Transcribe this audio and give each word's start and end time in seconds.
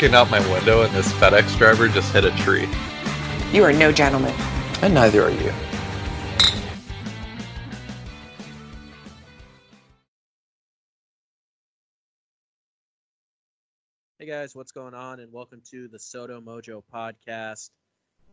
Looking 0.00 0.16
out 0.16 0.30
my 0.30 0.40
window, 0.50 0.80
and 0.80 0.94
this 0.94 1.12
FedEx 1.12 1.58
driver 1.58 1.86
just 1.86 2.10
hit 2.10 2.24
a 2.24 2.30
tree. 2.36 2.66
You 3.52 3.62
are 3.64 3.72
no 3.74 3.92
gentleman. 3.92 4.34
And 4.80 4.94
neither 4.94 5.22
are 5.22 5.30
you. 5.30 5.52
Hey 14.18 14.24
guys, 14.24 14.56
what's 14.56 14.72
going 14.72 14.94
on? 14.94 15.20
And 15.20 15.30
welcome 15.30 15.60
to 15.70 15.86
the 15.88 15.98
SoDo 15.98 16.42
Mojo 16.42 16.82
podcast. 16.90 17.68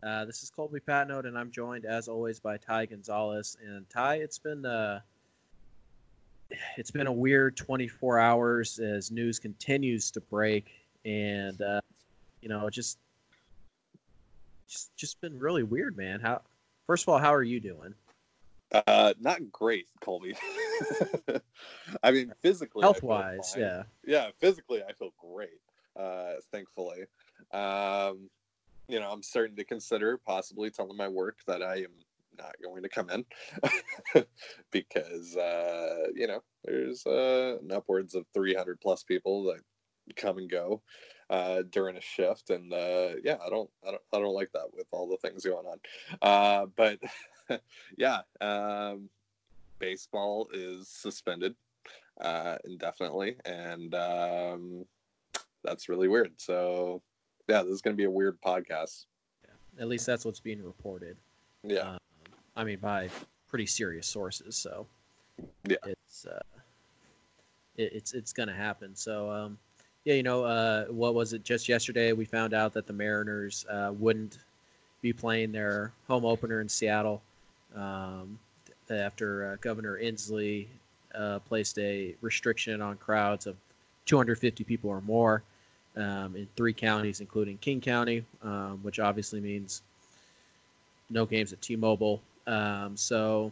Uh, 0.02 0.24
this 0.24 0.44
is 0.44 0.50
Colby 0.50 0.80
Patnode, 0.80 1.28
and 1.28 1.38
I'm 1.38 1.52
joined 1.52 1.84
as 1.84 2.08
always 2.08 2.40
by 2.40 2.56
Ty 2.56 2.86
Gonzalez. 2.86 3.58
And 3.62 3.90
Ty, 3.90 4.20
it's 4.20 4.40
been 4.40 4.66
uh, 4.66 5.02
it's 6.78 6.92
been 6.92 7.08
a 7.08 7.12
weird 7.12 7.58
24 7.58 8.20
hours 8.20 8.80
as 8.80 9.12
news 9.12 9.38
continues 9.38 10.12
to 10.12 10.22
break, 10.22 10.87
and 11.08 11.62
uh, 11.62 11.82
you 12.42 12.50
know, 12.50 12.70
just 12.70 13.00
just 14.68 14.96
just 14.96 15.20
been 15.22 15.40
really 15.40 15.64
weird, 15.64 15.98
man. 15.98 16.20
How 16.20 16.42
first 16.86 17.04
of 17.06 17.10
all, 17.10 17.18
how 17.18 17.34
are 17.34 17.44
you 17.44 17.60
doing? 17.60 17.96
Uh, 18.86 19.14
not 19.20 19.50
great, 19.52 19.88
Colby. 20.02 20.36
I 22.04 22.12
mean, 22.12 22.34
physically, 22.42 22.82
health 22.82 23.02
wise, 23.02 23.56
yeah. 23.58 23.84
yeah, 24.06 24.28
physically, 24.40 24.84
I 24.84 24.92
feel 24.92 25.14
great. 25.18 25.62
Uh, 25.96 26.34
thankfully, 26.52 27.06
um, 27.54 28.30
you 28.90 29.00
know, 29.00 29.10
I'm 29.10 29.24
starting 29.24 29.56
to 29.56 29.64
consider 29.64 30.18
possibly 30.18 30.70
telling 30.70 30.98
my 30.98 31.08
work 31.08 31.38
that 31.48 31.64
I 31.64 31.78
am 31.78 31.94
not 32.38 32.56
going 32.62 32.84
to 32.84 32.90
come 32.90 33.10
in 33.10 33.26
because 34.72 35.36
uh, 35.38 36.08
you 36.14 36.28
know 36.28 36.44
there's 36.66 37.06
uh, 37.06 37.58
an 37.62 37.72
upwards 37.72 38.16
of 38.16 38.26
300 38.34 38.82
plus 38.82 39.04
people 39.04 39.46
that 39.46 39.62
come 40.16 40.38
and 40.38 40.50
go 40.50 40.82
uh, 41.30 41.64
during 41.70 41.98
a 41.98 42.02
shift, 42.02 42.50
and 42.50 42.72
uh, 42.74 43.10
yeah, 43.24 43.38
I 43.46 43.50
don't, 43.50 43.70
I 43.86 43.92
don't, 43.92 44.02
I 44.14 44.20
don't 44.20 44.34
like 44.34 44.52
that 44.54 44.74
with 44.74 44.88
all 44.92 45.08
the 45.08 45.18
things 45.18 45.46
going 45.46 45.66
on. 45.66 45.80
Uh, 46.22 46.66
but 46.76 47.00
yeah, 47.98 48.22
um, 48.42 49.10
baseball 49.80 50.48
is 50.54 50.88
suspended 50.88 51.56
uh, 52.22 52.58
indefinitely, 52.66 53.36
and 53.46 53.94
um, 53.96 54.86
that's 55.64 55.90
really 55.90 56.08
weird. 56.08 56.32
So, 56.38 57.02
yeah, 57.48 57.64
this 57.64 57.74
is 57.74 57.82
going 57.82 57.96
to 57.96 57.98
be 57.98 58.06
a 58.06 58.12
weird 58.12 58.40
podcast. 58.42 59.06
Yeah, 59.44 59.82
At 59.82 59.88
least 59.88 60.06
that's 60.06 60.26
what's 60.26 60.40
being 60.40 60.64
reported. 60.64 61.18
Yeah, 61.64 61.92
Um, 61.92 61.98
I 62.56 62.64
mean, 62.64 62.80
by 62.80 63.10
pretty 63.48 63.66
serious 63.66 64.08
sources. 64.08 64.56
So 64.56 64.88
Yeah. 65.68 65.78
it's 65.86 66.26
uh, 66.26 66.40
it, 67.76 67.92
it's 67.94 68.14
it's 68.14 68.34
gonna 68.34 68.54
happen. 68.54 68.96
So 68.96 69.30
um, 69.32 69.58
yeah, 70.08 70.14
you 70.14 70.24
know, 70.24 70.46
uh, 70.46 70.86
what 70.86 71.14
was 71.14 71.34
it? 71.34 71.44
Just 71.44 71.68
yesterday, 71.68 72.14
we 72.14 72.24
found 72.24 72.54
out 72.54 72.72
that 72.72 72.88
the 72.88 72.94
Mariners 72.94 73.66
uh, 73.70 73.92
wouldn't 74.00 74.38
be 75.02 75.12
playing 75.12 75.52
their 75.52 75.92
home 76.08 76.24
opener 76.24 76.62
in 76.62 76.70
Seattle 76.70 77.22
um, 77.76 78.40
after 78.90 79.52
uh, 79.52 79.56
Governor 79.60 80.00
Inslee 80.02 80.68
uh, 81.14 81.40
placed 81.40 81.78
a 81.78 82.16
restriction 82.22 82.82
on 82.82 82.96
crowds 82.96 83.48
of 83.48 83.58
250 84.06 84.64
people 84.64 84.90
or 84.90 85.02
more 85.02 85.44
um, 85.98 86.38
in 86.38 86.48
three 86.56 86.72
counties, 86.72 87.20
including 87.20 87.58
King 87.58 87.82
County, 87.82 88.24
um, 88.44 88.80
which 88.84 89.00
obviously 89.00 89.42
means 89.42 89.82
no 91.10 91.26
games 91.26 91.52
at 91.52 91.62
T-Mobile. 91.62 92.22
Um, 92.48 92.96
so, 92.96 93.52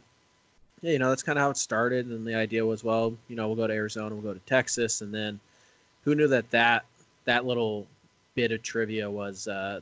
yeah, 0.79 0.93
you 0.93 0.99
know, 0.99 1.09
that's 1.09 1.21
kind 1.21 1.37
of 1.37 1.43
how 1.43 1.49
it 1.49 1.57
started. 1.57 2.05
And 2.05 2.25
the 2.25 2.35
idea 2.35 2.65
was, 2.65 2.81
well, 2.81 3.13
you 3.27 3.35
know, 3.35 3.47
we'll 3.47 3.57
go 3.57 3.67
to 3.67 3.73
Arizona, 3.73 4.15
we'll 4.15 4.23
go 4.23 4.33
to 4.33 4.45
Texas, 4.45 5.01
and 5.01 5.13
then 5.13 5.37
who 6.05 6.15
knew 6.15 6.27
that 6.27 6.49
that 6.51 6.85
that 7.25 7.45
little 7.45 7.85
bit 8.35 8.51
of 8.51 8.61
trivia 8.61 9.09
was 9.09 9.47
uh, 9.47 9.81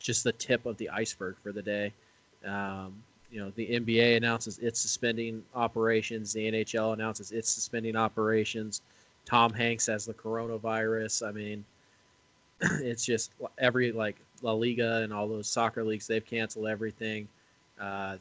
just 0.00 0.24
the 0.24 0.32
tip 0.32 0.66
of 0.66 0.76
the 0.78 0.88
iceberg 0.88 1.36
for 1.42 1.52
the 1.52 1.62
day. 1.62 1.92
Um, 2.44 2.94
you 3.30 3.40
know, 3.40 3.52
the 3.54 3.66
NBA 3.66 4.16
announces 4.16 4.58
it's 4.58 4.80
suspending 4.80 5.44
operations. 5.54 6.32
The 6.32 6.50
NHL 6.50 6.94
announces 6.94 7.32
it's 7.32 7.50
suspending 7.50 7.96
operations. 7.96 8.80
Tom 9.26 9.52
Hanks 9.52 9.86
has 9.86 10.06
the 10.06 10.14
coronavirus. 10.14 11.28
I 11.28 11.32
mean, 11.32 11.64
it's 12.60 13.04
just 13.04 13.32
every 13.58 13.92
like 13.92 14.16
La 14.42 14.52
Liga 14.52 15.02
and 15.02 15.12
all 15.12 15.28
those 15.28 15.48
soccer 15.48 15.84
leagues 15.84 16.06
they've 16.06 16.24
canceled 16.24 16.66
everything. 16.66 17.28
Uh, 17.80 18.16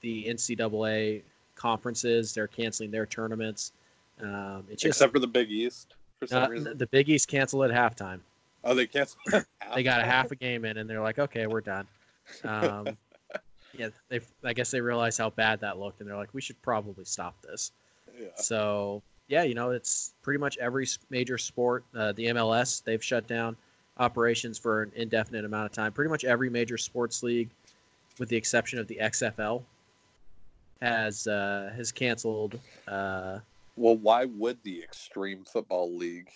the 0.00 0.24
NCAA 0.24 1.22
conferences 1.54 2.32
they're 2.32 2.48
canceling 2.48 2.90
their 2.90 3.06
tournaments. 3.06 3.72
Um, 4.20 4.64
it's 4.70 4.82
just 4.82 4.96
except 4.96 5.12
for 5.12 5.18
the 5.18 5.26
Big 5.26 5.50
East 5.50 5.94
for 6.20 6.26
some 6.26 6.44
uh, 6.44 6.48
reason. 6.48 6.78
the 6.78 6.86
Big 6.86 7.08
East 7.08 7.28
canceled 7.28 7.70
at 7.70 7.70
halftime. 7.70 8.20
Oh, 8.62 8.74
they 8.74 8.86
canceled. 8.86 9.22
They 9.74 9.84
got 9.84 10.00
a 10.00 10.04
half 10.04 10.32
a 10.32 10.34
game 10.34 10.64
in, 10.64 10.78
and 10.78 10.90
they're 10.90 11.00
like, 11.00 11.20
"Okay, 11.20 11.46
we're 11.46 11.60
done." 11.60 11.86
Um, 12.42 12.88
yeah, 13.78 13.90
they. 14.08 14.20
I 14.42 14.52
guess 14.52 14.72
they 14.72 14.80
realized 14.80 15.18
how 15.18 15.30
bad 15.30 15.60
that 15.60 15.78
looked, 15.78 16.00
and 16.00 16.10
they're 16.10 16.16
like, 16.16 16.34
"We 16.34 16.40
should 16.40 16.60
probably 16.60 17.04
stop 17.04 17.40
this." 17.42 17.70
Yeah. 18.20 18.28
So 18.34 19.00
yeah, 19.28 19.44
you 19.44 19.54
know, 19.54 19.70
it's 19.70 20.12
pretty 20.22 20.38
much 20.38 20.58
every 20.58 20.86
major 21.08 21.38
sport. 21.38 21.84
Uh, 21.94 22.10
the 22.12 22.26
MLS 22.26 22.82
they've 22.82 23.02
shut 23.02 23.28
down 23.28 23.56
operations 23.98 24.58
for 24.58 24.82
an 24.82 24.92
indefinite 24.96 25.44
amount 25.44 25.66
of 25.66 25.72
time. 25.72 25.92
Pretty 25.92 26.10
much 26.10 26.24
every 26.24 26.50
major 26.50 26.76
sports 26.76 27.22
league, 27.22 27.48
with 28.18 28.28
the 28.28 28.36
exception 28.36 28.80
of 28.80 28.88
the 28.88 28.98
XFL, 29.00 29.62
has 30.82 31.28
uh, 31.28 31.72
has 31.76 31.92
canceled. 31.92 32.58
Uh, 32.88 33.38
Well, 33.76 33.96
why 33.96 34.26
would 34.26 34.58
the 34.62 34.82
Extreme 34.82 35.44
Football 35.44 35.96
League 35.96 36.30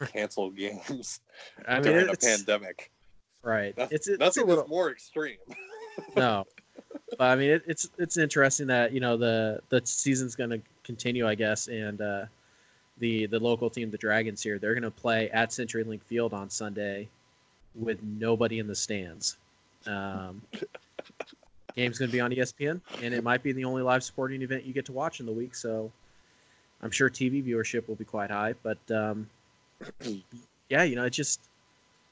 cancel 0.12 0.50
games 0.50 1.20
I 1.66 1.74
mean, 1.74 1.82
during 1.84 2.08
a 2.08 2.16
pandemic? 2.16 2.90
right? 3.46 3.74
That's, 3.76 3.92
It's 3.92 4.08
it's 4.08 4.20
nothing 4.20 4.44
a 4.44 4.46
little 4.46 4.68
more 4.68 4.90
extreme. 4.90 5.38
no, 6.16 6.44
but 7.10 7.24
I 7.24 7.36
mean, 7.36 7.50
it, 7.50 7.62
it's 7.66 7.88
it's 7.98 8.18
interesting 8.18 8.66
that 8.66 8.92
you 8.92 9.00
know 9.00 9.16
the 9.16 9.60
the 9.70 9.80
season's 9.84 10.34
going 10.34 10.50
to 10.50 10.60
continue, 10.84 11.26
I 11.26 11.34
guess, 11.34 11.68
and 11.68 12.00
uh, 12.00 12.24
the 12.98 13.26
the 13.26 13.38
local 13.38 13.70
team, 13.70 13.90
the 13.90 13.98
Dragons 13.98 14.42
here, 14.42 14.58
they're 14.58 14.74
going 14.74 14.82
to 14.82 14.90
play 14.90 15.30
at 15.30 15.50
CenturyLink 15.50 16.02
Field 16.02 16.34
on 16.34 16.50
Sunday 16.50 17.08
with 17.74 18.02
nobody 18.02 18.58
in 18.58 18.66
the 18.66 18.74
stands. 18.74 19.36
Um, 19.86 20.42
game's 21.76 21.98
going 21.98 22.10
to 22.10 22.12
be 22.12 22.20
on 22.20 22.32
ESPN, 22.32 22.80
and 23.02 23.14
it 23.14 23.22
might 23.22 23.42
be 23.42 23.52
the 23.52 23.64
only 23.64 23.82
live 23.82 24.02
sporting 24.02 24.42
event 24.42 24.64
you 24.64 24.72
get 24.72 24.84
to 24.86 24.92
watch 24.92 25.20
in 25.20 25.26
the 25.26 25.32
week. 25.32 25.54
So 25.54 25.92
I'm 26.82 26.90
sure 26.90 27.08
TV 27.08 27.44
viewership 27.44 27.88
will 27.88 27.94
be 27.94 28.04
quite 28.04 28.30
high. 28.30 28.54
But 28.62 28.78
um, 28.90 29.28
yeah, 30.68 30.82
you 30.82 30.96
know, 30.96 31.04
it's 31.04 31.16
just 31.16 31.40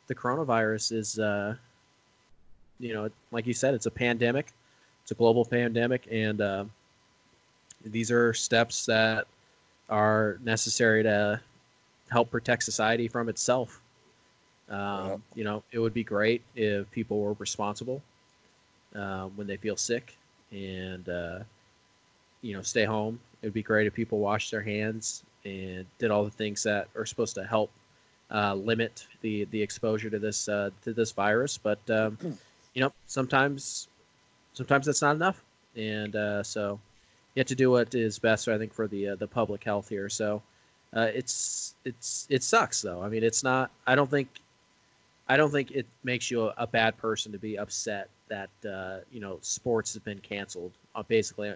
the 0.06 0.14
coronavirus 0.14 0.92
is. 0.92 1.18
Uh, 1.18 1.56
you 2.80 2.92
know, 2.92 3.08
like 3.30 3.46
you 3.46 3.54
said, 3.54 3.72
it's 3.72 3.86
a 3.86 3.90
pandemic. 3.90 4.52
It's 5.02 5.12
a 5.12 5.14
global 5.14 5.44
pandemic, 5.44 6.08
and 6.10 6.40
uh, 6.40 6.64
these 7.84 8.10
are 8.10 8.32
steps 8.34 8.86
that 8.86 9.26
are 9.88 10.38
necessary 10.42 11.02
to 11.02 11.40
help 12.10 12.30
protect 12.30 12.62
society 12.62 13.06
from 13.08 13.28
itself. 13.28 13.80
Um, 14.68 14.78
Yeah. 14.78 15.16
You 15.34 15.44
know, 15.44 15.62
it 15.72 15.78
would 15.78 15.94
be 15.94 16.04
great 16.04 16.42
if 16.56 16.90
people 16.90 17.20
were 17.20 17.34
responsible 17.34 18.02
um, 18.94 19.32
when 19.36 19.46
they 19.46 19.56
feel 19.56 19.76
sick 19.76 20.16
and 20.50 21.08
uh, 21.08 21.40
you 22.42 22.54
know 22.54 22.62
stay 22.62 22.84
home. 22.84 23.20
It 23.44 23.48
would 23.48 23.52
be 23.52 23.62
great 23.62 23.86
if 23.86 23.92
people 23.92 24.20
washed 24.20 24.50
their 24.50 24.62
hands 24.62 25.22
and 25.44 25.84
did 25.98 26.10
all 26.10 26.24
the 26.24 26.30
things 26.30 26.62
that 26.62 26.88
are 26.96 27.04
supposed 27.04 27.34
to 27.34 27.44
help 27.44 27.70
uh, 28.30 28.54
limit 28.54 29.06
the 29.20 29.44
the 29.50 29.60
exposure 29.60 30.08
to 30.08 30.18
this 30.18 30.48
uh, 30.48 30.70
to 30.82 30.94
this 30.94 31.12
virus. 31.12 31.58
But 31.58 31.78
um, 31.90 32.16
you 32.72 32.80
know, 32.80 32.90
sometimes 33.06 33.88
sometimes 34.54 34.86
that's 34.86 35.02
not 35.02 35.14
enough, 35.14 35.44
and 35.76 36.16
uh, 36.16 36.42
so 36.42 36.80
you 37.34 37.40
have 37.40 37.46
to 37.48 37.54
do 37.54 37.70
what 37.70 37.94
is 37.94 38.18
best, 38.18 38.48
I 38.48 38.56
think, 38.56 38.72
for 38.72 38.88
the 38.88 39.08
uh, 39.08 39.16
the 39.16 39.26
public 39.28 39.62
health 39.62 39.90
here. 39.90 40.08
So 40.08 40.40
uh, 40.96 41.10
it's 41.12 41.74
it's 41.84 42.26
it 42.30 42.42
sucks 42.42 42.80
though. 42.80 43.02
I 43.02 43.10
mean, 43.10 43.22
it's 43.22 43.44
not. 43.44 43.70
I 43.86 43.94
don't 43.94 44.10
think 44.10 44.28
I 45.28 45.36
don't 45.36 45.50
think 45.50 45.70
it 45.70 45.86
makes 46.02 46.30
you 46.30 46.46
a, 46.48 46.54
a 46.56 46.66
bad 46.66 46.96
person 46.96 47.30
to 47.32 47.38
be 47.38 47.58
upset 47.58 48.08
that 48.28 48.48
uh, 48.66 49.00
you 49.12 49.20
know 49.20 49.36
sports 49.42 49.92
have 49.92 50.04
been 50.04 50.20
canceled 50.20 50.72
basically 51.08 51.52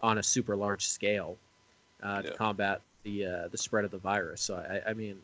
on 0.00 0.18
a 0.18 0.22
super 0.22 0.56
large 0.56 0.86
scale 0.86 1.36
uh, 2.02 2.22
to 2.22 2.32
combat 2.32 2.80
the 3.02 3.26
uh, 3.26 3.48
the 3.48 3.58
spread 3.58 3.84
of 3.84 3.90
the 3.90 3.98
virus. 3.98 4.40
So 4.40 4.56
I, 4.56 4.90
I 4.90 4.94
mean, 4.94 5.18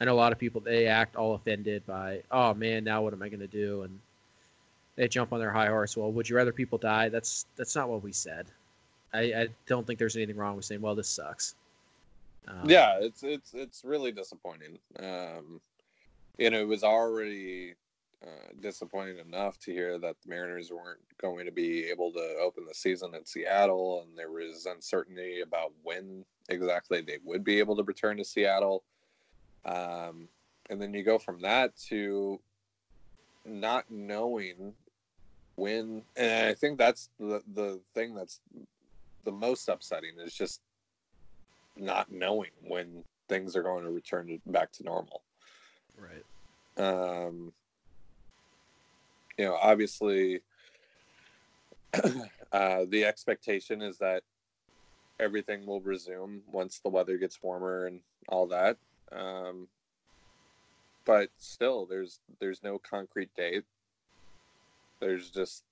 I 0.00 0.04
know 0.04 0.14
a 0.14 0.16
lot 0.16 0.32
of 0.32 0.38
people 0.38 0.60
they 0.60 0.86
act 0.86 1.16
all 1.16 1.34
offended 1.34 1.84
by, 1.86 2.22
oh 2.30 2.54
man, 2.54 2.84
now 2.84 3.02
what 3.02 3.12
am 3.12 3.22
I 3.22 3.28
going 3.28 3.40
to 3.40 3.46
do? 3.46 3.82
And 3.82 3.98
they 4.96 5.08
jump 5.08 5.32
on 5.32 5.40
their 5.40 5.52
high 5.52 5.68
horse. 5.68 5.96
Well, 5.96 6.12
would 6.12 6.28
you 6.28 6.36
rather 6.36 6.52
people 6.52 6.78
die? 6.78 7.08
That's 7.08 7.46
that's 7.56 7.74
not 7.74 7.88
what 7.88 8.02
we 8.02 8.12
said. 8.12 8.46
I, 9.12 9.20
I 9.20 9.48
don't 9.66 9.86
think 9.86 9.98
there's 9.98 10.16
anything 10.16 10.36
wrong 10.36 10.56
with 10.56 10.64
saying, 10.64 10.80
well, 10.80 10.94
this 10.94 11.08
sucks. 11.08 11.54
Um, 12.48 12.68
yeah, 12.68 12.98
it's 13.00 13.22
it's 13.22 13.54
it's 13.54 13.84
really 13.84 14.12
disappointing. 14.12 14.78
Um, 14.98 15.60
you 16.38 16.50
know, 16.50 16.60
it 16.60 16.68
was 16.68 16.84
already 16.84 17.74
uh, 18.26 18.52
disappointing 18.60 19.18
enough 19.18 19.58
to 19.60 19.72
hear 19.72 19.98
that 19.98 20.16
the 20.22 20.28
Mariners 20.28 20.72
weren't 20.72 21.00
going 21.20 21.46
to 21.46 21.52
be 21.52 21.84
able 21.84 22.10
to 22.12 22.36
open 22.42 22.64
the 22.66 22.74
season 22.74 23.14
in 23.14 23.24
Seattle, 23.24 24.02
and 24.02 24.18
there 24.18 24.30
was 24.30 24.66
uncertainty 24.66 25.42
about 25.42 25.72
when 25.82 26.24
exactly 26.48 27.00
they 27.02 27.18
would 27.24 27.44
be 27.44 27.58
able 27.58 27.76
to 27.76 27.84
return 27.84 28.16
to 28.16 28.24
Seattle. 28.24 28.82
Um, 29.64 30.28
and 30.70 30.80
then 30.80 30.92
you 30.92 31.02
go 31.04 31.18
from 31.18 31.40
that 31.42 31.76
to 31.88 32.40
not 33.44 33.90
knowing 33.90 34.74
when, 35.54 36.02
and 36.16 36.48
I 36.48 36.54
think 36.54 36.78
that's 36.78 37.10
the 37.18 37.42
the 37.54 37.80
thing 37.94 38.14
that's 38.14 38.40
the 39.24 39.32
most 39.32 39.68
upsetting 39.68 40.18
is 40.18 40.34
just 40.34 40.60
not 41.76 42.10
knowing 42.10 42.50
when 42.66 43.04
things 43.28 43.56
are 43.56 43.62
going 43.62 43.84
to 43.84 43.90
return 43.90 44.26
to, 44.26 44.50
back 44.50 44.72
to 44.72 44.84
normal. 44.84 45.22
Right. 45.98 46.24
Um, 46.78 47.52
you 49.38 49.44
know, 49.44 49.56
obviously, 49.60 50.40
uh, 52.52 52.84
the 52.88 53.04
expectation 53.04 53.82
is 53.82 53.98
that 53.98 54.22
everything 55.18 55.66
will 55.66 55.80
resume 55.80 56.42
once 56.50 56.80
the 56.80 56.88
weather 56.88 57.16
gets 57.16 57.42
warmer 57.42 57.86
and 57.86 58.00
all 58.28 58.46
that. 58.46 58.76
Um, 59.12 59.68
but 61.04 61.30
still, 61.38 61.86
there's 61.86 62.20
there's 62.40 62.62
no 62.62 62.78
concrete 62.78 63.30
date. 63.36 63.64
There's 65.00 65.30
just 65.30 65.62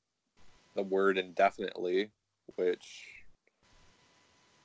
the 0.76 0.82
word 0.82 1.18
indefinitely, 1.18 2.10
which 2.56 3.08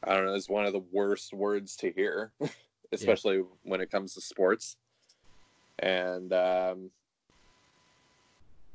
I 0.03 0.15
don't 0.15 0.25
know 0.25 0.33
is 0.33 0.49
one 0.49 0.65
of 0.65 0.73
the 0.73 0.83
worst 0.91 1.33
words 1.33 1.75
to 1.77 1.91
hear, 1.91 2.31
especially 2.91 3.37
yeah. 3.37 3.43
when 3.63 3.81
it 3.81 3.91
comes 3.91 4.13
to 4.13 4.21
sports. 4.21 4.77
And 5.79 6.33
um, 6.33 6.91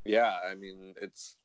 yeah, 0.04 0.34
I 0.48 0.54
mean 0.54 0.94
it's 1.00 1.36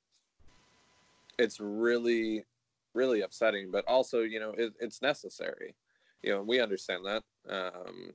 it's 1.37 1.59
really 1.59 2.45
really 2.93 3.21
upsetting, 3.21 3.71
but 3.71 3.85
also 3.87 4.21
you 4.21 4.39
know 4.39 4.51
it, 4.51 4.73
it's 4.79 5.01
necessary. 5.01 5.75
You 6.23 6.31
know, 6.31 6.41
we 6.41 6.59
understand 6.59 7.05
that. 7.05 7.23
Um, 7.49 8.13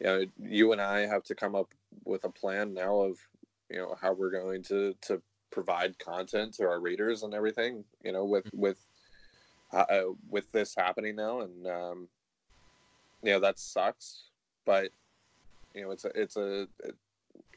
you 0.00 0.06
know, 0.06 0.24
you 0.38 0.72
and 0.72 0.80
I 0.80 1.06
have 1.06 1.24
to 1.24 1.34
come 1.34 1.54
up 1.54 1.72
with 2.04 2.24
a 2.24 2.30
plan 2.30 2.74
now 2.74 3.00
of 3.00 3.18
you 3.70 3.78
know 3.78 3.96
how 4.00 4.12
we're 4.12 4.30
going 4.30 4.62
to 4.64 4.94
to 5.02 5.20
provide 5.50 5.98
content 5.98 6.54
to 6.54 6.64
our 6.64 6.80
readers 6.80 7.22
and 7.22 7.34
everything. 7.34 7.84
You 8.04 8.12
know, 8.12 8.24
with 8.24 8.44
mm-hmm. 8.46 8.60
with 8.60 8.86
uh, 9.72 9.86
with 10.28 10.50
this 10.52 10.74
happening 10.76 11.16
now, 11.16 11.40
and 11.40 11.66
um, 11.66 12.08
you 13.22 13.32
know 13.32 13.40
that 13.40 13.58
sucks, 13.58 14.24
but 14.64 14.90
you 15.74 15.82
know 15.82 15.90
it's 15.90 16.04
a 16.04 16.10
it's 16.14 16.36
a 16.36 16.62
it, 16.84 16.94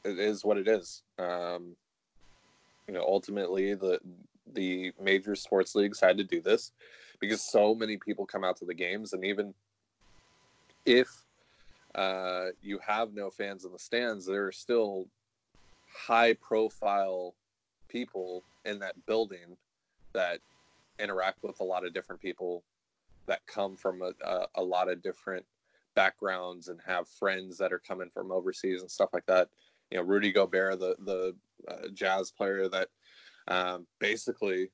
it 0.06 0.20
is 0.20 0.46
what 0.46 0.58
it 0.58 0.68
is. 0.68 1.04
Um, 1.18 1.76
you 2.90 2.96
know, 2.96 3.06
ultimately 3.08 3.76
the 3.76 4.00
the 4.56 4.92
major 5.00 5.36
sports 5.36 5.76
leagues 5.76 6.00
had 6.00 6.18
to 6.18 6.24
do 6.24 6.42
this 6.42 6.72
because 7.20 7.40
so 7.40 7.76
many 7.76 7.98
people 7.98 8.26
come 8.26 8.44
out 8.44 8.58
to 8.58 8.66
the 8.66 8.74
games, 8.74 9.14
and 9.14 9.24
even 9.24 9.54
if 10.88 11.08
uh, 11.94 12.46
you 12.64 12.80
have 12.80 13.14
no 13.14 13.30
fans 13.30 13.64
in 13.64 13.72
the 13.72 13.78
stands, 13.78 14.26
there 14.26 14.48
are 14.48 14.52
still 14.52 15.06
high 15.96 16.34
profile 16.34 17.36
people 17.90 18.44
in 18.66 18.80
that 18.80 18.96
building 19.06 19.56
that 20.14 20.40
interact 21.00 21.44
with 21.44 21.60
a 21.60 21.64
lot 21.64 21.86
of 21.86 21.94
different 21.94 22.20
people 22.20 22.64
that 23.28 23.46
come 23.46 23.76
from 23.76 24.02
a, 24.02 24.12
a, 24.26 24.46
a, 24.56 24.64
lot 24.64 24.90
of 24.90 25.04
different 25.04 25.46
backgrounds 25.94 26.70
and 26.70 26.80
have 26.88 27.08
friends 27.08 27.56
that 27.60 27.72
are 27.72 27.80
coming 27.80 28.10
from 28.12 28.32
overseas 28.32 28.82
and 28.82 28.90
stuff 28.90 29.10
like 29.14 29.26
that. 29.28 29.48
You 29.92 30.00
know, 30.00 30.04
Rudy 30.04 30.32
Gobert, 30.32 30.80
the 30.80 30.96
the 31.06 31.36
uh, 31.68 31.88
jazz 31.94 32.32
player 32.32 32.68
that 32.70 32.88
um, 33.48 33.86
basically 34.00 34.72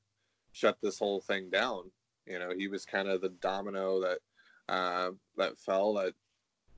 shut 0.51 0.77
this 0.81 0.99
whole 0.99 1.21
thing 1.21 1.49
down. 1.49 1.91
You 2.25 2.39
know, 2.39 2.51
he 2.55 2.67
was 2.67 2.85
kind 2.85 3.07
of 3.07 3.21
the 3.21 3.29
domino 3.29 4.01
that 4.01 4.19
uh, 4.67 5.11
that 5.37 5.59
fell 5.59 5.93
that 5.95 6.13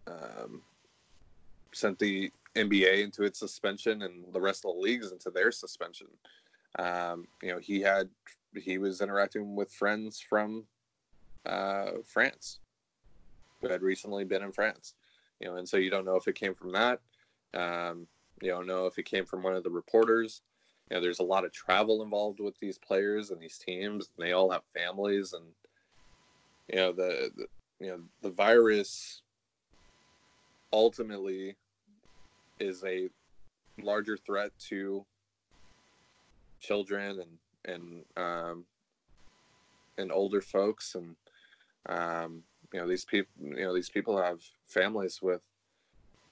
um, 0.07 0.61
sent 1.73 1.99
the 1.99 2.31
NBA 2.55 3.03
into 3.03 3.23
its 3.23 3.39
suspension 3.39 4.01
and 4.01 4.33
the 4.33 4.41
rest 4.41 4.65
of 4.65 4.73
the 4.73 4.81
leagues 4.81 5.11
into 5.11 5.29
their 5.29 5.51
suspension. 5.51 6.07
Um, 6.79 7.27
you 7.41 7.49
know, 7.49 7.59
he 7.59 7.81
had 7.81 8.09
he 8.55 8.77
was 8.77 9.01
interacting 9.01 9.55
with 9.55 9.71
friends 9.71 10.19
from 10.19 10.65
uh, 11.45 11.91
France 12.05 12.59
who 13.61 13.69
had 13.69 13.81
recently 13.81 14.23
been 14.23 14.43
in 14.43 14.51
France. 14.51 14.95
You 15.39 15.47
know, 15.47 15.55
and 15.55 15.67
so 15.69 15.77
you 15.77 15.89
don't 15.89 16.05
know 16.05 16.15
if 16.15 16.27
it 16.27 16.35
came 16.35 16.55
from 16.55 16.71
that. 16.73 16.99
Um, 17.53 18.07
you 18.41 18.51
don't 18.51 18.67
know 18.67 18.85
if 18.85 18.97
it 18.97 19.05
came 19.05 19.25
from 19.25 19.43
one 19.43 19.55
of 19.55 19.63
the 19.63 19.69
reporters. 19.69 20.41
You 20.89 20.95
know, 20.95 21.01
there's 21.01 21.19
a 21.19 21.23
lot 21.23 21.45
of 21.45 21.51
travel 21.51 22.03
involved 22.03 22.39
with 22.39 22.57
these 22.59 22.77
players 22.77 23.31
and 23.31 23.41
these 23.41 23.57
teams, 23.57 24.09
and 24.15 24.25
they 24.25 24.31
all 24.31 24.51
have 24.51 24.63
families, 24.75 25.33
and 25.33 25.45
you 26.69 26.75
know 26.77 26.91
the, 26.91 27.31
the 27.35 27.45
you 27.79 27.87
know 27.91 27.99
the 28.21 28.29
virus 28.29 29.21
ultimately 30.71 31.55
is 32.59 32.83
a 32.83 33.09
larger 33.81 34.17
threat 34.17 34.51
to 34.59 35.05
children 36.59 37.21
and 37.65 37.75
and 37.75 38.03
um, 38.17 38.65
and 39.97 40.11
older 40.11 40.41
folks 40.41 40.95
and 40.95 41.15
um, 41.87 42.43
you 42.73 42.79
know 42.79 42.87
these 42.87 43.05
people 43.05 43.31
you 43.39 43.63
know 43.63 43.73
these 43.73 43.89
people 43.89 44.21
have 44.21 44.41
families 44.67 45.21
with 45.21 45.41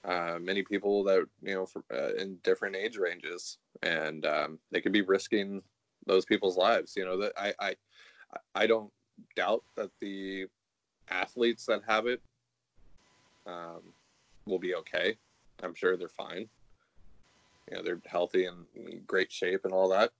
uh, 0.06 0.38
many 0.40 0.62
people 0.62 1.04
that 1.04 1.24
you 1.42 1.54
know 1.54 1.66
uh, 1.92 2.14
in 2.14 2.36
different 2.42 2.76
age 2.76 2.96
ranges. 2.96 3.58
And 3.82 4.24
um, 4.24 4.58
they 4.70 4.80
could 4.80 4.92
be 4.92 5.02
risking 5.02 5.62
those 6.06 6.24
people's 6.24 6.56
lives 6.56 6.94
you 6.96 7.04
know 7.04 7.16
that 7.18 7.32
I, 7.36 7.52
I 7.58 7.74
i 8.54 8.66
don't 8.66 8.92
doubt 9.34 9.64
that 9.76 9.90
the 10.00 10.46
athletes 11.10 11.66
that 11.66 11.82
have 11.86 12.06
it 12.06 12.20
um, 13.46 13.80
will 14.46 14.58
be 14.58 14.74
okay. 14.74 15.16
I'm 15.62 15.74
sure 15.74 15.96
they're 15.96 16.08
fine. 16.08 16.48
You 17.70 17.76
know 17.76 17.82
they're 17.82 18.00
healthy 18.06 18.46
and 18.46 18.66
in 18.74 19.02
great 19.06 19.32
shape 19.32 19.64
and 19.64 19.72
all 19.72 19.88
that. 19.90 20.10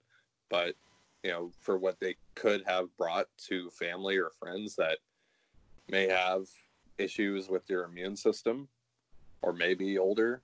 But 0.49 0.75
you 1.23 1.31
know, 1.31 1.51
for 1.59 1.77
what 1.77 1.99
they 1.99 2.15
could 2.35 2.63
have 2.65 2.95
brought 2.97 3.27
to 3.47 3.69
family 3.71 4.17
or 4.17 4.31
friends 4.39 4.75
that 4.75 4.99
may 5.89 6.07
have 6.07 6.45
issues 6.97 7.49
with 7.49 7.65
their 7.67 7.83
immune 7.83 8.15
system 8.15 8.67
or 9.41 9.53
maybe 9.53 9.97
older 9.97 10.41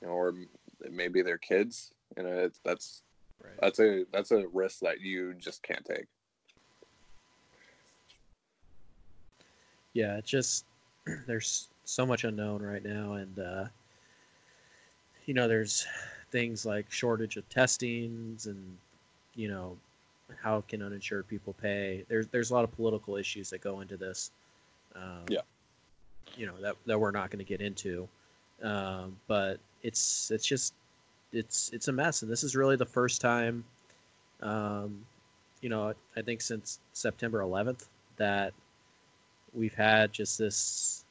you 0.00 0.08
know, 0.08 0.14
or 0.14 0.34
maybe 0.90 1.22
their 1.22 1.38
kids 1.38 1.92
you 2.16 2.22
know 2.22 2.30
it's, 2.30 2.60
that's 2.64 3.02
right. 3.42 3.58
that's 3.60 3.78
a 3.80 4.04
that's 4.12 4.30
a 4.30 4.46
risk 4.52 4.80
that 4.80 5.00
you 5.00 5.34
just 5.34 5.62
can't 5.62 5.84
take 5.84 6.06
yeah 9.92 10.16
it's 10.16 10.30
just 10.30 10.64
there's 11.26 11.68
so 11.84 12.06
much 12.06 12.24
unknown 12.24 12.62
right 12.62 12.84
now 12.84 13.14
and 13.14 13.38
uh 13.38 13.64
you 15.26 15.34
know 15.34 15.48
there's 15.48 15.86
things 16.30 16.64
like 16.64 16.90
shortage 16.90 17.36
of 17.36 17.48
testings 17.48 18.46
and 18.46 18.76
you 19.34 19.48
know, 19.48 19.76
how 20.42 20.62
can 20.68 20.82
uninsured 20.82 21.26
people 21.28 21.54
pay? 21.60 22.04
There's 22.08 22.28
there's 22.28 22.50
a 22.50 22.54
lot 22.54 22.64
of 22.64 22.72
political 22.72 23.16
issues 23.16 23.50
that 23.50 23.60
go 23.60 23.80
into 23.80 23.96
this. 23.96 24.30
Um, 24.94 25.24
yeah. 25.28 25.40
You 26.36 26.46
know 26.46 26.60
that 26.60 26.76
that 26.86 26.98
we're 26.98 27.10
not 27.10 27.30
going 27.30 27.44
to 27.44 27.48
get 27.48 27.60
into, 27.60 28.08
um, 28.62 29.16
but 29.26 29.58
it's 29.82 30.30
it's 30.30 30.46
just 30.46 30.74
it's 31.32 31.70
it's 31.72 31.88
a 31.88 31.92
mess, 31.92 32.22
and 32.22 32.30
this 32.30 32.42
is 32.44 32.56
really 32.56 32.76
the 32.76 32.86
first 32.86 33.20
time, 33.20 33.64
um, 34.42 35.04
you 35.60 35.68
know, 35.68 35.94
I 36.16 36.22
think 36.22 36.40
since 36.40 36.78
September 36.92 37.40
11th 37.40 37.86
that 38.16 38.52
we've 39.54 39.74
had 39.74 40.12
just 40.12 40.38
this 40.38 41.04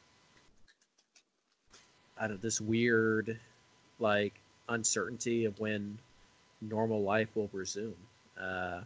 out 2.20 2.32
of 2.32 2.42
this 2.42 2.60
weird 2.60 3.40
like 4.00 4.34
uncertainty 4.70 5.46
of 5.46 5.60
when 5.60 5.98
normal 6.62 7.02
life 7.02 7.30
will 7.36 7.50
resume. 7.54 7.96
Uh, 8.40 8.82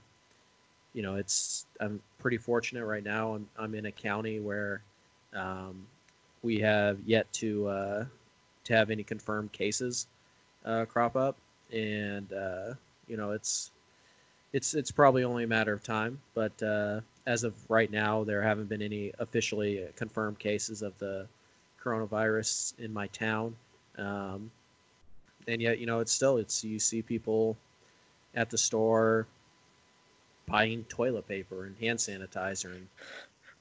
you 0.93 1.01
know, 1.01 1.15
it's 1.15 1.65
I'm 1.79 2.01
pretty 2.19 2.37
fortunate 2.37 2.85
right 2.85 3.03
now. 3.03 3.33
I'm 3.33 3.49
I'm 3.57 3.75
in 3.75 3.85
a 3.87 3.91
county 3.91 4.39
where 4.39 4.81
um, 5.33 5.85
we 6.43 6.59
have 6.59 6.99
yet 7.05 7.31
to 7.33 7.67
uh, 7.67 8.05
to 8.65 8.73
have 8.73 8.91
any 8.91 9.03
confirmed 9.03 9.51
cases 9.51 10.07
uh, 10.65 10.85
crop 10.85 11.15
up, 11.15 11.37
and 11.71 12.31
uh, 12.33 12.73
you 13.07 13.17
know, 13.17 13.31
it's 13.31 13.71
it's 14.51 14.73
it's 14.73 14.91
probably 14.91 15.23
only 15.23 15.45
a 15.45 15.47
matter 15.47 15.73
of 15.73 15.83
time. 15.83 16.19
But 16.33 16.61
uh, 16.61 17.01
as 17.25 17.43
of 17.43 17.55
right 17.69 17.91
now, 17.91 18.23
there 18.23 18.41
haven't 18.41 18.69
been 18.69 18.81
any 18.81 19.11
officially 19.19 19.87
confirmed 19.95 20.39
cases 20.39 20.81
of 20.81 20.97
the 20.99 21.27
coronavirus 21.83 22.79
in 22.79 22.93
my 22.93 23.07
town. 23.07 23.55
Um, 23.97 24.51
and 25.47 25.61
yet, 25.61 25.79
you 25.79 25.85
know, 25.85 25.99
it's 25.99 26.11
still 26.11 26.37
it's 26.37 26.63
you 26.63 26.79
see 26.79 27.01
people 27.01 27.57
at 28.35 28.49
the 28.49 28.57
store 28.57 29.27
buying 30.47 30.83
toilet 30.85 31.27
paper 31.27 31.65
and 31.65 31.77
hand 31.77 31.99
sanitizer 31.99 32.75
and 32.75 32.87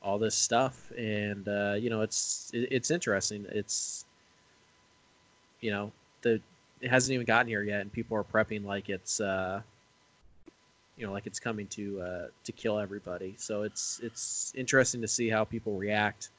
all 0.02 0.18
this 0.18 0.35
stuff, 0.35 0.90
and 0.97 1.47
uh, 1.49 1.75
you 1.78 1.90
know, 1.90 2.02
it's 2.02 2.50
it, 2.52 2.68
it's 2.71 2.90
interesting. 2.90 3.47
It's 3.50 4.04
you 5.61 5.71
know 5.71 5.92
the 6.23 6.40
it 6.80 6.90
hasn't 6.90 7.14
even 7.14 7.26
gotten 7.26 7.49
here 7.49 7.62
yet, 7.62 7.80
and 7.80 7.92
people 7.92 8.16
are 8.16 8.25
prepping 8.25 8.64
like 8.64 8.88
it's 8.88 9.21
uh, 9.21 9.62
you 10.97 11.06
know 11.06 11.12
like 11.12 11.26
it's 11.26 11.40
coming 11.40 11.66
to 11.68 12.00
uh, 12.00 12.26
to 12.44 12.52
kill 12.52 12.78
everybody. 12.78 13.35
So 13.38 13.62
it's 13.62 14.00
it's 14.02 14.52
interesting 14.56 15.00
to 15.02 15.09
see 15.09 15.28
how 15.28 15.44
people 15.44 15.76
react 15.76 16.30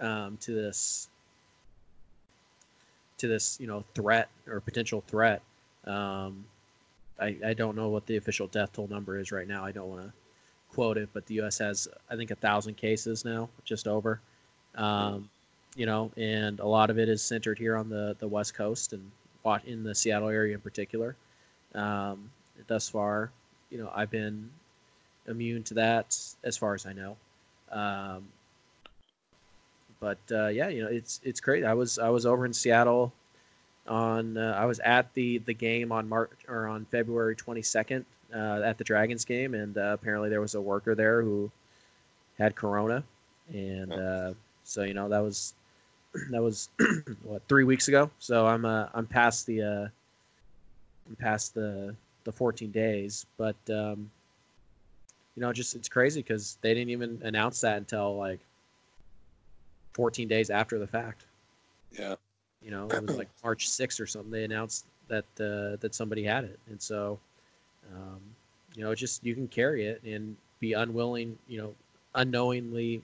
um, 0.00 0.38
to 0.42 0.54
this 0.54 1.08
to 3.18 3.28
this 3.28 3.58
you 3.60 3.66
know 3.66 3.84
threat 3.94 4.28
or 4.46 4.60
potential 4.60 5.02
threat. 5.06 5.42
Um, 5.84 6.44
I, 7.20 7.36
I 7.44 7.54
don't 7.54 7.76
know 7.76 7.88
what 7.88 8.06
the 8.06 8.16
official 8.16 8.46
death 8.46 8.72
toll 8.72 8.88
number 8.88 9.18
is 9.18 9.32
right 9.32 9.46
now. 9.46 9.64
I 9.64 9.72
don't 9.72 9.88
want 9.88 10.02
to 10.02 10.12
quote 10.72 10.96
it, 10.96 11.08
but 11.12 11.26
the 11.26 11.34
U.S. 11.34 11.58
has 11.58 11.88
I 12.10 12.16
think 12.16 12.30
a 12.30 12.36
thousand 12.36 12.76
cases 12.76 13.24
now, 13.24 13.48
just 13.64 13.86
over. 13.86 14.20
Um, 14.74 15.28
you 15.76 15.86
know, 15.86 16.10
and 16.16 16.60
a 16.60 16.66
lot 16.66 16.90
of 16.90 16.98
it 16.98 17.08
is 17.08 17.22
centered 17.22 17.58
here 17.58 17.76
on 17.76 17.88
the 17.88 18.16
the 18.18 18.28
West 18.28 18.54
Coast 18.54 18.92
and 18.92 19.10
in 19.64 19.82
the 19.82 19.94
Seattle 19.94 20.28
area 20.28 20.54
in 20.54 20.60
particular. 20.60 21.16
Um, 21.74 22.30
thus 22.66 22.88
far, 22.88 23.30
you 23.70 23.78
know, 23.78 23.90
I've 23.94 24.10
been 24.10 24.50
immune 25.26 25.62
to 25.64 25.74
that 25.74 26.18
as 26.44 26.56
far 26.56 26.74
as 26.74 26.86
I 26.86 26.92
know. 26.92 27.16
Um, 27.70 28.28
but 30.00 30.18
uh, 30.30 30.48
yeah, 30.48 30.68
you 30.68 30.82
know, 30.82 30.88
it's 30.88 31.20
it's 31.24 31.40
great. 31.40 31.64
I 31.64 31.74
was 31.74 31.98
I 31.98 32.08
was 32.08 32.26
over 32.26 32.44
in 32.44 32.52
Seattle 32.52 33.12
on 33.86 34.36
uh, 34.36 34.56
I 34.58 34.66
was 34.66 34.78
at 34.80 35.12
the 35.14 35.38
the 35.38 35.54
game 35.54 35.92
on 35.92 36.08
March 36.08 36.30
or 36.48 36.66
on 36.66 36.84
February 36.86 37.36
22nd 37.36 38.04
uh, 38.34 38.60
at 38.64 38.78
the 38.78 38.84
Dragons 38.84 39.24
game, 39.24 39.54
and 39.54 39.76
uh, 39.76 39.92
apparently 39.94 40.28
there 40.28 40.40
was 40.40 40.54
a 40.54 40.60
worker 40.60 40.94
there 40.94 41.22
who 41.22 41.50
had 42.38 42.54
corona, 42.54 43.04
and 43.52 43.92
uh, 43.92 44.32
so 44.64 44.82
you 44.82 44.94
know 44.94 45.08
that 45.08 45.20
was 45.20 45.54
that 46.30 46.42
was 46.42 46.70
what 47.22 47.42
three 47.48 47.64
weeks 47.64 47.88
ago. 47.88 48.10
So 48.18 48.46
I'm 48.46 48.64
uh, 48.64 48.86
I'm 48.94 49.06
past 49.06 49.46
the 49.46 49.62
uh, 49.62 49.88
I'm 51.08 51.16
past 51.18 51.54
the 51.54 51.94
the 52.24 52.32
14 52.32 52.70
days, 52.70 53.26
but 53.36 53.56
um, 53.68 54.10
you 55.36 55.40
know 55.40 55.52
just 55.52 55.74
it's 55.74 55.88
crazy 55.88 56.20
because 56.20 56.58
they 56.62 56.74
didn't 56.74 56.90
even 56.90 57.20
announce 57.24 57.60
that 57.62 57.78
until 57.78 58.16
like 58.16 58.40
14 59.94 60.28
days 60.28 60.50
after 60.50 60.78
the 60.78 60.86
fact. 60.86 61.24
Yeah. 61.90 62.14
You 62.62 62.70
know, 62.70 62.86
it 62.86 63.06
was 63.06 63.18
like 63.18 63.28
March 63.44 63.68
6th 63.68 64.00
or 64.00 64.06
something. 64.06 64.30
They 64.30 64.44
announced 64.44 64.86
that 65.08 65.24
uh, 65.40 65.76
that 65.80 65.94
somebody 65.94 66.22
had 66.22 66.44
it, 66.44 66.58
and 66.70 66.80
so 66.80 67.18
um, 67.94 68.20
you 68.74 68.82
know, 68.84 68.94
just 68.94 69.24
you 69.24 69.34
can 69.34 69.48
carry 69.48 69.86
it 69.86 70.02
and 70.02 70.36
be 70.60 70.72
unwilling, 70.72 71.36
you 71.48 71.58
know, 71.58 71.74
unknowingly 72.14 73.02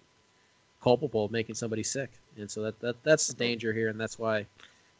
culpable 0.83 1.25
of 1.25 1.31
making 1.31 1.55
somebody 1.55 1.83
sick, 1.83 2.11
and 2.37 2.51
so 2.51 2.63
that, 2.63 2.79
that 2.81 3.03
that's 3.03 3.27
the 3.27 3.35
danger 3.35 3.73
here, 3.73 3.89
and 3.89 4.01
that's 4.01 4.19
why 4.19 4.47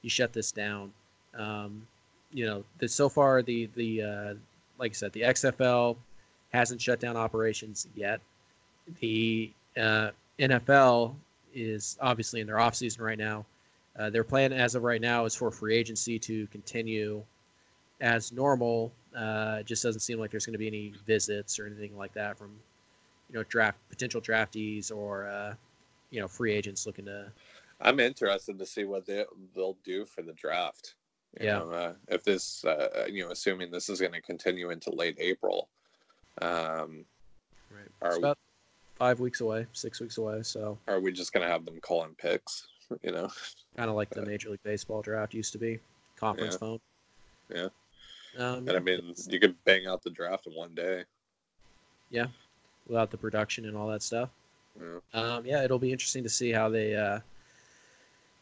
you 0.03 0.11
shut 0.11 0.33
this 0.33 0.53
down. 0.53 0.93
Um, 1.37 1.87
you 2.33 2.47
know, 2.47 2.65
the, 2.79 2.89
so 2.89 3.09
far 3.09 3.43
the 3.43 3.69
the 3.75 4.03
uh, 4.03 4.35
like 4.79 4.93
I 4.93 4.95
said, 4.95 5.13
the 5.13 5.23
XFL 5.23 5.97
hasn't 6.53 6.81
shut 6.81 7.01
down 7.01 7.17
operations 7.17 7.87
yet. 7.95 8.21
The 9.01 9.51
uh, 9.77 10.11
NFL 10.39 11.15
is 11.55 11.97
obviously 12.01 12.41
in 12.41 12.47
their 12.47 12.59
off 12.59 12.75
season 12.75 13.03
right 13.03 13.19
now. 13.19 13.45
Uh, 13.99 14.11
their 14.11 14.25
plan 14.25 14.53
as 14.53 14.75
of 14.75 14.83
right 14.83 15.01
now 15.01 15.25
is 15.25 15.35
for 15.35 15.51
free 15.51 15.77
agency 15.77 16.19
to 16.21 16.47
continue 16.49 17.23
as 18.01 18.33
normal. 18.33 18.93
Uh, 19.17 19.59
it 19.61 19.67
just 19.67 19.83
doesn't 19.83 20.01
seem 20.01 20.19
like 20.19 20.31
there's 20.31 20.47
going 20.47 20.53
to 20.53 20.59
be 20.59 20.67
any 20.69 20.93
visits 21.07 21.59
or 21.59 21.67
anything 21.67 21.97
like 21.97 22.13
that 22.15 22.39
from, 22.39 22.51
you 23.31 23.35
know, 23.37 23.43
draft 23.45 23.79
potential 23.89 24.21
draftees 24.21 24.95
or 24.95 25.27
uh, 25.27 25.55
you 26.11 26.21
know 26.21 26.29
free 26.29 26.53
agents 26.53 26.87
looking 26.87 27.05
to. 27.07 27.31
I'm 27.81 28.01
interested 28.01 28.59
to 28.59 28.67
see 28.67 28.85
what 28.85 29.07
they 29.07 29.25
they'll 29.55 29.77
do 29.85 30.05
for 30.05 30.23
the 30.23 30.33
draft. 30.33 30.95
You 31.41 31.47
Yeah. 31.47 31.59
Know, 31.59 31.71
uh, 31.71 31.93
if 32.09 32.25
this, 32.25 32.65
uh, 32.65 33.07
you 33.11 33.25
know, 33.25 33.31
assuming 33.31 33.71
this 33.71 33.89
is 33.89 34.01
going 34.01 34.13
to 34.13 34.21
continue 34.23 34.71
into 34.71 34.91
late 34.91 35.17
April, 35.19 35.69
um, 36.41 37.05
Right. 37.71 37.83
Are 38.01 38.09
It's 38.09 38.17
we- 38.17 38.23
about 38.23 38.39
five 38.95 39.21
weeks 39.21 39.41
away, 39.43 39.67
six 39.73 40.01
weeks 40.01 40.17
away. 40.17 40.43
So 40.43 40.79
are 40.89 41.01
we 41.01 41.13
just 41.13 41.33
going 41.35 41.45
to 41.47 41.53
have 41.53 41.65
them 41.67 41.79
calling 41.81 42.15
picks? 42.15 42.67
You 43.03 43.13
know, 43.13 43.29
kind 43.77 43.91
of 43.91 43.97
like 43.97 44.09
the 44.09 44.25
Major 44.25 44.49
League 44.49 44.63
Baseball 44.63 45.03
draft 45.03 45.35
used 45.35 45.53
to 45.53 45.59
be, 45.59 45.79
conference 46.17 46.55
Yeah. 46.55 46.59
phone. 46.59 46.81
Yeah. 47.55 47.69
Um, 48.37 48.69
and 48.69 48.71
I 48.71 48.79
mean, 48.79 49.15
you 49.29 49.41
could 49.41 49.55
bang 49.65 49.87
out 49.87 50.03
the 50.03 50.11
draft 50.11 50.47
in 50.47 50.53
one 50.53 50.75
day. 50.75 51.05
Yeah, 52.11 52.27
without 52.87 53.11
the 53.11 53.17
production 53.17 53.67
and 53.67 53.77
all 53.77 53.89
that 53.89 54.03
stuff. 54.03 54.31
Yeah. 54.81 54.99
Um, 55.21 55.47
yeah, 55.47 55.65
it'll 55.65 55.79
be 55.79 55.93
interesting 55.93 56.23
to 56.23 56.29
see 56.29 56.53
how 56.53 56.69
they 56.69 56.95
uh, 56.95 57.21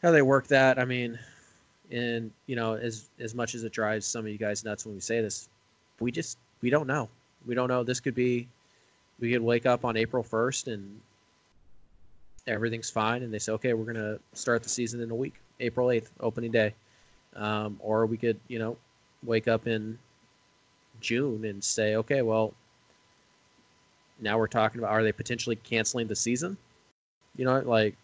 how 0.01 0.11
they 0.11 0.21
work 0.21 0.47
that. 0.47 0.79
I 0.79 0.85
mean, 0.85 1.17
and 1.91 2.31
you 2.45 2.55
know, 2.55 2.75
as 2.75 3.09
as 3.19 3.33
much 3.33 3.55
as 3.55 3.63
it 3.63 3.71
drives 3.71 4.05
some 4.05 4.25
of 4.25 4.31
you 4.31 4.37
guys 4.37 4.63
nuts 4.63 4.85
when 4.85 4.95
we 4.95 5.01
say 5.01 5.21
this, 5.21 5.49
we 5.99 6.11
just 6.11 6.37
we 6.61 6.69
don't 6.69 6.87
know. 6.87 7.09
We 7.45 7.55
don't 7.55 7.69
know. 7.69 7.83
This 7.83 7.99
could 7.99 8.15
be 8.15 8.47
we 9.19 9.31
could 9.31 9.41
wake 9.41 9.65
up 9.65 9.85
on 9.85 9.97
April 9.97 10.23
first 10.23 10.67
and 10.67 10.99
everything's 12.45 12.89
fine, 12.89 13.23
and 13.23 13.33
they 13.33 13.39
say, 13.39 13.51
okay, 13.53 13.73
we're 13.73 13.91
gonna 13.91 14.19
start 14.33 14.63
the 14.63 14.69
season 14.69 15.01
in 15.01 15.11
a 15.11 15.15
week, 15.15 15.35
April 15.59 15.91
eighth, 15.91 16.11
opening 16.19 16.51
day, 16.51 16.73
um, 17.35 17.77
or 17.79 18.05
we 18.05 18.17
could 18.17 18.39
you 18.47 18.59
know 18.59 18.77
wake 19.27 19.47
up 19.47 19.67
in 19.67 19.99
June 21.01 21.45
and 21.45 21.63
say, 21.63 21.95
okay, 21.97 22.21
well, 22.21 22.53
now 24.19 24.37
we're 24.37 24.47
talking 24.47 24.79
about 24.79 24.91
are 24.91 25.03
they 25.03 25.11
potentially 25.11 25.55
canceling 25.55 26.07
the 26.07 26.15
season? 26.15 26.57
You 27.35 27.45
know, 27.45 27.59
like, 27.59 27.95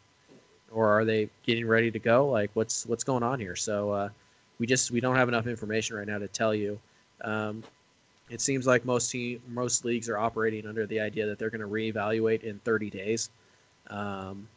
or 0.72 0.88
are 0.88 1.06
they 1.06 1.30
getting 1.44 1.66
ready 1.66 1.90
to 1.90 2.00
go? 2.00 2.30
Like, 2.30 2.52
what's 2.54 2.86
what's 2.86 3.04
going 3.04 3.24
on 3.24 3.40
here? 3.40 3.56
So 3.56 3.92
uh, 3.92 4.10
we 4.60 4.68
just 4.68 4.92
we 4.92 5.00
don't 5.00 5.16
have 5.16 5.28
enough 5.28 5.48
information 5.48 5.96
right 5.96 6.08
now 6.08 6.20
to 6.20 6.28
tell 6.28 6.54
you. 6.54 6.80
Um, 7.22 7.64
it 8.30 8.42
seems 8.42 8.68
like 8.68 8.86
most 8.86 9.10
team 9.10 9.42
most 9.48 9.86
leagues 9.86 10.10
are 10.10 10.18
operating 10.18 10.68
under 10.68 10.86
the 10.86 11.00
idea 11.00 11.26
that 11.26 11.40
they're 11.40 11.50
going 11.50 11.62
to 11.62 11.68
reevaluate 11.68 12.44
in 12.44 12.60
30 12.60 12.90
days. 12.90 13.30
Um, 13.90 14.48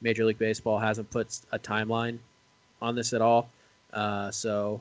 Major 0.00 0.24
League 0.24 0.38
Baseball 0.38 0.78
hasn't 0.78 1.10
put 1.10 1.40
a 1.52 1.58
timeline 1.58 2.18
on 2.80 2.94
this 2.94 3.12
at 3.12 3.20
all, 3.20 3.50
uh, 3.92 4.30
so 4.30 4.80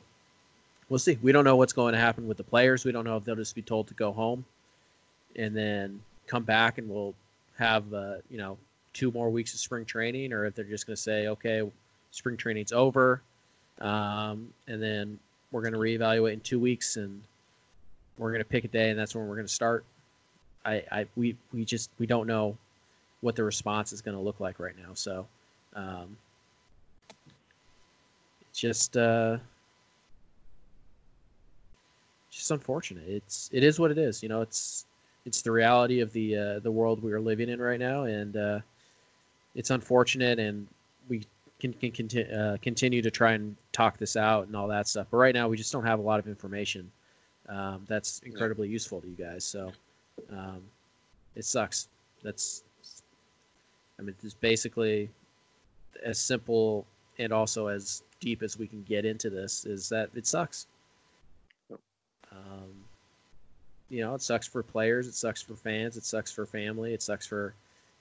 we'll 0.90 1.00
see. 1.00 1.18
We 1.22 1.32
don't 1.32 1.44
know 1.44 1.56
what's 1.56 1.74
going 1.74 1.94
to 1.94 2.00
happen 2.00 2.28
with 2.28 2.38
the 2.38 2.44
players. 2.44 2.86
We 2.86 2.92
don't 2.92 3.06
know 3.06 3.18
if 3.18 3.24
they'll 3.24 3.36
just 3.36 3.56
be 3.56 3.62
told 3.62 3.88
to 3.88 3.94
go 3.94 4.12
home 4.12 4.46
and 5.36 5.56
then 5.56 6.02
come 6.26 6.44
back 6.44 6.78
and 6.78 6.90
we'll 6.90 7.14
have 7.58 7.94
uh, 7.94 8.16
you 8.30 8.38
know 8.38 8.58
two 8.94 9.12
more 9.12 9.30
weeks 9.30 9.54
of 9.54 9.60
spring 9.60 9.86
training, 9.86 10.34
or 10.34 10.46
if 10.46 10.56
they're 10.56 10.66
just 10.66 10.88
going 10.88 10.96
to 10.96 11.02
say, 11.02 11.28
okay, 11.28 11.62
spring 12.12 12.36
training's 12.36 12.72
over, 12.72 13.22
um, 13.80 14.52
and 14.68 14.82
then 14.82 15.20
we're 15.52 15.62
going 15.62 15.74
to 15.74 15.80
reevaluate 15.80 16.34
in 16.34 16.40
two 16.40 16.60
weeks, 16.60 16.98
and 16.98 17.22
we're 18.18 18.32
going 18.32 18.42
to 18.42 18.50
pick 18.50 18.64
a 18.64 18.68
day, 18.68 18.90
and 18.90 19.00
that's 19.00 19.16
when 19.16 19.28
we're 19.28 19.36
going 19.36 19.48
to 19.48 19.54
start. 19.54 19.86
I, 20.66 20.84
I 20.92 21.06
we 21.16 21.36
we 21.54 21.64
just 21.64 21.90
we 22.00 22.08
don't 22.08 22.28
know 22.28 22.58
what 23.22 23.36
the 23.36 23.44
response 23.44 23.94
is 23.94 24.02
going 24.02 24.16
to 24.16 24.22
look 24.22 24.40
like 24.40 24.60
right 24.60 24.76
now, 24.78 24.94
so 24.94 25.28
um, 25.76 26.18
it's 28.50 28.60
just 28.60 28.98
uh, 28.98 29.38
just 32.38 32.52
unfortunate. 32.52 33.08
It's 33.08 33.50
it 33.54 33.64
is 33.64 33.80
what 33.80 33.92
it 33.92 33.98
is. 33.98 34.24
You 34.24 34.30
know, 34.30 34.42
it's 34.42 34.86
it's 35.26 35.42
the 35.42 35.52
reality 35.52 36.00
of 36.00 36.14
the 36.14 36.38
uh, 36.38 36.60
the 36.60 36.72
world 36.72 37.02
we 37.04 37.12
are 37.12 37.20
living 37.20 37.50
in 37.50 37.60
right 37.60 37.80
now, 37.80 38.04
and 38.04 38.38
uh, 38.38 38.60
it's 39.56 39.70
unfortunate. 39.70 40.40
And 40.40 40.68
we 41.10 41.24
can, 41.60 41.74
can 41.74 41.92
conti- 41.92 42.32
uh, 42.32 42.58
continue 42.62 43.02
to 43.02 43.12
try 43.12 43.34
and 43.34 43.56
talk 43.72 43.98
this 43.98 44.16
out 44.16 44.48
and 44.48 44.56
all 44.56 44.68
that 44.68 44.88
stuff. 44.88 45.08
But 45.12 45.18
right 45.18 45.36
now, 45.36 45.48
we 45.48 45.58
just 45.58 45.72
don't 45.72 45.86
have 45.86 46.00
a 46.00 46.02
lot 46.02 46.20
of 46.20 46.28
information 46.28 46.90
um, 47.50 47.84
that's 47.88 48.20
incredibly 48.26 48.70
useful 48.70 49.02
to 49.02 49.08
you 49.08 49.16
guys. 49.16 49.44
So 49.44 49.72
um, 50.32 50.62
it 51.36 51.46
sucks. 51.46 51.88
That's 52.24 52.64
I 54.00 54.04
mean, 54.04 54.16
it's 54.24 54.34
basically 54.34 55.10
as 56.04 56.20
simple 56.20 56.86
and 57.20 57.34
also 57.34 57.68
as 57.68 58.04
deep 58.20 58.44
as 58.44 58.58
we 58.58 58.68
can 58.68 58.84
get 58.84 59.06
into 59.06 59.30
this. 59.30 59.66
Is 59.66 59.90
that 59.90 60.10
it 60.16 60.28
sucks. 60.28 60.68
Um, 62.38 62.70
you 63.90 64.02
know, 64.02 64.16
it 64.16 64.22
sucks 64.22 64.48
for 64.48 64.64
players, 64.64 65.08
it 65.08 65.16
sucks 65.16 65.42
for 65.42 65.56
fans, 65.56 65.98
it 65.98 66.06
sucks 66.06 66.32
for 66.32 66.46
family, 66.46 66.94
it 66.94 67.02
sucks 67.02 67.26
for 67.26 67.54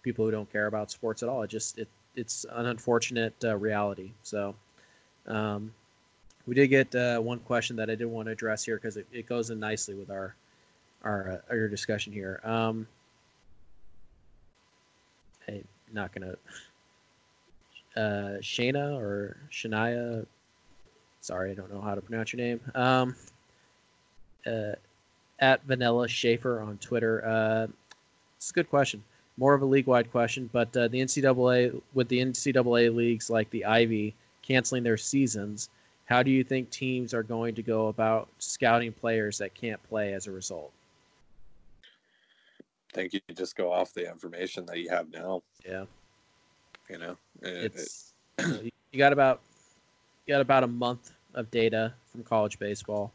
people 0.03 0.25
who 0.25 0.31
don't 0.31 0.51
care 0.53 0.67
about 0.67 0.91
sports 0.91 1.23
at 1.23 1.29
all. 1.29 1.43
It 1.43 1.51
just 1.51 1.79
it 1.79 1.89
it's 2.17 2.47
an 2.53 2.67
unfortunate 2.67 3.35
uh, 3.45 3.57
reality. 3.57 4.13
So, 4.23 4.55
um, 5.27 5.73
we 6.47 6.55
did 6.55 6.69
get 6.69 6.95
uh, 6.95 7.21
one 7.21 7.41
question 7.41 7.77
that 7.77 7.91
I 7.91 7.95
did 7.95 8.07
want 8.07 8.27
to 8.27 8.33
address 8.33 8.65
here 8.65 8.77
because 8.77 8.97
it, 8.97 9.07
it 9.13 9.27
goes 9.27 9.51
in 9.51 9.61
nicely 9.61 9.95
with 9.95 10.11
our 10.11 10.35
our 11.05 11.43
uh, 11.51 11.53
our 11.55 11.69
discussion 11.69 12.13
here. 12.13 12.41
Um, 12.45 12.87
I'm 15.49 15.65
not 15.93 16.13
gonna. 16.13 16.37
uh, 17.97 18.39
Shana 18.41 18.99
or 19.01 19.37
Shania. 19.51 20.27
Sorry, 21.21 21.51
I 21.51 21.55
don't 21.55 21.73
know 21.73 21.81
how 21.81 21.95
to 21.95 22.01
pronounce 22.01 22.33
your 22.33 22.39
name. 22.43 22.61
Um, 22.75 23.17
uh, 24.47 24.75
at 25.41 25.63
Vanilla 25.65 26.09
Schaefer 26.09 26.61
on 26.61 26.79
Twitter. 26.79 27.25
Uh, 27.27 27.67
it's 28.37 28.51
a 28.51 28.53
good 28.53 28.71
question. 28.71 29.03
More 29.39 29.53
of 29.55 29.63
a 29.63 29.67
league-wide 29.67 30.11
question, 30.11 30.49
but 30.53 30.75
uh, 30.77 30.89
the 30.89 31.01
NCAA 31.01 31.81
with 31.93 32.09
the 32.09 32.21
NCAA 32.21 32.95
leagues 32.95 33.29
like 33.29 33.51
the 33.51 33.65
Ivy 33.67 34.15
canceling 34.43 34.83
their 34.83 34.97
seasons, 34.97 35.69
how 36.07 36.23
do 36.23 36.31
you 36.31 36.43
think 36.43 36.71
teams 36.71 37.13
are 37.13 37.23
going 37.23 37.55
to 37.55 37.63
go 37.63 37.89
about 37.89 38.29
scouting 38.39 38.93
players 38.93 39.37
that 39.39 39.53
can't 39.55 39.83
play 39.89 40.15
as 40.15 40.27
a 40.27 40.31
result? 40.33 40.73
I 42.93 42.95
think 42.95 43.13
you 43.13 43.21
just 43.35 43.57
go 43.57 43.71
off 43.71 43.93
the 43.93 44.09
information 44.09 44.65
that 44.67 44.79
you 44.79 44.89
have 44.89 45.11
now. 45.13 45.43
Yeah, 45.69 45.85
You 46.89 46.99
know, 46.99 47.17
It- 47.43 47.75
it's 47.75 48.15
you, 48.39 48.47
know, 48.47 48.61
you 48.63 48.99
got 48.99 49.13
about 49.13 49.41
you 50.27 50.33
got 50.35 50.41
about 50.41 50.65
a 50.65 50.69
month 50.69 51.13
of 51.35 51.51
data 51.51 51.93
from 52.11 52.23
college 52.25 52.59
baseball. 52.59 53.13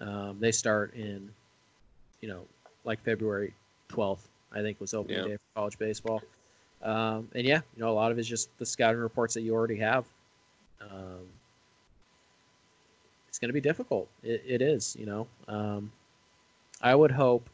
Um, 0.00 0.38
they 0.40 0.50
start 0.52 0.94
in, 0.94 1.30
you 2.20 2.28
know, 2.28 2.42
like 2.84 3.02
February 3.02 3.54
twelfth, 3.88 4.28
I 4.52 4.60
think 4.60 4.80
was 4.80 4.94
opening 4.94 5.18
Yeah. 5.18 5.24
day 5.24 5.36
for 5.36 5.60
college 5.60 5.78
baseball. 5.78 6.22
Um, 6.82 7.28
and 7.34 7.46
yeah, 7.46 7.60
you 7.76 7.82
know, 7.82 7.90
a 7.90 7.92
lot 7.92 8.12
of 8.12 8.18
it's 8.18 8.28
just 8.28 8.56
the 8.58 8.66
scouting 8.66 9.00
reports 9.00 9.34
that 9.34 9.42
you 9.42 9.54
already 9.54 9.76
have. 9.76 10.04
Um, 10.80 11.26
it's 13.28 13.38
going 13.38 13.48
to 13.48 13.54
be 13.54 13.60
difficult. 13.60 14.08
It, 14.22 14.42
it 14.46 14.62
is, 14.62 14.96
you 14.98 15.06
know. 15.06 15.26
Um, 15.48 15.90
I 16.82 16.94
would 16.94 17.10
hope 17.10 17.48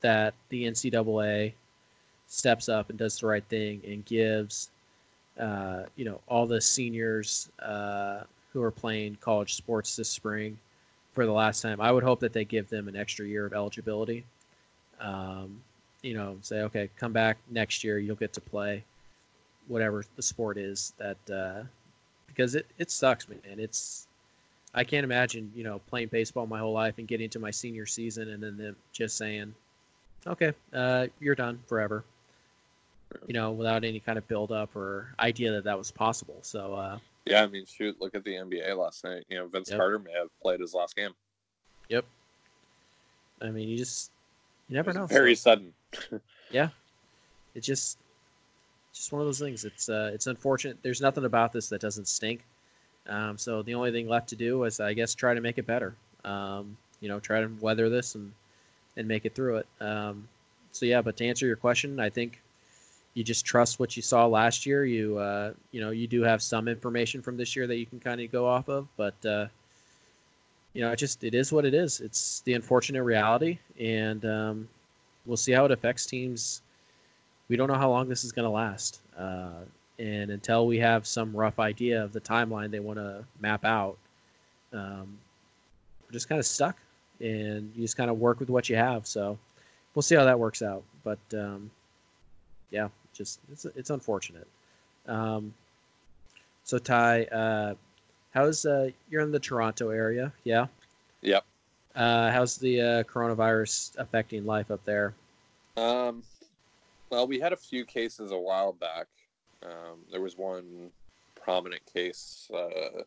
that 0.00 0.34
the 0.50 0.64
NCAA 0.64 1.52
steps 2.26 2.68
up 2.68 2.90
and 2.90 2.98
does 2.98 3.18
the 3.18 3.26
right 3.26 3.44
thing 3.44 3.80
and 3.86 4.04
gives, 4.04 4.70
uh, 5.40 5.84
you 5.96 6.04
know, 6.04 6.20
all 6.28 6.46
the 6.46 6.60
seniors 6.60 7.48
uh, 7.60 8.24
who 8.52 8.62
are 8.62 8.70
playing 8.70 9.16
college 9.20 9.54
sports 9.54 9.96
this 9.96 10.08
spring 10.08 10.58
for 11.16 11.26
the 11.26 11.32
last 11.32 11.62
time. 11.62 11.80
I 11.80 11.90
would 11.90 12.04
hope 12.04 12.20
that 12.20 12.34
they 12.34 12.44
give 12.44 12.68
them 12.68 12.86
an 12.88 12.94
extra 12.94 13.26
year 13.26 13.46
of 13.46 13.54
eligibility. 13.54 14.24
Um, 15.00 15.60
you 16.02 16.14
know, 16.14 16.36
say, 16.42 16.60
okay, 16.60 16.90
come 16.96 17.12
back 17.12 17.38
next 17.50 17.82
year, 17.82 17.98
you'll 17.98 18.16
get 18.16 18.34
to 18.34 18.40
play 18.40 18.84
whatever 19.66 20.04
the 20.14 20.22
sport 20.22 20.58
is 20.58 20.92
that 20.98 21.16
uh, 21.30 21.62
because 22.28 22.54
it, 22.54 22.66
it 22.78 22.90
sucks, 22.90 23.28
man. 23.28 23.38
It's 23.58 24.06
I 24.74 24.84
can't 24.84 25.04
imagine, 25.04 25.50
you 25.56 25.64
know, 25.64 25.80
playing 25.88 26.08
baseball 26.08 26.46
my 26.46 26.58
whole 26.58 26.74
life 26.74 26.98
and 26.98 27.08
getting 27.08 27.30
to 27.30 27.38
my 27.38 27.50
senior 27.50 27.86
season 27.86 28.28
and 28.28 28.42
then 28.42 28.58
them 28.58 28.76
just 28.92 29.16
saying, 29.16 29.54
okay, 30.26 30.52
uh, 30.74 31.06
you're 31.18 31.34
done 31.34 31.58
forever. 31.66 32.04
You 33.26 33.32
know, 33.32 33.52
without 33.52 33.84
any 33.84 34.00
kind 34.00 34.18
of 34.18 34.28
build 34.28 34.52
up 34.52 34.76
or 34.76 35.14
idea 35.18 35.50
that 35.52 35.64
that 35.64 35.78
was 35.78 35.90
possible. 35.90 36.36
So, 36.42 36.74
uh, 36.74 36.98
yeah, 37.26 37.42
I 37.42 37.46
mean, 37.46 37.66
shoot, 37.66 38.00
look 38.00 38.14
at 38.14 38.24
the 38.24 38.34
NBA 38.34 38.76
last 38.76 39.04
night. 39.04 39.24
You 39.28 39.38
know, 39.38 39.46
Vince 39.48 39.70
Yep. 39.70 39.78
Carter 39.78 39.98
may 39.98 40.12
have 40.12 40.28
played 40.40 40.60
his 40.60 40.74
last 40.74 40.96
game. 40.96 41.10
yep. 41.88 42.04
I 43.42 43.50
mean, 43.50 43.68
you 43.68 43.76
just 43.76 44.10
you 44.68 44.76
never 44.76 44.92
know. 44.92 45.06
Very 45.06 45.34
sudden. 45.34 45.72
Yeah. 46.50 46.68
It's 47.56 47.66
just 47.66 47.98
just 48.94 49.10
one 49.12 49.20
of 49.20 49.26
those 49.26 49.40
things. 49.40 49.64
It's 49.64 49.88
uh, 49.88 50.10
it's 50.14 50.26
unfortunate. 50.28 50.78
There's 50.82 51.00
nothing 51.00 51.24
about 51.24 51.52
this 51.52 51.68
that 51.70 51.80
doesn't 51.80 52.06
stink. 52.06 52.44
Um, 53.08 53.36
so 53.36 53.62
the 53.62 53.74
only 53.74 53.90
thing 53.92 54.08
left 54.08 54.28
to 54.28 54.36
do 54.36 54.62
is, 54.64 54.78
I 54.78 54.92
guess, 54.94 55.14
try 55.14 55.34
to 55.34 55.40
make 55.40 55.58
it 55.58 55.66
better. 55.66 55.94
Um, 56.24 56.76
you 57.00 57.08
know, 57.08 57.18
try 57.18 57.40
to 57.40 57.48
weather 57.60 57.88
this 57.90 58.14
and 58.14 58.32
and 58.96 59.08
make 59.08 59.24
it 59.26 59.34
through 59.34 59.56
it. 59.56 59.66
Um, 59.80 60.28
so 60.72 60.86
yeah, 60.86 61.02
but 61.02 61.16
to 61.16 61.26
answer 61.26 61.46
your 61.46 61.56
question, 61.56 61.98
I 61.98 62.10
think 62.10 62.40
you 63.16 63.24
just 63.24 63.44
trust 63.44 63.80
what 63.80 63.96
you 63.96 64.02
saw 64.02 64.26
last 64.26 64.64
year. 64.64 64.84
You 64.84 65.18
uh, 65.18 65.52
you 65.72 65.80
know, 65.80 65.90
you 65.90 66.06
do 66.06 66.22
have 66.22 66.40
some 66.40 66.68
information 66.68 67.20
from 67.20 67.36
this 67.36 67.56
year 67.56 67.66
that 67.66 67.76
you 67.76 67.86
can 67.86 67.98
kind 67.98 68.20
of 68.20 68.30
go 68.30 68.46
off 68.46 68.68
of, 68.68 68.86
but 68.96 69.14
uh, 69.26 69.46
you 70.74 70.82
know, 70.82 70.92
it 70.92 70.96
just 70.96 71.24
it 71.24 71.34
is 71.34 71.52
what 71.52 71.64
it 71.64 71.74
is. 71.74 72.00
It's 72.00 72.40
the 72.40 72.54
unfortunate 72.54 73.02
reality, 73.02 73.58
and 73.80 74.24
um, 74.24 74.68
we'll 75.24 75.36
see 75.36 75.52
how 75.52 75.64
it 75.64 75.72
affects 75.72 76.06
teams 76.06 76.62
we 77.48 77.56
don't 77.56 77.68
know 77.68 77.74
how 77.74 77.90
long 77.90 78.08
this 78.08 78.24
is 78.24 78.32
going 78.32 78.44
to 78.44 78.50
last. 78.50 79.00
Uh, 79.16 79.64
and 79.98 80.30
until 80.30 80.66
we 80.66 80.78
have 80.78 81.06
some 81.06 81.34
rough 81.34 81.58
idea 81.58 82.02
of 82.02 82.12
the 82.12 82.20
timeline 82.20 82.70
they 82.70 82.80
want 82.80 82.98
to 82.98 83.24
map 83.40 83.64
out, 83.64 83.96
um, 84.72 85.18
we're 86.04 86.12
just 86.12 86.28
kind 86.28 86.38
of 86.38 86.46
stuck. 86.46 86.76
And 87.20 87.72
you 87.74 87.82
just 87.82 87.96
kind 87.96 88.10
of 88.10 88.18
work 88.18 88.40
with 88.40 88.50
what 88.50 88.68
you 88.68 88.76
have. 88.76 89.06
So 89.06 89.38
we'll 89.94 90.02
see 90.02 90.14
how 90.14 90.24
that 90.24 90.38
works 90.38 90.60
out. 90.60 90.82
But 91.02 91.18
um, 91.32 91.70
yeah, 92.70 92.88
just 93.16 93.40
it's 93.50 93.64
it's 93.64 93.90
unfortunate. 93.90 94.46
Um, 95.06 95.54
so 96.64 96.78
Ty, 96.78 97.24
uh, 97.24 97.74
how's 98.32 98.66
uh, 98.66 98.90
you're 99.10 99.22
in 99.22 99.32
the 99.32 99.38
Toronto 99.38 99.90
area? 99.90 100.32
Yeah. 100.44 100.66
Yep. 101.22 101.44
Uh, 101.94 102.30
how's 102.30 102.56
the 102.56 102.80
uh, 102.80 103.02
coronavirus 103.04 103.96
affecting 103.98 104.44
life 104.44 104.70
up 104.70 104.84
there? 104.84 105.14
Um, 105.76 106.22
well, 107.10 107.26
we 107.26 107.40
had 107.40 107.52
a 107.52 107.56
few 107.56 107.84
cases 107.84 108.32
a 108.32 108.38
while 108.38 108.72
back. 108.72 109.06
Um, 109.62 110.00
there 110.10 110.20
was 110.20 110.36
one 110.36 110.90
prominent 111.34 111.82
case 111.92 112.50
uh, 112.54 113.02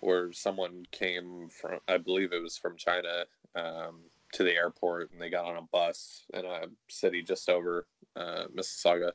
where 0.00 0.32
someone 0.32 0.86
came 0.92 1.48
from, 1.48 1.80
I 1.88 1.96
believe 1.96 2.32
it 2.32 2.42
was 2.42 2.56
from 2.56 2.76
China, 2.76 3.24
um, 3.56 3.96
to 4.34 4.44
the 4.44 4.54
airport, 4.54 5.10
and 5.12 5.20
they 5.20 5.30
got 5.30 5.44
on 5.44 5.56
a 5.56 5.62
bus 5.62 6.24
in 6.32 6.44
a 6.44 6.66
city 6.88 7.22
just 7.22 7.48
over 7.48 7.86
uh, 8.16 8.44
Mississauga, 8.54 9.12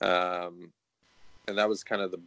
um, 0.00 0.72
and 1.46 1.56
that 1.56 1.68
was 1.68 1.84
kind 1.84 2.02
of 2.02 2.10
the 2.10 2.20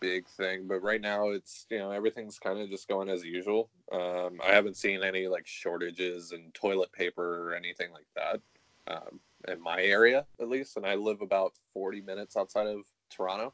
big 0.00 0.26
thing. 0.26 0.66
But 0.66 0.82
right 0.82 1.00
now, 1.00 1.30
it's 1.30 1.66
you 1.70 1.78
know 1.78 1.90
everything's 1.90 2.38
kind 2.38 2.58
of 2.58 2.70
just 2.70 2.88
going 2.88 3.08
as 3.08 3.24
usual. 3.24 3.68
Um, 3.92 4.40
I 4.46 4.52
haven't 4.52 4.76
seen 4.76 5.02
any 5.02 5.28
like 5.28 5.46
shortages 5.46 6.32
in 6.32 6.50
toilet 6.52 6.92
paper 6.92 7.48
or 7.48 7.54
anything 7.54 7.92
like 7.92 8.06
that. 8.16 8.40
Um, 8.86 9.20
in 9.48 9.60
my 9.60 9.82
area 9.82 10.24
at 10.40 10.48
least 10.48 10.76
and 10.76 10.86
i 10.86 10.94
live 10.94 11.20
about 11.20 11.52
40 11.72 12.00
minutes 12.02 12.36
outside 12.36 12.66
of 12.66 12.80
toronto 13.10 13.52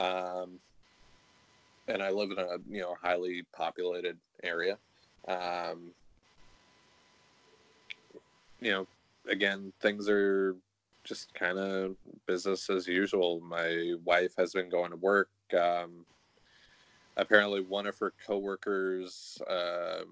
um, 0.00 0.58
and 1.88 2.02
i 2.02 2.10
live 2.10 2.30
in 2.30 2.38
a 2.38 2.56
you 2.68 2.80
know 2.80 2.96
highly 3.00 3.44
populated 3.52 4.18
area 4.42 4.78
um, 5.28 5.92
you 8.62 8.70
know 8.70 8.86
again 9.28 9.72
things 9.80 10.08
are 10.08 10.56
just 11.04 11.34
kind 11.34 11.58
of 11.58 11.96
business 12.26 12.70
as 12.70 12.86
usual. 12.86 13.40
My 13.40 13.94
wife 14.04 14.34
has 14.38 14.52
been 14.52 14.68
going 14.70 14.90
to 14.90 14.96
work. 14.96 15.30
Um, 15.52 16.06
apparently 17.16 17.60
one 17.60 17.86
of 17.86 17.98
her 17.98 18.12
coworkers 18.24 19.42
um, 19.50 20.06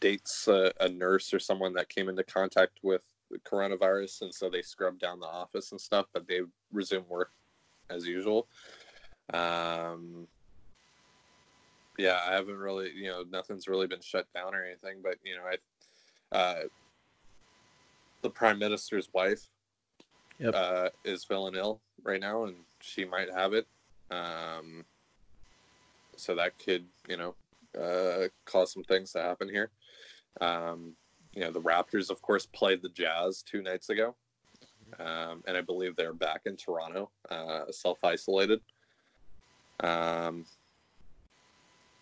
dates 0.00 0.48
a, 0.48 0.72
a 0.80 0.88
nurse 0.88 1.32
or 1.32 1.38
someone 1.38 1.72
that 1.72 1.88
came 1.88 2.08
into 2.08 2.24
contact 2.24 2.78
with 2.82 3.02
the 3.30 3.38
coronavirus 3.38 4.22
and 4.22 4.34
so 4.34 4.48
they 4.48 4.62
scrubbed 4.62 5.00
down 5.00 5.20
the 5.20 5.26
office 5.26 5.72
and 5.72 5.80
stuff 5.80 6.06
but 6.12 6.26
they 6.26 6.40
resume 6.72 7.04
work 7.08 7.32
as 7.90 8.06
usual. 8.06 8.46
Um 9.32 10.26
yeah 11.98 12.20
i 12.26 12.32
haven't 12.32 12.56
really 12.56 12.90
you 12.94 13.06
know 13.06 13.24
nothing's 13.30 13.68
really 13.68 13.86
been 13.86 14.00
shut 14.00 14.26
down 14.34 14.54
or 14.54 14.64
anything 14.64 14.98
but 15.02 15.16
you 15.24 15.36
know 15.36 15.42
i 15.42 16.36
uh 16.36 16.62
the 18.22 18.30
prime 18.30 18.58
minister's 18.58 19.08
wife 19.12 19.48
Yep. 20.38 20.54
uh 20.54 20.88
is 21.04 21.24
feeling 21.24 21.54
ill 21.56 21.80
right 22.04 22.20
now 22.20 22.44
and 22.44 22.54
she 22.80 23.04
might 23.04 23.30
have 23.30 23.52
it 23.52 23.66
um 24.10 24.84
so 26.16 26.34
that 26.34 26.58
could 26.58 26.84
you 27.08 27.16
know 27.16 27.34
uh, 27.78 28.28
cause 28.44 28.72
some 28.72 28.84
things 28.84 29.12
to 29.12 29.22
happen 29.22 29.48
here. 29.48 29.70
Um, 30.40 30.94
you 31.32 31.40
know, 31.42 31.50
the 31.50 31.60
Raptors, 31.60 32.10
of 32.10 32.22
course, 32.22 32.46
played 32.46 32.82
the 32.82 32.88
Jazz 32.88 33.42
two 33.42 33.62
nights 33.62 33.90
ago, 33.90 34.14
um, 34.98 35.42
and 35.46 35.56
I 35.56 35.60
believe 35.60 35.94
they're 35.96 36.12
back 36.14 36.42
in 36.46 36.56
Toronto, 36.56 37.10
uh, 37.30 37.70
self 37.70 37.98
isolated. 38.02 38.60
Um, 39.80 40.44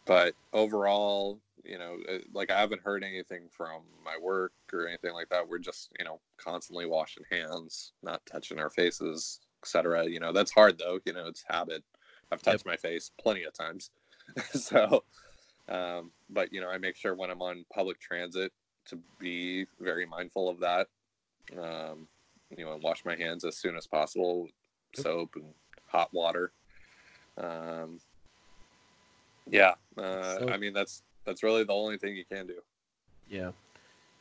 but 0.07 0.35
overall, 0.53 1.41
you 1.65 1.79
know, 1.79 1.97
uh, 2.09 2.19
like 2.33 2.51
I 2.51 2.59
haven't 2.59 2.83
heard 2.83 3.05
anything 3.05 3.49
from 3.51 3.83
my 4.05 4.17
work 4.21 4.53
or 4.73 4.87
anything 4.87 5.13
like 5.13 5.29
that. 5.31 5.49
We're 5.49 5.59
just, 5.59 5.91
you 5.99 6.05
know, 6.05 6.21
constantly 6.39 6.87
washing 6.87 7.25
hands, 7.31 7.93
not 8.03 8.25
touching 8.25 8.59
our 8.59 8.71
faces, 8.71 9.41
etc. 9.63 10.07
You 10.09 10.21
know, 10.21 10.33
that's 10.33 10.53
hard 10.53 10.79
though. 10.79 10.99
You 11.05 11.13
know, 11.13 11.27
it's 11.27 11.45
habit. 11.47 11.83
I've 12.33 12.43
touched 12.43 12.67
my 12.67 12.77
face 12.77 13.11
plenty 13.21 13.45
of 13.45 13.53
times, 13.53 13.91
so 14.53 15.05
um, 15.69 16.13
but 16.31 16.53
you 16.53 16.61
know, 16.61 16.69
I 16.69 16.79
make 16.79 16.97
sure 16.97 17.15
when 17.15 17.31
I'm 17.31 17.43
on 17.43 17.65
public 17.73 18.01
transit 18.01 18.53
to 18.87 18.99
be 19.19 19.67
very 19.81 20.07
mindful 20.07 20.49
of 20.49 20.61
that. 20.61 20.89
Um, 21.57 22.09
you 22.57 22.65
know, 22.65 22.73
and 22.73 22.83
wash 22.83 23.05
my 23.05 23.17
hands 23.17 23.45
as 23.45 23.57
soon 23.57 23.77
as 23.77 23.87
possible, 23.87 24.49
soap 24.95 25.35
and 25.37 25.53
hot 25.87 26.09
water. 26.13 26.53
Um, 27.39 27.99
yeah, 29.51 29.75
uh, 29.97 30.39
So- 30.39 30.49
I 30.49 30.57
mean 30.57 30.73
that's 30.73 31.03
that's 31.25 31.43
really 31.43 31.65
the 31.65 31.73
only 31.73 31.97
thing 31.99 32.17
you 32.17 32.25
can 32.25 32.47
do. 32.47 32.61
Yeah. 33.29 33.51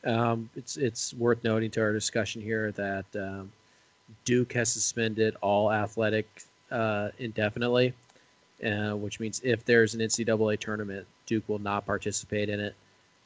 Um, 0.04 0.50
it's 0.56 0.76
it's 0.76 1.14
worth 1.14 1.42
noting 1.44 1.70
to 1.72 1.80
our 1.80 1.92
discussion 1.92 2.40
here 2.42 2.70
that 2.72 3.04
um, 3.16 3.50
Duke 4.24 4.52
has 4.52 4.70
suspended 4.72 5.36
all 5.40 5.72
athletic 5.72 6.26
uh, 6.70 7.10
indefinitely, 7.18 7.92
uh, 8.64 8.92
which 8.96 9.18
means 9.20 9.40
if 9.44 9.64
there's 9.64 9.94
an 9.94 10.00
NCAA 10.00 10.58
tournament, 10.60 11.06
Duke 11.26 11.48
will 11.48 11.58
not 11.58 11.86
participate 11.86 12.48
in 12.48 12.60
it. 12.60 12.74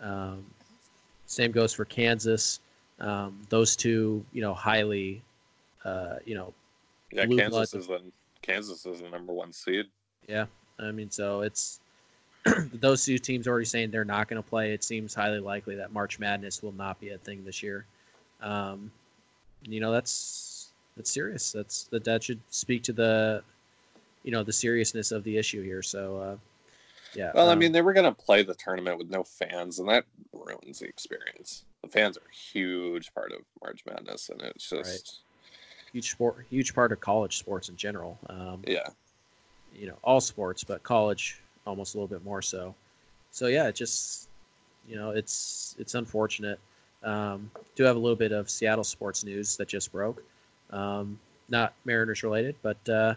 Um, 0.01 0.45
same 1.27 1.53
goes 1.53 1.73
for 1.75 1.85
Kansas. 1.85 2.61
Um, 2.99 3.41
those 3.51 3.77
two, 3.77 4.25
you 4.33 4.43
know, 4.43 4.53
highly, 4.55 5.23
uh, 5.85 6.17
you 6.25 6.35
know, 6.35 6.53
Yeah, 7.13 7.27
Kansas 7.27 7.49
blood. 7.51 7.75
is 7.75 7.87
the 7.87 8.03
Kansas 8.43 8.85
is 8.87 9.01
the 9.01 9.09
number 9.09 9.33
one 9.33 9.53
seed. 9.53 9.87
Yeah, 10.29 10.47
I 10.79 10.91
mean, 10.93 11.11
so 11.11 11.41
it's 11.43 11.81
those 12.75 13.05
two 13.05 13.19
teams 13.19 13.47
already 13.47 13.67
saying 13.67 13.91
they're 13.91 14.05
not 14.05 14.29
going 14.29 14.43
to 14.43 14.49
play. 14.49 14.73
It 14.73 14.83
seems 14.83 15.15
highly 15.15 15.41
likely 15.41 15.75
that 15.77 15.93
March 15.93 16.19
Madness 16.19 16.63
will 16.63 16.73
not 16.73 17.01
be 17.01 17.11
a 17.11 17.19
thing 17.19 17.45
this 17.45 17.63
year. 17.63 17.85
Um, 18.41 18.91
you 19.63 19.81
know, 19.81 19.93
that's 19.93 20.71
that's 20.97 21.11
serious. 21.11 21.53
That's 21.53 21.85
that 21.85 22.05
that 22.05 22.23
should 22.23 22.41
speak 22.51 22.83
to 22.85 22.93
the, 22.93 23.43
you 24.23 24.33
know, 24.33 24.43
the 24.43 24.53
seriousness 24.53 25.13
of 25.13 25.23
the 25.25 25.37
issue 25.37 25.63
here. 25.63 25.83
So, 25.83 26.17
uh, 26.17 26.37
yeah. 27.15 27.33
Well, 27.35 27.49
I 27.49 27.53
um, 27.53 27.59
mean, 27.59 27.73
they 27.73 27.83
were 27.83 27.93
going 27.93 28.13
to 28.13 28.13
play 28.13 28.43
the 28.43 28.55
tournament 28.55 28.97
with 28.97 29.11
no 29.11 29.23
fans, 29.23 29.79
and 29.79 29.89
that 29.89 30.05
ruins 30.33 30.79
the 30.79 30.87
experience. 30.87 31.65
The 31.83 31.89
fans 31.89 32.17
are 32.17 32.21
a 32.21 32.35
huge 32.35 33.13
part 33.15 33.33
of 33.33 33.41
March 33.63 33.83
Madness, 33.87 34.31
and 34.31 34.41
it's 34.41 34.71
just 34.71 35.21
huge 35.93 36.11
sport, 36.11 36.47
huge 36.49 36.75
part 36.75 36.93
of 36.93 37.01
college 37.01 37.39
sports 37.39 37.69
in 37.69 37.77
general. 37.77 38.19
Um, 38.29 38.63
yeah. 38.67 38.89
you 39.75 39.87
know 39.87 39.97
all 40.03 40.21
sports 40.21 40.65
but 40.65 40.83
college 40.83 41.41
almost 41.67 41.95
a 41.95 41.99
little 41.99 42.09
bit 42.09 42.25
more 42.25 42.43
so. 42.43 42.75
So 43.31 43.47
yeah 43.47 43.69
it 43.69 43.75
just 43.75 44.29
you 44.89 44.97
know 44.97 45.11
it's 45.11 45.77
it's 45.79 45.95
unfortunate. 45.95 46.59
Um, 47.03 47.51
do 47.77 47.85
have 47.85 47.97
a 47.97 47.99
little 47.99 48.17
bit 48.17 48.33
of 48.33 48.51
seattle 48.51 48.85
sports 48.85 49.25
news 49.25 49.57
that 49.57 49.69
just 49.69 49.91
broke. 49.91 50.23
Um, 50.71 51.19
not 51.51 51.75
mariners 51.85 52.23
related 52.23 52.55
but 52.63 52.89
uh, 52.89 53.15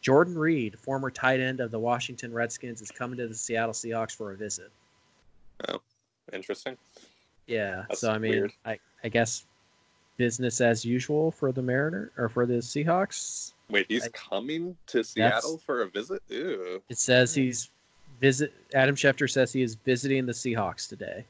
jordan 0.00 0.36
reed 0.36 0.78
former 0.78 1.10
tight 1.10 1.40
end 1.40 1.60
of 1.60 1.70
the 1.70 1.78
washington 1.78 2.32
redskins 2.32 2.80
is 2.80 2.90
coming 2.90 3.18
to 3.18 3.28
the 3.28 3.34
seattle 3.34 3.72
seahawks 3.72 4.16
for 4.16 4.32
a 4.32 4.36
visit. 4.36 4.70
Oh, 5.68 5.80
Interesting. 6.32 6.76
yeah 7.46 7.84
That's 7.88 8.00
so 8.00 8.10
i 8.10 8.18
mean 8.18 8.32
weird. 8.32 8.52
I, 8.64 8.78
I 9.04 9.08
guess 9.08 9.44
business 10.16 10.60
as 10.60 10.84
usual 10.84 11.30
for 11.30 11.52
the 11.52 11.62
mariner 11.62 12.10
or 12.16 12.28
for 12.28 12.46
the 12.46 12.54
seahawks 12.54 13.52
Wait, 13.70 13.86
he's 13.88 14.04
I- 14.04 14.08
coming 14.10 14.76
to 14.88 15.02
Seattle 15.02 15.58
for 15.58 15.82
a 15.82 15.88
visit? 15.88 16.22
Ew. 16.28 16.82
It 16.88 16.98
says 16.98 17.34
he's 17.34 17.70
visit. 18.20 18.52
Adam 18.74 18.94
Schefter 18.94 19.30
says 19.30 19.52
he 19.52 19.62
is 19.62 19.74
visiting 19.74 20.26
the 20.26 20.32
Seahawks 20.32 20.88
today. 20.88 21.24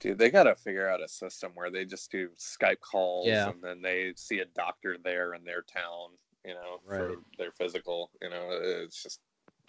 Dude, 0.00 0.18
they 0.18 0.30
got 0.30 0.44
to 0.44 0.54
figure 0.54 0.88
out 0.88 1.02
a 1.02 1.08
system 1.08 1.50
where 1.54 1.70
they 1.70 1.84
just 1.84 2.10
do 2.12 2.28
Skype 2.38 2.80
calls 2.80 3.26
Yeah. 3.26 3.50
and 3.50 3.62
then 3.62 3.82
they 3.82 4.12
see 4.14 4.38
a 4.40 4.44
doctor 4.44 4.96
there 5.02 5.34
in 5.34 5.42
their 5.44 5.62
town, 5.62 6.10
you 6.44 6.54
know, 6.54 6.78
for 6.86 7.16
their 7.36 7.50
physical. 7.50 8.10
You 8.22 8.30
know, 8.30 8.48
it's 8.50 9.02
just, 9.02 9.20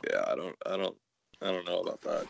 yeah, 0.07 0.23
I 0.27 0.35
don't, 0.35 0.55
I 0.67 0.77
don't, 0.77 0.95
I 1.41 1.51
don't 1.51 1.65
know 1.65 1.79
about 1.79 2.01
that. 2.01 2.27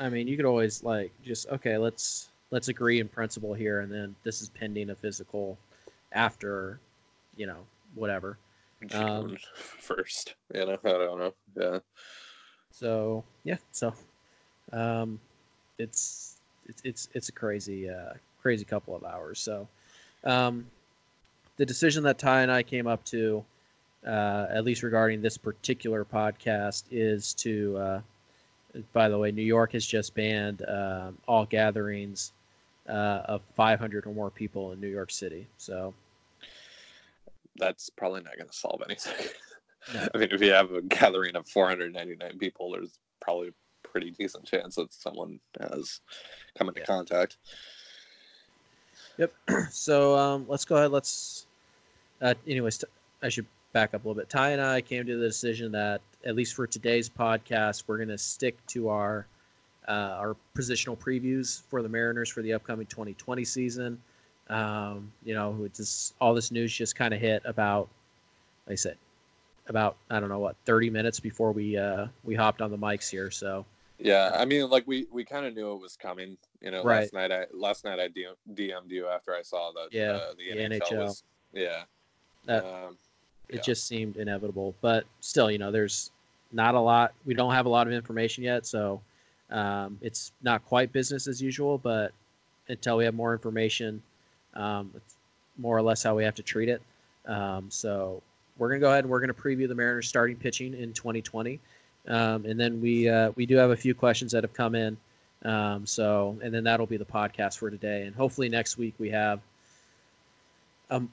I 0.00 0.08
mean, 0.08 0.26
you 0.26 0.36
could 0.36 0.46
always 0.46 0.82
like 0.82 1.12
just 1.22 1.46
okay, 1.50 1.76
let's 1.76 2.30
let's 2.50 2.68
agree 2.68 3.00
in 3.00 3.08
principle 3.08 3.52
here, 3.52 3.80
and 3.80 3.92
then 3.92 4.16
this 4.24 4.40
is 4.40 4.48
pending 4.48 4.90
a 4.90 4.94
physical 4.94 5.58
after, 6.12 6.80
you 7.36 7.46
know, 7.46 7.58
whatever. 7.94 8.38
Um, 8.94 9.36
first, 9.54 10.34
you 10.54 10.66
know, 10.66 10.78
I 10.84 10.88
don't 10.88 11.18
know. 11.18 11.34
Yeah. 11.56 11.78
So 12.72 13.24
yeah, 13.44 13.56
so 13.72 13.92
um, 14.72 15.20
it's 15.78 16.36
it's 16.66 16.82
it's 16.84 17.08
it's 17.14 17.28
a 17.28 17.32
crazy 17.32 17.88
uh, 17.90 18.14
crazy 18.40 18.64
couple 18.64 18.94
of 18.94 19.04
hours. 19.04 19.38
So 19.40 19.68
um, 20.24 20.66
the 21.56 21.66
decision 21.66 22.02
that 22.04 22.18
Ty 22.18 22.42
and 22.42 22.52
I 22.52 22.62
came 22.62 22.86
up 22.86 23.04
to, 23.06 23.44
uh, 24.06 24.46
at 24.50 24.64
least 24.64 24.82
regarding 24.82 25.20
this 25.20 25.36
particular 25.36 26.04
podcast, 26.04 26.84
is 26.90 27.34
to. 27.34 27.76
Uh, 27.76 28.00
by 28.92 29.08
the 29.08 29.18
way, 29.18 29.32
New 29.32 29.42
York 29.42 29.72
has 29.72 29.84
just 29.84 30.14
banned 30.14 30.64
um, 30.68 31.18
all 31.26 31.44
gatherings 31.44 32.32
uh, 32.88 33.22
of 33.24 33.42
500 33.56 34.06
or 34.06 34.12
more 34.12 34.30
people 34.30 34.72
in 34.72 34.80
New 34.80 34.88
York 34.88 35.10
City. 35.10 35.46
So 35.58 35.94
That's 37.60 37.90
probably 37.90 38.22
not 38.22 38.36
going 38.36 38.48
to 38.48 38.56
solve 38.56 38.82
anything. 38.84 39.26
No. 39.94 40.06
I 40.14 40.18
mean, 40.18 40.28
if 40.30 40.42
you 40.42 40.52
have 40.52 40.72
a 40.72 40.82
gathering 40.82 41.34
of 41.36 41.48
499 41.48 42.38
people, 42.38 42.70
there's 42.70 42.98
probably 43.22 43.48
a 43.48 43.88
pretty 43.88 44.10
decent 44.10 44.44
chance 44.44 44.74
that 44.74 44.92
someone 44.92 45.40
has 45.58 46.00
come 46.58 46.68
into 46.68 46.80
Yeah. 46.80 46.84
contact. 46.86 47.38
Yep. 49.16 49.32
So 49.70 50.16
um, 50.18 50.44
let's 50.48 50.66
go 50.66 50.76
ahead. 50.76 50.90
Let's. 50.90 51.46
Uh, 52.20 52.34
anyways, 52.46 52.76
t- 52.76 52.86
I 53.22 53.30
should 53.30 53.46
back 53.72 53.94
up 53.94 54.04
a 54.04 54.08
little 54.08 54.20
bit. 54.20 54.28
Ty 54.28 54.50
and 54.50 54.60
I 54.60 54.82
came 54.82 55.06
to 55.06 55.16
the 55.16 55.26
decision 55.26 55.72
that 55.72 56.02
at 56.26 56.36
least 56.36 56.54
for 56.54 56.66
today's 56.66 57.08
podcast, 57.08 57.84
we're 57.86 57.96
going 57.96 58.08
to 58.10 58.18
stick 58.18 58.58
to 58.68 58.90
our 58.90 59.26
uh, 59.88 59.92
our 60.18 60.36
positional 60.54 60.96
previews 60.98 61.62
for 61.70 61.80
the 61.82 61.88
Mariners 61.88 62.28
for 62.28 62.42
the 62.42 62.52
upcoming 62.52 62.84
2020 62.86 63.44
season. 63.44 64.00
Um, 64.50 65.12
you 65.24 65.32
know, 65.32 65.56
it's 65.64 65.78
just, 65.78 66.14
all 66.20 66.34
this 66.34 66.50
news 66.50 66.74
just 66.74 66.96
kind 66.96 67.14
of 67.14 67.20
hit 67.20 67.40
about, 67.44 67.88
like 68.66 68.72
I 68.72 68.76
said, 68.76 68.96
about 69.68 69.96
I 70.10 70.18
don't 70.18 70.28
know 70.28 70.40
what 70.40 70.56
30 70.66 70.90
minutes 70.90 71.20
before 71.20 71.52
we 71.52 71.76
uh, 71.78 72.08
we 72.24 72.34
hopped 72.34 72.60
on 72.60 72.70
the 72.72 72.76
mics 72.76 73.08
here. 73.08 73.30
So 73.30 73.64
Yeah, 73.98 74.32
I 74.34 74.44
mean, 74.44 74.68
like 74.68 74.86
we 74.86 75.06
we 75.12 75.24
kind 75.24 75.46
of 75.46 75.54
knew 75.54 75.72
it 75.72 75.80
was 75.80 75.96
coming. 75.96 76.36
You 76.60 76.72
know, 76.72 76.82
Right. 76.82 77.02
last 77.02 77.12
night 77.12 77.30
I 77.30 77.46
last 77.52 77.84
night 77.84 78.00
I 78.00 78.08
DM, 78.08 78.34
DM'd 78.54 78.90
you 78.90 79.06
after 79.06 79.32
I 79.34 79.42
saw 79.42 79.70
that 79.72 79.88
Yeah, 79.92 80.12
uh, 80.12 80.32
the, 80.36 80.52
the 80.52 80.58
NHL, 80.58 80.80
NHL. 80.80 80.98
was 80.98 81.22
yeah. 81.52 81.82
that 82.46 82.64
um, 82.64 82.98
it 83.48 83.56
yeah. 83.56 83.60
just 83.62 83.86
seemed 83.86 84.16
inevitable. 84.16 84.74
But 84.80 85.04
still, 85.20 85.50
you 85.50 85.58
know, 85.58 85.70
there's 85.70 86.10
not 86.50 86.74
a 86.74 86.80
lot. 86.80 87.14
We 87.24 87.34
don't 87.34 87.52
have 87.52 87.66
a 87.66 87.68
lot 87.70 87.86
of 87.86 87.92
information 87.92 88.42
yet, 88.42 88.66
so 88.66 89.00
um, 89.50 89.98
it's 90.02 90.32
not 90.42 90.64
quite 90.66 90.92
business 90.92 91.28
as 91.28 91.40
usual. 91.40 91.78
But 91.78 92.12
until 92.68 92.96
we 92.96 93.04
have 93.04 93.14
more 93.14 93.32
information, 93.32 94.02
um, 94.54 94.90
it's 94.94 95.16
more 95.58 95.76
or 95.76 95.82
less 95.82 96.02
how 96.02 96.14
we 96.14 96.24
have 96.24 96.34
to 96.36 96.42
treat 96.42 96.68
it. 96.68 96.82
Um, 97.26 97.66
so 97.70 98.22
we're 98.58 98.68
gonna 98.68 98.80
go 98.80 98.90
ahead 98.90 99.04
and 99.04 99.10
we're 99.10 99.20
gonna 99.20 99.34
preview 99.34 99.68
the 99.68 99.74
Mariners 99.74 100.08
starting 100.08 100.36
pitching 100.36 100.74
in 100.74 100.92
2020, 100.92 101.60
um, 102.08 102.44
and 102.46 102.58
then 102.58 102.80
we 102.80 103.08
uh, 103.08 103.32
we 103.36 103.46
do 103.46 103.56
have 103.56 103.70
a 103.70 103.76
few 103.76 103.94
questions 103.94 104.32
that 104.32 104.44
have 104.44 104.54
come 104.54 104.74
in. 104.74 104.96
Um, 105.42 105.86
so 105.86 106.38
and 106.42 106.52
then 106.52 106.64
that'll 106.64 106.86
be 106.86 106.96
the 106.96 107.04
podcast 107.04 107.58
for 107.58 107.70
today, 107.70 108.02
and 108.02 108.14
hopefully 108.14 108.48
next 108.48 108.76
week 108.76 108.94
we 108.98 109.10
have 109.10 109.40
um, 110.90 111.10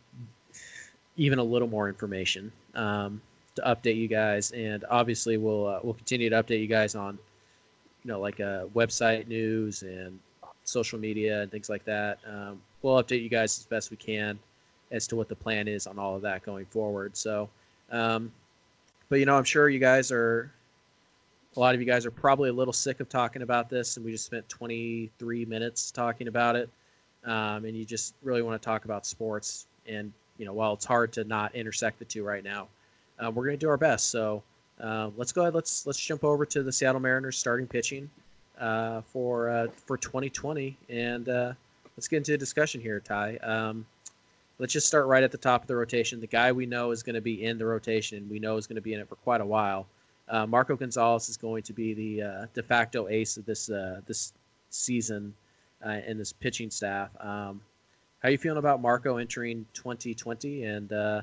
even 1.15 1.39
a 1.39 1.43
little 1.43 1.67
more 1.67 1.88
information 1.88 2.52
um, 2.76 3.21
to 3.56 3.62
update 3.62 3.97
you 3.97 4.08
guys. 4.08 4.52
And 4.52 4.86
obviously, 4.89 5.38
we'll 5.38 5.67
uh, 5.67 5.80
we'll 5.84 5.93
continue 5.93 6.30
to 6.30 6.43
update 6.43 6.62
you 6.62 6.67
guys 6.67 6.95
on, 6.95 7.17
you 8.04 8.12
know, 8.12 8.19
like 8.19 8.39
uh, 8.39 8.65
website 8.76 9.28
news 9.28 9.84
and 9.84 10.19
social 10.67 10.99
media 10.99 11.41
and 11.41 11.51
things 11.51 11.69
like 11.69 11.86
that. 11.86 12.19
Um, 12.27 12.62
we'll 12.82 13.01
update 13.01 13.23
you 13.23 13.30
guys 13.30 13.58
as 13.58 13.65
best 13.65 13.89
we 13.89 13.97
can 13.97 14.38
as 14.91 15.08
to 15.08 15.15
what 15.15 15.30
the 15.30 15.36
plan 15.36 15.67
is 15.67 15.88
on 15.88 15.97
all 15.97 16.15
of 16.15 16.21
that 16.21 16.43
going 16.43 16.65
forward. 16.65 17.15
So, 17.15 17.49
um, 17.91 18.32
but 19.10 19.19
you 19.19 19.25
know, 19.25 19.36
I'm 19.36 19.43
sure 19.43 19.69
you 19.69 19.80
guys 19.80 20.12
are. 20.12 20.51
A 21.56 21.60
lot 21.60 21.73
of 21.73 21.82
you 21.82 21.88
guys 21.88 22.06
are 22.06 22.12
probably 22.12 22.49
a 22.49 22.53
little 22.53 22.73
sick 22.73 22.99
of 22.99 23.10
talking 23.10 23.41
about 23.41 23.67
this, 23.67 23.97
and 23.97 24.06
we 24.06 24.12
just 24.12 24.25
spent 24.25 24.47
23 24.47 25.45
minutes 25.45 25.89
talking 25.89 26.27
about 26.27 26.56
it. 26.56 26.69
Um, 27.25 27.65
and 27.65 27.75
you 27.75 27.84
just 27.84 28.13
really 28.21 28.43
want 28.43 28.62
to 28.62 28.63
talk 28.63 28.86
about 28.86 29.08
sports. 29.08 29.65
And 29.88 30.13
you 30.38 30.45
know, 30.45 30.53
while 30.53 30.73
it's 30.73 30.86
hard 30.86 31.12
to 31.13 31.23
not 31.23 31.56
intersect 31.56 31.97
the 31.97 32.06
two 32.06 32.23
right 32.23 32.43
now, 32.43 32.67
uh, 33.17 33.32
we're 33.32 33.45
going 33.45 33.58
to 33.58 33.65
do 33.65 33.69
our 33.69 33.77
best. 33.77 34.12
So 34.12 34.43
uh, 34.80 35.10
let's 35.17 35.32
go 35.32 35.41
ahead. 35.41 35.56
Let's 35.56 35.88
let's 35.88 35.99
jump 35.99 36.23
over 36.23 36.45
to 36.45 36.62
the 36.62 36.71
Seattle 36.71 37.01
Mariners 37.01 37.38
starting 37.38 37.65
pitching 37.65 38.08
uh, 38.60 39.02
for 39.02 39.50
uh, 39.50 39.67
for 39.86 39.98
2020, 39.98 40.78
and 40.89 41.30
uh, 41.30 41.54
let's 41.96 42.08
get 42.08 42.17
into 42.17 42.34
a 42.34 42.38
discussion 42.38 42.82
here, 42.82 43.00
Ty. 43.00 43.38
Um, 43.38 43.86
let's 44.60 44.74
just 44.74 44.88
start 44.88 45.08
right 45.08 45.24
at 45.24 45.32
the 45.32 45.38
top 45.38 45.62
of 45.62 45.67
the 45.67 45.76
rotation. 45.76 46.20
The 46.20 46.28
guy 46.28 46.52
we 46.52 46.65
know 46.65 46.91
is 46.91 47.04
going 47.04 47.15
to 47.15 47.22
be 47.22 47.43
in 47.43 47.58
the 47.58 47.65
rotation, 47.65 48.28
we 48.30 48.39
know 48.39 48.58
is 48.58 48.67
going 48.67 48.76
to 48.76 48.82
be 48.82 48.93
in 48.93 49.00
it 49.00 49.08
for 49.08 49.15
quite 49.15 49.41
a 49.41 49.46
while. 49.46 49.88
Uh, 50.30 50.46
Marco 50.46 50.76
Gonzalez 50.76 51.30
is 51.30 51.38
going 51.38 51.63
to 51.63 51.74
be 51.74 51.93
the 51.93 52.22
uh, 52.22 52.46
de 52.54 52.62
facto 52.62 53.08
ace 53.08 53.38
of 53.38 53.46
this 53.46 53.70
uh, 53.70 54.02
this 54.06 54.34
season 54.70 55.34
uh, 55.86 56.00
in 56.06 56.17
this 56.17 56.34
pitching 56.34 56.70
staff. 56.70 57.10
Um, 57.20 57.62
how 58.20 58.30
are 58.30 58.32
you 58.32 58.38
feeling 58.38 58.58
about 58.58 58.82
Marco 58.82 59.17
entering 59.17 59.65
2020? 59.74 60.63
And 60.63 60.91
uh, 60.91 61.22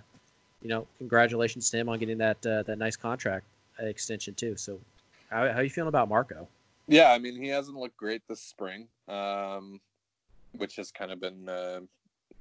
you 0.62 0.68
know, 0.68 0.86
congratulations 0.98 1.68
to 1.70 1.76
him 1.76 1.88
on 1.88 1.98
getting 1.98 2.18
that 2.18 2.44
uh, 2.46 2.62
that 2.62 2.78
nice 2.78 2.96
contract 2.96 3.44
extension 3.78 4.34
too. 4.34 4.56
So, 4.56 4.78
how 5.28 5.52
how 5.52 5.60
you 5.60 5.70
feeling 5.70 5.88
about 5.88 6.08
Marco? 6.08 6.48
Yeah, 6.86 7.12
I 7.12 7.18
mean, 7.18 7.40
he 7.40 7.48
hasn't 7.48 7.78
looked 7.78 7.96
great 7.96 8.22
this 8.28 8.40
spring, 8.40 8.88
um, 9.08 9.80
which 10.52 10.76
has 10.76 10.90
kind 10.90 11.10
of 11.10 11.20
been 11.20 11.48
a 11.48 11.80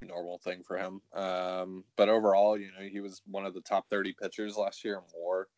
normal 0.04 0.38
thing 0.38 0.62
for 0.62 0.76
him. 0.76 1.00
Um, 1.14 1.84
but 1.96 2.08
overall, 2.08 2.58
you 2.58 2.70
know, 2.78 2.86
he 2.86 3.00
was 3.00 3.22
one 3.30 3.46
of 3.46 3.54
the 3.54 3.62
top 3.62 3.88
30 3.88 4.12
pitchers 4.20 4.56
last 4.56 4.84
year 4.84 4.96
in 4.96 5.02
WAR, 5.14 5.48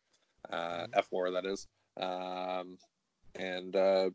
uh, 0.49 0.87
F 0.93 1.07
WAR 1.11 1.31
that 1.31 1.45
is. 1.45 1.67
Um, 1.99 2.77
and 3.35 3.75
uh, 3.75 4.09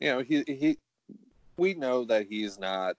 you 0.00 0.08
know, 0.08 0.20
he 0.20 0.44
he 0.46 0.78
we 1.56 1.74
know 1.74 2.04
that 2.04 2.26
he's 2.28 2.58
not 2.58 2.96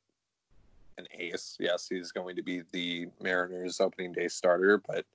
an 0.98 1.08
ace. 1.14 1.58
Yes, 1.60 1.88
he's 1.88 2.12
going 2.12 2.36
to 2.36 2.44
be 2.44 2.64
the 2.72 3.08
Mariners 3.22 3.80
opening 3.80 4.14
day 4.14 4.28
starter, 4.28 4.82
but 4.88 5.06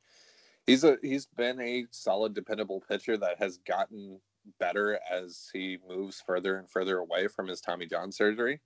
he's 0.66 0.84
a 0.84 0.96
he's 1.02 1.26
been 1.26 1.60
a 1.60 1.86
solid, 1.90 2.34
dependable 2.34 2.80
pitcher 2.80 3.16
that 3.16 3.38
has 3.38 3.58
gotten 3.58 4.20
better 4.58 4.98
as 5.10 5.50
he 5.52 5.78
moves 5.88 6.22
further 6.24 6.56
and 6.58 6.68
further 6.68 6.98
away 6.98 7.28
from 7.28 7.48
his 7.48 7.60
Tommy 7.60 7.86
John 7.86 8.12
surgery. 8.12 8.60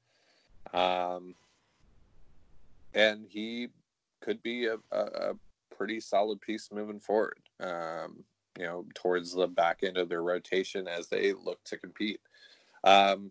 Um, 0.73 1.35
and 2.95 3.27
he 3.29 3.69
could 4.21 4.43
be 4.43 4.67
a, 4.67 4.77
a, 4.91 5.35
pretty 5.77 6.01
solid 6.01 6.41
piece 6.41 6.71
moving 6.73 6.99
forward. 6.99 7.39
Um, 7.61 8.25
you 8.59 8.65
know, 8.65 8.87
towards 8.95 9.35
the 9.35 9.47
back 9.47 9.81
end 9.83 9.99
of 9.99 10.09
their 10.09 10.23
rotation 10.23 10.89
as 10.89 11.09
they 11.09 11.35
look 11.35 11.63
to 11.65 11.77
compete. 11.77 12.21
Um, 12.83 13.31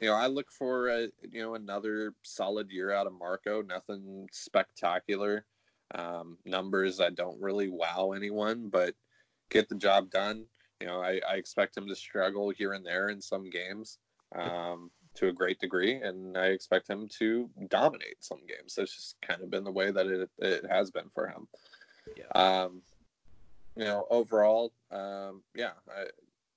you 0.00 0.08
know, 0.08 0.16
I 0.16 0.26
look 0.26 0.50
for 0.50 0.88
a, 0.88 1.08
you 1.30 1.42
know 1.42 1.54
another 1.54 2.14
solid 2.22 2.70
year 2.70 2.90
out 2.90 3.06
of 3.06 3.12
Marco. 3.12 3.62
Nothing 3.62 4.28
spectacular, 4.32 5.44
um, 5.94 6.38
numbers 6.44 6.96
that 6.96 7.14
don't 7.14 7.40
really 7.40 7.68
wow 7.68 8.12
anyone, 8.16 8.68
but 8.68 8.94
get 9.50 9.68
the 9.68 9.74
job 9.76 10.10
done. 10.10 10.46
You 10.80 10.86
know, 10.86 11.02
I, 11.02 11.20
I 11.28 11.34
expect 11.34 11.76
him 11.76 11.86
to 11.88 11.94
struggle 11.94 12.50
here 12.50 12.72
and 12.72 12.84
there 12.84 13.10
in 13.10 13.20
some 13.20 13.50
games 13.50 13.98
um, 14.34 14.90
to 15.14 15.28
a 15.28 15.32
great 15.32 15.58
degree, 15.58 15.96
and 15.96 16.36
I 16.38 16.46
expect 16.46 16.88
him 16.88 17.06
to 17.18 17.50
dominate 17.68 18.16
some 18.20 18.40
games. 18.48 18.76
That's 18.76 18.94
just 18.94 19.16
kind 19.20 19.42
of 19.42 19.50
been 19.50 19.64
the 19.64 19.70
way 19.70 19.90
that 19.90 20.06
it 20.06 20.30
it 20.38 20.64
has 20.70 20.90
been 20.90 21.10
for 21.14 21.28
him. 21.28 21.48
Yeah. 22.16 22.28
Um, 22.34 22.82
you 23.76 23.84
know, 23.84 24.06
overall, 24.10 24.72
um, 24.90 25.42
yeah, 25.54 25.72
I, 25.88 26.06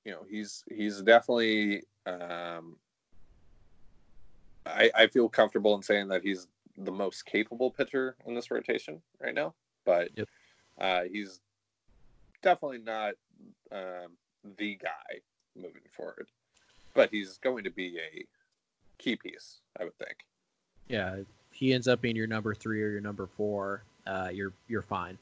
you 0.06 0.12
know, 0.12 0.26
he's 0.30 0.64
he's 0.70 1.02
definitely. 1.02 1.84
Um, 2.06 2.78
I 4.66 4.90
I 4.96 5.08
feel 5.08 5.28
comfortable 5.28 5.76
in 5.76 5.82
saying 5.82 6.08
that 6.10 6.24
he's 6.24 6.48
the 6.78 6.92
most 6.92 7.26
capable 7.26 7.72
pitcher 7.72 8.16
in 8.26 8.36
this 8.36 8.50
rotation 8.50 9.02
right 9.20 9.36
now, 9.36 9.54
but 9.86 10.10
Yep. 10.16 10.28
uh, 10.80 11.04
he's 11.12 11.42
definitely 12.42 12.80
not 12.80 13.14
um, 13.72 14.12
the 14.58 14.76
guy 14.76 15.20
moving 15.56 15.82
forward. 15.92 16.28
But 16.94 17.10
he's 17.12 17.38
going 17.38 17.64
to 17.64 17.72
be 17.72 17.98
a 17.98 18.26
key 18.98 19.16
piece, 19.16 19.60
I 19.80 19.84
would 19.84 19.98
think. 19.98 20.18
Yeah, 20.88 21.16
if 21.16 21.28
he 21.52 21.74
ends 21.74 21.88
up 21.88 22.02
being 22.02 22.16
your 22.16 22.28
number 22.28 22.54
three 22.54 22.84
or 22.84 22.90
your 22.90 23.02
number 23.02 23.28
four, 23.28 23.84
uh, 24.06 24.30
you're 24.32 24.54
you're 24.68 24.82
fine. 24.82 25.18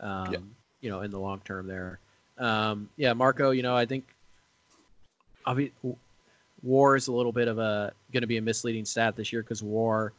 Um, 0.00 0.32
Yeah. 0.32 0.38
You 0.80 0.90
know, 0.90 1.00
in 1.00 1.10
the 1.10 1.18
long 1.18 1.40
term 1.44 1.66
there. 1.66 1.98
Um, 2.38 2.88
yeah, 2.96 3.12
Marco. 3.12 3.50
You 3.50 3.62
know, 3.62 3.76
I 3.76 3.84
think. 3.86 4.04
Obvi- 5.46 5.72
WAR 6.62 6.96
is 6.96 7.08
a 7.08 7.12
little 7.12 7.32
bit 7.32 7.48
of 7.48 7.58
a 7.58 7.92
going 8.12 8.20
to 8.20 8.26
be 8.26 8.36
a 8.36 8.42
misleading 8.42 8.84
stat 8.84 9.16
this 9.16 9.32
year 9.32 9.42
because 9.42 9.62
WAR 9.62 10.12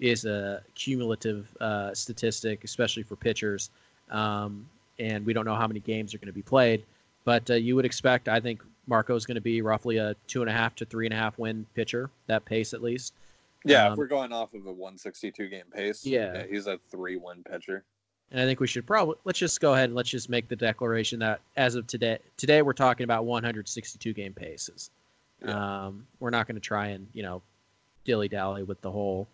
is 0.00 0.24
a 0.24 0.62
cumulative 0.74 1.48
uh, 1.60 1.92
statistic, 1.94 2.62
especially 2.64 3.02
for 3.02 3.16
pitchers, 3.16 3.70
um, 4.10 4.68
and 4.98 5.24
we 5.24 5.32
don't 5.32 5.44
know 5.44 5.54
how 5.54 5.66
many 5.66 5.80
games 5.80 6.14
are 6.14 6.18
going 6.18 6.26
to 6.26 6.32
be 6.32 6.42
played. 6.42 6.84
But 7.24 7.50
uh, 7.50 7.54
you 7.54 7.76
would 7.76 7.84
expect, 7.84 8.28
I 8.28 8.40
think, 8.40 8.62
Marco 8.86 9.14
is 9.14 9.26
going 9.26 9.34
to 9.34 9.40
be 9.40 9.60
roughly 9.60 9.98
a 9.98 10.16
two 10.26 10.40
and 10.40 10.48
a 10.48 10.52
half 10.52 10.74
to 10.76 10.84
three 10.86 11.06
and 11.06 11.12
a 11.12 11.16
half 11.16 11.38
win 11.38 11.66
pitcher, 11.74 12.08
that 12.26 12.44
pace 12.44 12.72
at 12.72 12.82
least. 12.82 13.12
Yeah, 13.64 13.86
Um, 13.86 13.92
if 13.92 13.98
we're 13.98 14.06
going 14.06 14.32
off 14.32 14.54
of 14.54 14.66
a 14.66 14.72
162 14.72 15.48
game 15.48 15.64
pace, 15.70 16.06
Yeah. 16.06 16.44
he's 16.48 16.66
a 16.66 16.78
3 16.90 17.16
win 17.16 17.42
pitcher. 17.42 17.84
And 18.30 18.40
I 18.40 18.44
think 18.44 18.60
we 18.60 18.66
should 18.66 18.86
probably 18.86 19.16
let's 19.24 19.38
just 19.38 19.60
go 19.60 19.72
ahead 19.74 19.86
and 19.86 19.94
let's 19.94 20.08
just 20.08 20.28
make 20.30 20.48
the 20.48 20.56
declaration 20.56 21.18
that 21.20 21.40
as 21.56 21.74
of 21.74 21.86
today, 21.86 22.18
today 22.36 22.62
we're 22.62 22.72
talking 22.72 23.04
about 23.04 23.24
162 23.24 24.12
game 24.12 24.32
paces. 24.32 24.90
Yeah. 25.44 25.86
Um, 25.86 26.06
we're 26.20 26.30
not 26.30 26.46
going 26.46 26.54
to 26.56 26.60
try 26.60 26.88
and 26.88 27.06
you 27.14 27.22
know 27.22 27.42
dilly 28.04 28.28
dally 28.28 28.62
with 28.62 28.80
the 28.80 28.90
whole. 28.90 29.26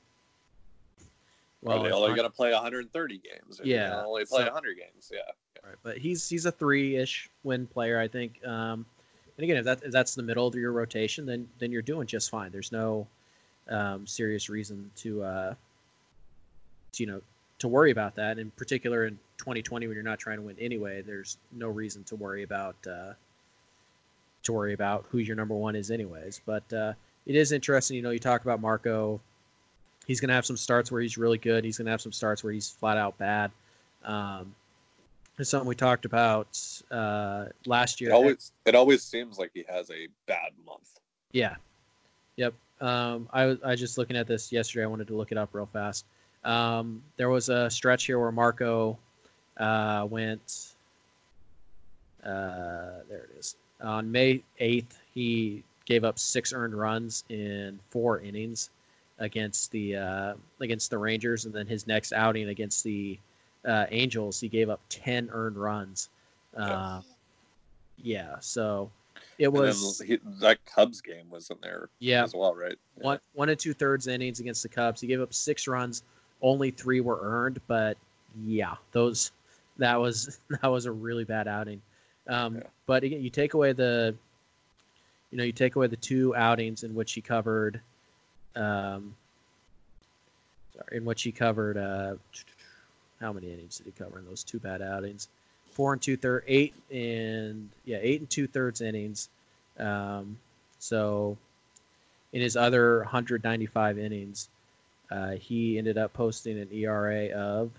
Well, 1.62 1.82
they 1.82 1.90
only 1.90 2.14
going 2.14 2.28
to 2.28 2.34
play 2.34 2.52
130 2.52 3.18
games. 3.18 3.60
Yeah, 3.64 4.02
only 4.04 4.24
play 4.26 4.40
so- 4.40 4.44
100 4.46 4.76
games. 4.76 5.10
Yeah. 5.12 5.20
Right, 5.66 5.76
but 5.82 5.98
he's 5.98 6.28
he's 6.28 6.46
a 6.46 6.52
three-ish 6.52 7.30
win 7.42 7.66
player, 7.66 7.98
I 7.98 8.08
think. 8.08 8.44
Um, 8.44 8.84
and 9.36 9.44
again, 9.44 9.56
if 9.56 9.64
that 9.64 9.82
if 9.82 9.92
that's 9.92 10.14
the 10.14 10.22
middle 10.22 10.46
of 10.46 10.54
your 10.54 10.72
rotation, 10.72 11.26
then 11.26 11.48
then 11.58 11.72
you're 11.72 11.82
doing 11.82 12.06
just 12.06 12.30
fine. 12.30 12.52
There's 12.52 12.72
no 12.72 13.06
um, 13.68 14.06
serious 14.06 14.48
reason 14.48 14.90
to, 14.96 15.22
uh, 15.22 15.54
to 16.92 17.02
you 17.02 17.06
know 17.06 17.20
to 17.58 17.68
worry 17.68 17.90
about 17.90 18.14
that. 18.16 18.38
In 18.38 18.50
particular, 18.52 19.06
in 19.06 19.18
2020, 19.38 19.86
when 19.86 19.94
you're 19.94 20.04
not 20.04 20.18
trying 20.18 20.36
to 20.36 20.42
win 20.42 20.56
anyway, 20.60 21.02
there's 21.02 21.38
no 21.52 21.68
reason 21.68 22.04
to 22.04 22.16
worry 22.16 22.42
about 22.42 22.76
uh, 22.86 23.14
to 24.42 24.52
worry 24.52 24.74
about 24.74 25.06
who 25.08 25.18
your 25.18 25.36
number 25.36 25.54
one 25.54 25.74
is, 25.74 25.90
anyways. 25.90 26.40
But 26.44 26.70
uh, 26.72 26.92
it 27.26 27.36
is 27.36 27.52
interesting. 27.52 27.96
You 27.96 28.02
know, 28.02 28.10
you 28.10 28.18
talk 28.18 28.42
about 28.42 28.60
Marco. 28.60 29.20
He's 30.06 30.20
going 30.20 30.28
to 30.28 30.34
have 30.34 30.44
some 30.44 30.58
starts 30.58 30.92
where 30.92 31.00
he's 31.00 31.16
really 31.16 31.38
good. 31.38 31.64
He's 31.64 31.78
going 31.78 31.86
to 31.86 31.90
have 31.90 32.02
some 32.02 32.12
starts 32.12 32.44
where 32.44 32.52
he's 32.52 32.70
flat 32.70 32.98
out 32.98 33.16
bad. 33.16 33.50
Um, 34.04 34.54
it's 35.38 35.50
something 35.50 35.68
we 35.68 35.74
talked 35.74 36.04
about 36.04 36.58
uh, 36.90 37.46
last 37.66 38.00
year. 38.00 38.10
It 38.10 38.14
always, 38.14 38.52
it 38.64 38.74
always 38.74 39.02
seems 39.02 39.38
like 39.38 39.50
he 39.54 39.64
has 39.68 39.90
a 39.90 40.08
bad 40.26 40.52
month. 40.64 41.00
Yeah. 41.32 41.56
Yep. 42.36 42.54
Um, 42.80 43.28
I 43.32 43.46
was 43.46 43.58
I 43.64 43.74
just 43.74 43.98
looking 43.98 44.16
at 44.16 44.26
this 44.26 44.52
yesterday. 44.52 44.84
I 44.84 44.86
wanted 44.86 45.08
to 45.08 45.14
look 45.14 45.32
it 45.32 45.38
up 45.38 45.50
real 45.52 45.68
fast. 45.72 46.04
Um, 46.44 47.02
there 47.16 47.30
was 47.30 47.48
a 47.48 47.70
stretch 47.70 48.04
here 48.04 48.18
where 48.18 48.32
Marco 48.32 48.98
uh, 49.56 50.06
went. 50.08 50.74
Uh, 52.24 53.02
there 53.08 53.28
it 53.30 53.38
is. 53.38 53.56
On 53.82 54.10
May 54.10 54.42
eighth, 54.58 55.00
he 55.14 55.62
gave 55.84 56.04
up 56.04 56.18
six 56.18 56.52
earned 56.52 56.74
runs 56.74 57.24
in 57.28 57.78
four 57.90 58.20
innings 58.20 58.70
against 59.18 59.70
the 59.70 59.96
uh, 59.96 60.34
against 60.60 60.90
the 60.90 60.98
Rangers, 60.98 61.44
and 61.44 61.54
then 61.54 61.66
his 61.66 61.86
next 61.86 62.12
outing 62.12 62.48
against 62.48 62.84
the 62.84 63.18
uh, 63.64 63.86
Angels, 63.90 64.40
he 64.40 64.48
gave 64.48 64.70
up 64.70 64.80
ten 64.88 65.28
earned 65.32 65.56
runs. 65.56 66.08
Uh, 66.56 67.00
yeah, 68.02 68.36
so 68.40 68.90
it 69.38 69.52
was 69.52 70.00
he, 70.04 70.18
that 70.40 70.64
Cubs 70.66 71.00
game 71.00 71.28
was 71.30 71.50
in 71.50 71.56
there 71.62 71.88
yeah 71.98 72.22
as 72.22 72.34
well, 72.34 72.54
right? 72.54 72.76
Yeah. 72.96 73.04
one 73.04 73.20
one 73.32 73.48
and 73.48 73.58
two 73.58 73.74
thirds 73.74 74.06
innings 74.06 74.40
against 74.40 74.62
the 74.62 74.68
Cubs. 74.68 75.00
He 75.00 75.06
gave 75.06 75.20
up 75.20 75.34
six 75.34 75.66
runs, 75.66 76.02
only 76.42 76.70
three 76.70 77.00
were 77.00 77.18
earned, 77.22 77.60
but 77.66 77.96
yeah, 78.44 78.74
those 78.92 79.32
that 79.78 80.00
was 80.00 80.38
that 80.62 80.68
was 80.68 80.86
a 80.86 80.92
really 80.92 81.24
bad 81.24 81.48
outing. 81.48 81.80
Um, 82.28 82.56
Yeah. 82.56 82.62
But 82.86 83.02
again, 83.04 83.22
you 83.22 83.30
take 83.30 83.54
away 83.54 83.72
the, 83.72 84.14
you 85.30 85.38
know, 85.38 85.44
you 85.44 85.52
take 85.52 85.76
away 85.76 85.86
the 85.86 85.96
two 85.96 86.34
outings 86.36 86.84
in 86.84 86.94
which 86.94 87.12
he 87.12 87.20
covered, 87.20 87.80
um, 88.56 89.14
sorry, 90.74 90.98
in 90.98 91.04
which 91.04 91.22
he 91.22 91.32
covered. 91.32 91.76
Uh, 91.76 92.14
how 93.20 93.32
many 93.32 93.52
innings 93.52 93.78
did 93.78 93.86
he 93.86 93.92
cover 93.92 94.18
in 94.18 94.26
those 94.26 94.44
two 94.44 94.58
bad 94.58 94.82
outings? 94.82 95.28
Four 95.72 95.92
and 95.92 96.02
two 96.02 96.16
third, 96.16 96.44
eight 96.46 96.74
and 96.90 97.68
yeah, 97.84 97.98
eight 98.00 98.20
and 98.20 98.30
two 98.30 98.46
thirds 98.46 98.80
innings. 98.80 99.28
Um, 99.78 100.38
so 100.78 101.36
in 102.32 102.40
his 102.40 102.56
other 102.56 102.98
195 102.98 103.98
innings, 103.98 104.48
uh, 105.10 105.32
he 105.32 105.78
ended 105.78 105.98
up 105.98 106.12
posting 106.12 106.58
an 106.58 106.68
ERA 106.72 107.28
of 107.28 107.70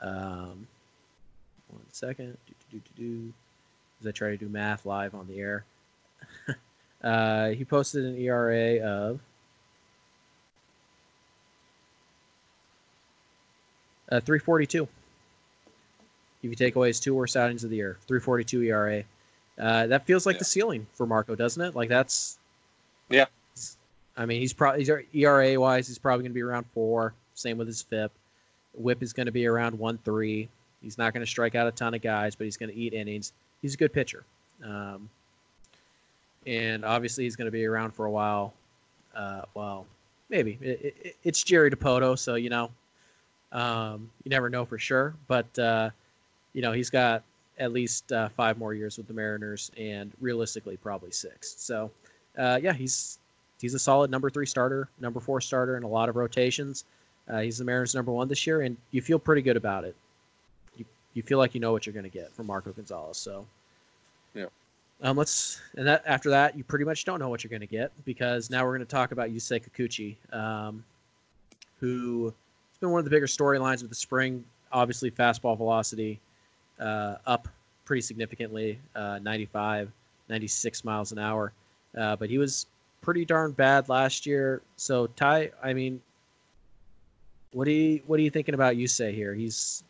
um, 0.00 0.66
one 1.68 1.82
second. 1.92 2.36
Do, 2.46 2.54
do, 2.78 2.80
do. 2.96 3.32
As 4.00 4.06
I 4.06 4.10
try 4.10 4.28
to 4.30 4.36
do 4.36 4.48
math 4.48 4.84
live 4.84 5.14
on 5.14 5.26
the 5.26 5.38
air, 5.38 5.64
uh, 7.02 7.48
he 7.48 7.64
posted 7.64 8.04
an 8.04 8.16
ERA 8.16 8.80
of 8.80 9.20
uh, 14.10 14.20
342. 14.20 14.84
If 16.42 16.50
you 16.50 16.54
take 16.54 16.76
away 16.76 16.88
his 16.88 17.00
two 17.00 17.14
worst 17.14 17.36
outings 17.36 17.64
of 17.64 17.70
the 17.70 17.76
year, 17.76 17.98
342 18.06 18.62
ERA. 18.62 19.02
Uh, 19.58 19.86
that 19.86 20.06
feels 20.06 20.26
like 20.26 20.34
Yeah. 20.34 20.40
the 20.40 20.44
ceiling 20.44 20.86
for 20.92 21.06
Marco, 21.06 21.34
doesn't 21.34 21.62
it? 21.62 21.74
Like 21.74 21.88
that's 21.88 22.38
Yeah. 23.08 23.26
I 24.16 24.24
mean, 24.26 24.40
he's 24.40 24.52
probably 24.52 24.80
he's 24.84 24.90
ERA 25.14 25.58
wise, 25.58 25.88
he's 25.88 25.98
probably 25.98 26.22
going 26.22 26.32
to 26.32 26.34
be 26.34 26.42
around 26.42 26.66
four. 26.72 27.14
Same 27.34 27.58
with 27.58 27.66
his 27.66 27.82
FIP. 27.82 28.12
Whip 28.74 29.02
is 29.02 29.12
going 29.12 29.26
to 29.26 29.32
be 29.32 29.46
around 29.46 29.78
one 29.78 29.98
three. 29.98 30.48
He's 30.82 30.98
not 30.98 31.12
going 31.12 31.24
to 31.24 31.30
strike 31.30 31.54
out 31.54 31.66
a 31.66 31.72
ton 31.72 31.94
of 31.94 32.02
guys, 32.02 32.34
but 32.34 32.44
he's 32.44 32.56
going 32.56 32.70
to 32.70 32.76
eat 32.76 32.92
innings. 32.92 33.32
He's 33.62 33.74
a 33.74 33.76
good 33.76 33.92
pitcher, 33.92 34.24
um, 34.62 35.08
and 36.46 36.84
obviously 36.84 37.24
he's 37.24 37.36
going 37.36 37.46
to 37.46 37.50
be 37.50 37.64
around 37.64 37.92
for 37.92 38.06
a 38.06 38.10
while. 38.10 38.52
Uh, 39.14 39.42
well, 39.54 39.86
maybe 40.28 40.58
it, 40.60 40.94
it, 41.02 41.16
it's 41.24 41.42
Jerry 41.42 41.70
Dipoto, 41.70 42.18
so 42.18 42.34
you 42.34 42.50
know, 42.50 42.70
um, 43.52 44.10
you 44.24 44.30
never 44.30 44.50
know 44.50 44.64
for 44.64 44.78
sure. 44.78 45.14
But 45.28 45.58
uh, 45.58 45.90
you 46.52 46.62
know, 46.62 46.72
he's 46.72 46.90
got 46.90 47.22
at 47.58 47.72
least 47.72 48.12
uh, 48.12 48.28
five 48.28 48.58
more 48.58 48.74
years 48.74 48.98
with 48.98 49.06
the 49.06 49.14
Mariners, 49.14 49.70
and 49.78 50.12
realistically, 50.20 50.76
probably 50.76 51.10
six. 51.10 51.54
So, 51.58 51.90
uh, 52.38 52.58
yeah, 52.62 52.72
he's 52.72 53.18
he's 53.60 53.74
a 53.74 53.78
solid 53.78 54.10
number 54.10 54.30
three 54.30 54.46
starter, 54.46 54.88
number 55.00 55.20
four 55.20 55.40
starter 55.40 55.76
in 55.76 55.82
a 55.82 55.88
lot 55.88 56.08
of 56.08 56.16
rotations. 56.16 56.84
Uh, 57.28 57.40
he's 57.40 57.58
the 57.58 57.64
Mariners' 57.64 57.94
number 57.94 58.12
one 58.12 58.28
this 58.28 58.46
year, 58.46 58.60
and 58.62 58.76
you 58.90 59.02
feel 59.02 59.18
pretty 59.18 59.42
good 59.42 59.56
about 59.56 59.84
it. 59.84 59.96
You 60.76 60.84
you 61.14 61.22
feel 61.22 61.38
like 61.38 61.54
you 61.54 61.60
know 61.60 61.72
what 61.72 61.86
you're 61.86 61.92
going 61.92 62.04
to 62.04 62.10
get 62.10 62.32
from 62.32 62.46
Marco 62.46 62.72
Gonzalez. 62.72 63.16
So, 63.16 63.46
Yeah. 64.34 64.46
Um, 65.02 65.16
let's 65.16 65.60
and 65.76 65.86
that 65.86 66.02
after 66.06 66.30
that, 66.30 66.56
you 66.56 66.64
pretty 66.64 66.84
much 66.84 67.04
don't 67.04 67.18
know 67.18 67.28
what 67.28 67.44
you're 67.44 67.50
going 67.50 67.60
to 67.60 67.66
get 67.66 67.92
because 68.04 68.48
now 68.48 68.64
we're 68.64 68.76
going 68.76 68.86
to 68.86 68.90
talk 68.90 69.12
about 69.12 69.30
Yusei 69.30 69.62
Kikuchi. 69.62 70.16
Um, 70.34 70.84
who 71.80 72.32
has 72.76 72.80
been 72.80 72.90
one 72.90 72.98
of 72.98 73.04
the 73.04 73.10
bigger 73.10 73.26
storylines 73.26 73.82
of 73.82 73.88
the 73.88 73.94
spring. 73.94 74.44
Obviously, 74.70 75.10
fastball 75.10 75.56
velocity 75.56 76.20
uh, 76.78 77.14
up 77.24 77.48
pretty 77.86 78.02
significantly, 78.02 78.78
uh, 78.94 79.18
95, 79.22 79.90
96 80.28 80.84
miles 80.84 81.10
an 81.12 81.18
hour. 81.18 81.54
Uh, 81.96 82.16
but 82.16 82.28
he 82.28 82.36
was 82.36 82.66
pretty 83.00 83.24
darn 83.24 83.52
bad 83.52 83.88
last 83.88 84.26
year. 84.26 84.60
So 84.76 85.06
Ty, 85.06 85.52
I 85.62 85.72
mean, 85.72 86.02
what 87.52 87.64
do 87.64 87.70
you 87.70 88.02
what 88.06 88.20
are 88.20 88.22
you 88.22 88.28
thinking 88.28 88.54
about 88.54 88.74
Yusei 88.74 89.14
here? 89.14 89.32
He's 89.32 89.82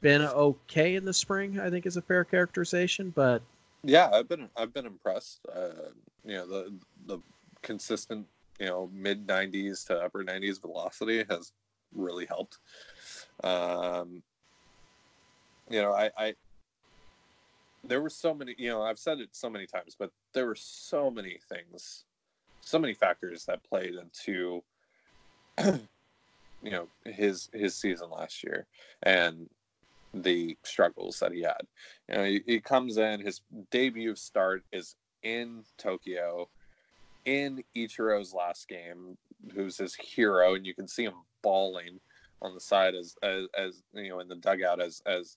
been 0.00 0.22
okay 0.22 0.94
in 0.94 1.04
the 1.04 1.12
spring, 1.12 1.60
I 1.60 1.68
think 1.68 1.84
is 1.84 1.98
a 1.98 2.02
fair 2.02 2.24
characterization, 2.24 3.12
but 3.14 3.42
Yeah, 3.82 4.08
I've 4.10 4.28
been 4.28 4.48
I've 4.56 4.72
been 4.72 4.86
impressed. 4.86 5.40
Uh, 5.54 5.90
you 6.24 6.36
know 6.36 6.46
the 6.46 6.72
the 7.06 7.18
consistent 7.60 8.26
you 8.58 8.66
know 8.66 8.88
mid 8.94 9.26
90s 9.26 9.86
to 9.88 9.98
upper 9.98 10.24
90s 10.24 10.62
velocity 10.62 11.22
has 11.28 11.52
really 11.96 12.26
helped. 12.26 12.58
Um, 13.42 14.22
you 15.68 15.82
know 15.82 15.92
I, 15.92 16.10
I 16.16 16.34
there 17.84 18.00
were 18.00 18.10
so 18.10 18.34
many 18.34 18.54
you 18.58 18.68
know 18.68 18.82
I've 18.82 18.98
said 18.98 19.20
it 19.20 19.30
so 19.32 19.50
many 19.50 19.66
times, 19.66 19.96
but 19.98 20.10
there 20.32 20.46
were 20.46 20.56
so 20.56 21.10
many 21.10 21.38
things, 21.48 22.04
so 22.60 22.78
many 22.78 22.94
factors 22.94 23.44
that 23.46 23.64
played 23.64 23.94
into 23.94 24.62
you 26.62 26.70
know 26.70 26.88
his 27.04 27.48
his 27.52 27.74
season 27.74 28.10
last 28.10 28.42
year 28.42 28.66
and 29.02 29.48
the 30.14 30.56
struggles 30.62 31.18
that 31.20 31.32
he 31.32 31.42
had. 31.42 31.62
You 32.08 32.14
know, 32.14 32.24
he, 32.24 32.42
he 32.46 32.60
comes 32.60 32.96
in, 32.96 33.20
his 33.20 33.42
debut 33.70 34.14
start 34.14 34.64
is 34.72 34.96
in 35.22 35.64
Tokyo, 35.76 36.48
in 37.24 37.62
Ichiro's 37.76 38.32
last 38.32 38.68
game, 38.68 39.18
who's 39.54 39.76
his 39.76 39.94
hero, 39.94 40.54
and 40.54 40.64
you 40.64 40.74
can 40.74 40.88
see 40.88 41.04
him 41.04 41.14
bawling 41.46 42.00
on 42.42 42.54
the 42.54 42.60
side 42.60 42.94
as 42.96 43.16
as, 43.22 43.46
as 43.56 43.82
you 43.94 44.08
know 44.08 44.18
in 44.18 44.28
the 44.28 44.34
dugout 44.34 44.80
as 44.80 45.00
as 45.06 45.36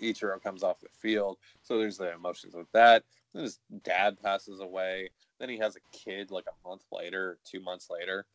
Ichiro 0.00 0.42
comes 0.42 0.62
off 0.62 0.80
the 0.80 0.88
field. 0.88 1.36
So 1.62 1.78
there's 1.78 1.98
the 1.98 2.12
emotions 2.12 2.54
of 2.54 2.66
that. 2.72 3.04
Then 3.32 3.42
his 3.42 3.58
dad 3.82 4.16
passes 4.22 4.60
away. 4.60 5.10
Then 5.38 5.48
he 5.48 5.58
has 5.58 5.76
a 5.76 5.96
kid 5.96 6.30
like 6.30 6.46
a 6.48 6.68
month 6.68 6.84
later, 6.90 7.38
two 7.44 7.60
months 7.60 7.88
later. 7.90 8.26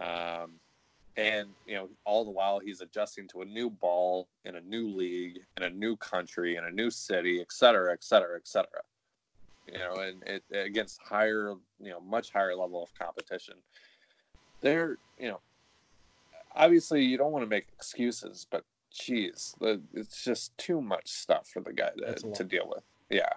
Um, 0.00 0.52
and 1.16 1.48
you 1.66 1.74
know 1.74 1.88
all 2.04 2.24
the 2.24 2.30
while 2.30 2.58
he's 2.58 2.80
adjusting 2.80 3.28
to 3.28 3.42
a 3.42 3.44
new 3.44 3.68
ball 3.68 4.28
in 4.44 4.56
a 4.56 4.60
new 4.60 4.88
league 4.88 5.38
in 5.58 5.64
a 5.64 5.70
new 5.70 5.94
country 5.96 6.56
in 6.56 6.64
a 6.64 6.70
new 6.70 6.90
city 6.90 7.38
et 7.40 7.52
cetera 7.52 7.92
et 7.92 8.02
cetera 8.02 8.34
et 8.34 8.48
cetera 8.48 8.80
you 9.70 9.78
know 9.78 9.94
and 9.96 10.22
it 10.22 10.42
against 10.54 10.98
higher 11.02 11.54
you 11.80 11.90
know 11.90 12.00
much 12.00 12.32
higher 12.32 12.56
level 12.56 12.82
of 12.82 12.88
competition 12.94 13.56
there 14.62 14.96
you 15.18 15.28
know 15.28 15.40
obviously 16.54 17.04
you 17.04 17.16
don't 17.16 17.32
want 17.32 17.42
to 17.42 17.48
make 17.48 17.66
excuses 17.74 18.46
but 18.50 18.64
geez 18.92 19.54
the- 19.60 19.80
it's 19.94 20.22
just 20.22 20.56
too 20.58 20.80
much 20.80 21.08
stuff 21.08 21.48
for 21.48 21.60
the 21.60 21.72
guy 21.72 21.90
to, 21.96 22.04
to 22.34 22.44
deal 22.44 22.68
with 22.68 22.84
yeah 23.10 23.32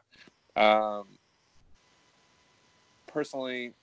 um 0.56 1.08
personally 3.08 3.74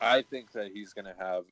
i 0.00 0.22
think 0.22 0.50
that 0.52 0.70
he's 0.72 0.92
going 0.92 1.04
to 1.04 1.14
have 1.18 1.44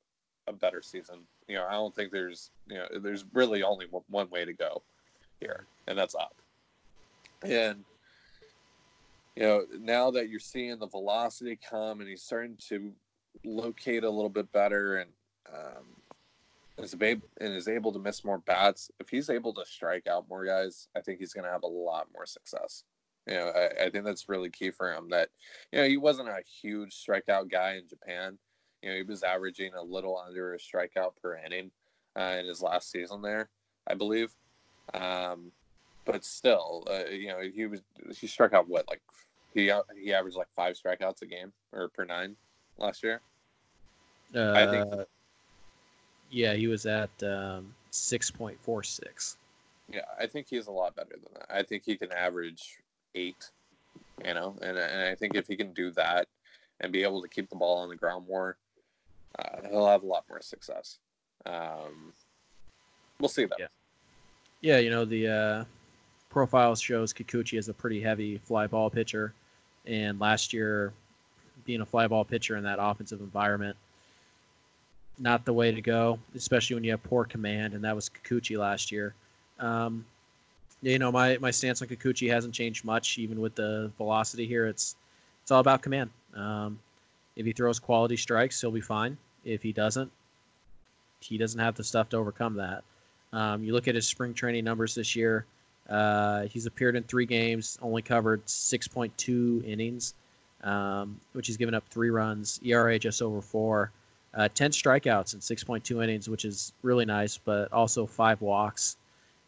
a 0.49 0.53
better 0.53 0.81
season. 0.81 1.17
You 1.49 1.57
know, 1.57 1.67
I 1.67 1.73
don't 1.73 1.95
think 1.95 2.13
there's 2.13 2.51
you 2.69 2.77
know 2.77 2.87
there's 3.01 3.25
really 3.33 3.63
only 3.63 3.87
one, 3.91 4.05
one 4.09 4.31
way 4.31 4.45
to 4.45 4.53
go 4.53 4.83
here, 5.41 5.67
and 5.87 5.99
that's 5.99 6.15
up. 6.15 6.37
And 7.43 7.85
you 9.35 9.43
know, 9.43 9.65
now 9.81 10.11
that 10.13 10.29
you're 10.29 10.41
seeing 10.41 10.79
the 10.79 10.87
velocity 10.87 11.59
come, 11.69 12.01
and 12.01 12.09
he's 12.09 12.23
starting 12.23 12.57
to 12.69 12.93
locate 13.45 14.05
a 14.05 14.11
little 14.11 14.31
bit 14.31 14.51
better, 14.53 14.99
and 14.99 15.11
um, 15.53 15.85
is 16.79 16.95
able 17.01 17.29
and 17.41 17.55
is 17.55 17.69
able 17.69 17.93
to 17.93 17.99
miss 17.99 18.25
more 18.25 18.39
bats. 18.39 18.91
If 19.01 19.09
he's 19.09 19.31
able 19.31 19.53
to 19.55 19.65
strike 19.65 20.07
out 20.07 20.29
more 20.29 20.45
guys, 20.45 20.89
I 20.97 21.01
think 21.01 21.19
he's 21.19 21.33
going 21.33 21.45
to 21.45 21.51
have 21.51 21.63
a 21.63 21.67
lot 21.69 22.09
more 22.15 22.27
success. 22.27 22.85
You 23.27 23.35
know, 23.35 23.49
I, 23.49 23.85
I 23.87 23.91
think 23.91 24.05
that's 24.05 24.29
really 24.29 24.51
key 24.51 24.71
for 24.71 24.93
him. 24.93 25.09
That 25.11 25.31
you 25.73 25.81
know 25.81 25.87
he 25.89 25.97
wasn't 25.97 26.29
a 26.29 26.39
huge 26.61 26.95
strikeout 26.95 27.51
guy 27.51 27.75
in 27.77 27.89
Japan. 27.89 28.39
You 28.83 28.91
know, 28.91 28.97
he 28.97 29.03
was 29.03 29.23
averaging 29.23 29.73
a 29.75 29.83
little 29.83 30.17
under 30.25 30.55
a 30.55 30.59
strikeout 30.59 31.13
per 31.21 31.37
inning 31.45 31.71
uh, 32.17 32.37
in 32.39 32.47
his 32.47 32.63
last 32.63 32.91
season 32.91 33.23
there, 33.23 33.49
I 33.87 33.95
believe. 33.95 34.31
Um, 34.95 35.51
but 36.05 36.25
still, 36.25 36.87
uh, 36.89 37.11
you 37.11 37.29
know, 37.29 37.41
he 37.41 37.67
was 37.67 37.81
he 38.17 38.27
struck 38.29 38.53
out 38.53 38.69
what 38.69 38.87
like 38.89 39.01
he 39.55 39.73
he 40.01 40.13
averaged 40.13 40.37
like 40.37 40.47
five 40.55 40.77
strikeouts 40.77 41.23
a 41.23 41.27
game 41.27 41.53
or 41.73 41.89
per 41.89 42.05
nine 42.05 42.37
last 42.79 43.03
year. 43.03 43.21
uh, 44.35 44.53
I 44.53 44.67
think- 44.71 45.07
yeah, 46.31 46.55
he 46.55 46.67
was 46.67 46.87
at 46.87 47.11
um, 47.23 47.73
6.46. 47.93 49.37
Yeah, 49.93 50.01
I 50.19 50.27
think 50.27 50.47
he's 50.49 50.67
a 50.67 50.73
lot 50.73 50.97
better 50.97 51.11
than 51.13 51.33
that. 51.35 51.47
I 51.49 51.63
think 51.63 51.85
he 51.85 51.97
can 51.97 52.11
average 52.13 52.79
eight, 53.15 53.51
you 54.25 54.35
know, 54.35 54.57
and 54.61 54.77
and 54.77 55.03
I 55.03 55.15
think 55.15 55.37
if 55.37 55.47
he 55.47 55.57
can 55.57 55.73
do 55.73 55.93
that 55.93 56.27
and 56.81 56.93
be 56.93 57.03
able 57.03 57.23
to 57.23 57.29
keep 57.29 57.49
the 57.49 57.57
ball 57.57 57.79
on 57.79 57.89
the 57.89 57.97
ground 57.97 58.27
more, 58.27 58.57
uh, 59.39 59.69
he'll 59.71 59.87
have 59.87 60.03
a 60.03 60.07
lot 60.07 60.25
more 60.29 60.41
success. 60.41 60.99
Um, 61.47 62.13
we'll 63.21 63.29
see 63.29 63.45
though. 63.45 63.57
Yeah. 63.59 63.67
Yeah, 64.63 64.79
you 64.79 64.91
know, 64.91 65.05
the 65.05 65.29
uh, 65.29 65.65
profile 66.31 66.75
shows 66.75 67.13
Kikuchi 67.13 67.59
as 67.59 67.69
a 67.69 67.75
pretty 67.75 68.01
heavy 68.01 68.39
fly 68.39 68.67
ball 68.67 68.91
pitcher. 68.91 69.33
And 69.87 70.19
last 70.19 70.53
year, 70.53 70.93
being 71.65 71.83
a 71.83 71.87
fly 71.87 72.09
ball 72.09 72.25
pitcher 72.25 72.57
in 72.57 72.65
that 72.65 72.79
offensive 72.81 73.21
environment, 73.21 73.77
not 75.19 75.45
the 75.45 75.53
way 75.53 75.73
to 75.73 75.81
go, 75.81 76.19
especially 76.35 76.75
when 76.75 76.85
you 76.85 76.91
have 76.91 77.03
poor 77.03 77.25
command. 77.25 77.75
And 77.75 77.85
that 77.85 77.95
was 77.95 78.09
Kikuchi 78.11 78.59
last 78.59 78.93
year. 78.93 79.15
Um, 79.59 80.05
you 80.83 80.99
know, 80.99 81.11
my, 81.11 81.39
my 81.39 81.51
stance 81.51 81.81
on 81.83 81.89
Kikuchi 81.89 82.31
hasn't 82.31 82.55
changed 82.55 82.85
much, 82.85 83.19
even 83.19 83.41
with 83.41 83.55
the 83.55 83.91
velocity 83.97 84.47
here. 84.47 84.67
It's 84.67 84.97
it's 85.43 85.51
all 85.53 85.61
about 85.61 85.81
command. 85.81 86.11
Um, 86.35 86.79
if 87.37 87.47
he 87.47 87.53
throws 87.53 87.79
quality 87.79 88.17
strikes, 88.17 88.61
he'll 88.61 88.73
be 88.73 88.81
fine. 88.81 89.17
If 89.45 89.63
he 89.63 89.73
doesn't, 89.73 90.11
he 91.21 91.39
doesn't 91.39 91.61
have 91.61 91.77
the 91.77 91.85
stuff 91.85 92.09
to 92.09 92.17
overcome 92.17 92.55
that. 92.55 92.83
Um, 93.33 93.63
you 93.63 93.73
look 93.73 93.87
at 93.87 93.95
his 93.95 94.07
spring 94.07 94.35
training 94.35 94.65
numbers 94.65 94.95
this 94.95 95.15
year. 95.15 95.47
Uh, 95.89 96.43
he's 96.47 96.67
appeared 96.67 96.97
in 96.97 97.05
three 97.05 97.27
games, 97.27 97.79
only 97.81 98.03
covered 98.03 98.45
6.2 98.47 99.65
innings, 99.65 100.15
um, 100.65 101.21
which 101.33 101.47
he's 101.47 101.57
given 101.57 101.75
up 101.75 101.85
three 101.91 102.11
runs, 102.11 102.59
ERA 102.65 102.99
just 102.99 103.23
over 103.23 103.41
four, 103.41 103.93
uh, 104.35 104.49
10 104.55 104.71
strikeouts 104.71 105.35
in 105.35 105.41
6.2 105.41 106.03
innings, 106.03 106.29
which 106.29 106.45
is 106.45 106.73
really 106.83 107.05
nice, 107.05 107.39
but 107.39 107.73
also 107.73 108.07
five 108.07 108.41
walks 108.41 108.97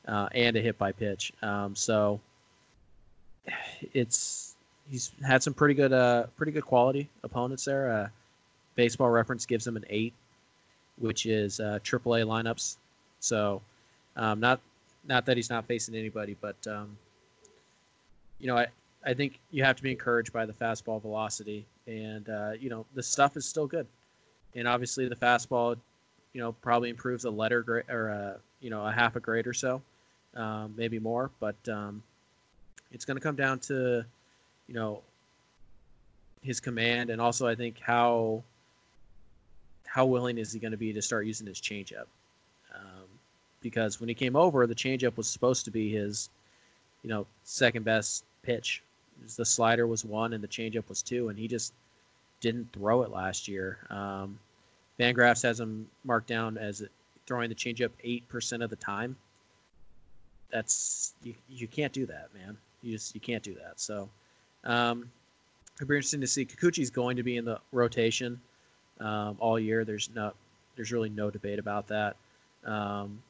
uh, 0.06 0.28
and 0.32 0.56
a 0.56 0.60
hit 0.60 0.78
by 0.78 0.92
pitch. 0.92 1.32
Um, 1.42 1.76
so 1.76 2.20
it's 3.92 4.56
he's 4.90 5.12
had 5.26 5.42
some 5.42 5.54
pretty 5.54 5.74
good, 5.74 5.92
uh, 5.92 6.24
pretty 6.36 6.52
good 6.52 6.64
quality 6.64 7.08
opponents 7.22 7.64
there. 7.64 7.90
Uh, 7.90 8.08
baseball 8.74 9.10
Reference 9.10 9.44
gives 9.44 9.66
him 9.66 9.76
an 9.76 9.84
eight, 9.90 10.14
which 10.98 11.26
is 11.26 11.60
uh, 11.60 11.78
AAA 11.82 12.24
lineups. 12.24 12.76
So, 13.20 13.60
um, 14.16 14.40
not 14.40 14.60
not 15.06 15.26
that 15.26 15.36
he's 15.36 15.50
not 15.50 15.66
facing 15.66 15.94
anybody, 15.94 16.36
but 16.40 16.56
um, 16.66 16.96
you 18.38 18.46
know, 18.46 18.56
I 18.56 18.68
I 19.04 19.14
think 19.14 19.38
you 19.50 19.64
have 19.64 19.76
to 19.76 19.82
be 19.82 19.90
encouraged 19.90 20.32
by 20.32 20.46
the 20.46 20.52
fastball 20.52 21.00
velocity, 21.00 21.66
and 21.86 22.28
uh, 22.28 22.52
you 22.58 22.70
know 22.70 22.86
the 22.94 23.02
stuff 23.02 23.36
is 23.36 23.44
still 23.44 23.66
good, 23.66 23.86
and 24.54 24.66
obviously 24.66 25.08
the 25.08 25.16
fastball, 25.16 25.76
you 26.32 26.40
know, 26.40 26.52
probably 26.52 26.90
improves 26.90 27.24
a 27.24 27.30
letter 27.30 27.62
grade 27.62 27.84
or 27.88 28.08
a, 28.08 28.36
you 28.60 28.70
know 28.70 28.84
a 28.84 28.92
half 28.92 29.16
a 29.16 29.20
grade 29.20 29.46
or 29.46 29.54
so, 29.54 29.80
um, 30.34 30.74
maybe 30.76 30.98
more, 30.98 31.30
but 31.40 31.56
um, 31.68 32.02
it's 32.92 33.04
going 33.04 33.16
to 33.16 33.22
come 33.22 33.36
down 33.36 33.58
to 33.60 34.04
you 34.66 34.74
know 34.74 35.02
his 36.42 36.60
command, 36.60 37.10
and 37.10 37.20
also 37.20 37.46
I 37.46 37.54
think 37.54 37.78
how 37.80 38.42
how 39.86 40.06
willing 40.06 40.38
is 40.38 40.52
he 40.52 40.58
going 40.58 40.72
to 40.72 40.76
be 40.76 40.92
to 40.92 41.02
start 41.02 41.26
using 41.26 41.46
his 41.46 41.60
changeup? 41.60 42.06
Um, 42.74 43.06
because 43.60 44.00
when 44.00 44.08
he 44.08 44.14
came 44.14 44.36
over, 44.36 44.66
the 44.66 44.74
changeup 44.74 45.16
was 45.16 45.28
supposed 45.28 45.64
to 45.64 45.70
be 45.70 45.90
his, 45.90 46.28
you 47.02 47.10
know, 47.10 47.26
second 47.44 47.84
best 47.84 48.24
pitch. 48.42 48.82
The 49.36 49.44
slider 49.44 49.86
was 49.86 50.04
one, 50.04 50.34
and 50.34 50.44
the 50.44 50.48
changeup 50.48 50.88
was 50.88 51.02
two, 51.02 51.28
and 51.28 51.38
he 51.38 51.48
just 51.48 51.72
didn't 52.40 52.72
throw 52.72 53.02
it 53.02 53.10
last 53.10 53.48
year. 53.48 53.78
Um, 53.90 54.38
Fangraphs 54.98 55.42
has 55.42 55.60
him 55.60 55.88
marked 56.04 56.26
down 56.26 56.58
as 56.58 56.82
throwing 57.26 57.48
the 57.48 57.54
changeup 57.54 57.90
eight 58.02 58.28
percent 58.28 58.62
of 58.62 58.70
the 58.70 58.76
time. 58.76 59.16
That's 60.50 61.14
you, 61.22 61.34
you 61.48 61.68
can't 61.68 61.92
do 61.92 62.06
that, 62.06 62.28
man. 62.34 62.56
You 62.82 62.92
just 62.92 63.14
you 63.14 63.20
can't 63.20 63.42
do 63.42 63.54
that. 63.54 63.80
So 63.80 64.08
um, 64.64 65.10
it'll 65.76 65.88
be 65.88 65.96
interesting 65.96 66.20
to 66.20 66.26
see. 66.26 66.44
Kikuchi's 66.44 66.90
going 66.90 67.16
to 67.16 67.22
be 67.22 67.36
in 67.36 67.44
the 67.44 67.60
rotation 67.72 68.40
um, 69.00 69.36
all 69.40 69.58
year. 69.58 69.84
There's 69.84 70.10
no, 70.14 70.32
there's 70.76 70.92
really 70.92 71.10
no 71.10 71.30
debate 71.30 71.58
about 71.58 71.86
that. 71.88 72.16
Um, 72.64 73.20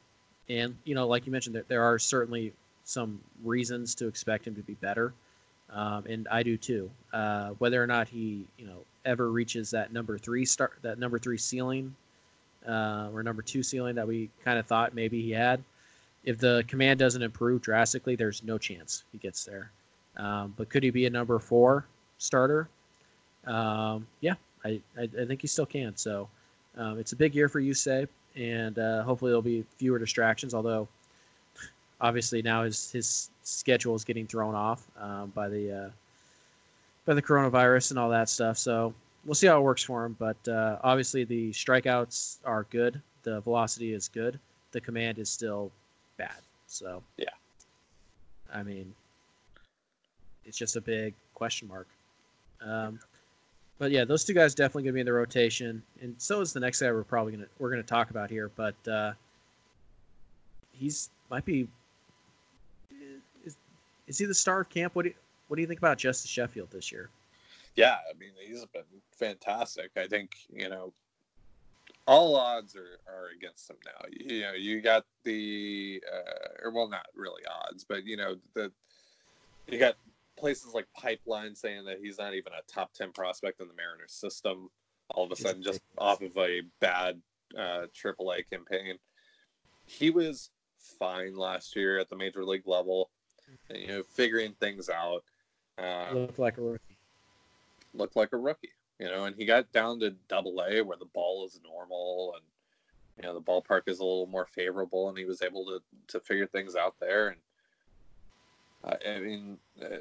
and 0.49 0.77
you 0.85 0.95
know, 0.95 1.07
like 1.07 1.27
you 1.27 1.33
mentioned, 1.33 1.55
there, 1.57 1.65
there 1.69 1.83
are 1.83 1.99
certainly 1.99 2.53
some 2.85 3.21
reasons 3.45 3.95
to 3.97 4.09
expect 4.09 4.47
him 4.47 4.55
to 4.55 4.63
be 4.63 4.75
better, 4.75 5.13
um, 5.73 6.05
and 6.07 6.27
I 6.29 6.43
do 6.43 6.57
too. 6.57 6.91
Uh, 7.13 7.51
whether 7.59 7.83
or 7.83 7.87
not 7.87 8.09
he, 8.09 8.45
you 8.59 8.67
know, 8.67 8.79
ever 9.05 9.31
reaches 9.31 9.71
that 9.71 9.93
number 9.93 10.19
three 10.19 10.45
start, 10.45 10.79
that 10.83 10.99
number 10.99 11.19
three 11.19 11.39
ceiling, 11.39 11.95
uh, 12.67 13.09
or 13.13 13.23
number 13.23 13.43
two 13.43 13.63
ceiling 13.63 13.95
that 13.95 14.07
we 14.07 14.31
kind 14.45 14.59
of 14.59 14.67
thought 14.67 14.95
maybe 14.95 15.23
he 15.23 15.31
had. 15.31 15.63
If 16.25 16.39
the 16.39 16.65
command 16.69 16.99
doesn't 16.99 17.23
improve 17.23 17.63
drastically, 17.63 18.17
there's 18.17 18.43
no 18.43 18.59
chance 18.59 19.05
he 19.13 19.19
gets 19.19 19.45
there. 19.45 19.71
Um, 20.17 20.53
but 20.57 20.69
could 20.69 20.83
he 20.83 20.91
be 20.91 21.07
a 21.07 21.11
number 21.11 21.39
four 21.39 21.87
starter? 22.19 22.69
Um, 23.47 24.07
yeah, 24.21 24.35
I, 24.65 24.81
I, 24.99 25.03
I, 25.03 25.25
think 25.25 25.41
he 25.41 25.47
still 25.47 25.65
can. 25.65 25.97
So 25.97 26.29
um, 26.77 26.99
it's 26.99 27.13
a 27.13 27.17
big 27.17 27.35
year 27.35 27.49
for 27.49 27.61
Yusei, 27.61 28.09
and 28.37 28.79
uh, 28.79 29.05
hopefully 29.05 29.31
there'll 29.31 29.43
be 29.43 29.65
fewer 29.79 29.99
distractions. 29.99 30.55
Although 30.55 30.89
obviously 32.01 32.43
now 32.43 32.65
his 32.65 32.91
his 32.91 33.31
schedule 33.49 33.95
is 33.95 34.05
getting 34.05 34.27
thrown 34.27 34.55
off 34.55 34.87
um, 34.99 35.33
by 35.35 35.49
the 35.49 35.73
uh, 35.73 35.91
by 37.07 37.15
the 37.15 37.23
coronavirus 37.23 37.91
and 37.91 37.99
all 37.99 38.11
that 38.11 38.29
stuff. 38.29 38.59
So 38.59 38.95
we'll 39.25 39.35
see 39.35 39.47
how 39.47 39.59
it 39.59 39.63
works 39.63 39.83
for 39.83 40.05
him. 40.05 40.17
But 40.19 40.37
uh, 40.49 40.79
obviously 40.83 41.25
the 41.25 41.51
strikeouts 41.51 42.39
are 42.45 42.67
good. 42.71 43.01
The 43.23 43.41
velocity 43.41 43.93
is 43.95 44.09
good. 44.09 44.39
The 44.73 44.81
command 44.81 45.19
is 45.19 45.31
still 45.31 45.71
bad. 46.17 46.37
So 46.67 47.03
yeah, 47.17 47.29
I 48.53 48.63
mean, 48.63 48.95
it's 50.45 50.59
just 50.59 50.77
a 50.77 50.81
big 50.81 51.15
question 51.35 51.69
mark. 51.69 51.89
Um, 52.61 52.99
but 53.79 53.91
yeah, 53.93 54.05
those 54.05 54.25
two 54.25 54.35
guys 54.35 54.55
definitely 54.55 54.83
going 54.83 54.93
to 54.93 54.97
be 54.97 55.01
in 55.01 55.07
the 55.07 55.13
rotation, 55.13 55.83
and 56.03 56.15
so 56.19 56.41
is 56.41 56.53
the 56.53 56.61
next 56.61 56.81
guy 56.81 56.91
we're 56.91 57.05
probably 57.05 57.33
going 57.33 57.45
to 57.45 57.51
we're 57.59 57.75
to 57.75 57.83
talk 57.83 58.11
about 58.11 58.29
here. 58.29 58.51
But 58.57 58.89
uh, 58.89 59.13
he's 60.73 61.11
might 61.31 61.45
be 61.45 61.69
is 64.09 64.19
he 64.19 64.25
the 64.25 64.35
star 64.35 64.63
of 64.63 64.69
camp? 64.69 64.95
What 64.95 65.05
do 65.05 65.11
you, 65.11 65.15
what 65.47 65.57
do 65.57 65.63
you 65.63 65.69
think 65.69 65.79
about 65.79 65.99
Justus 65.99 66.31
Sheffield 66.31 66.71
this 66.71 66.91
year? 66.91 67.11
Yeah, 67.77 67.97
I 68.11 68.19
mean 68.19 68.31
he's 68.45 68.65
been 68.67 68.83
fantastic. 69.13 69.91
I 69.97 70.09
think 70.09 70.33
you 70.53 70.69
know 70.69 70.93
all 72.09 72.37
odds 72.37 72.75
are, 72.75 72.99
are 73.07 73.29
against 73.37 73.71
him 73.71 73.77
now. 73.85 74.09
You, 74.11 74.41
know, 74.41 74.53
you 74.55 74.81
got 74.81 75.05
the 75.25 76.03
uh, 76.11 76.65
or 76.65 76.73
well, 76.73 76.89
not 76.89 77.07
really 77.15 77.43
odds, 77.47 77.85
but 77.85 78.05
you 78.05 78.17
know 78.17 78.37
the 78.55 78.73
you 79.69 79.79
got 79.79 79.95
places 80.37 80.73
like 80.75 80.87
Pipeline 80.97 81.55
saying 81.55 81.85
that 81.85 81.99
he's 82.03 82.19
not 82.19 82.35
even 82.35 82.53
a 82.53 82.73
top 82.73 82.95
ten 82.95 83.13
prospect 83.13 83.61
in 83.61 83.69
the 83.69 83.75
Mariners 83.75 84.13
system. 84.13 84.71
All 85.11 85.25
of 85.25 85.33
a 85.33 85.37
sudden, 85.37 85.63
just 85.63 85.81
off 85.99 86.23
of 86.23 86.37
a 86.37 86.63
bad 86.81 87.21
uh, 87.57 87.87
AAA 87.95 88.49
campaign, 88.51 88.97
he 89.87 90.11
was 90.11 90.51
fine 90.99 91.37
last 91.37 91.77
year 91.77 91.99
at 91.99 92.09
the 92.09 92.17
major 92.17 92.45
league 92.45 92.67
level. 92.67 93.11
You 93.75 93.87
know, 93.87 94.03
figuring 94.03 94.55
things 94.61 94.89
out. 94.89 95.25
Uh, 95.79 96.13
looked 96.13 96.39
like 96.39 96.59
a 96.59 96.63
rookie. 96.63 96.99
Looked 97.95 98.17
like 98.17 98.33
a 98.33 98.37
rookie, 98.37 98.73
you 98.99 99.07
know, 99.07 99.25
and 99.25 99.37
he 99.37 99.45
got 99.45 99.71
down 99.73 100.01
to 100.01 100.11
Double 100.29 100.61
A 100.61 100.83
where 100.83 100.97
the 100.97 101.07
ball 101.07 101.47
is 101.47 101.61
normal 101.65 102.35
and 102.35 102.45
you 103.19 103.25
know 103.25 103.35
the 103.35 103.41
ballpark 103.41 103.83
is 103.87 103.99
a 103.99 104.05
little 104.05 104.27
more 104.27 104.47
favorable, 104.47 105.09
and 105.09 105.19
he 105.19 105.25
was 105.25 105.43
able 105.43 105.65
to 105.67 105.81
to 106.09 106.21
figure 106.21 106.47
things 106.47 106.77
out 106.77 106.95
there. 107.01 107.29
And 107.29 107.41
uh, 108.85 109.11
I 109.11 109.21
mean, 109.21 109.59
uh, 109.83 109.97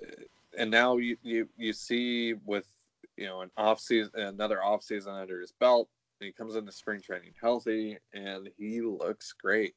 and 0.57 0.69
now 0.69 0.97
you, 0.97 1.17
you 1.23 1.49
you 1.57 1.73
see 1.73 2.35
with 2.45 2.67
you 3.15 3.25
know 3.25 3.41
an 3.41 3.51
off 3.57 3.79
season, 3.79 4.11
another 4.15 4.63
off 4.63 4.83
season 4.83 5.13
under 5.13 5.41
his 5.41 5.51
belt, 5.51 5.89
he 6.19 6.31
comes 6.31 6.55
into 6.55 6.71
spring 6.71 7.01
training 7.01 7.33
healthy, 7.41 7.97
and 8.13 8.49
he 8.57 8.81
looks 8.81 9.33
great. 9.33 9.73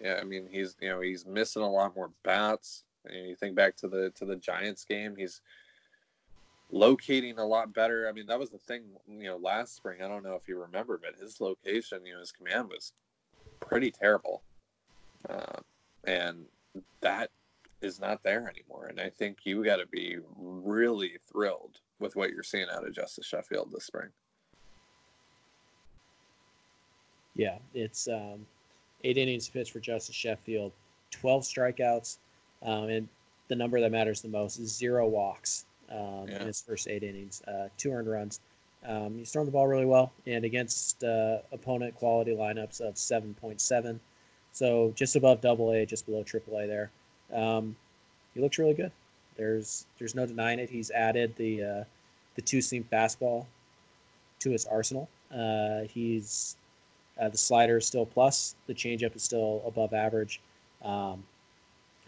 Yeah, 0.00 0.18
I 0.20 0.24
mean 0.24 0.48
he's 0.50 0.76
you 0.80 0.88
know 0.88 1.00
he's 1.00 1.26
missing 1.26 1.62
a 1.62 1.70
lot 1.70 1.96
more 1.96 2.10
bats. 2.22 2.84
And 3.04 3.28
you 3.28 3.34
think 3.34 3.54
back 3.54 3.76
to 3.78 3.88
the 3.88 4.10
to 4.10 4.24
the 4.24 4.36
Giants 4.36 4.84
game, 4.84 5.16
he's 5.16 5.40
locating 6.70 7.38
a 7.38 7.44
lot 7.44 7.74
better. 7.74 8.08
I 8.08 8.12
mean 8.12 8.26
that 8.26 8.38
was 8.38 8.50
the 8.50 8.58
thing 8.58 8.84
you 9.08 9.24
know 9.24 9.36
last 9.36 9.76
spring. 9.76 10.02
I 10.02 10.08
don't 10.08 10.24
know 10.24 10.34
if 10.34 10.48
you 10.48 10.60
remember, 10.60 11.00
but 11.02 11.20
his 11.20 11.40
location, 11.40 12.06
you 12.06 12.14
know, 12.14 12.20
his 12.20 12.32
command 12.32 12.68
was 12.68 12.92
pretty 13.60 13.90
terrible, 13.90 14.42
uh, 15.28 15.60
and 16.04 16.46
that 17.00 17.30
is 17.82 18.00
not 18.00 18.22
there 18.22 18.48
anymore. 18.48 18.86
And 18.86 19.00
I 19.00 19.10
think 19.10 19.38
you 19.44 19.64
got 19.64 19.76
to 19.76 19.86
be 19.86 20.18
really 20.36 21.18
thrilled 21.30 21.80
with 21.98 22.16
what 22.16 22.30
you're 22.30 22.42
seeing 22.42 22.68
out 22.72 22.86
of 22.86 22.94
Justus 22.94 23.26
Sheffield 23.26 23.70
this 23.72 23.84
spring. 23.84 24.08
Yeah, 27.34 27.58
it's 27.74 28.08
um, 28.08 28.46
eight 29.04 29.18
innings 29.18 29.48
pitched 29.48 29.72
for 29.72 29.80
Justus 29.80 30.14
Sheffield, 30.14 30.72
12 31.10 31.42
strikeouts, 31.42 32.18
um, 32.62 32.84
and 32.88 33.08
the 33.48 33.56
number 33.56 33.80
that 33.80 33.92
matters 33.92 34.20
the 34.20 34.28
most 34.28 34.58
is 34.58 34.74
zero 34.74 35.06
walks 35.06 35.66
um, 35.90 36.26
yeah. 36.28 36.40
in 36.40 36.46
his 36.46 36.62
first 36.62 36.88
eight 36.88 37.02
innings, 37.02 37.42
uh, 37.48 37.68
two 37.76 37.92
earned 37.92 38.08
runs. 38.08 38.40
Um, 38.86 39.18
he's 39.18 39.30
thrown 39.30 39.46
the 39.46 39.52
ball 39.52 39.66
really 39.66 39.86
well 39.86 40.12
and 40.26 40.44
against 40.44 41.04
uh, 41.04 41.38
opponent 41.52 41.94
quality 41.94 42.32
lineups 42.32 42.80
of 42.80 42.94
7.7. 42.94 43.98
So 44.52 44.92
just 44.96 45.16
above 45.16 45.40
double 45.40 45.72
A, 45.72 45.86
just 45.86 46.06
below 46.06 46.22
triple 46.22 46.58
A 46.58 46.66
there. 46.66 46.90
Um, 47.32 47.76
he 48.34 48.40
looks 48.40 48.58
really 48.58 48.74
good. 48.74 48.92
There's 49.36 49.86
there's 49.98 50.14
no 50.14 50.26
denying 50.26 50.58
it. 50.58 50.68
He's 50.68 50.90
added 50.90 51.34
the 51.36 51.62
uh, 51.62 51.84
the 52.34 52.42
two 52.42 52.60
seam 52.60 52.86
fastball 52.92 53.46
to 54.40 54.50
his 54.50 54.66
arsenal. 54.66 55.08
Uh, 55.34 55.82
he's 55.82 56.56
uh, 57.22 57.28
the 57.28 57.38
slider 57.38 57.76
is 57.76 57.86
still 57.86 58.04
plus. 58.04 58.56
The 58.66 58.74
changeup 58.74 59.14
is 59.14 59.22
still 59.22 59.62
above 59.64 59.94
average. 59.94 60.40
Um, 60.82 61.22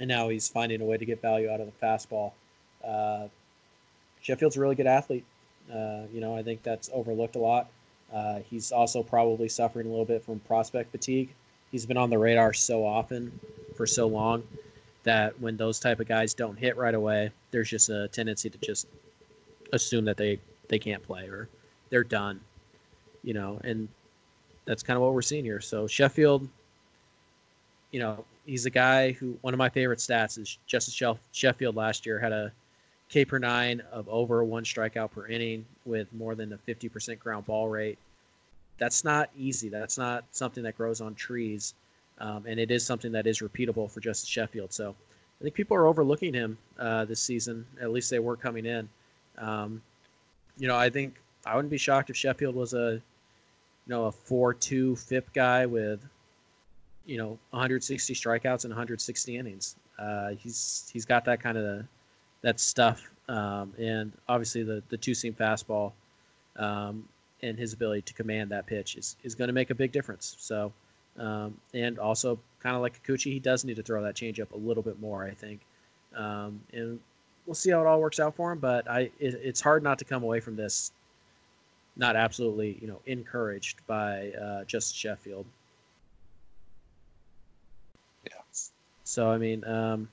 and 0.00 0.08
now 0.08 0.28
he's 0.28 0.48
finding 0.48 0.80
a 0.80 0.84
way 0.84 0.96
to 0.96 1.04
get 1.04 1.22
value 1.22 1.48
out 1.48 1.60
of 1.60 1.66
the 1.66 1.86
fastball. 1.86 2.32
Uh, 2.84 3.28
Sheffield's 4.20 4.56
a 4.56 4.60
really 4.60 4.74
good 4.74 4.88
athlete. 4.88 5.24
Uh, 5.72 6.02
you 6.12 6.20
know, 6.20 6.36
I 6.36 6.42
think 6.42 6.62
that's 6.62 6.90
overlooked 6.92 7.36
a 7.36 7.38
lot. 7.38 7.70
Uh, 8.12 8.40
he's 8.50 8.72
also 8.72 9.02
probably 9.02 9.48
suffering 9.48 9.86
a 9.86 9.90
little 9.90 10.04
bit 10.04 10.24
from 10.24 10.40
prospect 10.40 10.90
fatigue. 10.90 11.32
He's 11.70 11.86
been 11.86 11.96
on 11.96 12.10
the 12.10 12.18
radar 12.18 12.52
so 12.52 12.84
often 12.84 13.38
for 13.76 13.86
so 13.86 14.06
long 14.06 14.42
that 15.04 15.38
when 15.40 15.56
those 15.56 15.78
type 15.78 16.00
of 16.00 16.08
guys 16.08 16.34
don't 16.34 16.56
hit 16.56 16.76
right 16.76 16.94
away, 16.94 17.30
there's 17.52 17.70
just 17.70 17.88
a 17.88 18.08
tendency 18.08 18.50
to 18.50 18.58
just 18.58 18.88
assume 19.72 20.04
that 20.06 20.16
they 20.16 20.38
they 20.68 20.78
can't 20.78 21.02
play 21.02 21.28
or 21.28 21.48
they're 21.90 22.04
done. 22.04 22.40
You 23.22 23.34
know, 23.34 23.60
and 23.64 23.88
that's 24.64 24.82
kind 24.82 24.96
of 24.96 25.02
what 25.02 25.14
we're 25.14 25.22
seeing 25.22 25.44
here. 25.44 25.60
So 25.60 25.86
Sheffield, 25.86 26.48
you 27.90 28.00
know, 28.00 28.24
he's 28.46 28.66
a 28.66 28.70
guy 28.70 29.12
who 29.12 29.36
one 29.42 29.54
of 29.54 29.58
my 29.58 29.68
favorite 29.68 29.98
stats 29.98 30.38
is 30.38 30.58
Justus 30.66 31.00
Sheffield 31.32 31.76
last 31.76 32.06
year 32.06 32.18
had 32.18 32.32
a 32.32 32.52
K 33.08 33.24
per 33.24 33.38
nine 33.38 33.82
of 33.92 34.08
over 34.08 34.42
one 34.44 34.64
strikeout 34.64 35.10
per 35.12 35.26
inning 35.26 35.64
with 35.84 36.12
more 36.12 36.34
than 36.34 36.52
a 36.52 36.58
50% 36.58 37.18
ground 37.18 37.46
ball 37.46 37.68
rate. 37.68 37.98
That's 38.78 39.04
not 39.04 39.30
easy. 39.38 39.68
That's 39.68 39.98
not 39.98 40.24
something 40.32 40.62
that 40.64 40.76
grows 40.76 41.00
on 41.00 41.14
trees. 41.14 41.74
Um, 42.18 42.44
and 42.46 42.58
it 42.58 42.70
is 42.70 42.84
something 42.84 43.12
that 43.12 43.26
is 43.26 43.40
repeatable 43.40 43.90
for 43.90 44.00
Justus 44.00 44.28
Sheffield. 44.28 44.72
So 44.72 44.94
I 45.40 45.44
think 45.44 45.54
people 45.54 45.76
are 45.76 45.86
overlooking 45.86 46.32
him 46.32 46.56
uh, 46.78 47.04
this 47.04 47.20
season. 47.20 47.66
At 47.80 47.92
least 47.92 48.10
they 48.10 48.18
were 48.18 48.36
coming 48.36 48.66
in. 48.66 48.88
Um, 49.38 49.82
you 50.56 50.68
know, 50.68 50.76
I 50.76 50.90
think 50.90 51.16
I 51.44 51.54
wouldn't 51.54 51.70
be 51.70 51.78
shocked 51.78 52.10
if 52.10 52.16
Sheffield 52.16 52.54
was 52.54 52.72
a 52.72 53.00
you 53.86 53.94
know, 53.94 54.06
a 54.06 54.12
4-2 54.12 54.98
FIP 54.98 55.32
guy 55.32 55.66
with, 55.66 56.04
you 57.06 57.18
know, 57.18 57.38
160 57.50 58.14
strikeouts 58.14 58.64
and 58.64 58.72
160 58.72 59.36
innings. 59.36 59.76
Uh, 59.98 60.30
he's 60.30 60.90
he's 60.92 61.04
got 61.04 61.24
that 61.24 61.40
kind 61.40 61.56
of 61.56 61.84
that 62.42 62.58
stuff, 62.58 63.10
um, 63.28 63.72
and 63.78 64.10
obviously 64.28 64.64
the 64.64 64.82
the 64.88 64.96
two 64.96 65.14
seam 65.14 65.32
fastball 65.32 65.92
um, 66.56 67.08
and 67.42 67.58
his 67.58 67.72
ability 67.72 68.02
to 68.02 68.14
command 68.14 68.50
that 68.50 68.66
pitch 68.66 68.96
is 68.96 69.16
is 69.22 69.34
going 69.34 69.48
to 69.48 69.54
make 69.54 69.70
a 69.70 69.74
big 69.74 69.92
difference. 69.92 70.34
So, 70.40 70.72
um, 71.18 71.56
and 71.74 71.98
also 71.98 72.38
kind 72.60 72.74
of 72.74 72.82
like 72.82 73.00
Kikuchi, 73.02 73.32
he 73.32 73.38
does 73.38 73.64
need 73.64 73.76
to 73.76 73.82
throw 73.82 74.02
that 74.02 74.14
changeup 74.16 74.50
a 74.52 74.56
little 74.56 74.82
bit 74.82 75.00
more, 75.00 75.24
I 75.24 75.30
think. 75.30 75.60
Um, 76.16 76.60
and 76.72 76.98
we'll 77.46 77.54
see 77.54 77.70
how 77.70 77.80
it 77.80 77.86
all 77.86 78.00
works 78.00 78.18
out 78.18 78.34
for 78.34 78.50
him. 78.52 78.58
But 78.58 78.90
I, 78.90 79.10
it, 79.20 79.34
it's 79.42 79.60
hard 79.60 79.82
not 79.82 79.98
to 79.98 80.04
come 80.04 80.22
away 80.22 80.40
from 80.40 80.56
this 80.56 80.92
not 81.96 82.16
absolutely, 82.16 82.78
you 82.80 82.88
know, 82.88 83.00
encouraged 83.06 83.86
by 83.86 84.30
uh, 84.32 84.64
just 84.64 84.96
Sheffield. 84.96 85.46
Yeah. 88.26 88.32
So 89.04 89.30
I 89.30 89.38
mean, 89.38 89.64
um, 89.64 90.08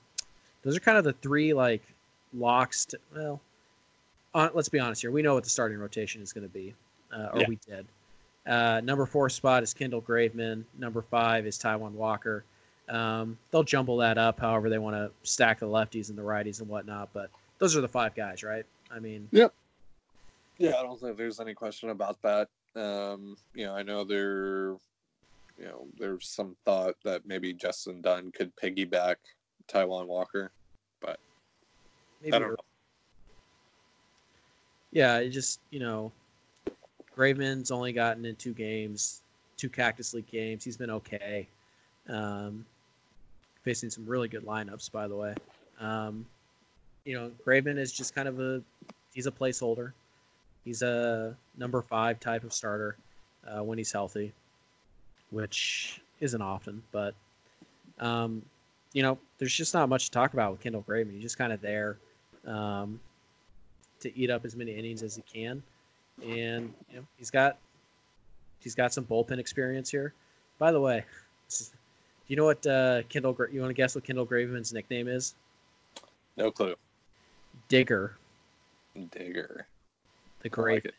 those 0.62 0.76
are 0.76 0.80
kind 0.80 0.98
of 0.98 1.04
the 1.04 1.14
three 1.14 1.52
like 1.54 1.82
locks. 2.32 2.86
To, 2.86 2.98
well, 3.14 3.40
uh, 4.34 4.48
let's 4.54 4.68
be 4.68 4.78
honest 4.78 5.00
here. 5.00 5.10
We 5.10 5.22
know 5.22 5.34
what 5.34 5.44
the 5.44 5.50
starting 5.50 5.78
rotation 5.78 6.22
is 6.22 6.32
going 6.32 6.46
to 6.46 6.52
be, 6.52 6.74
uh, 7.12 7.28
or 7.32 7.40
yeah. 7.40 7.48
we 7.48 7.58
did. 7.66 7.86
Uh, 8.46 8.80
number 8.82 9.06
four 9.06 9.28
spot 9.28 9.62
is 9.62 9.72
Kendall 9.72 10.02
Graveman. 10.02 10.64
Number 10.78 11.02
five 11.02 11.46
is 11.46 11.58
Taijuan 11.58 11.92
Walker. 11.92 12.44
Um, 12.88 13.38
they'll 13.50 13.62
jumble 13.62 13.96
that 13.98 14.18
up 14.18 14.40
however 14.40 14.68
they 14.68 14.78
want 14.78 14.96
to 14.96 15.10
stack 15.22 15.60
the 15.60 15.66
lefties 15.66 16.08
and 16.08 16.18
the 16.18 16.22
righties 16.22 16.60
and 16.60 16.68
whatnot. 16.68 17.10
But 17.12 17.30
those 17.58 17.76
are 17.76 17.80
the 17.80 17.88
five 17.88 18.14
guys, 18.14 18.42
right? 18.42 18.66
I 18.90 18.98
mean, 18.98 19.28
yep. 19.30 19.54
Yeah, 20.58 20.76
I 20.78 20.82
don't 20.82 21.00
think 21.00 21.16
there's 21.16 21.40
any 21.40 21.54
question 21.54 21.90
about 21.90 22.20
that. 22.22 22.48
Um, 22.74 23.36
you 23.54 23.66
know, 23.66 23.74
I 23.74 23.82
know 23.82 24.04
there, 24.04 24.72
you 25.58 25.64
know, 25.64 25.86
there's 25.98 26.28
some 26.28 26.56
thought 26.64 26.94
that 27.04 27.26
maybe 27.26 27.52
Justin 27.52 28.00
Dunn 28.00 28.30
could 28.32 28.54
piggyback 28.56 29.16
Taijuan 29.68 30.06
Walker, 30.06 30.52
but 31.00 31.18
maybe 32.22 32.34
I 32.34 32.38
don't 32.38 32.50
know. 32.50 32.56
Yeah, 34.90 35.18
it 35.18 35.30
just 35.30 35.60
you 35.70 35.80
know, 35.80 36.12
Graveman's 37.16 37.70
only 37.70 37.92
gotten 37.92 38.24
in 38.24 38.36
two 38.36 38.52
games, 38.52 39.22
two 39.56 39.68
Cactus 39.68 40.14
League 40.14 40.30
games. 40.30 40.64
He's 40.64 40.76
been 40.76 40.90
okay. 40.90 41.48
Um, 42.08 42.64
facing 43.62 43.90
some 43.90 44.04
really 44.06 44.28
good 44.28 44.44
lineups, 44.44 44.90
by 44.90 45.08
the 45.08 45.16
way. 45.16 45.34
Um, 45.80 46.26
you 47.04 47.14
know, 47.14 47.30
Graveman 47.46 47.78
is 47.78 47.92
just 47.92 48.14
kind 48.14 48.28
of 48.28 48.40
a 48.40 48.62
he's 49.12 49.26
a 49.26 49.30
placeholder. 49.30 49.92
He's 50.64 50.82
a 50.82 51.36
number 51.56 51.82
five 51.82 52.20
type 52.20 52.44
of 52.44 52.52
starter 52.52 52.96
uh, 53.46 53.62
when 53.64 53.78
he's 53.78 53.92
healthy, 53.92 54.32
which 55.30 56.00
isn't 56.20 56.40
often. 56.42 56.82
But 56.92 57.14
um, 57.98 58.42
you 58.92 59.02
know, 59.02 59.18
there's 59.38 59.54
just 59.54 59.74
not 59.74 59.88
much 59.88 60.06
to 60.06 60.10
talk 60.10 60.32
about 60.32 60.52
with 60.52 60.60
Kendall 60.60 60.84
Graveman. 60.86 61.12
He's 61.14 61.22
just 61.22 61.38
kind 61.38 61.52
of 61.52 61.60
there 61.60 61.98
um, 62.46 63.00
to 64.00 64.16
eat 64.16 64.30
up 64.30 64.44
as 64.44 64.54
many 64.56 64.72
innings 64.72 65.02
as 65.02 65.16
he 65.16 65.22
can, 65.22 65.62
and 66.22 66.72
you 66.90 66.96
know, 66.96 67.04
he's 67.18 67.30
got 67.30 67.58
he's 68.60 68.74
got 68.74 68.92
some 68.92 69.04
bullpen 69.04 69.38
experience 69.38 69.90
here. 69.90 70.14
By 70.58 70.70
the 70.70 70.80
way, 70.80 71.04
do 71.48 71.64
you 72.28 72.36
know 72.36 72.44
what 72.44 72.64
uh, 72.66 73.02
Kendall? 73.08 73.36
You 73.50 73.60
want 73.60 73.70
to 73.70 73.74
guess 73.74 73.94
what 73.94 74.04
Kendall 74.04 74.26
Graveman's 74.26 74.72
nickname 74.72 75.08
is? 75.08 75.34
No 76.36 76.50
clue. 76.50 76.76
Digger. 77.68 78.16
Digger. 79.10 79.66
The 80.42 80.48
I 80.48 80.50
Grave. 80.50 80.82
like. 80.84 80.94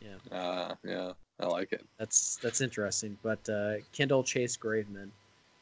Yeah. 0.00 0.36
Uh, 0.36 0.74
yeah, 0.84 1.12
I 1.40 1.46
like 1.46 1.72
it. 1.72 1.84
That's 1.98 2.36
that's 2.36 2.60
interesting. 2.60 3.16
But 3.22 3.48
uh, 3.48 3.74
Kendall 3.92 4.22
Chase 4.22 4.56
Graveman. 4.56 5.08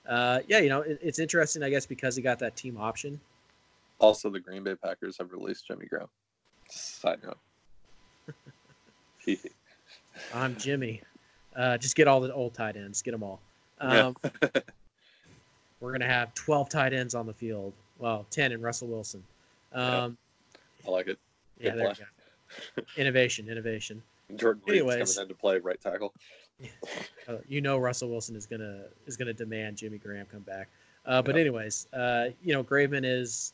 Uh, 0.09 0.41
yeah, 0.49 0.59
you 0.59 0.69
know, 0.69 0.81
it, 0.81 0.99
it's 1.01 1.19
interesting, 1.19 1.63
I 1.63 1.71
guess, 1.71 1.87
because 1.87 2.17
he 2.17 2.23
got 2.23 2.39
that 2.41 2.57
team 2.57 2.77
option. 2.77 3.21
Also, 3.99 4.31
the 4.31 4.41
Green 4.41 4.65
Bay 4.65 4.75
Packers 4.75 5.17
have 5.19 5.31
released 5.33 5.67
Jimmy 5.69 5.87
Graham. 5.87 6.09
Side 6.69 7.21
note. 7.23 7.39
I'm 10.35 10.57
Jimmy. 10.57 11.03
Uh, 11.55 11.79
just 11.79 11.97
get 11.97 12.09
all 12.09 12.21
the 12.21 12.33
old 12.33 12.55
tight 12.55 12.77
ends. 12.77 13.03
Get 13.03 13.13
them 13.13 13.23
all. 13.23 13.41
Yeah. 13.81 14.07
Um, 14.07 14.17
we're 15.81 15.93
gonna 15.93 16.07
have 16.07 16.35
12 16.35 16.69
tight 16.69 16.93
ends 16.93 17.15
on 17.15 17.27
the 17.27 17.35
field. 17.35 17.73
Well, 17.99 18.27
10 18.31 18.53
and 18.53 18.63
Russell 18.63 18.89
Wilson. 18.89 19.23
Um, 19.73 20.17
I 20.87 20.91
like 20.91 21.07
it. 21.07 21.19
yeah, 21.61 21.71
Good 21.71 21.79
there 21.79 21.89
you 21.89 21.95
go. 21.95 22.05
Innovation, 22.97 23.49
innovation. 23.49 24.03
Jordan 24.37 24.63
Reed's 24.67 24.81
Anyways. 24.81 25.15
coming 25.17 25.23
in 25.25 25.29
to 25.29 25.39
play 25.41 25.59
right 25.59 25.81
tackle. 25.81 26.13
Uh, 27.29 27.37
you 27.49 27.61
know 27.61 27.79
Russell 27.79 28.09
Wilson 28.09 28.35
is 28.35 28.47
gonna 28.47 28.83
is 29.07 29.17
gonna 29.17 29.33
demand 29.33 29.77
Jimmy 29.77 29.97
Graham 29.97 30.27
come 30.27 30.41
back. 30.41 30.69
Uh, 31.07 31.23
but 31.23 31.37
Yeah. 31.37 31.43
anyways, 31.43 31.87
uh, 31.93 32.31
you 32.43 32.53
know 32.53 32.65
Graveman 32.65 33.05
is, 33.05 33.53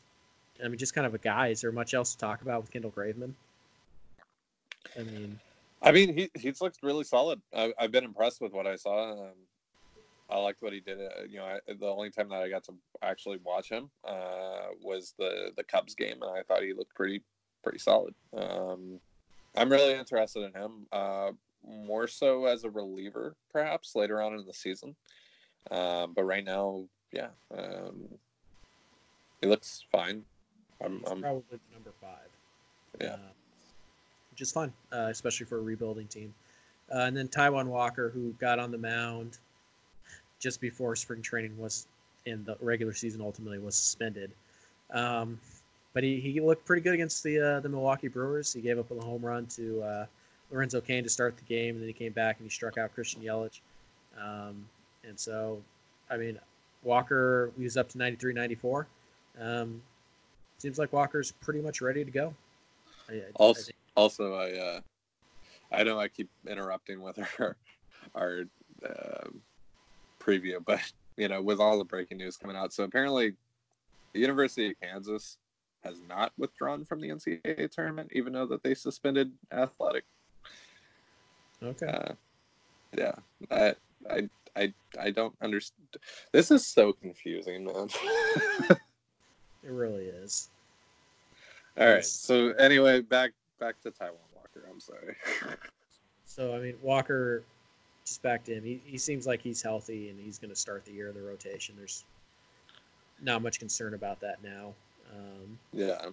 I 0.63 0.67
mean, 0.67 0.77
just 0.79 0.95
kind 0.95 1.05
of 1.05 1.13
a 1.13 1.19
guy. 1.19 1.49
Is 1.49 1.61
there 1.61 1.71
much 1.71 1.93
else 1.93 2.13
to 2.13 2.17
talk 2.17 2.41
about 2.41 2.61
with 2.61 2.71
Kendall 2.71 2.89
Graveman? 2.89 3.33
I 4.97 5.03
mean, 5.03 5.39
I 5.83 5.91
mean, 5.91 6.17
he 6.17 6.29
he's 6.35 6.61
looked 6.61 6.79
really 6.81 7.03
solid. 7.03 7.41
I, 7.55 7.71
I've 7.79 7.91
been 7.91 8.03
impressed 8.03 8.41
with 8.41 8.53
what 8.53 8.65
I 8.65 8.75
saw. 8.75 9.11
Um, 9.27 9.35
I 10.29 10.37
liked 10.39 10.61
what 10.61 10.73
he 10.73 10.79
did. 10.79 10.99
Uh, 10.99 11.23
you 11.27 11.37
know, 11.37 11.45
I, 11.45 11.59
the 11.67 11.87
only 11.87 12.09
time 12.09 12.29
that 12.29 12.41
I 12.41 12.49
got 12.49 12.63
to 12.65 12.73
actually 13.03 13.37
watch 13.43 13.69
him 13.69 13.89
uh, 14.03 14.67
was 14.81 15.13
the 15.19 15.51
the 15.55 15.63
Cubs 15.63 15.93
game, 15.95 16.17
and 16.21 16.37
I 16.37 16.41
thought 16.43 16.63
he 16.63 16.73
looked 16.73 16.95
pretty 16.95 17.21
pretty 17.63 17.79
solid. 17.79 18.13
Um, 18.35 18.99
I'm 19.55 19.69
really 19.69 19.93
interested 19.93 20.43
in 20.43 20.53
him, 20.53 20.71
uh, 20.91 21.31
more 21.67 22.07
so 22.07 22.45
as 22.45 22.63
a 22.63 22.69
reliever, 22.69 23.35
perhaps 23.51 23.95
later 23.95 24.21
on 24.21 24.33
in 24.33 24.45
the 24.45 24.53
season. 24.53 24.95
Um, 25.71 26.13
but 26.13 26.23
right 26.23 26.43
now, 26.43 26.83
yeah, 27.11 27.29
um, 27.55 28.07
he 29.41 29.47
looks 29.47 29.83
fine. 29.91 30.23
I'm, 30.83 30.99
he's 30.99 31.09
I'm 31.09 31.21
probably 31.21 31.43
the 31.51 31.59
number 31.73 31.91
five. 32.01 32.29
Yeah. 33.01 33.13
Uh, 33.13 33.31
which 34.31 34.41
is 34.41 34.51
fun, 34.51 34.71
uh, 34.93 35.07
especially 35.09 35.45
for 35.45 35.57
a 35.57 35.61
rebuilding 35.61 36.07
team. 36.07 36.33
Uh, 36.93 36.99
and 36.99 37.15
then 37.15 37.27
Taijuan 37.27 37.67
Walker, 37.67 38.09
who 38.09 38.31
got 38.39 38.57
on 38.57 38.71
the 38.71 38.77
mound 38.77 39.37
just 40.39 40.61
before 40.61 40.95
spring 40.95 41.21
training 41.21 41.57
was 41.57 41.87
in 42.25 42.43
the 42.45 42.55
regular 42.61 42.93
season, 42.93 43.21
ultimately 43.21 43.59
was 43.59 43.75
suspended. 43.75 44.31
Um, 44.91 45.39
but 45.93 46.03
he, 46.03 46.19
he 46.19 46.39
looked 46.39 46.65
pretty 46.65 46.81
good 46.81 46.93
against 46.93 47.23
the 47.23 47.39
uh, 47.39 47.59
the 47.59 47.69
Milwaukee 47.69 48.07
Brewers. 48.07 48.53
He 48.53 48.61
gave 48.61 48.77
up 48.79 48.91
a 48.91 48.95
home 49.03 49.21
run 49.25 49.45
to 49.47 49.81
uh, 49.81 50.05
Lorenzo 50.51 50.81
Cain 50.81 51.03
to 51.03 51.09
start 51.09 51.35
the 51.37 51.43
game, 51.43 51.75
and 51.75 51.81
then 51.81 51.87
he 51.87 51.93
came 51.93 52.11
back 52.13 52.37
and 52.37 52.45
he 52.45 52.49
struck 52.49 52.77
out 52.77 52.93
Christian 52.93 53.21
Yelich. 53.21 53.59
Um, 54.19 54.65
and 55.07 55.19
so, 55.19 55.61
I 56.09 56.17
mean, 56.17 56.39
Walker 56.83 57.51
he 57.57 57.63
was 57.63 57.77
up 57.77 57.89
to 57.89 57.97
93, 57.97 58.33
94. 58.33 58.87
Um, 59.39 59.81
seems 60.57 60.77
like 60.77 60.91
Walker's 60.93 61.31
pretty 61.31 61.61
much 61.61 61.81
ready 61.81 62.03
to 62.03 62.11
go. 62.11 62.33
I, 63.09 63.13
I- 63.13 63.15
I 63.17 63.21
Also, 63.35 63.61
think- 63.63 63.75
also, 63.95 64.33
I 64.35 64.51
uh, 64.53 64.79
I 65.71 65.83
know 65.83 65.99
I 65.99 66.07
keep 66.07 66.29
interrupting 66.47 67.01
with 67.01 67.19
our 67.39 67.55
our 68.15 68.43
um 68.85 69.41
preview, 70.19 70.63
but 70.63 70.79
you 71.17 71.27
know, 71.27 71.41
with 71.41 71.59
all 71.59 71.77
the 71.77 71.83
breaking 71.83 72.17
news 72.17 72.37
coming 72.37 72.55
out, 72.55 72.71
so 72.71 72.83
apparently, 72.83 73.33
the 74.13 74.19
University 74.19 74.69
of 74.69 74.79
Kansas 74.81 75.37
has 75.83 76.01
not 76.07 76.31
withdrawn 76.37 76.85
from 76.85 77.01
the 77.01 77.09
NCAA 77.09 77.71
tournament, 77.71 78.11
even 78.13 78.33
though 78.33 78.45
that 78.47 78.63
they 78.63 78.73
suspended 78.73 79.31
athletic. 79.51 80.03
okay. 81.63 81.87
Uh, 81.87 82.13
yeah, 82.97 83.15
I 83.51 83.75
I 84.09 84.29
I 84.55 84.73
I 84.99 85.11
don't 85.11 85.35
understand. 85.41 85.87
This 86.31 86.51
is 86.51 86.65
so 86.65 86.93
confusing, 86.93 87.65
man. 87.65 87.89
It 89.61 89.71
really 89.71 90.05
is. 90.05 90.49
all 91.77 91.85
right. 91.85 92.05
So 92.05 92.51
anyway, 92.51 93.01
back 93.01 93.31
back 93.59 93.79
to 93.81 93.91
Taijuan 93.91 94.13
Walker. 94.33 94.65
I'm 94.71 94.79
sorry. 94.79 95.15
So 96.25 96.55
I 96.55 96.59
mean, 96.59 96.75
Walker, 96.81 97.43
just 98.05 98.21
back 98.21 98.43
to 98.45 98.53
him. 98.53 98.63
He, 98.63 98.81
he 98.85 98.97
seems 98.97 99.27
like 99.27 99.41
he's 99.41 99.61
healthy 99.61 100.09
and 100.09 100.19
he's 100.19 100.39
going 100.39 100.49
to 100.49 100.55
start 100.55 100.85
the 100.85 100.93
year 100.93 101.09
of 101.09 101.15
the 101.15 101.21
rotation. 101.21 101.75
There's 101.77 102.05
not 103.21 103.41
much 103.41 103.59
concern 103.59 103.93
about 103.93 104.21
that 104.21 104.41
now. 104.43 104.73
Um, 105.09 105.59
Yeah, 105.73 106.09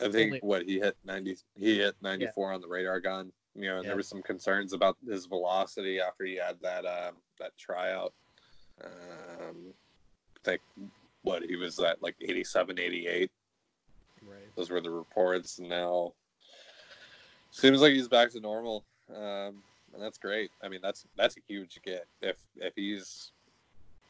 I 0.00 0.08
think 0.10 0.28
Only- 0.28 0.40
what 0.40 0.62
he 0.66 0.78
hit 0.78 0.96
ninety, 1.04 1.36
he 1.58 1.78
hit 1.78 1.96
ninety 2.02 2.26
four 2.34 2.52
on 2.52 2.60
the 2.60 2.68
radar 2.68 3.00
gun. 3.00 3.32
You 3.54 3.62
know, 3.68 3.76
and 3.76 3.84
Yeah. 3.84 3.90
there 3.90 3.96
was 3.96 4.08
some 4.08 4.22
concerns 4.22 4.74
about 4.74 4.98
his 5.06 5.24
velocity 5.26 5.98
after 6.00 6.24
he 6.24 6.34
had 6.36 6.60
that 6.60 6.84
um, 6.84 7.16
that 7.38 7.56
tryout. 7.56 8.12
Um, 8.84 9.72
I 10.36 10.38
think 10.44 10.62
what 11.22 11.42
he 11.42 11.56
was 11.56 11.78
at 11.80 12.02
like 12.02 12.14
87, 12.20 12.78
88. 12.78 13.30
right. 14.22 14.54
Those 14.54 14.68
were 14.70 14.80
the 14.82 14.90
reports. 14.90 15.58
And 15.58 15.68
now 15.70 16.12
seems 17.50 17.80
like 17.80 17.92
he's 17.92 18.08
back 18.08 18.30
to 18.32 18.40
normal, 18.40 18.84
um, 19.08 19.62
and 19.94 20.00
that's 20.00 20.18
great. 20.18 20.50
I 20.62 20.68
mean, 20.68 20.80
that's 20.82 21.06
that's 21.16 21.36
a 21.38 21.40
huge 21.48 21.80
get 21.82 22.06
if 22.20 22.36
if 22.56 22.74
he's 22.76 23.32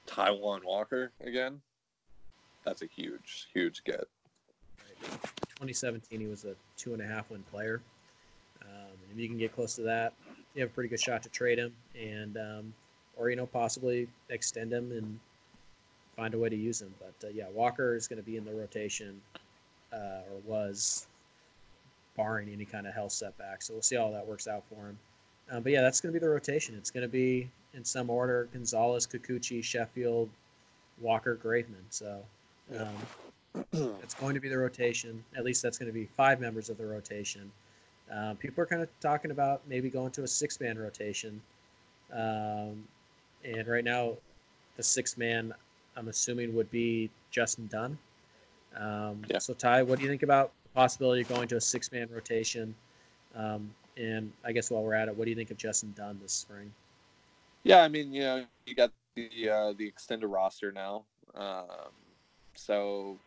Taijuan 0.09 0.64
Walker 0.64 1.12
again. 1.20 1.61
That's 2.64 2.83
a 2.83 2.87
huge, 2.87 3.47
huge 3.55 3.85
get. 3.85 4.09
2017, 5.07 6.20
he 6.20 6.26
was 6.26 6.44
a 6.44 6.54
two 6.76 6.92
and 6.92 7.02
a 7.02 7.07
half 7.07 7.30
win 7.30 7.42
player. 7.50 7.80
Um, 8.62 8.90
and 8.90 9.12
if 9.12 9.18
you 9.18 9.28
can 9.28 9.38
get 9.38 9.54
close 9.54 9.74
to 9.76 9.82
that, 9.82 10.12
you 10.54 10.62
have 10.62 10.70
a 10.70 10.72
pretty 10.72 10.88
good 10.88 11.00
shot 11.00 11.22
to 11.22 11.28
trade 11.28 11.59
him, 11.59 11.72
and 11.98 12.36
um, 12.36 12.74
or 13.16 13.30
you 13.30 13.36
know 13.36 13.46
possibly 13.46 14.09
extend 14.30 14.72
him 14.72 14.92
and 14.92 15.18
find 16.16 16.34
a 16.34 16.38
way 16.38 16.48
to 16.48 16.57
use 16.57 16.82
him. 16.82 16.92
But 16.98 17.28
uh, 17.28 17.30
yeah, 17.30 17.46
Walker 17.52 17.94
is 17.94 18.09
going 18.09 18.18
to 18.22 18.26
be 18.26 18.36
in 18.36 18.44
the 18.44 18.54
rotation, 18.54 19.20
uh, 19.92 20.22
or 20.30 20.40
was, 20.44 21.07
barring 22.16 22.48
any 22.48 22.64
kind 22.64 22.86
of 22.86 22.94
health 22.94 23.12
setback. 23.12 23.62
So 23.62 23.74
we'll 23.74 23.82
see 23.82 23.96
how 23.96 24.11
that 24.11 24.26
works 24.26 24.48
out 24.48 24.64
for 24.68 24.88
him. 24.88 24.98
Um, 25.50 25.62
but 25.62 25.72
yeah, 25.72 25.82
that's 25.82 26.00
going 26.00 26.12
to 26.12 26.18
be 26.18 26.24
the 26.24 26.30
rotation. 26.30 26.74
It's 26.76 26.90
going 26.90 27.02
to 27.02 27.09
be 27.09 27.48
in 27.74 27.84
some 27.84 28.11
order: 28.11 28.48
Gonzalez, 28.52 29.07
Kikuchi, 29.07 29.62
Sheffield, 29.62 30.28
Walker, 31.00 31.38
Graveman. 31.42 31.84
So. 31.90 32.20
Um, 32.76 32.96
it's 33.72 34.14
going 34.14 34.34
to 34.34 34.40
be 34.40 34.48
the 34.48 34.59
rotation. 34.59 35.24
At 35.36 35.44
least 35.44 35.62
that's 35.62 35.78
going 35.78 35.88
to 35.88 35.92
be 35.92 36.07
five 36.16 36.40
members 36.40 36.70
of 36.70 36.78
the 36.78 36.86
rotation. 36.86 37.50
Um, 38.11 38.36
people 38.36 38.62
are 38.62 38.66
kind 38.66 38.82
of 38.82 38.88
talking 39.00 39.30
about 39.30 39.62
maybe 39.68 39.90
going 39.90 40.11
to 40.12 40.22
a 40.22 40.28
six 40.28 40.61
man 40.61 40.78
rotation. 40.78 41.40
Um, 42.12 42.84
and 43.44 43.66
right 43.66 43.84
now, 43.84 44.14
the 44.76 44.82
six 44.82 45.16
man, 45.16 45.52
I'm 45.96 46.09
assuming, 46.09 46.54
would 46.54 46.70
be 46.70 47.11
Justin 47.30 47.68
Dunn. 47.68 47.98
Um, 48.76 49.22
Yeah. 49.28 49.38
So, 49.38 49.54
Ty, 49.54 49.82
what 49.82 49.98
do 49.98 50.04
you 50.04 50.11
think 50.11 50.22
about 50.22 50.52
the 50.64 50.68
possibility 50.70 51.22
of 51.22 51.28
going 51.28 51.48
to 51.48 51.57
a 51.57 51.61
six 51.61 51.90
man 51.90 52.09
rotation? 52.12 52.74
Um, 53.34 53.70
and 53.96 54.32
I 54.44 54.52
guess 54.52 54.70
while 54.70 54.82
we're 54.82 54.94
at 54.94 55.09
it, 55.09 55.16
what 55.16 55.24
do 55.24 55.30
you 55.30 55.36
think 55.36 55.50
of 55.50 55.57
Justin 55.57 55.92
Dunn 55.96 56.18
this 56.22 56.32
spring? 56.32 56.72
Yeah, 57.64 57.82
I 57.82 57.88
mean, 57.88 58.12
you 58.12 58.20
know, 58.20 58.44
you 58.66 58.74
got 58.74 58.92
the 59.14 59.50
uh, 59.50 59.72
the 59.72 59.86
extended 59.86 60.28
roster 60.28 60.70
now, 60.70 61.02
um, 61.34 61.90
so 62.54 63.18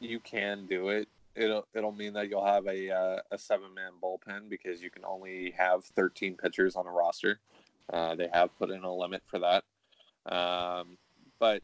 you 0.00 0.20
can 0.20 0.66
do 0.66 0.88
it. 0.88 1.08
It'll 1.34 1.66
it'll 1.74 1.92
mean 1.92 2.14
that 2.14 2.28
you'll 2.28 2.44
have 2.44 2.66
a 2.66 2.90
uh, 2.90 3.18
a 3.30 3.38
seven 3.38 3.74
man 3.74 3.92
bullpen 4.02 4.48
because 4.48 4.82
you 4.82 4.90
can 4.90 5.04
only 5.04 5.52
have 5.56 5.84
thirteen 5.84 6.36
pitchers 6.36 6.74
on 6.76 6.86
a 6.86 6.90
roster. 6.90 7.38
Uh, 7.92 8.14
they 8.14 8.28
have 8.32 8.56
put 8.58 8.70
in 8.70 8.82
a 8.82 8.94
limit 8.94 9.22
for 9.26 9.38
that, 9.38 9.64
um, 10.34 10.98
but 11.38 11.62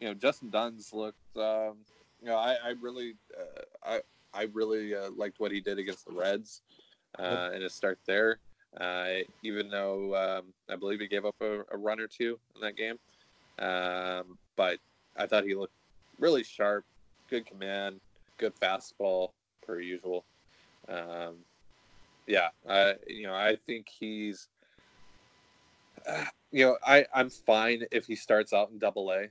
you 0.00 0.08
know, 0.08 0.14
Justin 0.14 0.50
Dunn's 0.50 0.92
looked. 0.92 1.36
Um, 1.36 1.76
you 2.20 2.28
know, 2.28 2.36
I, 2.36 2.56
I 2.62 2.74
really 2.80 3.14
uh, 3.38 3.62
I 3.82 4.00
I 4.34 4.48
really 4.52 4.94
uh, 4.94 5.10
liked 5.16 5.40
what 5.40 5.52
he 5.52 5.60
did 5.60 5.78
against 5.78 6.06
the 6.06 6.12
Reds 6.12 6.60
uh, 7.18 7.50
in 7.54 7.62
his 7.62 7.72
start 7.72 7.98
there. 8.06 8.38
Uh, 8.80 9.20
even 9.42 9.70
though 9.70 10.14
um, 10.16 10.52
I 10.68 10.74
believe 10.74 10.98
he 10.98 11.06
gave 11.06 11.24
up 11.24 11.36
a, 11.40 11.60
a, 11.70 11.76
run 11.76 12.00
or 12.00 12.08
two 12.08 12.40
in 12.56 12.60
that 12.60 12.76
game, 12.76 12.98
um, 13.60 14.36
but 14.56 14.78
I 15.16 15.26
thought 15.26 15.44
he 15.44 15.54
looked 15.54 15.74
really 16.18 16.42
sharp, 16.42 16.84
good 17.34 17.46
command, 17.46 18.00
good 18.38 18.54
fastball 18.60 19.30
per 19.66 19.80
usual. 19.80 20.24
Um, 20.88 21.38
yeah, 22.28 22.48
I 22.68 22.94
you 23.08 23.26
know 23.26 23.34
I 23.34 23.56
think 23.66 23.88
he's 23.88 24.48
uh, 26.08 26.24
you 26.52 26.64
know 26.64 26.78
I 26.86 27.06
I'm 27.12 27.30
fine 27.30 27.84
if 27.90 28.06
he 28.06 28.14
starts 28.14 28.52
out 28.52 28.70
in 28.70 28.78
Double 28.78 29.10
A, 29.10 29.24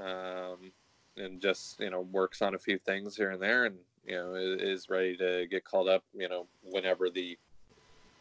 um, 0.00 0.70
and 1.16 1.40
just 1.40 1.80
you 1.80 1.90
know 1.90 2.02
works 2.02 2.40
on 2.40 2.54
a 2.54 2.58
few 2.58 2.78
things 2.78 3.16
here 3.16 3.30
and 3.30 3.42
there, 3.42 3.64
and 3.64 3.76
you 4.06 4.14
know 4.14 4.34
is 4.34 4.88
ready 4.88 5.16
to 5.16 5.46
get 5.50 5.64
called 5.64 5.88
up. 5.88 6.04
You 6.16 6.28
know 6.28 6.46
whenever 6.62 7.10
the 7.10 7.36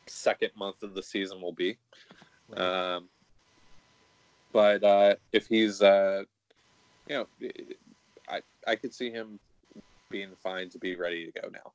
second 0.07 0.51
month 0.55 0.81
of 0.81 0.95
the 0.95 1.03
season 1.03 1.39
will 1.39 1.53
be. 1.53 1.77
Um, 2.55 3.09
but 4.51 4.83
uh, 4.83 5.15
if 5.33 5.47
he's, 5.47 5.81
uh, 5.81 6.23
you 7.09 7.15
know, 7.15 7.27
I 8.29 8.41
I 8.67 8.75
could 8.75 8.93
see 8.93 9.11
him 9.11 9.39
being 10.09 10.31
fine 10.41 10.69
to 10.69 10.79
be 10.79 10.95
ready 10.95 11.31
to 11.31 11.41
go 11.41 11.49
now. 11.49 11.71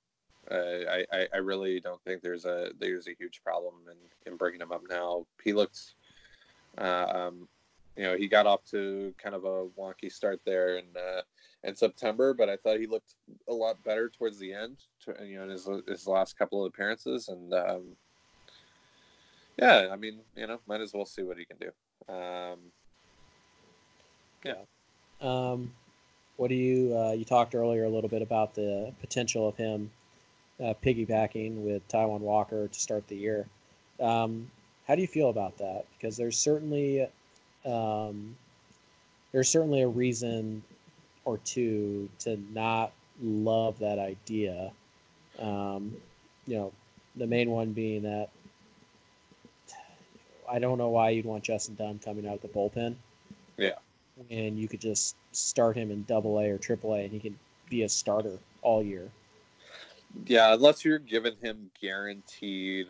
Uh, 0.50 1.04
I, 1.12 1.28
I 1.32 1.36
really 1.36 1.80
don't 1.80 2.02
think 2.02 2.22
there's 2.22 2.44
a 2.44 2.70
there's 2.78 3.06
a 3.06 3.14
huge 3.18 3.42
problem 3.44 3.74
in, 3.90 4.32
in 4.32 4.36
bringing 4.36 4.60
him 4.60 4.72
up 4.72 4.82
now. 4.88 5.26
He 5.44 5.52
looks, 5.52 5.94
uh, 6.78 7.06
um, 7.08 7.48
you 7.96 8.04
know, 8.04 8.16
he 8.16 8.26
got 8.26 8.46
off 8.46 8.64
to 8.70 9.14
kind 9.22 9.34
of 9.34 9.44
a 9.44 9.66
wonky 9.78 10.10
start 10.10 10.40
there 10.44 10.78
in 10.78 10.86
uh, 10.96 11.20
in 11.62 11.76
September, 11.76 12.34
but 12.34 12.48
I 12.48 12.56
thought 12.56 12.80
he 12.80 12.86
looked 12.86 13.14
a 13.48 13.52
lot 13.52 13.82
better 13.84 14.08
towards 14.08 14.38
the 14.38 14.52
end. 14.52 14.78
To, 15.04 15.14
you 15.24 15.36
know, 15.36 15.44
in 15.44 15.50
his 15.50 15.68
his 15.86 16.06
last 16.06 16.38
couple 16.38 16.64
of 16.64 16.72
appearances, 16.72 17.28
and 17.28 17.52
um, 17.52 17.82
yeah, 19.58 19.88
I 19.92 19.96
mean, 19.96 20.20
you 20.36 20.46
know, 20.46 20.58
might 20.66 20.80
as 20.80 20.94
well 20.94 21.06
see 21.06 21.22
what 21.22 21.36
he 21.36 21.44
can 21.44 21.58
do. 21.58 22.12
Um, 22.12 22.58
yeah. 24.44 24.62
Um, 25.20 25.72
what 26.40 26.48
do 26.48 26.54
you? 26.54 26.96
Uh, 26.96 27.12
you 27.12 27.26
talked 27.26 27.54
earlier 27.54 27.84
a 27.84 27.88
little 27.90 28.08
bit 28.08 28.22
about 28.22 28.54
the 28.54 28.90
potential 28.98 29.46
of 29.46 29.58
him 29.58 29.90
uh, 30.58 30.72
piggybacking 30.82 31.56
with 31.56 31.86
Taijuan 31.88 32.20
Walker 32.20 32.66
to 32.66 32.80
start 32.80 33.06
the 33.08 33.16
year. 33.16 33.46
Um, 34.00 34.50
how 34.88 34.94
do 34.94 35.02
you 35.02 35.06
feel 35.06 35.28
about 35.28 35.58
that? 35.58 35.84
Because 35.92 36.16
there's 36.16 36.38
certainly 36.38 37.06
um, 37.66 38.34
there's 39.32 39.50
certainly 39.50 39.82
a 39.82 39.88
reason 39.88 40.62
or 41.26 41.36
two 41.44 42.08
to 42.20 42.42
not 42.54 42.92
love 43.20 43.78
that 43.80 43.98
idea. 43.98 44.72
Um, 45.38 45.94
you 46.46 46.56
know, 46.56 46.72
the 47.16 47.26
main 47.26 47.50
one 47.50 47.74
being 47.74 48.04
that 48.04 48.30
I 50.50 50.58
don't 50.58 50.78
know 50.78 50.88
why 50.88 51.10
you'd 51.10 51.26
want 51.26 51.44
Justin 51.44 51.74
Dunn 51.74 52.00
coming 52.02 52.26
out 52.26 52.36
of 52.36 52.40
the 52.40 52.48
bullpen. 52.48 52.94
Yeah. 53.58 53.76
And 54.30 54.58
you 54.58 54.66
could 54.66 54.80
just 54.80 55.16
start 55.32 55.76
him 55.76 55.90
in 55.90 56.04
double 56.04 56.38
A 56.38 56.50
or 56.50 56.58
triple 56.58 56.94
A 56.94 57.00
and 57.00 57.12
he 57.12 57.18
can 57.18 57.38
be 57.68 57.82
a 57.82 57.88
starter 57.88 58.38
all 58.62 58.82
year. 58.82 59.08
Yeah, 60.26 60.54
unless 60.54 60.84
you're 60.84 60.98
giving 60.98 61.36
him 61.40 61.70
guaranteed, 61.80 62.88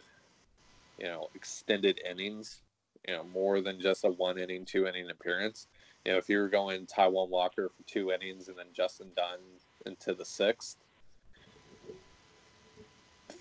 you 0.98 1.06
know, 1.06 1.28
extended 1.34 2.00
innings, 2.08 2.62
you 3.06 3.14
know, 3.14 3.24
more 3.24 3.60
than 3.60 3.80
just 3.80 4.04
a 4.04 4.08
one 4.08 4.38
inning, 4.38 4.64
two 4.64 4.86
inning 4.86 5.10
appearance. 5.10 5.66
You 6.04 6.12
know, 6.12 6.18
if 6.18 6.30
you're 6.30 6.48
going 6.48 6.86
Taijuan 6.86 7.28
Walker 7.28 7.68
for 7.68 7.82
two 7.86 8.10
innings 8.10 8.48
and 8.48 8.56
then 8.56 8.66
Justin 8.72 9.08
Dunn 9.14 9.38
into 9.84 10.14
the 10.14 10.24
sixth, 10.24 10.78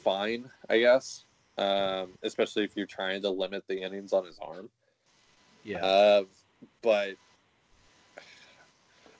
fine, 0.03 0.49
I 0.69 0.79
guess 0.79 1.23
um, 1.59 2.11
especially 2.23 2.63
if 2.63 2.75
you're 2.75 2.85
trying 2.85 3.21
to 3.21 3.29
limit 3.29 3.65
the 3.67 3.81
innings 3.81 4.13
on 4.13 4.25
his 4.25 4.39
arm. 4.41 4.69
Yeah. 5.63 5.85
Uh, 5.85 6.23
but 6.81 7.15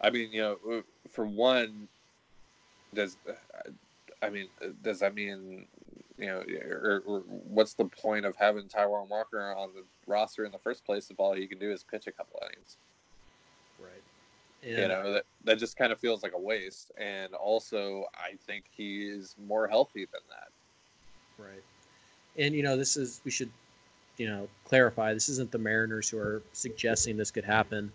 I 0.02 0.10
mean, 0.10 0.32
you 0.32 0.42
know, 0.42 0.84
for 1.10 1.26
one, 1.26 1.88
does 2.94 3.18
I 4.22 4.30
mean, 4.30 4.48
does 4.84 5.00
that 5.00 5.14
mean 5.16 5.66
you 6.18 6.26
know, 6.26 6.44
or, 6.70 7.04
or 7.06 7.20
what's 7.22 7.74
the 7.74 7.86
point 7.86 8.26
of 8.26 8.36
having 8.36 8.68
Taijuan 8.68 9.08
Walker 9.08 9.54
on 9.56 9.70
the 9.74 9.84
roster 10.06 10.46
in 10.46 10.52
the 10.52 10.58
first 10.58 10.86
place 10.86 11.10
if 11.10 11.20
all 11.20 11.34
he 11.34 11.48
can 11.48 11.60
do 11.60 11.72
is 11.72 11.84
pitch 11.84 12.08
a 12.08 12.12
couple 12.12 12.42
innings? 12.44 12.78
Right. 13.80 14.04
Yeah. 14.62 14.82
You 14.82 14.88
know, 14.90 15.14
that, 15.14 15.24
that 15.46 15.60
just 15.60 15.78
kind 15.78 15.94
of 15.94 16.00
feels 16.00 16.22
like 16.22 16.34
a 16.34 16.40
waste. 16.40 16.92
And 16.98 17.34
also, 17.34 18.04
I 18.14 18.36
think 18.46 18.66
he 18.70 19.04
is 19.04 19.36
more 19.48 19.70
healthy 19.70 20.06
than 20.12 20.22
that. 20.30 21.42
Right 21.42 21.64
and 22.40 22.56
you 22.56 22.64
know 22.64 22.76
this 22.76 22.98
is 22.98 23.22
we 23.26 23.32
should 23.32 23.52
you 24.18 24.28
know 24.28 24.48
clarify 24.66 25.14
this 25.14 25.30
isn't 25.30 25.52
the 25.52 25.58
Mariners 25.58 26.10
who 26.10 26.18
are 26.18 26.42
suggesting 26.54 27.18
this 27.18 27.32
could 27.32 27.46
happen. 27.46 27.92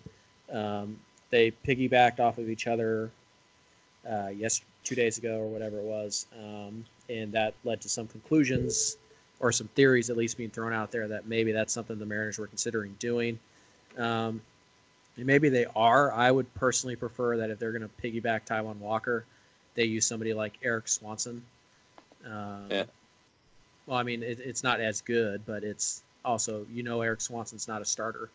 Um, 0.52 0.98
they 1.34 1.50
piggybacked 1.50 2.20
off 2.20 2.38
of 2.38 2.48
each 2.48 2.66
other 2.66 3.10
uh, 4.08 4.28
yes 4.28 4.60
two 4.84 4.94
days 4.94 5.18
ago 5.18 5.40
or 5.40 5.48
whatever 5.48 5.78
it 5.78 5.84
was, 5.84 6.26
um, 6.38 6.84
and 7.08 7.32
that 7.32 7.54
led 7.64 7.80
to 7.80 7.88
some 7.88 8.06
conclusions 8.06 8.96
or 9.40 9.50
some 9.50 9.66
theories 9.68 10.10
at 10.10 10.16
least 10.16 10.36
being 10.36 10.50
thrown 10.50 10.72
out 10.72 10.92
there 10.92 11.08
that 11.08 11.26
maybe 11.26 11.50
that's 11.50 11.72
something 11.72 11.98
the 11.98 12.06
Mariners 12.06 12.38
were 12.38 12.46
considering 12.46 12.94
doing. 12.98 13.38
Um, 13.98 14.40
and 15.16 15.26
maybe 15.26 15.48
they 15.48 15.66
are. 15.74 16.12
I 16.12 16.30
would 16.30 16.52
personally 16.54 16.96
prefer 16.96 17.36
that 17.38 17.50
if 17.50 17.58
they're 17.58 17.72
going 17.72 17.88
to 17.88 18.02
piggyback 18.02 18.46
Taijuan 18.46 18.76
Walker, 18.76 19.24
they 19.74 19.84
use 19.84 20.06
somebody 20.06 20.34
like 20.34 20.54
Eric 20.62 20.86
Swanson. 20.86 21.42
Um, 22.24 22.66
yeah 22.70 22.84
well, 23.86 23.98
I 23.98 24.02
mean, 24.02 24.22
it, 24.22 24.40
it's 24.40 24.62
not 24.62 24.80
as 24.80 25.00
good, 25.00 25.44
but 25.46 25.62
it's 25.64 26.02
also 26.24 26.66
you 26.72 26.82
know 26.82 27.02
Eric 27.02 27.20
Swanson's 27.20 27.68
not 27.68 27.82
a 27.82 27.84
starter, 27.84 28.30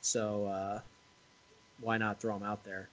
so 0.00 0.46
uh, 0.46 0.80
why 1.80 1.98
not 1.98 2.20
throw 2.20 2.36
him 2.36 2.42
out 2.42 2.64
there? 2.64 2.88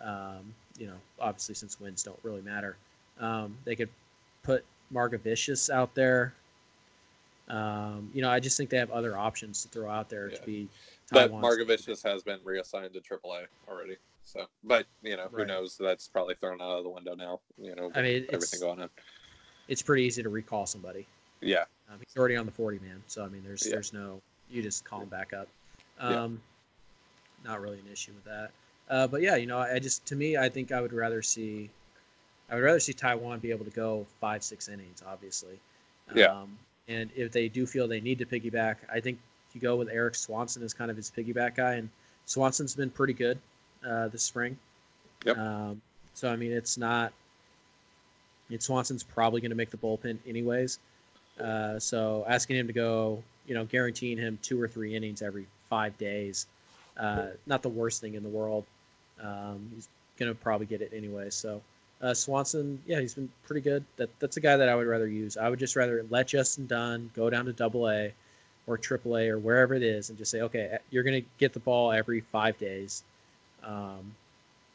Um, 0.00 0.54
you 0.78 0.86
know, 0.86 0.96
obviously 1.20 1.54
since 1.54 1.80
wins 1.80 2.02
don't 2.02 2.18
really 2.22 2.42
matter, 2.42 2.76
um, 3.20 3.56
they 3.64 3.74
could 3.74 3.88
put 4.42 4.64
Margevicius 4.92 5.70
out 5.70 5.94
there. 5.94 6.34
Um, 7.48 8.10
you 8.12 8.22
know, 8.22 8.30
I 8.30 8.40
just 8.40 8.56
think 8.56 8.70
they 8.70 8.76
have 8.76 8.90
other 8.90 9.16
options 9.16 9.62
to 9.62 9.68
throw 9.68 9.90
out 9.90 10.08
there 10.08 10.30
yeah. 10.30 10.36
to 10.36 10.46
be. 10.46 10.68
But 11.10 11.32
Margevicius 11.32 12.02
has 12.04 12.22
been 12.22 12.38
reassigned 12.44 12.92
to 12.92 13.00
AAA 13.00 13.46
already. 13.68 13.96
So, 14.24 14.46
but 14.62 14.86
you 15.02 15.16
know, 15.16 15.28
who 15.30 15.38
right. 15.38 15.46
knows? 15.46 15.78
That's 15.78 16.06
probably 16.06 16.34
thrown 16.34 16.60
out 16.60 16.76
of 16.78 16.84
the 16.84 16.90
window 16.90 17.14
now. 17.14 17.40
You 17.58 17.74
know, 17.74 17.90
I 17.94 18.02
mean, 18.02 18.26
everything 18.30 18.60
going 18.60 18.80
on. 18.80 18.90
It's 19.68 19.80
pretty 19.80 20.04
easy 20.04 20.22
to 20.22 20.28
recall 20.28 20.66
somebody. 20.66 21.06
Yeah. 21.40 21.64
Um, 21.90 21.98
he's 22.00 22.16
already 22.16 22.36
on 22.36 22.44
the 22.46 22.52
40 22.52 22.78
man. 22.80 23.02
So, 23.06 23.24
I 23.24 23.28
mean, 23.28 23.42
there's 23.44 23.64
yeah. 23.64 23.72
there's 23.72 23.92
no, 23.92 24.20
you 24.50 24.62
just 24.62 24.84
call 24.84 25.00
him 25.00 25.08
back 25.08 25.32
up. 25.32 25.48
Um, 25.98 26.12
yeah. 26.12 26.28
Not 27.44 27.60
really 27.60 27.78
an 27.78 27.92
issue 27.92 28.12
with 28.12 28.24
that. 28.24 28.50
Uh, 28.90 29.06
but 29.06 29.20
yeah, 29.20 29.36
you 29.36 29.46
know, 29.46 29.58
I 29.58 29.78
just, 29.78 30.06
to 30.06 30.16
me, 30.16 30.36
I 30.36 30.48
think 30.48 30.72
I 30.72 30.80
would 30.80 30.92
rather 30.92 31.22
see, 31.22 31.70
I 32.50 32.54
would 32.54 32.64
rather 32.64 32.80
see 32.80 32.92
Taijuan 32.92 33.40
be 33.40 33.50
able 33.50 33.64
to 33.64 33.70
go 33.70 34.06
five, 34.20 34.42
six 34.42 34.68
innings, 34.68 35.02
obviously. 35.06 35.58
Yeah. 36.14 36.26
Um, 36.26 36.58
and 36.88 37.10
if 37.14 37.32
they 37.32 37.48
do 37.48 37.66
feel 37.66 37.86
they 37.86 38.00
need 38.00 38.18
to 38.18 38.26
piggyback, 38.26 38.76
I 38.90 39.00
think 39.00 39.18
you 39.52 39.60
go 39.60 39.76
with 39.76 39.88
Eric 39.90 40.14
Swanson 40.14 40.62
as 40.62 40.72
kind 40.72 40.90
of 40.90 40.96
his 40.96 41.10
piggyback 41.10 41.56
guy. 41.56 41.74
And 41.74 41.90
Swanson's 42.24 42.74
been 42.74 42.90
pretty 42.90 43.12
good 43.12 43.38
uh, 43.86 44.08
this 44.08 44.22
spring. 44.22 44.56
Yep. 45.26 45.36
Um, 45.36 45.82
so, 46.14 46.30
I 46.30 46.36
mean, 46.36 46.52
it's 46.52 46.78
not, 46.78 47.12
it's 48.50 48.66
Swanson's 48.66 49.02
probably 49.02 49.42
going 49.42 49.50
to 49.50 49.56
make 49.56 49.70
the 49.70 49.76
bullpen 49.76 50.16
anyways. 50.26 50.78
Uh, 51.38 51.78
so 51.78 52.24
asking 52.26 52.56
him 52.56 52.66
to 52.66 52.72
go, 52.72 53.22
you 53.46 53.54
know, 53.54 53.64
guaranteeing 53.66 54.16
him 54.16 54.38
two 54.42 54.60
or 54.60 54.66
three 54.66 54.96
innings 54.96 55.20
every 55.20 55.46
five 55.68 55.96
days, 55.98 56.46
uh, 56.98 57.26
not 57.46 57.62
the 57.62 57.68
worst 57.68 58.00
thing 58.00 58.14
in 58.14 58.22
the 58.22 58.28
world. 58.28 58.64
Um, 59.22 59.70
he's 59.74 59.88
gonna 60.18 60.34
probably 60.34 60.66
get 60.66 60.82
it 60.82 60.92
anyway. 60.94 61.30
So 61.30 61.60
uh, 62.02 62.14
Swanson, 62.14 62.80
yeah, 62.86 63.00
he's 63.00 63.14
been 63.14 63.28
pretty 63.46 63.60
good. 63.60 63.84
That 63.96 64.10
that's 64.20 64.36
a 64.36 64.40
guy 64.40 64.56
that 64.56 64.68
I 64.68 64.74
would 64.74 64.86
rather 64.86 65.08
use. 65.08 65.36
I 65.36 65.48
would 65.48 65.58
just 65.58 65.76
rather 65.76 66.04
let 66.10 66.28
Justin 66.28 66.66
Dunn 66.66 67.10
go 67.14 67.30
down 67.30 67.44
to 67.46 67.52
Double 67.52 67.88
A 67.88 68.12
or 68.66 68.78
Triple 68.78 69.16
A 69.16 69.28
or 69.28 69.38
wherever 69.38 69.74
it 69.74 69.82
is, 69.82 70.10
and 70.10 70.18
just 70.18 70.30
say, 70.30 70.42
okay, 70.42 70.78
you're 70.90 71.04
gonna 71.04 71.22
get 71.38 71.52
the 71.52 71.60
ball 71.60 71.92
every 71.92 72.20
five 72.20 72.58
days. 72.58 73.02
Um, 73.64 74.14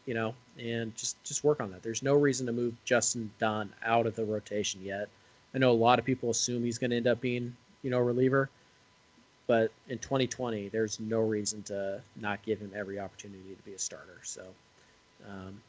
you 0.05 0.13
know, 0.13 0.35
and 0.59 0.95
just 0.95 1.21
just 1.23 1.43
work 1.43 1.61
on 1.61 1.71
that. 1.71 1.81
There's 1.81 2.03
no 2.03 2.15
reason 2.15 2.45
to 2.47 2.51
move 2.51 2.73
Justin 2.83 3.31
Dunn 3.39 3.71
out 3.85 4.05
of 4.05 4.15
the 4.15 4.25
rotation 4.25 4.81
yet. 4.83 5.07
I 5.55 5.59
know 5.59 5.71
a 5.71 5.73
lot 5.73 5.99
of 5.99 6.05
people 6.05 6.29
assume 6.29 6.63
he's 6.63 6.77
to 6.77 6.95
end 6.95 7.07
up 7.07 7.21
being, 7.21 7.55
you 7.83 7.89
know, 7.89 7.99
a 7.99 8.03
reliever, 8.03 8.49
but 9.47 9.71
in 9.89 9.97
2020, 9.99 10.69
there's 10.69 10.99
no 10.99 11.19
reason 11.19 11.63
to 11.63 12.01
not 12.15 12.41
give 12.43 12.59
him 12.59 12.71
every 12.75 12.99
opportunity 12.99 13.55
to 13.55 13.63
be 13.63 13.73
a 13.73 13.79
starter. 13.79 14.19
So 14.23 14.43
um, 15.27 15.61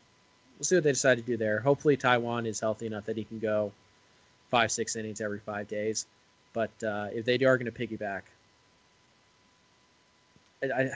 we'll 0.58 0.64
see 0.64 0.76
what 0.76 0.84
they 0.84 0.92
decide 0.92 1.16
to 1.16 1.22
do 1.22 1.36
there. 1.36 1.60
Hopefully, 1.60 1.96
Taijuan 1.96 2.46
is 2.46 2.60
healthy 2.60 2.86
enough 2.86 3.04
that 3.06 3.16
he 3.16 3.24
can 3.24 3.38
go 3.38 3.72
five, 4.50 4.70
six 4.70 4.96
innings 4.96 5.20
every 5.20 5.40
five 5.40 5.66
days. 5.68 6.06
But 6.52 6.70
uh, 6.84 7.08
if 7.12 7.24
they 7.24 7.34
are 7.34 7.58
going 7.58 7.70
to 7.70 7.72
piggyback, 7.72 8.22
I, 10.62 10.82
I, 10.82 10.90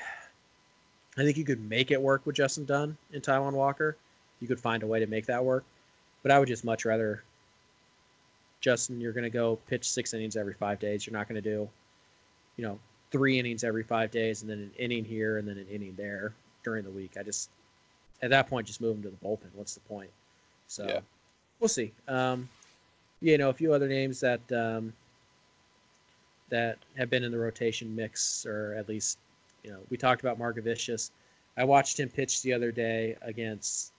I 1.17 1.23
think 1.25 1.37
you 1.37 1.45
could 1.45 1.69
make 1.69 1.91
it 1.91 2.01
work 2.01 2.25
with 2.25 2.37
Justin 2.37 2.65
Dunn 2.65 2.97
and 3.13 3.23
Taijuan 3.23 3.53
Walker. 3.53 3.97
You 4.41 4.47
could 4.47 4.61
find 4.61 4.85
a 4.85 4.87
way 4.87 5.01
to 5.01 5.07
make 5.07 5.27
that 5.27 5.45
work. 5.45 5.65
But 6.23 6.31
I 6.31 6.39
would 6.39 6.49
just 6.49 6.65
much 6.65 6.85
rather 6.85 7.25
Justin, 8.61 9.01
you're 9.01 9.13
going 9.13 9.25
to 9.25 9.31
go 9.31 9.57
pitch 9.69 9.89
six 9.89 10.15
innings 10.15 10.37
every 10.37 10.55
five 10.55 10.79
days. 10.79 11.07
You're 11.07 11.17
not 11.17 11.29
going 11.29 11.41
to 11.41 11.49
do, 11.51 11.69
you 12.59 12.65
know, 12.65 12.79
three 13.11 13.39
innings 13.39 13.65
every 13.65 13.83
five 13.83 14.11
days 14.11 14.43
and 14.43 14.51
then 14.51 14.59
an 14.59 14.73
inning 14.79 15.05
here 15.05 15.39
and 15.39 15.49
then 15.49 15.57
an 15.57 15.67
inning 15.69 15.95
there 15.97 16.35
during 16.63 16.85
the 16.85 16.91
week. 16.91 17.13
I 17.19 17.23
just, 17.23 17.49
at 18.21 18.29
that 18.31 18.49
point, 18.49 18.67
just 18.67 18.83
move 18.83 18.97
him 18.97 19.03
to 19.05 19.11
the 19.11 19.17
bullpen. 19.17 19.55
What's 19.55 19.73
the 19.73 19.81
point? 19.81 20.11
So 20.67 20.85
Yeah. 20.87 21.01
we'll 21.61 21.69
see. 21.69 21.93
Um, 22.07 22.49
you 23.21 23.39
know, 23.39 23.49
a 23.49 23.55
few 23.55 23.73
other 23.73 23.89
names 23.89 24.21
that 24.21 24.41
um, 24.53 24.93
that 26.51 26.79
have 26.97 27.11
been 27.11 27.25
in 27.25 27.33
the 27.33 27.39
rotation 27.39 27.95
mix, 27.95 28.45
or 28.47 28.75
at 28.75 28.89
least, 28.89 29.19
you 29.63 29.71
know, 29.71 29.79
we 29.91 29.97
talked 29.97 30.21
about 30.21 30.39
Margevicius. 30.39 31.11
I 31.57 31.65
watched 31.65 31.99
him 31.99 32.09
pitch 32.09 32.43
the 32.43 32.53
other 32.53 32.71
day 32.71 33.17
against, 33.23 33.93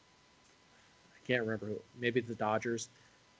I 1.14 1.28
can't 1.28 1.42
remember 1.42 1.68
who, 1.68 1.82
maybe 2.00 2.22
the 2.22 2.36
Dodgers. 2.36 2.90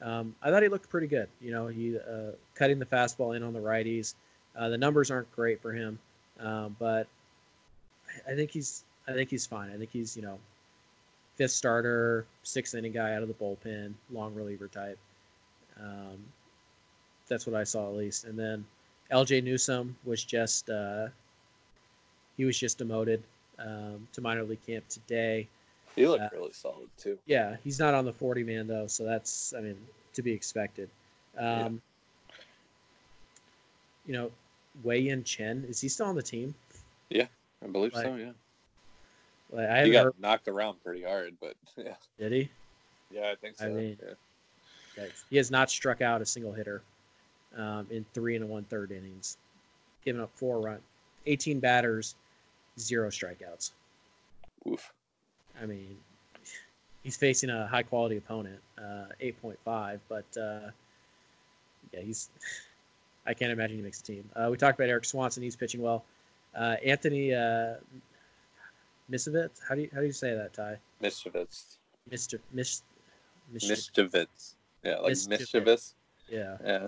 Um, 0.02 0.36
I 0.42 0.50
thought 0.50 0.64
he 0.64 0.70
looked 0.70 0.90
pretty 0.90 1.08
good. 1.08 1.28
You 1.42 1.52
know, 1.52 1.68
he 1.68 1.98
uh, 1.98 2.32
cutting 2.56 2.80
the 2.80 2.86
fastball 2.86 3.36
in 3.36 3.44
on 3.44 3.54
the 3.54 3.60
righties. 3.60 4.16
Uh, 4.56 4.70
the 4.70 4.78
numbers 4.78 5.10
aren't 5.12 5.32
great 5.36 5.62
for 5.62 5.72
him, 5.72 6.00
um, 6.40 6.76
but 6.80 7.08
I- 8.28 8.36
think 8.36 8.52
he's 8.52 8.84
I 9.08 9.14
think 9.14 9.30
he's 9.30 9.46
fine. 9.48 9.72
I 9.72 9.78
think 9.78 9.92
he's 9.92 10.16
you 10.16 10.24
know 10.24 10.38
fifth 11.36 11.52
starter, 11.52 12.26
sixth 12.44 12.76
inning 12.76 12.92
guy 12.92 13.14
out 13.16 13.22
of 13.22 13.28
the 13.28 13.34
bullpen, 13.34 13.94
long 14.12 14.34
reliever 14.36 14.68
type. 14.68 14.98
Um, 15.80 16.18
that's 17.28 17.46
what 17.48 17.56
I 17.56 17.64
saw 17.64 17.88
at 17.88 17.96
least. 17.96 18.26
And 18.26 18.38
then 18.38 18.66
Ljay 19.12 19.44
Newsome 19.44 19.96
was 20.04 20.24
just 20.24 20.70
uh, 20.70 21.08
he 22.38 22.46
was 22.46 22.58
just 22.58 22.78
demoted 22.78 23.24
um, 23.60 24.08
to 24.14 24.22
minor 24.22 24.44
league 24.44 24.66
camp 24.66 24.88
today. 24.90 25.48
He 25.96 26.08
looked 26.08 26.24
Uh, 26.24 26.30
really 26.34 26.54
solid 26.54 26.90
too. 26.98 27.18
Yeah, 27.26 27.58
he's 27.64 27.80
not 27.80 27.94
on 27.94 28.06
the 28.06 28.14
40 28.14 28.44
man 28.44 28.68
though, 28.68 28.88
so 28.88 29.04
that's 29.04 29.54
I 29.54 29.62
mean 29.62 29.78
to 30.14 30.22
be 30.22 30.32
expected. 30.32 30.90
Um, 31.38 31.82
You 34.10 34.16
know, 34.16 34.32
Wei 34.82 34.98
Yin 34.98 35.24
Chen 35.24 35.64
is 35.70 35.80
he 35.80 35.88
still 35.88 36.08
on 36.08 36.16
the 36.16 36.24
team? 36.24 36.56
Yeah, 37.12 37.28
I 37.64 37.68
believe 37.68 37.94
so. 37.94 38.16
Yeah, 38.16 38.32
Like, 39.52 39.70
I 39.70 39.86
he 39.86 39.92
got 39.92 40.06
heard. 40.06 40.14
knocked 40.20 40.48
around 40.48 40.84
pretty 40.84 41.04
hard, 41.04 41.36
but 41.40 41.54
yeah, 41.78 41.94
Did 42.18 42.32
he? 42.32 42.50
yeah, 43.12 43.30
I 43.32 43.36
think 43.36 43.58
so. 43.60 43.66
I 43.66 43.70
mean- 43.70 43.98
yeah. 44.98 45.06
He 45.30 45.38
has 45.38 45.50
not 45.52 45.70
struck 45.70 46.02
out 46.02 46.22
a 46.22 46.26
single 46.26 46.52
hitter 46.52 46.82
um, 47.56 47.86
in 47.92 48.04
three 48.16 48.36
and 48.36 48.50
one 48.50 48.64
third 48.64 48.92
innings, 48.92 49.38
giving 50.04 50.20
up 50.22 50.32
four 50.34 50.60
run, 50.60 50.80
18 51.28 51.60
batters, 51.60 52.16
zero 52.80 53.10
strikeouts. 53.10 53.72
Oof. 54.68 54.92
I 55.62 55.66
mean, 55.68 55.96
he's 57.04 57.16
facing 57.16 57.50
a 57.52 57.66
high 57.68 57.84
quality 57.84 58.18
opponent, 58.18 58.60
uh, 58.78 59.06
8.5, 59.22 60.00
but 60.10 60.26
uh, 60.38 60.72
yeah, 61.94 62.02
he's. 62.02 62.30
I 63.30 63.34
can't 63.36 63.52
imagine 63.52 63.78
he 63.78 63.84
makes 63.84 64.02
a 64.02 64.04
team. 64.04 64.28
Uh, 64.36 64.48
we 64.52 64.58
talked 64.58 64.78
about 64.80 64.90
Eric 64.90 65.06
Swanson; 65.06 65.44
he's 65.44 65.56
pitching 65.56 65.82
well. 65.82 66.04
Uh, 66.58 66.76
Anthony 66.84 67.34
uh, 67.34 67.76
Misiewicz, 69.12 69.52
how 69.68 69.76
do 69.76 69.82
you 69.82 69.90
how 69.94 70.00
do 70.00 70.06
you 70.08 70.12
say 70.12 70.34
that, 70.36 70.52
Ty? 70.54 70.78
Mischievous. 71.00 71.78
Mister 72.10 72.40
Mis, 72.52 72.82
Mis- 73.54 73.70
Mischievous. 73.70 74.56
Yeah, 74.84 74.98
like 74.98 75.16
Mischievous. 75.30 75.94
yeah. 76.28 76.58
Yeah. 76.66 76.88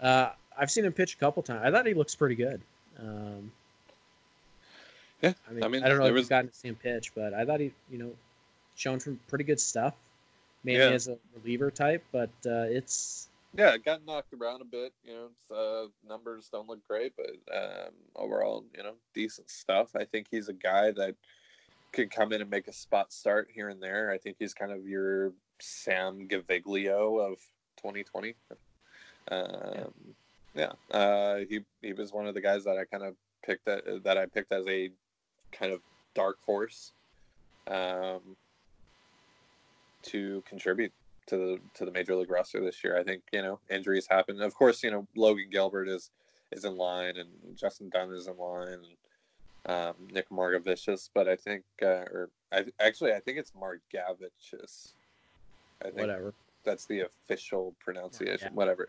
Uh, 0.00 0.30
I've 0.58 0.70
seen 0.72 0.84
him 0.84 0.92
pitch 0.92 1.14
a 1.14 1.18
couple 1.18 1.42
times. 1.42 1.60
I 1.64 1.70
thought 1.70 1.86
he 1.86 1.94
looks 1.94 2.14
pretty 2.16 2.34
good. 2.34 2.60
Um, 2.98 3.52
Yeah, 5.22 5.34
I 5.48 5.52
mean, 5.68 5.82
I 5.82 5.86
I, 5.86 5.88
don't 5.88 5.98
know 5.98 6.06
if 6.06 6.12
was- 6.12 6.22
you've 6.22 6.28
gotten 6.30 6.50
to 6.50 6.56
see 6.56 6.68
him 6.68 6.76
pitch, 6.76 7.12
but 7.14 7.32
I 7.32 7.44
thought 7.44 7.60
he, 7.60 7.70
you 7.92 7.98
know, 7.98 8.10
shown 8.74 8.98
some 8.98 9.20
pretty 9.28 9.44
good 9.44 9.60
stuff. 9.60 9.94
Mainly 10.64 10.84
Yeah. 10.84 10.90
as 10.90 11.08
a 11.08 11.16
reliever 11.36 11.70
type, 11.70 12.02
but 12.12 12.28
uh, 12.44 12.66
it's 12.68 13.28
Yeah, 13.56 13.74
it 13.74 13.84
got 13.84 14.04
knocked 14.06 14.32
around 14.32 14.62
a 14.62 14.64
bit. 14.64 14.92
You 15.02 15.30
know, 15.50 15.56
uh, 15.56 15.86
numbers 16.08 16.48
don't 16.52 16.68
look 16.68 16.86
great, 16.86 17.12
but 17.16 17.54
um, 17.54 17.92
overall, 18.14 18.64
you 18.76 18.82
know, 18.82 18.94
decent 19.12 19.50
stuff. 19.50 19.96
I 19.96 20.04
think 20.04 20.28
he's 20.30 20.48
a 20.48 20.52
guy 20.52 20.92
that 20.92 21.16
could 21.92 22.10
come 22.10 22.32
in 22.32 22.40
and 22.40 22.50
make 22.50 22.68
a 22.68 22.72
spot 22.72 23.12
start 23.12 23.48
here 23.52 23.68
and 23.68 23.82
there. 23.82 24.10
I 24.12 24.18
think 24.18 24.36
he's 24.38 24.54
kind 24.54 24.70
of 24.70 24.86
your 24.86 25.32
Sam 25.60 26.28
Gaviglio 26.28 27.20
of 27.20 27.38
2020. 27.78 28.34
Um, 29.30 29.92
yeah, 30.54 30.72
uh, 30.92 31.38
he 31.48 31.60
he 31.82 31.92
was 31.92 32.12
one 32.12 32.26
of 32.26 32.34
the 32.34 32.40
guys 32.40 32.64
that 32.64 32.78
I 32.78 32.84
kind 32.84 33.04
of 33.04 33.14
picked 33.44 33.66
that 33.66 34.04
that 34.04 34.16
I 34.16 34.26
picked 34.26 34.52
as 34.52 34.66
a 34.68 34.90
kind 35.52 35.72
of 35.72 35.80
dark 36.14 36.38
horse 36.44 36.92
um, 37.66 38.36
to 40.02 40.42
contribute 40.46 40.92
to 41.30 41.36
the 41.36 41.58
to 41.74 41.84
the 41.84 41.90
major 41.92 42.14
league 42.14 42.30
roster 42.30 42.62
this 42.62 42.82
year. 42.84 42.98
I 42.98 43.02
think 43.02 43.22
you 43.32 43.42
know 43.42 43.58
injuries 43.70 44.06
happen. 44.08 44.40
Of 44.42 44.54
course, 44.54 44.82
you 44.82 44.90
know 44.90 45.06
Logan 45.16 45.48
Gilbert 45.50 45.88
is 45.88 46.10
is 46.52 46.64
in 46.64 46.76
line, 46.76 47.16
and 47.16 47.28
Justin 47.56 47.88
Dunn 47.88 48.12
is 48.12 48.26
in 48.26 48.36
line, 48.36 48.68
and 48.68 48.84
um, 49.66 49.94
Nick 50.12 50.28
Margevicius. 50.30 51.08
But 51.14 51.28
I 51.28 51.36
think, 51.36 51.64
uh, 51.82 52.04
or 52.12 52.30
I 52.52 52.64
actually 52.80 53.12
I 53.12 53.20
think 53.20 53.38
it's 53.38 53.52
Margevicius. 53.52 54.92
I 55.80 55.86
think 55.86 55.98
whatever. 55.98 56.34
that's 56.64 56.86
the 56.86 57.02
official 57.02 57.74
pronunciation. 57.80 58.48
Yeah. 58.50 58.54
Whatever. 58.54 58.88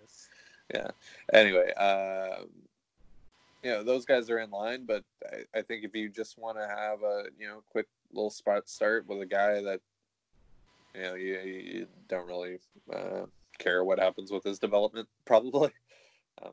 Yeah. 0.74 0.88
Anyway, 1.34 1.72
um, 1.74 2.48
you 3.64 3.70
know 3.70 3.84
those 3.84 4.06
guys 4.06 4.30
are 4.32 4.40
in 4.40 4.50
line, 4.50 4.86
but 4.86 5.04
I, 5.32 5.60
I 5.60 5.62
think 5.62 5.84
if 5.84 5.96
you 5.96 6.10
just 6.10 6.40
want 6.40 6.58
to 6.58 6.68
have 6.68 7.04
a 7.04 7.26
you 7.40 7.48
know 7.48 7.62
quick 7.72 7.88
little 8.12 8.32
spot 8.32 8.68
start 8.68 9.08
with 9.08 9.22
a 9.22 9.26
guy 9.26 9.62
that 9.62 9.80
you 10.96 11.02
know 11.02 11.14
you, 11.16 11.40
you 11.40 11.88
don't 12.08 12.28
really 12.28 12.60
uh, 12.94 13.26
care 13.58 13.84
what 13.84 14.00
happens 14.00 14.32
with 14.32 14.44
his 14.44 14.60
development, 14.60 15.08
probably. 15.26 15.72
Um, 16.44 16.52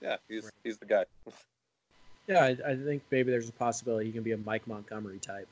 yeah, 0.00 0.16
he's 0.28 0.44
Right. 0.44 0.52
he's 0.64 0.78
the 0.78 0.86
guy. 0.86 1.04
Yeah, 2.26 2.44
I, 2.44 2.56
I 2.72 2.76
think 2.76 3.02
maybe 3.10 3.30
there's 3.30 3.48
a 3.48 3.52
possibility 3.52 4.06
he 4.06 4.12
can 4.12 4.22
be 4.22 4.32
a 4.32 4.36
Mike 4.38 4.66
Montgomery 4.66 5.18
type. 5.18 5.48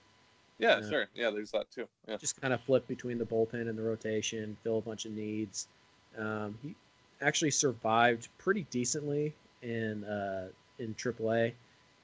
Yeah, 0.58 0.80
Yeah. 0.80 0.88
sure. 0.88 1.06
Yeah, 1.14 1.30
there's 1.30 1.50
that 1.52 1.70
too. 1.70 1.86
Yeah, 2.06 2.16
Just 2.18 2.40
kind 2.40 2.52
of 2.54 2.60
flip 2.60 2.86
between 2.86 3.18
the 3.18 3.24
bullpen 3.26 3.68
and 3.68 3.76
the 3.76 3.82
rotation, 3.82 4.56
fill 4.62 4.78
a 4.78 4.82
bunch 4.82 5.04
of 5.04 5.12
needs. 5.12 5.68
Um, 6.16 6.56
he 6.62 6.74
actually 7.20 7.50
survived 7.50 8.28
pretty 8.38 8.64
decently 8.70 9.34
in 9.62 10.04
uh, 10.04 10.48
in 10.78 10.94
AAA. 10.94 11.52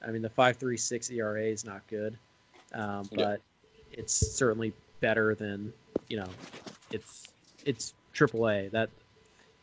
I 0.06 0.10
mean, 0.10 0.22
the 0.22 0.30
five 0.30 0.56
three 0.56 0.76
six 0.76 1.10
ERA 1.10 1.44
is 1.44 1.64
not 1.64 1.86
good, 1.88 2.18
um, 2.72 3.08
but 3.14 3.40
Yeah. 3.90 3.98
it's 3.98 4.12
certainly 4.12 4.72
better 5.00 5.34
than 5.34 5.72
you 6.08 6.18
know. 6.18 6.28
It's 6.90 7.28
it's 7.64 7.94
AAA. 8.14 8.70
That 8.70 8.90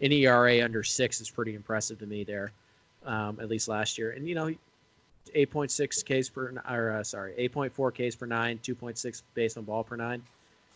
an 0.01 0.11
ERA 0.11 0.63
under 0.63 0.83
six 0.83 1.21
is 1.21 1.29
pretty 1.29 1.55
impressive 1.55 1.99
to 1.99 2.05
me 2.05 2.23
there, 2.23 2.51
um, 3.05 3.39
at 3.39 3.49
least 3.49 3.67
last 3.67 3.97
year. 3.97 4.11
And 4.11 4.27
you 4.27 4.35
know, 4.35 4.53
8.6 5.35 6.21
Ks 6.21 6.29
per 6.29 6.53
or 6.69 6.91
uh, 6.91 7.03
sorry, 7.03 7.33
8.4 7.37 8.09
Ks 8.09 8.15
per 8.15 8.25
nine, 8.25 8.59
2.6 8.63 9.21
base 9.33 9.57
on 9.57 9.63
ball 9.63 9.83
per 9.83 9.95
nine. 9.95 10.21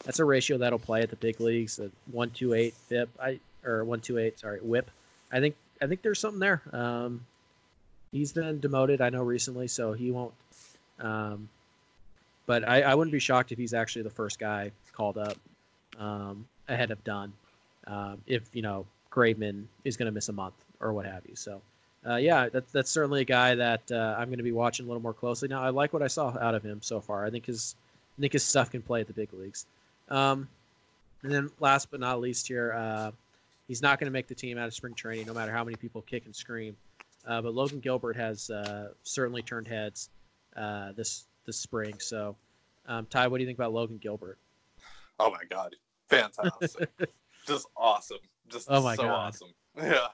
That's 0.03 0.19
a 0.19 0.25
ratio 0.25 0.57
that'll 0.57 0.79
play 0.79 1.01
at 1.01 1.09
the 1.09 1.15
big 1.15 1.39
leagues. 1.39 1.79
At 1.79 1.91
128 2.11 2.73
FIP, 2.73 3.09
I 3.21 3.39
or 3.65 3.83
128, 3.83 4.39
sorry, 4.39 4.59
WHIP. 4.59 4.89
I 5.31 5.39
think 5.39 5.55
I 5.81 5.87
think 5.87 6.01
there's 6.01 6.19
something 6.19 6.39
there. 6.39 6.61
Um, 6.71 7.25
he's 8.11 8.31
been 8.31 8.59
demoted, 8.59 9.01
I 9.01 9.09
know 9.09 9.23
recently, 9.23 9.67
so 9.67 9.93
he 9.93 10.11
won't. 10.11 10.33
Um, 10.99 11.49
but 12.45 12.67
I, 12.67 12.83
I 12.83 12.95
wouldn't 12.95 13.11
be 13.11 13.19
shocked 13.19 13.51
if 13.51 13.57
he's 13.57 13.73
actually 13.73 14.03
the 14.03 14.11
first 14.11 14.39
guy 14.39 14.71
called 14.93 15.17
up 15.17 15.37
um, 15.99 16.47
ahead 16.67 16.91
of 16.91 17.03
Dunn. 17.03 17.33
Um, 17.87 18.21
if 18.25 18.43
you 18.53 18.61
know 18.61 18.85
Graveman 19.11 19.65
is 19.83 19.97
going 19.97 20.07
to 20.07 20.11
miss 20.11 20.29
a 20.29 20.33
month 20.33 20.55
or 20.79 20.93
what 20.93 21.05
have 21.05 21.23
you. 21.27 21.35
So 21.35 21.61
uh, 22.07 22.17
yeah, 22.17 22.49
that's 22.49 22.71
that's 22.71 22.89
certainly 22.89 23.21
a 23.21 23.25
guy 23.25 23.55
that 23.55 23.91
uh, 23.91 24.15
I'm 24.17 24.27
going 24.27 24.37
to 24.37 24.43
be 24.43 24.51
watching 24.51 24.85
a 24.85 24.89
little 24.89 25.01
more 25.01 25.13
closely. 25.13 25.47
Now 25.47 25.63
I 25.63 25.69
like 25.69 25.93
what 25.93 26.01
I 26.01 26.07
saw 26.07 26.35
out 26.39 26.55
of 26.55 26.63
him 26.63 26.81
so 26.81 26.99
far. 26.99 27.25
I 27.25 27.29
think 27.29 27.45
his 27.45 27.75
I 28.17 28.21
think 28.21 28.33
his 28.33 28.43
stuff 28.43 28.71
can 28.71 28.81
play 28.81 29.01
at 29.01 29.07
the 29.07 29.13
big 29.13 29.33
leagues. 29.33 29.65
Um, 30.09 30.47
and 31.23 31.33
then 31.33 31.49
last 31.59 31.89
but 31.89 31.99
not 31.99 32.21
least 32.21 32.47
here, 32.47 32.73
uh, 32.73 33.11
he's 33.67 33.81
not 33.81 33.99
going 33.99 34.05
to 34.05 34.11
make 34.11 34.27
the 34.27 34.35
team 34.35 34.57
out 34.57 34.67
of 34.67 34.73
spring 34.73 34.93
training, 34.93 35.25
no 35.25 35.33
matter 35.33 35.51
how 35.51 35.63
many 35.63 35.75
people 35.75 36.01
kick 36.03 36.25
and 36.25 36.35
scream. 36.35 36.75
Uh, 37.25 37.41
but 37.41 37.55
Logan 37.55 37.79
Gilbert 37.79 38.15
has 38.15 38.51
uh, 38.51 38.89
certainly 39.03 39.41
turned 39.41 39.67
heads 39.67 40.09
uh, 40.55 40.91
this 40.91 41.25
this 41.45 41.57
spring. 41.57 41.95
So, 41.99 42.35
um, 42.87 43.07
Ty, 43.09 43.27
what 43.27 43.37
do 43.37 43.43
you 43.43 43.47
think 43.47 43.57
about 43.57 43.73
Logan 43.73 43.97
Gilbert? 43.97 44.37
Oh 45.19 45.31
my 45.31 45.43
god, 45.49 45.75
fantastic! 46.09 46.89
just 47.47 47.67
awesome. 47.77 48.17
Just 48.47 48.67
Oh 48.69 48.81
my 48.83 48.95
so 48.95 49.03
God. 49.03 49.11
awesome. 49.11 49.49
Yeah, 49.77 50.07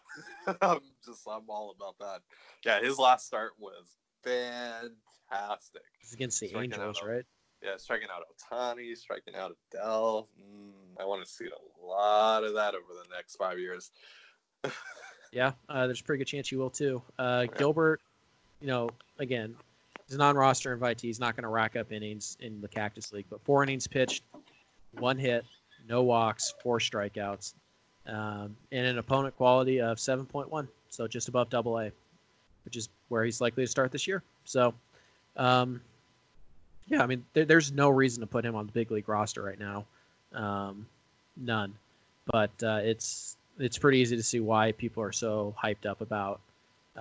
I'm 0.64 0.80
just 1.06 1.22
I'm 1.28 1.48
all 1.48 1.76
about 1.80 1.96
that. 2.00 2.22
Yeah, 2.66 2.80
his 2.82 2.98
last 2.98 3.28
start 3.28 3.52
was 3.60 3.96
fantastic. 4.24 5.84
It's 6.02 6.14
against 6.14 6.40
the 6.40 6.48
Striking 6.48 6.74
Angels, 6.74 7.00
out. 7.04 7.08
right? 7.08 7.24
Yeah, 7.64 7.78
striking 7.78 8.08
out 8.12 8.24
Ohtani, 8.52 8.98
striking 8.98 9.36
out 9.36 9.56
Adell. 9.76 10.26
Mm, 10.40 11.00
I 11.00 11.06
want 11.06 11.24
to 11.24 11.30
see 11.30 11.46
a 11.46 11.86
lot 11.86 12.44
of 12.44 12.56
that 12.56 12.74
over 12.74 12.94
the 12.94 13.16
next 13.16 13.36
five 13.36 13.60
years. 13.60 13.92
Yeah, 15.32 15.52
uh, 15.70 15.86
there's 15.86 16.02
a 16.02 16.04
pretty 16.04 16.20
good 16.20 16.28
chance 16.28 16.52
you 16.52 16.58
will 16.58 16.72
too. 16.72 17.02
Uh, 17.20 17.46
Yeah. 17.52 17.58
Gilbert, 17.58 18.02
you 18.62 18.68
know, 18.68 18.90
again, 19.20 19.56
he's 20.08 20.18
non-roster 20.18 20.76
invitee. 20.76 21.02
He's 21.02 21.20
not 21.20 21.36
going 21.36 21.44
to 21.44 21.50
rack 21.50 21.76
up 21.76 21.92
innings 21.92 22.36
in 22.42 22.60
the 22.62 22.68
Cactus 22.68 23.14
League, 23.14 23.28
but 23.30 23.40
four 23.46 23.62
innings 23.64 23.86
pitched, 23.88 24.24
one 24.94 25.18
hit, 25.20 25.46
no 25.92 26.02
walks, 26.02 26.54
four 26.64 26.80
strikeouts. 26.80 27.54
um, 28.08 28.56
and 28.72 28.88
an 28.88 28.98
opponent 28.98 29.36
quality 29.38 29.80
of 29.80 29.98
7.1, 29.98 30.68
so 30.90 31.08
just 31.08 31.28
above 31.28 31.50
Double 31.52 31.78
A, 31.78 31.92
which 32.66 32.76
is 32.78 32.90
where 33.10 33.24
he's 33.24 33.40
likely 33.42 33.64
to 33.64 33.68
start 33.68 33.92
this 33.92 34.08
year. 34.08 34.24
So, 34.46 34.74
um, 35.38 35.82
yeah, 36.88 37.04
I 37.04 37.06
mean, 37.06 37.24
there, 37.34 37.46
there's 37.46 37.72
no 37.72 37.90
reason 37.90 38.22
to 38.22 38.28
put 38.28 38.44
him 38.44 38.56
on 38.56 38.66
the 38.66 38.72
big 38.72 38.90
league 38.90 39.08
roster 39.08 39.44
right 39.44 39.60
now, 39.60 39.86
um, 40.34 40.88
none. 41.38 41.76
But 42.26 42.52
uh, 42.64 42.80
it's 42.84 43.38
it's 43.60 43.78
pretty 43.78 44.00
easy 44.00 44.16
to 44.16 44.24
see 44.24 44.40
why 44.40 44.72
people 44.72 45.04
are 45.04 45.12
so 45.12 45.54
hyped 45.62 45.86
up 45.86 46.02
about 46.02 46.40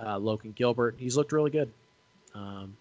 uh, 0.01 0.17
Logan 0.17 0.51
Gilbert. 0.55 0.95
He's 0.97 1.15
looked 1.17 1.31
really 1.31 1.51
good. 1.51 1.71
Um, 2.35 2.75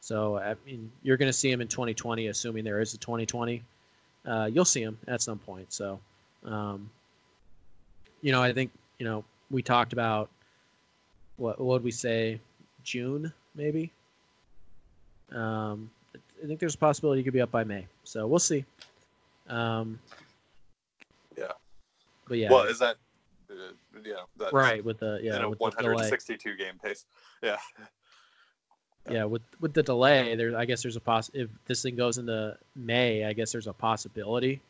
so 0.00 0.38
I 0.38 0.54
mean, 0.66 0.90
you're 1.02 1.16
going 1.16 1.28
to 1.28 1.32
see 1.32 1.50
him 1.50 1.60
in 1.60 1.68
2020, 1.68 2.28
assuming 2.28 2.64
there 2.64 2.80
is 2.80 2.94
a 2.94 2.98
2020. 2.98 3.62
Uh, 4.26 4.48
you'll 4.52 4.64
see 4.64 4.82
him 4.82 4.98
at 5.06 5.22
some 5.22 5.38
point. 5.38 5.72
So, 5.72 6.00
um, 6.44 6.90
you 8.20 8.32
know, 8.32 8.42
I 8.42 8.52
think 8.52 8.70
you 8.98 9.06
know 9.06 9.24
we 9.50 9.62
talked 9.62 9.92
about 9.92 10.28
what 11.36 11.58
what 11.58 11.66
would 11.66 11.84
we 11.84 11.90
say, 11.90 12.40
June 12.82 13.32
maybe. 13.54 13.92
Um, 15.32 15.90
I 16.42 16.46
think 16.46 16.60
there's 16.60 16.74
a 16.74 16.78
possibility 16.78 17.20
he 17.20 17.24
could 17.24 17.32
be 17.32 17.40
up 17.40 17.50
by 17.50 17.64
May. 17.64 17.86
So 18.04 18.26
we'll 18.26 18.38
see. 18.38 18.64
Um, 19.48 19.98
Yeah. 21.36 21.52
But 22.26 22.38
yeah, 22.38 22.50
Well, 22.50 22.64
is 22.64 22.78
that 22.78 22.96
uh, 23.50 23.54
yeah 24.04 24.14
that's 24.36 24.52
right 24.52 24.84
with 24.84 24.98
the 25.00 25.18
yeah 25.22 25.36
in 25.36 25.42
a 25.42 25.48
with 25.48 25.58
the 25.58 25.70
delay. 25.70 25.94
162 25.94 26.56
game 26.56 26.78
pace? 26.82 27.06
Yeah. 27.42 27.56
Yeah 29.10 29.24
with 29.24 29.42
with 29.60 29.72
the 29.72 29.82
delay 29.82 30.34
there 30.34 30.56
i 30.56 30.64
guess 30.64 30.82
there's 30.82 30.96
a 30.96 31.00
poss 31.00 31.30
if 31.34 31.48
this 31.66 31.82
thing 31.82 31.96
goes 31.96 32.18
into 32.18 32.56
may 32.76 33.24
i 33.24 33.32
guess 33.32 33.52
there's 33.52 33.66
a 33.66 33.72
possibility. 33.72 34.60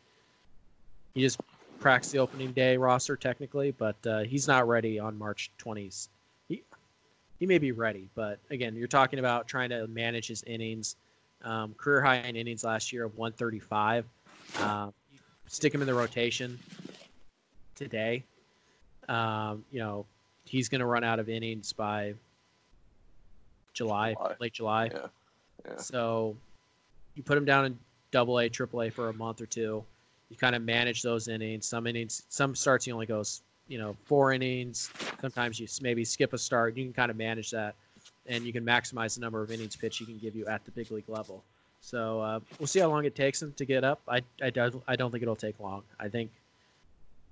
He 1.15 1.23
just 1.23 1.41
cracks 1.81 2.11
the 2.11 2.19
opening 2.19 2.53
day 2.53 2.77
roster 2.77 3.17
technically 3.17 3.73
but 3.73 3.97
uh, 4.07 4.21
he's 4.21 4.47
not 4.47 4.69
ready 4.69 4.99
on 4.99 5.19
march 5.19 5.51
20s 5.59 6.09
he 6.49 6.63
he 7.39 7.47
may 7.47 7.59
be 7.59 7.73
ready 7.73 8.09
but 8.15 8.39
again 8.51 8.75
you're 8.75 8.89
talking 8.89 9.19
about 9.19 9.49
trying 9.49 9.71
to 9.71 9.87
manage 9.89 10.29
his 10.29 10.43
innings. 10.45 10.97
Um, 11.45 11.75
career 11.75 12.03
high 12.03 12.17
in 12.17 12.35
innings 12.35 12.65
last 12.65 12.93
year 12.93 13.05
of 13.05 13.17
135 13.17 14.05
um, 14.61 14.93
stick 15.47 15.75
him 15.75 15.81
in 15.81 15.87
the 15.87 15.95
rotation 15.95 16.59
today. 17.75 18.25
Um, 19.09 19.65
you 19.71 19.81
know 19.81 20.05
he's 20.45 20.69
going 20.69 20.81
to 20.81 20.87
run 20.87 21.05
out 21.05 21.19
of 21.19 21.29
innings 21.29 21.73
by 21.73 22.15
July, 23.75 24.15
July. 24.15 24.35
late 24.41 24.53
July. 24.53 24.91
Yeah. 24.93 25.07
Yeah. 25.67 25.77
So 25.77 26.37
you 27.15 27.23
put 27.23 27.37
him 27.37 27.45
down 27.45 27.65
in 27.67 27.79
double 28.11 28.39
A, 28.39 28.49
triple 28.49 28.83
A 28.83 28.91
for 28.91 29.09
a 29.09 29.15
month 29.15 29.41
or 29.41 29.47
two. 29.47 29.85
You 30.31 30.37
kind 30.37 30.55
of 30.55 30.63
manage 30.63 31.03
those 31.03 31.29
innings. 31.29 31.67
Some 31.67 31.87
innings, 31.87 32.25
some 32.29 32.55
starts 32.55 32.85
he 32.85 32.93
only 32.93 33.07
goes, 33.07 33.43
you 33.67 33.79
know, 33.79 33.97
four 34.05 34.33
innings. 34.33 34.91
Sometimes 35.21 35.59
you 35.59 35.67
maybe 35.81 36.05
skip 36.05 36.33
a 36.33 36.39
start. 36.39 36.77
You 36.77 36.85
can 36.85 36.93
kind 36.93 37.11
of 37.11 37.17
manage 37.17 37.51
that, 37.51 37.75
and 38.27 38.45
you 38.45 38.53
can 38.53 38.65
maximize 38.65 39.15
the 39.15 39.21
number 39.21 39.43
of 39.43 39.51
innings 39.51 39.75
pitch 39.77 39.99
he 39.99 40.05
can 40.05 40.19
give 40.19 40.37
you 40.37 40.47
at 40.47 40.65
the 40.65 40.71
big 40.71 40.91
league 40.91 41.09
level. 41.09 41.43
So 41.81 42.21
uh, 42.21 42.41
we'll 42.59 42.67
see 42.67 42.81
how 42.81 42.89
long 42.89 43.05
it 43.05 43.15
takes 43.15 43.41
him 43.41 43.53
to 43.57 43.65
get 43.65 43.85
up. 43.85 44.01
I 44.09 44.23
I 44.43 44.51
don't 44.51 44.83
I 44.87 44.97
don't 44.97 45.11
think 45.11 45.23
it'll 45.23 45.37
take 45.37 45.59
long. 45.61 45.83
I 45.99 46.09
think 46.09 46.31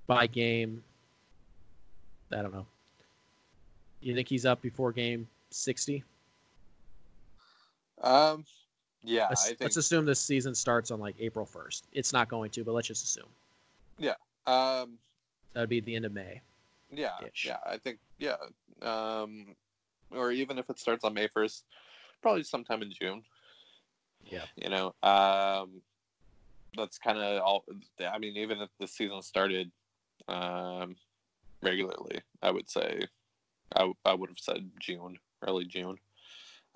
by 0.06 0.26
game, 0.26 0.82
I 2.32 2.42
don't 2.42 2.52
know. 2.52 2.66
You 4.00 4.14
think 4.14 4.28
he's 4.28 4.46
up 4.46 4.62
before 4.62 4.92
game 4.92 5.26
sixty? 5.50 6.04
Um. 8.02 8.44
Yeah, 9.04 9.26
let's, 9.28 9.44
I 9.44 9.48
think. 9.48 9.60
let's 9.60 9.76
assume 9.76 10.04
this 10.04 10.18
season 10.18 10.52
starts 10.54 10.90
on 10.90 10.98
like 10.98 11.14
April 11.20 11.46
1st. 11.46 11.82
It's 11.92 12.12
not 12.12 12.28
going 12.28 12.50
to, 12.50 12.64
but 12.64 12.72
let's 12.72 12.88
just 12.88 13.04
assume. 13.04 13.28
Yeah. 13.98 14.14
Um. 14.46 14.98
That 15.52 15.60
would 15.60 15.68
be 15.68 15.80
the 15.80 15.94
end 15.94 16.04
of 16.04 16.12
May. 16.12 16.40
Yeah, 16.90 17.10
yeah, 17.44 17.56
I 17.66 17.78
think 17.78 17.98
yeah, 18.18 18.36
um, 18.82 19.56
or 20.10 20.30
even 20.30 20.58
if 20.58 20.70
it 20.70 20.78
starts 20.78 21.04
on 21.04 21.14
May 21.14 21.28
first, 21.28 21.64
probably 22.22 22.42
sometime 22.42 22.82
in 22.82 22.92
June. 22.92 23.22
Yeah. 24.24 24.44
you 24.56 24.70
know, 24.70 24.94
um, 25.02 25.82
that's 26.76 26.98
kind 26.98 27.18
of 27.18 27.42
all. 27.42 27.64
I 28.00 28.18
mean, 28.18 28.36
even 28.36 28.60
if 28.60 28.70
the 28.78 28.86
season 28.86 29.22
started, 29.22 29.70
um, 30.28 30.96
regularly, 31.62 32.20
I 32.42 32.50
would 32.50 32.68
say, 32.68 33.06
I 33.74 33.92
I 34.04 34.14
would 34.14 34.30
have 34.30 34.38
said 34.38 34.70
June, 34.80 35.18
early 35.46 35.64
June. 35.64 35.96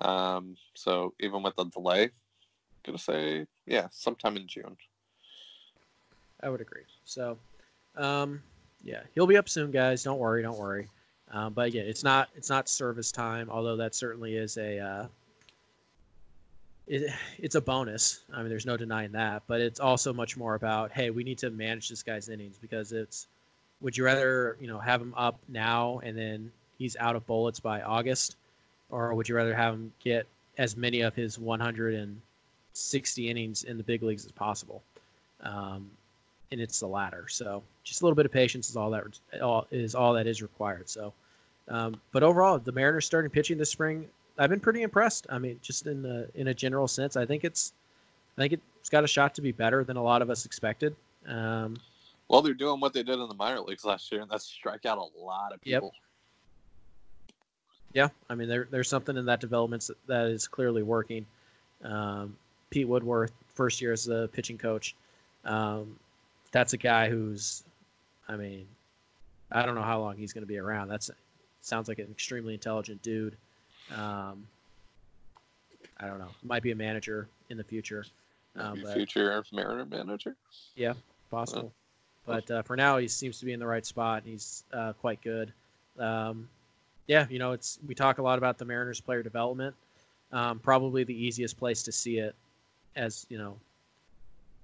Um, 0.01 0.55
so 0.73 1.13
even 1.19 1.43
with 1.43 1.55
the 1.55 1.65
delay, 1.65 2.03
I'm 2.03 2.11
gonna 2.83 2.97
say 2.97 3.45
yeah, 3.65 3.87
sometime 3.91 4.37
in 4.37 4.47
June. 4.47 4.75
I 6.43 6.49
would 6.49 6.61
agree. 6.61 6.83
So, 7.05 7.37
um, 7.95 8.41
yeah, 8.83 9.01
he'll 9.13 9.27
be 9.27 9.37
up 9.37 9.47
soon, 9.47 9.71
guys. 9.71 10.03
Don't 10.03 10.17
worry, 10.19 10.41
don't 10.41 10.57
worry. 10.57 10.87
Um, 11.31 11.53
but 11.53 11.67
again, 11.67 11.85
it's 11.85 12.03
not 12.03 12.29
it's 12.35 12.49
not 12.49 12.67
service 12.67 13.11
time, 13.11 13.49
although 13.49 13.77
that 13.77 13.95
certainly 13.95 14.35
is 14.35 14.57
a 14.57 14.79
uh, 14.79 15.05
it, 16.87 17.13
it's 17.37 17.55
a 17.55 17.61
bonus. 17.61 18.21
I 18.33 18.39
mean, 18.39 18.49
there's 18.49 18.65
no 18.65 18.75
denying 18.75 19.11
that. 19.13 19.43
But 19.47 19.61
it's 19.61 19.79
also 19.79 20.11
much 20.13 20.35
more 20.35 20.55
about 20.55 20.91
hey, 20.91 21.09
we 21.09 21.23
need 21.23 21.37
to 21.39 21.49
manage 21.49 21.89
this 21.89 22.03
guy's 22.03 22.29
innings 22.29 22.57
because 22.57 22.91
it's. 22.91 23.27
Would 23.81 23.97
you 23.97 24.03
rather 24.03 24.57
you 24.59 24.67
know 24.67 24.77
have 24.77 25.01
him 25.01 25.13
up 25.17 25.39
now 25.47 26.01
and 26.03 26.15
then 26.15 26.51
he's 26.77 26.95
out 26.97 27.15
of 27.15 27.25
bullets 27.25 27.59
by 27.59 27.81
August, 27.81 28.35
or 28.91 29.13
would 29.15 29.27
you 29.27 29.35
rather 29.35 29.55
have 29.55 29.73
him 29.73 29.91
get 30.03 30.27
as 30.57 30.75
many 30.77 31.01
of 31.01 31.15
his 31.15 31.39
160 31.39 33.29
innings 33.29 33.63
in 33.63 33.77
the 33.77 33.83
big 33.83 34.03
leagues 34.03 34.25
as 34.25 34.31
possible? 34.31 34.83
Um, 35.41 35.89
and 36.51 36.59
it's 36.59 36.79
the 36.79 36.87
latter. 36.87 37.25
So 37.29 37.63
just 37.83 38.01
a 38.01 38.05
little 38.05 38.15
bit 38.15 38.25
of 38.25 38.31
patience 38.31 38.69
is 38.69 38.75
all 38.75 38.89
that 38.91 39.05
all 39.41 39.67
is 39.71 39.95
all 39.95 40.13
that 40.13 40.27
is 40.27 40.41
required. 40.41 40.89
So, 40.89 41.13
um, 41.69 41.99
but 42.11 42.23
overall, 42.23 42.59
the 42.59 42.71
Mariners 42.71 43.05
starting 43.05 43.31
pitching 43.31 43.57
this 43.57 43.69
spring, 43.69 44.07
I've 44.37 44.49
been 44.49 44.59
pretty 44.59 44.81
impressed. 44.81 45.27
I 45.29 45.39
mean, 45.39 45.59
just 45.61 45.87
in 45.87 46.05
a, 46.05 46.25
in 46.39 46.49
a 46.49 46.53
general 46.53 46.87
sense, 46.87 47.15
I 47.15 47.25
think 47.25 47.43
it's 47.43 47.73
I 48.37 48.41
think 48.41 48.53
it's 48.79 48.89
got 48.89 49.03
a 49.03 49.07
shot 49.07 49.33
to 49.35 49.41
be 49.41 49.51
better 49.51 49.83
than 49.83 49.97
a 49.97 50.03
lot 50.03 50.21
of 50.21 50.29
us 50.29 50.45
expected. 50.45 50.95
Um, 51.27 51.77
Well, 52.27 52.41
they're 52.41 52.53
doing 52.53 52.79
what 52.79 52.93
they 52.93 53.03
did 53.03 53.19
in 53.19 53.27
the 53.27 53.35
minor 53.35 53.61
leagues 53.61 53.85
last 53.85 54.11
year, 54.11 54.21
and 54.21 54.29
that's 54.29 54.45
strike 54.45 54.85
out 54.85 54.97
a 54.97 55.19
lot 55.19 55.53
of 55.53 55.59
Yep. 55.63 55.83
Yeah, 57.93 58.09
I 58.29 58.35
mean, 58.35 58.47
there, 58.47 58.67
there's 58.69 58.89
something 58.89 59.17
in 59.17 59.25
that 59.25 59.39
development 59.39 59.89
that, 60.07 60.27
is 60.27 60.47
clearly 60.47 60.83
working. 60.83 61.25
Um, 61.83 62.35
Pete 62.69 62.87
Woodworth, 62.87 63.31
first 63.53 63.81
year 63.81 63.91
as 63.91 64.07
a 64.07 64.29
pitching 64.31 64.57
coach, 64.57 64.95
um, 65.45 65.95
that's 66.51 66.73
a 66.73 66.77
guy 66.77 67.09
who's, 67.09 67.63
I 68.27 68.35
mean, 68.35 68.65
I 69.51 69.65
don't 69.65 69.75
know 69.75 69.81
how 69.81 69.99
long 69.99 70.15
he's 70.15 70.33
going 70.33 70.43
to 70.43 70.47
be 70.47 70.57
around. 70.57 70.87
That's 70.87 71.09
sounds 71.61 71.87
like 71.87 71.99
an 71.99 72.07
extremely 72.09 72.53
intelligent 72.53 73.01
dude. 73.01 73.35
Um, 73.95 74.47
I 75.99 76.07
don't 76.07 76.19
know. 76.19 76.29
Might 76.43 76.63
be 76.63 76.71
a 76.71 76.75
manager 76.75 77.27
in 77.49 77.57
the 77.57 77.63
future. 77.63 78.05
Um, 78.55 78.81
but 78.83 78.93
future 78.93 79.43
Mariner 79.51 79.85
manager. 79.85 80.35
Yeah, 80.75 80.93
possible. 81.29 81.71
But 82.25 82.49
uh, 82.51 82.61
for 82.61 82.75
now, 82.75 82.97
he 82.97 83.07
seems 83.07 83.39
to 83.39 83.45
be 83.45 83.53
in 83.53 83.59
the 83.59 83.65
right 83.65 83.85
spot. 83.85 84.23
and 84.23 84.31
He's 84.31 84.63
uh, 84.73 84.93
quite 84.93 85.21
good. 85.21 85.51
Um, 85.99 86.47
yeah, 87.07 87.25
you 87.29 87.39
know, 87.39 87.51
it's 87.51 87.79
we 87.87 87.95
talk 87.95 88.17
a 88.17 88.21
lot 88.21 88.37
about 88.37 88.57
the 88.57 88.65
Mariners 88.65 88.99
player 89.01 89.23
development. 89.23 89.75
Um, 90.31 90.59
probably 90.59 91.03
the 91.03 91.13
easiest 91.13 91.57
place 91.57 91.83
to 91.83 91.91
see 91.91 92.17
it, 92.19 92.35
as 92.95 93.25
you 93.29 93.37
know, 93.37 93.57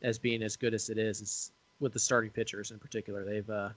as 0.01 0.17
being 0.17 0.41
as 0.43 0.55
good 0.55 0.73
as 0.73 0.89
it 0.89 0.97
is, 0.97 1.21
is 1.21 1.51
with 1.79 1.93
the 1.93 1.99
starting 1.99 2.29
pitchers 2.31 2.71
in 2.71 2.79
particular. 2.79 3.23
They've 3.25 3.49
uh, 3.49 3.69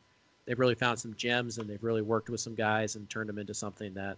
they've 0.46 0.58
really 0.58 0.74
found 0.74 0.98
some 0.98 1.14
gems 1.16 1.58
and 1.58 1.68
they've 1.68 1.82
really 1.82 2.02
worked 2.02 2.30
with 2.30 2.40
some 2.40 2.54
guys 2.54 2.96
and 2.96 3.08
turned 3.10 3.28
them 3.28 3.38
into 3.38 3.54
something 3.54 3.92
that, 3.94 4.16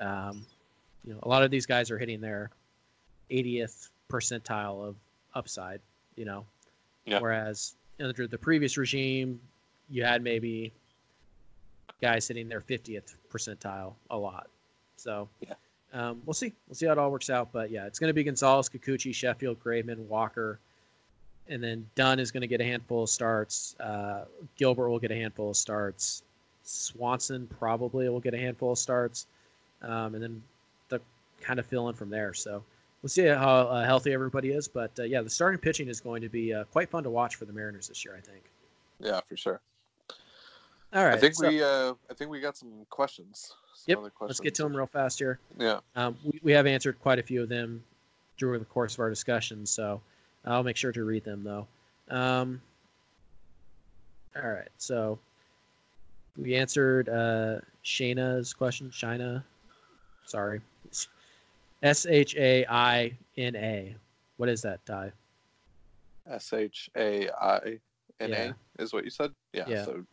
um, 0.00 0.44
you 1.04 1.12
know, 1.12 1.18
a 1.22 1.28
lot 1.28 1.42
of 1.42 1.50
these 1.50 1.66
guys 1.66 1.90
are 1.90 1.98
hitting 1.98 2.20
their 2.20 2.50
80th 3.30 3.90
percentile 4.08 4.86
of 4.86 4.96
upside. 5.34 5.80
You 6.16 6.24
know, 6.26 6.46
Yeah. 7.06 7.18
whereas 7.18 7.74
under 8.00 8.26
the 8.28 8.38
previous 8.38 8.76
regime, 8.76 9.40
you 9.90 10.04
had 10.04 10.22
maybe 10.22 10.72
guys 12.04 12.28
hitting 12.28 12.48
their 12.50 12.60
50th 12.60 13.14
percentile 13.32 13.94
a 14.10 14.16
lot. 14.16 14.48
So 14.96 15.26
Yeah. 15.40 15.54
um, 15.94 16.20
we'll 16.26 16.34
see. 16.34 16.52
We'll 16.68 16.74
see 16.74 16.84
how 16.84 16.92
it 16.92 16.98
all 16.98 17.10
works 17.10 17.30
out. 17.30 17.50
But 17.50 17.70
yeah, 17.70 17.86
it's 17.86 17.98
going 17.98 18.08
to 18.08 18.14
be 18.14 18.22
Gonzalez, 18.22 18.68
Kikuchi, 18.68 19.14
Sheffield, 19.14 19.58
Graveman, 19.64 20.06
Walker, 20.06 20.58
and 21.48 21.62
then 21.62 21.88
Dunn 21.94 22.18
is 22.18 22.30
going 22.30 22.42
to 22.42 22.46
get 22.46 22.60
a 22.60 22.64
handful 22.64 23.04
of 23.04 23.08
starts. 23.08 23.74
Uh, 23.80 24.26
Gilbert 24.56 24.90
will 24.90 24.98
get 24.98 25.12
a 25.12 25.14
handful 25.14 25.48
of 25.50 25.56
starts. 25.56 26.22
Swanson 26.62 27.46
probably 27.58 28.06
will 28.10 28.20
get 28.20 28.34
a 28.34 28.38
handful 28.38 28.72
of 28.72 28.78
starts, 28.78 29.26
um, 29.82 30.14
and 30.14 30.22
then 30.22 30.42
the 30.90 31.00
kind 31.40 31.58
of 31.58 31.64
fill 31.66 31.88
in 31.88 31.94
from 31.94 32.10
there. 32.10 32.34
So 32.34 32.62
we'll 33.02 33.08
see 33.08 33.26
how 33.26 33.60
uh, 33.68 33.84
healthy 33.84 34.12
everybody 34.12 34.50
is. 34.52 34.68
But 34.68 34.90
uh, 34.98 35.04
yeah, 35.04 35.22
the 35.22 35.30
starting 35.30 35.58
pitching 35.60 35.88
is 35.88 36.00
going 36.02 36.20
to 36.20 36.28
be 36.28 36.52
uh, 36.52 36.64
quite 36.64 36.90
fun 36.90 37.02
to 37.04 37.10
watch 37.10 37.36
for 37.36 37.46
the 37.46 37.52
Mariners 37.52 37.88
this 37.88 38.04
year. 38.04 38.14
I 38.14 38.20
think. 38.20 38.42
Yeah, 39.00 39.20
for 39.26 39.36
sure. 39.38 39.60
All 40.94 41.04
right, 41.04 41.14
I 41.14 41.18
think 41.18 41.34
so 41.34 41.48
we 41.48 41.62
uh 41.62 41.94
I 42.08 42.14
think 42.14 42.30
we 42.30 42.40
got 42.40 42.56
some 42.56 42.86
questions. 42.88 43.52
Some 43.74 43.84
Yep, 43.88 43.98
other 43.98 44.12
let's 44.20 44.40
get 44.40 44.54
to 44.56 44.62
them 44.62 44.76
real 44.76 44.86
fast 44.86 45.18
here. 45.18 45.40
Yeah. 45.58 45.80
Um, 45.96 46.16
we, 46.24 46.40
we 46.44 46.52
have 46.52 46.66
answered 46.66 47.00
quite 47.02 47.18
a 47.18 47.22
few 47.22 47.42
of 47.42 47.48
them 47.48 47.82
during 48.38 48.60
the 48.60 48.66
course 48.66 48.94
of 48.94 49.00
our 49.00 49.10
discussion, 49.10 49.66
so 49.66 50.00
I'll 50.44 50.62
make 50.62 50.76
sure 50.76 50.92
to 50.92 51.04
read 51.04 51.24
them 51.24 51.42
though. 51.42 51.66
Um, 52.10 52.60
All 54.36 54.48
right. 54.48 54.68
So 54.78 55.18
we 56.36 56.54
answered 56.54 57.08
uh, 57.08 57.60
Shayna's 57.84 58.52
question. 58.52 58.90
Shina. 58.90 59.42
Sorry. 60.26 60.60
S 61.82 62.06
H 62.06 62.36
A 62.36 62.64
I 62.66 63.12
N 63.36 63.56
A. 63.56 63.94
What 64.36 64.48
is 64.48 64.62
that, 64.62 64.84
Ty? 64.86 65.12
S 66.30 66.52
H 66.52 66.88
A 66.96 67.28
I 67.30 67.78
N 68.20 68.30
Yeah. 68.30 68.52
Is 68.78 68.92
what 68.92 69.04
you 69.04 69.10
said. 69.10 69.32
Yeah. 69.52 69.64
Yeah. 69.66 69.84
So 69.84 70.04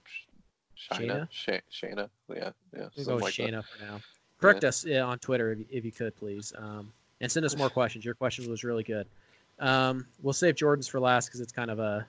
Sh- 0.82 0.90
Shina, 0.98 1.28
Sha- 1.30 1.60
Shayna. 1.72 2.10
Yeah. 2.30 2.52
Yeah. 2.76 2.88
We'll 2.98 3.06
go 3.06 3.16
with 3.16 3.24
like 3.24 3.36
that. 3.36 3.64
For 3.66 3.86
now. 3.86 4.02
Correct 4.40 4.64
us 4.64 4.84
yeah, 4.84 5.02
on 5.04 5.20
Twitter 5.20 5.52
if, 5.52 5.60
if 5.70 5.86
you 5.86 5.92
could, 5.92 6.16
please. 6.16 6.52
Um, 6.58 6.92
and 7.20 7.32
send 7.32 7.46
us 7.46 7.56
more 7.56 7.70
questions. 7.70 8.04
Your 8.04 8.16
question 8.16 8.50
was 8.50 8.64
really 8.64 8.84
good. 8.84 9.06
Um, 9.60 10.08
we'll 10.24 10.34
save 10.34 10.56
Jordan's 10.56 10.88
for 10.88 11.00
last 11.00 11.28
because 11.28 11.40
it's 11.40 11.52
kind 11.52 11.70
of 11.70 11.80
a 11.80 12.08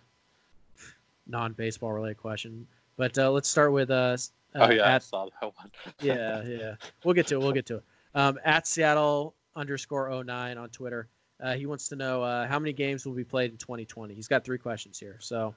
non-baseball 1.26 1.92
related 1.92 2.16
question. 2.16 2.66
But 2.96 3.16
uh, 3.18 3.30
let's 3.30 3.48
start 3.48 3.72
with 3.72 3.90
uh, 3.90 3.94
uh, 3.94 4.16
Oh 4.54 4.70
yeah, 4.70 4.82
I 4.82 4.92
at- 4.92 5.02
saw 5.02 5.26
that 5.26 5.52
one. 5.54 5.70
yeah, 6.00 6.42
yeah. 6.42 6.74
We'll 7.04 7.14
get 7.14 7.26
to 7.28 7.34
it. 7.34 7.38
We'll 7.40 7.52
get 7.52 7.66
to 7.66 7.76
it. 7.76 7.82
Um, 8.14 8.38
at 8.44 8.66
Seattle 8.66 9.34
underscore 9.54 10.24
09 10.24 10.56
on 10.58 10.68
Twitter. 10.70 11.08
Uh, 11.42 11.54
he 11.54 11.66
wants 11.66 11.88
to 11.88 11.96
know 11.96 12.22
uh, 12.22 12.46
how 12.46 12.58
many 12.58 12.72
games 12.72 13.04
will 13.04 13.14
be 13.14 13.24
played 13.24 13.50
in 13.50 13.56
2020. 13.56 14.14
He's 14.14 14.28
got 14.28 14.44
three 14.44 14.58
questions 14.58 14.98
here. 14.98 15.16
So, 15.18 15.54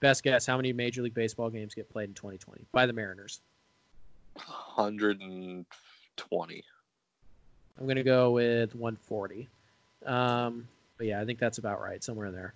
best 0.00 0.22
guess: 0.22 0.46
how 0.46 0.56
many 0.56 0.72
Major 0.72 1.02
League 1.02 1.14
Baseball 1.14 1.50
games 1.50 1.74
get 1.74 1.90
played 1.90 2.08
in 2.08 2.14
2020 2.14 2.64
by 2.72 2.86
the 2.86 2.92
Mariners? 2.92 3.40
Hundred 4.36 5.20
and 5.20 5.64
twenty. 6.16 6.62
I'm 7.78 7.84
going 7.84 7.96
to 7.96 8.02
go 8.02 8.30
with 8.30 8.74
140. 8.74 9.48
Um, 10.06 10.66
but 10.96 11.06
yeah, 11.06 11.20
I 11.20 11.24
think 11.24 11.38
that's 11.38 11.58
about 11.58 11.80
right, 11.80 12.02
somewhere 12.02 12.26
in 12.26 12.34
there. 12.34 12.54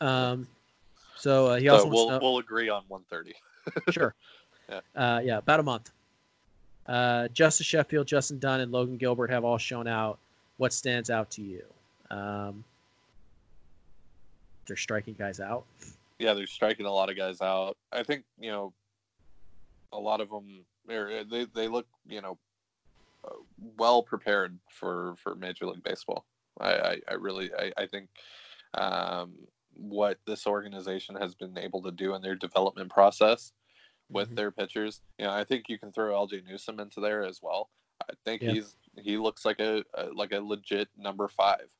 Um, 0.00 0.46
so 1.16 1.48
uh, 1.48 1.56
he 1.56 1.68
also 1.68 1.84
So 1.84 1.90
we'll 1.90 2.10
know, 2.10 2.18
we'll 2.20 2.38
agree 2.38 2.68
on 2.68 2.82
one 2.88 3.02
thirty. 3.10 3.34
sure. 3.90 4.14
Yeah. 4.68 4.80
Uh, 4.94 5.20
yeah, 5.22 5.38
about 5.38 5.60
a 5.60 5.62
month. 5.62 5.90
Uh, 6.86 7.28
Justus 7.28 7.66
Sheffield, 7.66 8.06
Justin 8.06 8.38
Dunn, 8.38 8.60
and 8.60 8.72
Logan 8.72 8.96
Gilbert 8.96 9.30
have 9.30 9.44
all 9.44 9.58
shown 9.58 9.86
out. 9.86 10.18
What 10.56 10.72
stands 10.72 11.10
out 11.10 11.30
to 11.32 11.42
you? 11.42 11.62
Um, 12.10 12.64
they're 14.66 14.76
striking 14.76 15.14
guys 15.18 15.40
out. 15.40 15.64
Yeah, 16.18 16.34
they're 16.34 16.46
striking 16.46 16.86
a 16.86 16.92
lot 16.92 17.10
of 17.10 17.16
guys 17.16 17.40
out. 17.40 17.76
I 17.92 18.02
think 18.02 18.24
you 18.38 18.50
know, 18.50 18.72
a 19.92 19.98
lot 19.98 20.20
of 20.20 20.30
them 20.30 20.64
they 20.86 21.46
they 21.54 21.68
look 21.68 21.86
you 22.06 22.20
know, 22.20 22.38
uh, 23.24 23.36
well 23.76 24.02
prepared 24.02 24.58
for 24.70 25.14
for 25.16 25.34
Major 25.34 25.66
League 25.66 25.82
Baseball. 25.82 26.24
I 26.60 26.72
I, 26.72 27.00
I 27.10 27.14
really 27.14 27.50
I, 27.58 27.72
I 27.76 27.86
think 27.86 28.08
um, 28.74 29.34
what 29.76 30.18
this 30.26 30.46
organization 30.46 31.16
has 31.16 31.34
been 31.34 31.58
able 31.58 31.82
to 31.82 31.90
do 31.90 32.14
in 32.14 32.22
their 32.22 32.34
development 32.36 32.90
process 32.90 33.52
with 34.10 34.30
Mhm. 34.30 34.36
their 34.36 34.50
pitchers. 34.50 35.00
You 35.18 35.24
know, 35.26 35.32
I 35.32 35.44
think 35.44 35.68
you 35.68 35.78
can 35.78 35.90
throw 35.92 36.12
Ljay 36.26 36.44
Newsome 36.44 36.78
into 36.80 37.00
there 37.00 37.24
as 37.24 37.40
well. 37.42 37.70
I 38.08 38.12
think 38.24 38.42
Yeah. 38.42 38.52
he's 38.52 38.76
he 39.00 39.16
looks 39.16 39.44
like 39.44 39.60
a, 39.60 39.84
a 39.94 40.06
like 40.12 40.32
a 40.32 40.40
legit 40.40 40.88
number 40.96 41.26
five 41.28 41.70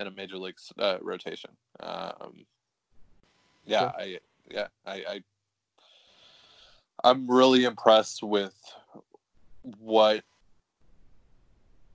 in 0.00 0.06
a 0.06 0.10
major 0.10 0.38
league 0.38 0.58
uh, 0.78 0.98
rotation. 1.02 1.50
Um, 1.80 2.46
yeah. 3.64 3.92
I 3.96 4.18
yeah 4.50 4.66
I, 4.86 4.94
I 4.94 5.22
I'm 7.04 7.30
really 7.30 7.64
impressed 7.64 8.22
with 8.22 8.54
what 9.78 10.24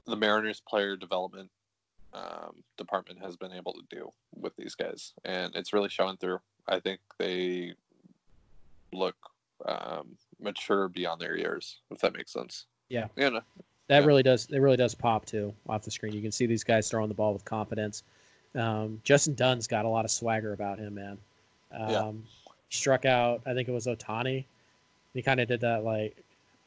the 0.06 0.16
Mariners 0.16 0.62
player 0.68 0.96
development 0.96 1.50
um, 2.14 2.64
department 2.78 3.22
has 3.22 3.36
been 3.36 3.52
able 3.52 3.74
to 3.74 3.84
do 3.90 4.10
with 4.36 4.56
these 4.56 4.76
guys, 4.76 5.14
and 5.26 5.56
it's 5.56 5.74
really 5.74 5.90
showing 5.90 6.18
through. 6.18 6.40
I 6.68 6.80
think 6.80 7.00
they 7.18 7.74
look 8.94 9.16
um, 9.66 10.18
mature 10.40 10.88
beyond 10.88 11.22
their 11.22 11.38
years, 11.38 11.80
if 11.92 12.00
that 12.00 12.14
makes 12.14 12.32
sense. 12.32 12.66
Yeah. 12.90 13.08
you 13.16 13.30
know, 13.30 13.42
That 13.88 14.02
Yeah. 14.02 14.06
really 14.06 14.24
does. 14.24 14.48
It 14.50 14.60
really 14.60 14.78
does 14.78 14.96
pop 14.96 15.26
too 15.26 15.54
off 15.68 15.84
the 15.84 15.92
screen. 15.92 16.14
You 16.14 16.22
can 16.22 16.32
see 16.32 16.46
these 16.46 16.64
guys 16.64 16.90
throwing 16.90 17.10
the 17.10 17.16
ball 17.16 17.34
with 17.34 17.46
confidence. 17.46 18.04
Um, 18.56 19.00
Justin 19.04 19.36
Dunn's 19.36 19.68
got 19.68 19.86
a 19.86 19.90
lot 19.90 20.06
of 20.06 20.12
swagger 20.12 20.54
about 20.54 20.80
him, 20.80 20.96
man. 20.96 21.18
Um, 21.72 21.90
Yeah. 21.90 22.12
struck 22.70 23.06
out. 23.06 23.42
I 23.46 23.54
think 23.54 23.68
it 23.68 23.72
was 23.72 23.88
Ohtani. 23.88 24.46
He 25.14 25.22
kind 25.22 25.40
of 25.40 25.48
did 25.48 25.62
that 25.62 25.84
like 25.84 26.16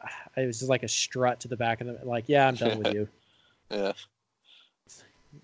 it 0.36 0.46
was 0.46 0.58
just 0.58 0.70
like 0.70 0.82
a 0.82 0.88
strut 0.88 1.40
to 1.40 1.48
the 1.48 1.56
back 1.56 1.80
of 1.80 1.86
the 1.86 1.98
like, 2.04 2.24
yeah, 2.28 2.46
I'm 2.46 2.54
done 2.56 2.78
with 2.78 2.88
you. 2.92 3.08
yeah, 3.70 3.92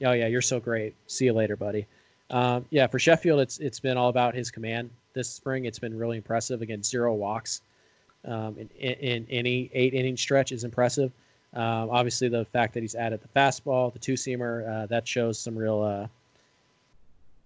Oh 0.05 0.13
yeah, 0.13 0.27
you're 0.27 0.43
so 0.43 0.61
great. 0.61 0.95
See 1.07 1.27
you 1.27 1.33
later, 1.33 1.57
buddy. 1.57 1.87
Um, 2.31 2.65
yeah, 2.71 2.87
for 2.87 2.99
Sheffield, 2.99 3.41
it's 3.41 3.59
it's 3.59 3.79
been 3.81 3.97
all 3.97 4.09
about 4.09 4.35
his 4.35 4.51
command 4.51 4.91
this 5.13 5.31
spring. 5.31 5.65
It's 5.65 5.79
been 5.79 5.97
really 5.97 6.17
impressive. 6.17 6.61
Again, 6.61 6.83
zero 6.83 7.15
walks 7.15 7.63
um, 8.25 8.57
in, 8.59 8.69
in, 8.79 8.95
in 8.99 9.27
any 9.31 9.71
eight 9.73 9.95
inning 9.95 10.17
stretch 10.17 10.53
is 10.53 10.65
impressive. 10.65 11.13
Um, 11.55 11.89
obviously, 11.91 12.29
the 12.29 12.45
fact 12.47 12.75
that 12.75 12.83
he's 12.83 12.95
added 12.95 13.21
the 13.23 13.29
fastball, 13.29 13.93
the 13.93 13.99
two 13.99 14.15
seamer, 14.15 14.69
uh, 14.69 14.87
that 14.87 15.07
shows 15.07 15.39
some 15.39 15.57
real, 15.57 15.83
uh, 15.83 16.07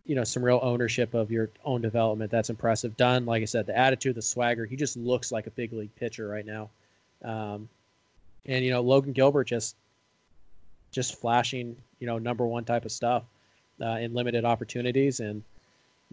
you 0.07 0.15
know, 0.15 0.25
some 0.25 0.45
real 0.45 0.61
ownership 0.63 1.15
of 1.15 1.31
your 1.31 1.51
own 1.65 1.81
development. 1.81 2.31
That's 2.31 2.51
impressive. 2.51 2.97
Dunn, 2.97 3.27
like 3.27 3.43
I 3.43 3.45
said, 3.45 3.67
the 3.67 3.77
attitude, 3.77 4.15
the 4.17 4.23
swagger. 4.23 4.67
He 4.67 4.77
just 4.77 4.97
looks 4.97 5.31
like 5.31 5.47
a 5.47 5.51
big 5.51 5.73
league 5.73 5.95
pitcher 5.97 6.29
right 6.29 6.47
now. 6.47 6.71
Um, 7.23 7.69
and 8.47 8.65
you 8.65 8.71
know, 8.71 8.81
Logan 8.81 9.13
Gilbert 9.13 9.45
just 9.45 9.77
just 10.91 11.21
flashing, 11.21 11.77
you 12.01 12.07
know, 12.07 12.19
number 12.19 12.47
one 12.47 12.65
type 12.65 12.85
of 12.85 12.93
stuff 12.93 13.23
uh, 13.81 13.99
in 14.01 14.13
limited 14.15 14.45
opportunities. 14.45 15.21
And 15.21 15.43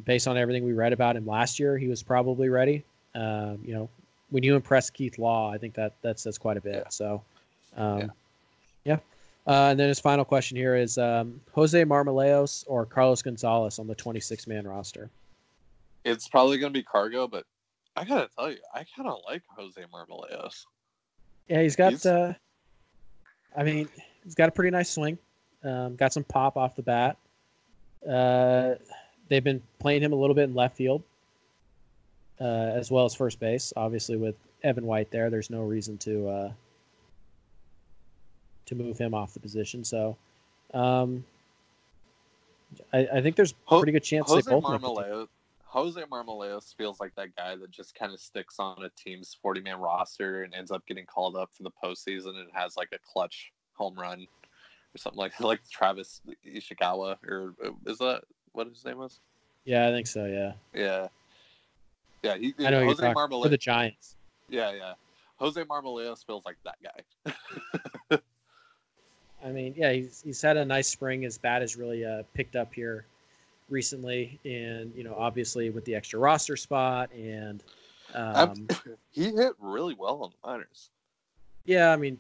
based 0.05 0.27
on 0.27 0.37
everything 0.37 0.63
we 0.63 0.73
read 0.73 0.93
about 0.93 1.15
him 1.15 1.25
last 1.25 1.59
year, 1.59 1.77
he 1.77 1.87
was 1.87 2.03
probably 2.03 2.49
ready. 2.49 2.83
Um, 3.15 3.59
you 3.65 3.73
know, 3.73 3.89
when 4.29 4.43
you 4.43 4.55
impress 4.55 4.89
Keith 4.89 5.17
Law, 5.17 5.51
I 5.51 5.57
think 5.57 5.73
that 5.75 5.93
that 6.01 6.19
says 6.19 6.37
quite 6.37 6.57
a 6.57 6.61
bit. 6.61 6.75
Yeah. 6.75 6.89
So, 6.89 7.23
um, 7.75 7.99
Yeah. 7.99 8.07
Uh, 9.47 9.69
and 9.71 9.79
then 9.79 9.87
his 9.87 9.99
final 9.99 10.25
question 10.25 10.57
here 10.57 10.75
is 10.75 10.97
um, 10.97 11.39
Jose 11.53 11.81
Marmolejos 11.85 12.65
or 12.67 12.85
Carlos 12.85 13.21
Gonzalez 13.21 13.79
on 13.79 13.87
the 13.87 13.95
26 13.95 14.47
man 14.47 14.67
roster? 14.67 15.09
it's 16.05 16.25
probably 16.29 16.57
gonna 16.57 16.71
be 16.71 16.83
Cargo, 16.83 17.27
but 17.27 17.43
I 17.97 18.05
gotta 18.05 18.29
tell 18.37 18.49
you, 18.49 18.57
I 18.73 18.85
kind 18.95 19.09
of 19.09 19.17
like 19.27 19.41
Jose 19.57 19.81
Marmolejos. 19.93 20.65
Yeah, 21.49 21.61
he's 21.61 21.75
got. 21.75 21.91
He's- 21.91 22.05
Uh, 22.05 22.33
I 23.57 23.63
mean, 23.63 23.89
he's 24.23 24.35
got 24.35 24.47
a 24.47 24.51
pretty 24.53 24.69
nice 24.71 24.89
swing. 24.89 25.17
Um, 25.63 25.95
got 25.97 26.13
some 26.13 26.23
pop 26.23 26.55
off 26.55 26.75
the 26.77 26.81
bat. 26.83 27.17
Uh, 28.07 28.75
they've 29.27 29.43
been 29.43 29.61
playing 29.79 30.01
him 30.01 30.13
a 30.13 30.15
little 30.15 30.35
bit 30.35 30.43
in 30.45 30.53
left 30.55 30.77
field, 30.77 31.03
uh, 32.39 32.43
as 32.43 32.89
well 32.89 33.03
as 33.03 33.13
first 33.13 33.39
base. 33.39 33.73
Obviously, 33.75 34.15
with 34.15 34.35
Evan 34.63 34.85
White 34.85 35.11
there, 35.11 35.29
there's 35.29 35.49
no 35.49 35.63
reason 35.63 35.97
to 35.99 36.27
uh, 36.29 36.51
to 38.67 38.75
move 38.75 38.97
him 38.97 39.13
off 39.13 39.33
the 39.33 39.39
position. 39.39 39.83
So, 39.83 40.15
um, 40.73 41.25
I, 42.93 43.07
I 43.15 43.21
think 43.21 43.35
there's 43.35 43.53
a 43.69 43.77
pretty 43.77 43.91
good 43.91 44.03
chance 44.03 44.29
Jose 44.29 44.49
they 44.49 44.59
both 44.59 44.81
the 44.81 45.27
Jose 45.65 46.01
Marmolejos 46.03 46.73
feels 46.75 46.99
like 46.99 47.13
that 47.15 47.35
guy 47.35 47.55
that 47.55 47.69
just 47.69 47.93
kind 47.93 48.13
of 48.13 48.19
sticks 48.19 48.55
on 48.57 48.83
a 48.83 48.89
team's 48.89 49.37
40 49.41 49.61
man 49.61 49.79
roster 49.79 50.43
and 50.43 50.53
ends 50.53 50.71
up 50.71 50.85
getting 50.87 51.05
called 51.05 51.35
up 51.35 51.49
for 51.53 51.63
the 51.63 51.71
postseason 51.83 52.39
and 52.39 52.49
has 52.53 52.77
like 52.77 52.89
a 52.93 52.97
clutch 53.11 53.51
home 53.73 53.95
run 53.95 54.21
or 54.21 54.97
something 54.97 55.19
like 55.19 55.39
like 55.39 55.59
Travis 55.69 56.21
Ishikawa 56.45 57.17
or 57.27 57.53
uh, 57.63 57.71
is 57.85 57.97
that 57.99 58.23
what 58.53 58.67
his 58.67 58.85
name 58.85 58.97
was? 58.97 59.19
Yeah, 59.65 59.87
I 59.87 59.91
think 59.91 60.07
so. 60.07 60.25
Yeah, 60.25 60.53
Yeah, 60.73 61.07
yeah. 62.23 62.37
He, 62.37 62.53
I 62.59 62.69
know 62.69 62.85
Jose 62.85 63.03
you're 63.03 63.13
talking 63.13 63.43
for 63.43 63.49
the 63.49 63.57
Giants. 63.57 64.15
Yeah, 64.49 64.71
yeah. 64.71 64.93
Jose 65.35 65.61
Marmolejos 65.65 66.25
feels 66.25 66.45
like 66.45 66.57
that 66.63 66.77
guy. 66.81 68.17
I 69.47 69.51
mean, 69.51 69.73
yeah, 69.77 69.93
he's 69.93 70.21
he's 70.25 70.41
had 70.41 70.57
a 70.57 70.65
nice 70.65 70.89
spring. 70.89 71.21
His 71.21 71.37
bat 71.37 71.61
has 71.61 71.77
really 71.77 72.03
uh, 72.03 72.23
picked 72.33 72.57
up 72.57 72.73
here 72.73 73.05
recently, 73.69 74.39
and 74.43 74.93
you 74.93 75.05
know, 75.05 75.15
obviously 75.17 75.69
with 75.69 75.85
the 75.85 75.95
extra 75.95 76.19
roster 76.19 76.57
spot, 76.57 77.09
and 77.13 77.63
um, 78.13 78.67
he 79.11 79.31
hit 79.31 79.53
really 79.59 79.95
well 79.97 80.23
on 80.23 80.31
the 80.31 80.47
minors. 80.49 80.89
yeah, 81.65 81.93
I 81.93 81.95
mean, 81.95 82.19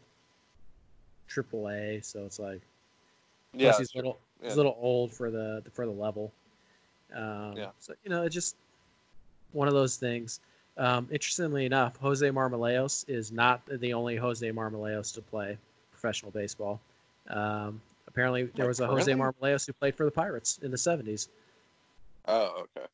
Triple 1.27 1.69
A, 1.69 1.99
so 2.01 2.25
it's 2.25 2.39
like 2.39 2.61
Yeah, 3.53 3.71
plus 3.71 3.79
he's 3.79 3.91
sure. 3.91 4.01
little 4.01 4.19
he's 4.41 4.53
a 4.53 4.57
little 4.57 4.77
old 4.79 5.11
for 5.11 5.29
the 5.29 5.63
for 5.73 5.85
the 5.85 5.91
level. 5.91 6.31
Um, 7.13 7.53
Yeah. 7.57 7.69
So 7.79 7.93
you 8.05 8.09
know, 8.09 8.23
it's 8.23 8.35
just 8.35 8.55
one 9.51 9.67
of 9.67 9.73
those 9.73 9.97
things. 9.97 10.39
Um, 10.77 11.09
interestingly 11.11 11.65
enough, 11.65 11.97
Jose 11.97 12.25
Marmolejos 12.29 13.03
is 13.09 13.33
not 13.33 13.61
the 13.65 13.93
only 13.93 14.15
Jose 14.15 14.49
Marmolejos 14.49 15.13
to 15.15 15.21
play 15.21 15.57
professional 15.91 16.31
baseball. 16.31 16.79
Um, 17.29 17.81
apparently, 18.07 18.43
there 18.55 18.67
was 18.67 18.79
a 18.79 18.87
Jose 18.87 19.11
currently? 19.13 19.49
Marmolejos 19.49 19.65
who 19.67 19.73
played 19.73 19.95
for 19.95 20.05
the 20.05 20.11
Pirates 20.11 20.59
in 20.61 20.71
the 20.71 20.77
'70s. 20.77 21.27
Oh, 22.27 22.65
okay. 22.75 22.87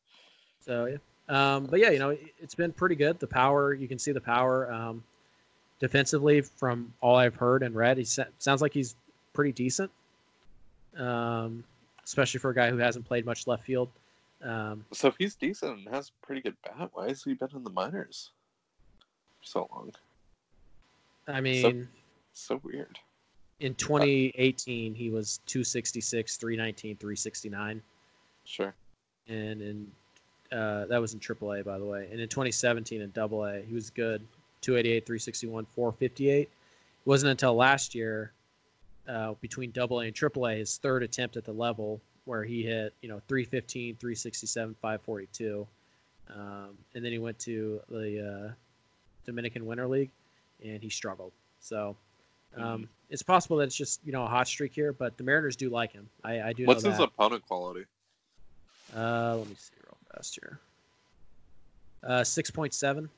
So 0.60 0.86
yeah, 0.86 0.96
um, 1.28 1.66
but 1.66 1.80
yeah, 1.80 1.90
you 1.90 1.98
know, 1.98 2.10
it- 2.10 2.34
it's 2.38 2.54
been 2.54 2.72
pretty 2.72 2.94
good. 2.94 3.18
The 3.18 3.26
power, 3.26 3.74
you 3.74 3.86
can 3.88 3.98
see 3.98 4.12
the 4.12 4.20
power 4.20 4.70
um, 4.72 5.02
defensively 5.80 6.40
from 6.40 6.92
all 7.00 7.16
I've 7.16 7.34
heard 7.34 7.62
and 7.62 7.74
read. 7.74 7.98
He 7.98 8.04
sa- 8.04 8.24
sounds 8.38 8.62
like 8.62 8.72
he's 8.72 8.96
pretty 9.34 9.52
decent, 9.52 9.90
um, 10.96 11.64
especially 12.04 12.38
for 12.40 12.50
a 12.50 12.54
guy 12.54 12.70
who 12.70 12.78
hasn't 12.78 13.04
played 13.06 13.26
much 13.26 13.46
left 13.46 13.64
field. 13.64 13.90
Um, 14.42 14.84
So 14.92 15.08
if 15.08 15.16
he's 15.18 15.34
decent 15.34 15.78
and 15.78 15.88
has 15.94 16.10
pretty 16.22 16.40
good 16.42 16.56
bat, 16.62 16.90
why 16.92 17.08
has 17.08 17.22
he 17.24 17.34
been 17.34 17.48
in 17.54 17.64
the 17.64 17.70
minors 17.70 18.30
for 19.40 19.46
so 19.46 19.68
long? 19.72 19.92
I 21.26 21.40
mean, 21.40 21.88
So 22.32 22.60
weird. 22.62 22.98
In 23.60 23.74
2018, 23.74 24.94
he 24.94 25.10
was 25.10 25.40
266, 25.46 26.36
319, 26.36 26.96
369. 26.96 27.82
Sure. 28.44 28.74
and 29.28 29.62
in 29.62 29.90
uh, 30.52 30.84
that 30.86 31.00
was 31.00 31.14
in 31.14 31.20
AAA, 31.20 31.64
by 31.64 31.78
the 31.78 31.84
way. 31.84 32.08
And 32.12 32.20
in 32.20 32.28
2017 32.28 33.00
in 33.00 33.12
AA, 33.18 33.62
he 33.66 33.74
was 33.74 33.90
good, 33.90 34.20
288, 34.60 35.06
361, 35.06 35.66
458. 35.74 36.42
It 36.42 36.50
wasn't 37.04 37.30
until 37.30 37.54
last 37.54 37.94
year, 37.94 38.32
uh, 39.08 39.34
between 39.40 39.72
AA 39.76 39.98
and 39.98 40.14
AAA, 40.14 40.58
his 40.58 40.76
third 40.78 41.02
attempt 41.02 41.36
at 41.36 41.44
the 41.44 41.52
level, 41.52 42.00
where 42.24 42.44
he 42.44 42.62
hit, 42.62 42.94
you 43.02 43.08
know, 43.08 43.20
315, 43.26 43.96
367, 43.96 44.76
542, 44.80 45.66
um, 46.32 46.78
and 46.94 47.04
then 47.04 47.10
he 47.12 47.18
went 47.18 47.38
to 47.40 47.80
the 47.88 48.46
uh, 48.48 48.52
Dominican 49.26 49.66
Winter 49.66 49.88
League, 49.88 50.10
and 50.64 50.82
he 50.82 50.88
struggled. 50.88 51.32
So. 51.60 51.96
Um, 52.56 52.88
It's 53.10 53.22
possible 53.22 53.56
that 53.58 53.64
it's 53.64 53.76
just 53.76 54.00
you 54.04 54.12
know 54.12 54.24
a 54.24 54.28
hot 54.28 54.48
streak 54.48 54.72
here, 54.74 54.92
but 54.92 55.16
the 55.16 55.24
Mariners 55.24 55.56
do 55.56 55.70
like 55.70 55.92
him. 55.92 56.08
I, 56.22 56.40
I 56.40 56.52
do. 56.52 56.66
What's 56.66 56.84
know 56.84 56.90
his 56.90 56.98
that. 56.98 57.04
opponent 57.04 57.42
quality? 57.46 57.84
Uh, 58.94 59.36
let 59.36 59.48
me 59.48 59.54
see 59.56 59.74
real 59.84 59.96
fast 60.14 60.38
here. 60.40 60.58
Uh, 62.02 62.22
six 62.22 62.50
point 62.50 62.74
seven, 62.74 63.08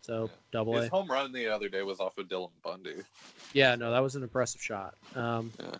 so 0.00 0.24
Yeah. 0.24 0.36
double 0.52 0.74
His 0.76 0.86
A. 0.86 0.90
home 0.90 1.08
run 1.08 1.32
the 1.32 1.48
other 1.48 1.68
day 1.68 1.82
was 1.82 2.00
off 2.00 2.16
of 2.18 2.28
Dylan 2.28 2.50
Bundy. 2.62 2.96
Yeah, 3.52 3.74
no, 3.74 3.90
that 3.90 4.00
was 4.00 4.14
an 4.16 4.22
impressive 4.22 4.62
shot. 4.62 4.94
Um, 5.14 5.52
Yeah. 5.58 5.76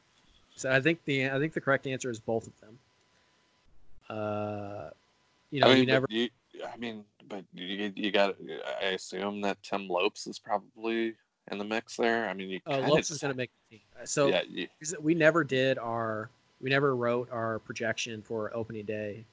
so 0.57 0.71
I 0.71 0.81
think 0.81 1.05
the 1.05 1.31
I 1.31 1.39
think 1.39 1.53
the 1.53 1.61
correct 1.61 1.87
answer 1.87 2.11
is 2.11 2.19
both 2.21 2.47
of 2.47 2.61
them. 2.61 2.79
Uh, 4.09 4.91
you 5.51 5.61
know, 5.61 5.67
I 5.69 5.71
mean, 5.71 5.81
you 5.81 5.87
never. 5.87 6.07
you, 6.09 6.29
I 6.67 6.77
mean, 6.79 7.05
but 7.29 7.45
you, 7.55 7.93
you 7.95 8.11
got. 8.11 8.37
I 8.83 8.87
assume 8.89 9.41
that 9.43 9.63
Tim 9.63 9.87
Lopes 9.89 10.27
is 10.27 10.39
probably 10.39 11.15
in 11.53 11.59
the 11.59 11.65
mix 11.65 11.97
there. 11.97 12.29
I 12.29 12.35
mean, 12.35 12.51
you. 12.51 12.61
Uh, 12.67 12.77
kinda 12.77 12.89
Lopes 12.89 13.11
is 13.11 13.19
going 13.19 13.33
to 13.33 13.37
make 13.37 13.51
the 13.71 13.77
team. 13.77 13.85
Uh, 14.01 14.07
So 14.07 14.29
yeah, 14.29 14.43
you, 14.49 14.69
we 15.01 15.15
never 15.15 15.45
did 15.45 15.79
our 15.79 16.31
we 16.61 16.71
never 16.71 16.97
wrote 16.97 17.29
our 17.31 17.59
projection 17.61 18.21
for 18.23 18.55
opening 18.57 18.85
day 18.85 19.25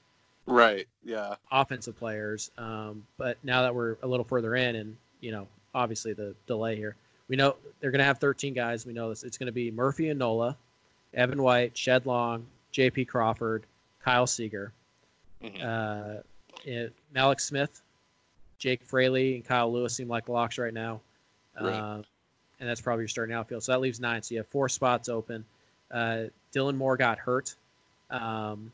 right. 0.46 0.88
Yeah. 1.04 1.36
offensive 1.52 1.98
players. 1.98 2.52
Um, 2.58 3.06
but 3.18 3.38
now 3.44 3.64
that 3.64 3.74
we're 3.74 3.98
a 4.04 4.08
little 4.08 4.24
further 4.26 4.56
in, 4.56 4.76
and 4.76 4.96
you 5.22 5.32
know, 5.32 5.48
obviously 5.74 6.14
the 6.14 6.36
delay 6.46 6.76
here, 6.76 6.96
we 7.28 7.36
know 7.36 7.56
they're 7.80 7.90
going 7.92 8.00
to 8.00 8.06
have 8.06 8.20
13 8.20 8.54
guys. 8.54 8.86
We 8.86 8.94
know 8.94 9.10
this. 9.10 9.24
It's 9.24 9.38
going 9.40 9.48
to 9.48 9.52
be 9.54 9.72
Murphy 9.72 10.10
and 10.10 10.20
Nola, 10.20 10.56
Evan 11.16 11.42
White, 11.42 11.76
Shed 11.76 12.06
Long, 12.06 12.46
J.P. 12.72 13.06
Crawford, 13.06 13.66
Kyle 14.04 14.28
Seager, 14.28 14.72
Mhm. 15.44 15.64
uh, 15.64 16.22
it, 16.64 16.94
Mallex 17.16 17.42
Smith, 17.42 17.82
Jake 18.60 18.84
Fraley, 18.84 19.36
and 19.36 19.46
Kyle 19.46 19.72
Lewis 19.74 19.96
seem 19.96 20.08
like 20.08 20.30
locks 20.30 20.60
right 20.60 20.74
now. 20.74 21.02
Right. 21.60 21.74
Uh, 21.74 22.02
and 22.60 22.70
that's 22.70 22.82
probably 22.82 23.04
your 23.04 23.10
starting 23.10 23.36
outfield. 23.36 23.64
So 23.64 23.72
that 23.72 23.80
leaves 23.80 24.00
nine. 24.00 24.22
So 24.22 24.34
you 24.34 24.40
have 24.40 24.48
four 24.48 24.70
spots 24.70 25.10
open. 25.10 25.44
Uh, 25.92 26.26
Dylan 26.54 26.76
Moore 26.76 26.98
got 26.98 27.18
hurt. 27.18 27.56
Um, 28.10 28.72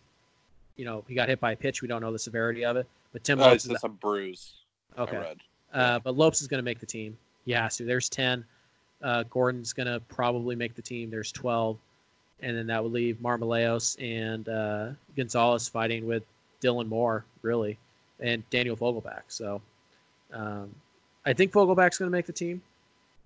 you 0.75 0.85
know, 0.85 1.03
he 1.07 1.15
got 1.15 1.29
hit 1.29 1.39
by 1.39 1.53
a 1.53 1.55
pitch. 1.55 1.81
We 1.81 1.87
don't 1.87 2.01
know 2.01 2.11
the 2.11 2.19
severity 2.19 2.63
of 2.63 2.77
it. 2.77 2.87
But 3.13 3.23
Tim 3.23 3.39
Uh, 3.39 3.47
Lopes 3.47 3.65
is 3.65 3.71
just 3.71 3.83
a 3.83 3.89
bruise. 3.89 4.53
Okay. 4.97 5.33
Uh, 5.73 5.99
but 5.99 6.15
Lopes 6.15 6.41
is 6.41 6.47
going 6.47 6.59
to 6.59 6.63
make 6.63 6.79
the 6.79 6.85
team. 6.85 7.17
Yeah, 7.45 7.67
so. 7.67 7.83
There's 7.83 8.09
10. 8.09 8.45
Uh, 9.01 9.23
Gordon's 9.23 9.73
going 9.73 9.87
to 9.87 9.99
probably 10.09 10.55
make 10.55 10.75
the 10.75 10.81
team. 10.81 11.09
There's 11.09 11.31
12. 11.31 11.77
And 12.41 12.57
then 12.57 12.67
that 12.67 12.83
would 12.83 12.91
leave 12.91 13.17
Marmolejos 13.17 13.97
and 14.01 14.47
uh, 14.49 14.89
Gonzalez 15.15 15.67
fighting 15.67 16.07
with 16.07 16.23
Dylan 16.61 16.87
Moore, 16.87 17.25
really, 17.41 17.77
and 18.19 18.47
Daniel 18.49 18.75
Vogelbach. 18.75 19.23
So 19.27 19.61
um, 20.33 20.73
I 21.25 21.33
think 21.33 21.51
Vogelbach's 21.51 21.97
going 21.97 22.09
to 22.09 22.15
make 22.15 22.25
the 22.25 22.33
team, 22.33 22.61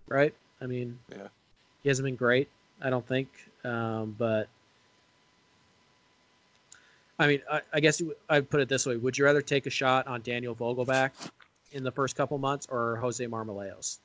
right? 0.07 0.33
I 0.61 0.65
mean, 0.67 0.97
Yeah. 1.09 1.27
he 1.83 1.89
hasn't 1.89 2.05
been 2.05 2.15
great, 2.15 2.49
I 2.81 2.89
don't 2.89 3.05
think. 3.07 3.29
Um, 3.63 4.15
but 4.17 4.47
I 7.17 7.27
mean, 7.27 7.41
I, 7.51 7.61
I 7.73 7.79
guess 7.79 8.01
I'd 8.29 8.49
put 8.49 8.59
it 8.61 8.69
this 8.69 8.85
way: 8.85 8.97
Would 8.97 9.17
you 9.17 9.25
rather 9.25 9.41
take 9.41 9.65
a 9.65 9.69
shot 9.69 10.05
on 10.07 10.21
Daniel 10.21 10.55
Vogelbach 10.55 11.11
in 11.71 11.83
the 11.83 11.91
first 11.91 12.15
couple 12.15 12.37
months 12.37 12.67
or 12.69 12.97
Jose 12.97 13.25
Marmolejos? 13.25 13.99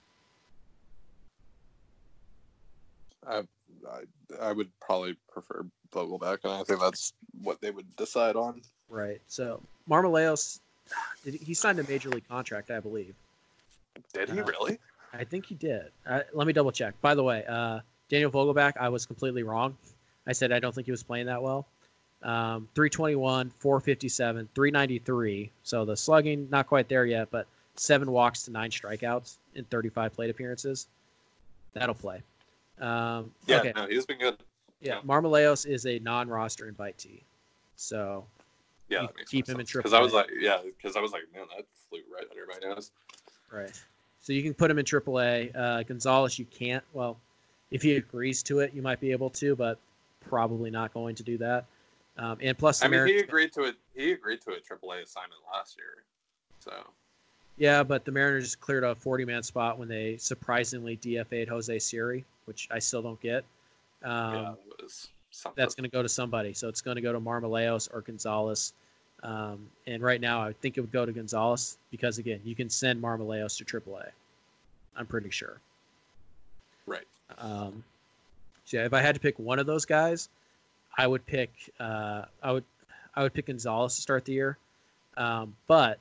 I, 3.27 3.43
I, 3.89 4.03
I 4.41 4.53
would 4.53 4.71
probably 4.81 5.17
prefer 5.31 5.65
Vogelbach, 5.93 6.39
and 6.45 6.53
I 6.53 6.63
think 6.63 6.81
that's 6.81 7.13
what 7.43 7.61
they 7.61 7.71
would 7.71 7.95
decide 7.97 8.37
on. 8.37 8.63
Right. 8.89 9.21
So 9.29 9.61
Marmolejos, 9.89 10.61
did 11.25 11.35
he, 11.35 11.45
he 11.47 11.55
signed 11.55 11.79
a 11.79 11.85
major 11.85 12.09
league 12.11 12.27
contract, 12.29 12.71
I 12.71 12.81
believe. 12.81 13.15
Did 14.13 14.31
he 14.31 14.41
Uh, 14.41 14.45
really? 14.45 14.79
I 15.13 15.25
think 15.25 15.47
he 15.47 15.55
did. 15.55 15.91
Uh, 16.07 16.21
let 16.33 16.47
me 16.47 16.53
double 16.53 16.73
check. 16.73 17.01
By 17.01 17.15
the 17.15 17.23
way, 17.23 17.45
uh, 17.49 17.81
Daniel 18.09 18.31
Vogelbach, 18.31 18.77
I 18.79 18.89
was 18.89 19.07
completely 19.07 19.43
wrong. 19.43 19.77
I 20.27 20.33
said 20.33 20.53
I 20.53 20.59
don't 20.59 20.75
think 20.75 20.87
he 20.87 20.91
was 20.91 21.03
playing 21.03 21.27
that 21.27 21.43
well. 21.43 21.67
Um, 22.23 22.69
321, 22.75 23.51
457, 23.51 24.49
393. 24.55 25.51
So 25.63 25.85
the 25.85 25.97
slugging, 25.97 26.49
not 26.51 26.67
quite 26.67 26.89
there 26.89 27.07
yet, 27.07 27.31
but 27.31 27.47
seven 27.77 28.11
walks 28.11 28.43
to 28.43 28.51
nine 28.51 28.71
strikeouts 28.71 29.37
in 29.55 29.65
35 29.65 30.13
plate 30.13 30.31
appearances. 30.31 30.89
That'll 31.73 31.95
play. 31.95 32.23
Um, 32.81 33.33
Yeah, 33.47 33.61
okay. 33.61 33.73
no, 33.75 33.87
he's 33.87 34.07
been 34.07 34.19
good. 34.19 34.37
Yeah. 34.81 34.97
yeah. 34.97 35.01
Marmolejos 35.03 35.67
is 35.67 35.87
a 35.87 35.99
non 36.01 36.29
roster 36.29 36.71
invitee. 36.71 37.23
So 37.77 38.25
Yeah, 38.89 39.03
You 39.03 39.07
that 39.07 39.17
makes 39.17 39.31
keep 39.31 39.49
him 39.49 39.61
in 39.61 39.67
sense. 39.67 39.77
Because 39.77 39.95
I 39.95 40.01
was 40.01 40.13
like, 40.13 40.29
yeah, 40.39 40.59
because 40.65 40.97
I 40.97 41.01
was 41.01 41.13
like, 41.13 41.23
man, 41.35 41.45
that 41.57 41.67
flew 41.89 42.01
right 42.15 42.27
under 42.31 42.47
my 42.47 42.75
nose. 42.75 42.91
Right. 43.51 43.73
So 44.21 44.33
you 44.33 44.43
can 44.43 44.55
put 44.55 44.71
him 44.71 44.79
in 44.79 44.85
AAA. 44.85 45.57
Uh, 45.57 45.83
Gonzalez, 45.83 46.39
you 46.39 46.45
can't. 46.47 46.85
Well, 46.93 47.17
if 47.71 47.83
he 47.83 47.97
agrees 47.97 48.43
to 48.45 48.61
it, 48.61 48.75
you 48.75 48.83
might 48.83 49.01
be 49.01 49.13
able 49.13 49.31
to, 49.31 49.57
but 49.57 49.79
probably 50.29 50.71
not 50.71 50.93
going 50.93 51.15
to 51.15 51.23
do 51.23 51.39
that. 51.39 51.65
Um, 52.19 52.37
and 52.43 52.57
plus, 52.59 52.85
I 52.85 52.89
mean, 52.89 53.07
he 53.07 53.19
agreed 53.19 53.53
to 53.55 53.63
it. 53.63 53.77
He 53.95 54.13
agreed 54.13 54.41
to 54.43 54.51
a 54.51 54.57
AAA 54.57 55.05
assignment 55.05 55.41
last 55.53 55.77
year. 55.79 56.05
So 56.59 56.73
yeah, 57.61 57.83
but 57.83 58.07
the 58.07 58.11
Mariners 58.11 58.57
cleared 58.57 58.85
a 58.85 58.95
40-man 58.95 59.43
spot 59.43 59.79
when 59.79 59.87
they 59.87 60.17
surprisingly 60.17 60.97
DFA'd 60.97 61.47
Jose 61.49 61.79
Siri, 61.79 62.25
which 62.47 62.67
I 62.71 62.79
still 62.79 63.03
don't 63.03 63.21
get. 63.21 63.45
Um, 64.03 64.35
yeah, 64.35 64.55
that's 65.57 65.75
going 65.75 65.85
to 65.85 65.91
go 65.91 66.03
to 66.03 66.09
somebody. 66.09 66.55
So 66.55 66.69
it's 66.69 66.81
going 66.81 66.95
to 66.95 67.03
go 67.03 67.13
to 67.13 67.21
Marmolejos 67.21 67.93
or 67.93 68.01
Gonzalez. 68.01 68.73
Um, 69.23 69.69
and 69.87 70.03
right 70.03 70.23
now, 70.23 70.41
I 70.41 70.55
think 70.55 70.79
it 70.79 70.81
would 70.81 70.91
go 70.91 71.05
to 71.05 71.13
Gonzalez 71.13 71.77
because 71.91 72.17
again, 72.17 72.41
you 72.45 72.55
can 72.55 72.71
send 72.71 73.03
Marmolejos 73.03 73.59
to 73.59 73.65
AAA. 73.65 74.09
I'm 75.01 75.07
pretty 75.07 75.31
sure. 75.31 75.59
right. 76.85 77.07
Um, 77.39 77.83
so 78.67 78.77
yeah, 78.77 78.85
if 78.85 78.93
I 78.93 79.01
had 79.01 79.15
to 79.15 79.21
pick 79.21 79.39
one 79.39 79.59
of 79.59 79.65
those 79.65 79.87
guys, 79.87 80.29
I 80.99 81.07
would 81.07 81.25
pick 81.25 81.51
uh, 81.81 82.27
I 82.43 82.53
would 82.53 82.65
I 83.15 83.23
would 83.23 83.33
pick 83.33 83.47
Gonzalez 83.47 83.97
to 83.97 84.03
start 84.03 84.27
the 84.27 84.35
year. 84.35 84.59
Um, 85.17 85.57
but 85.67 86.01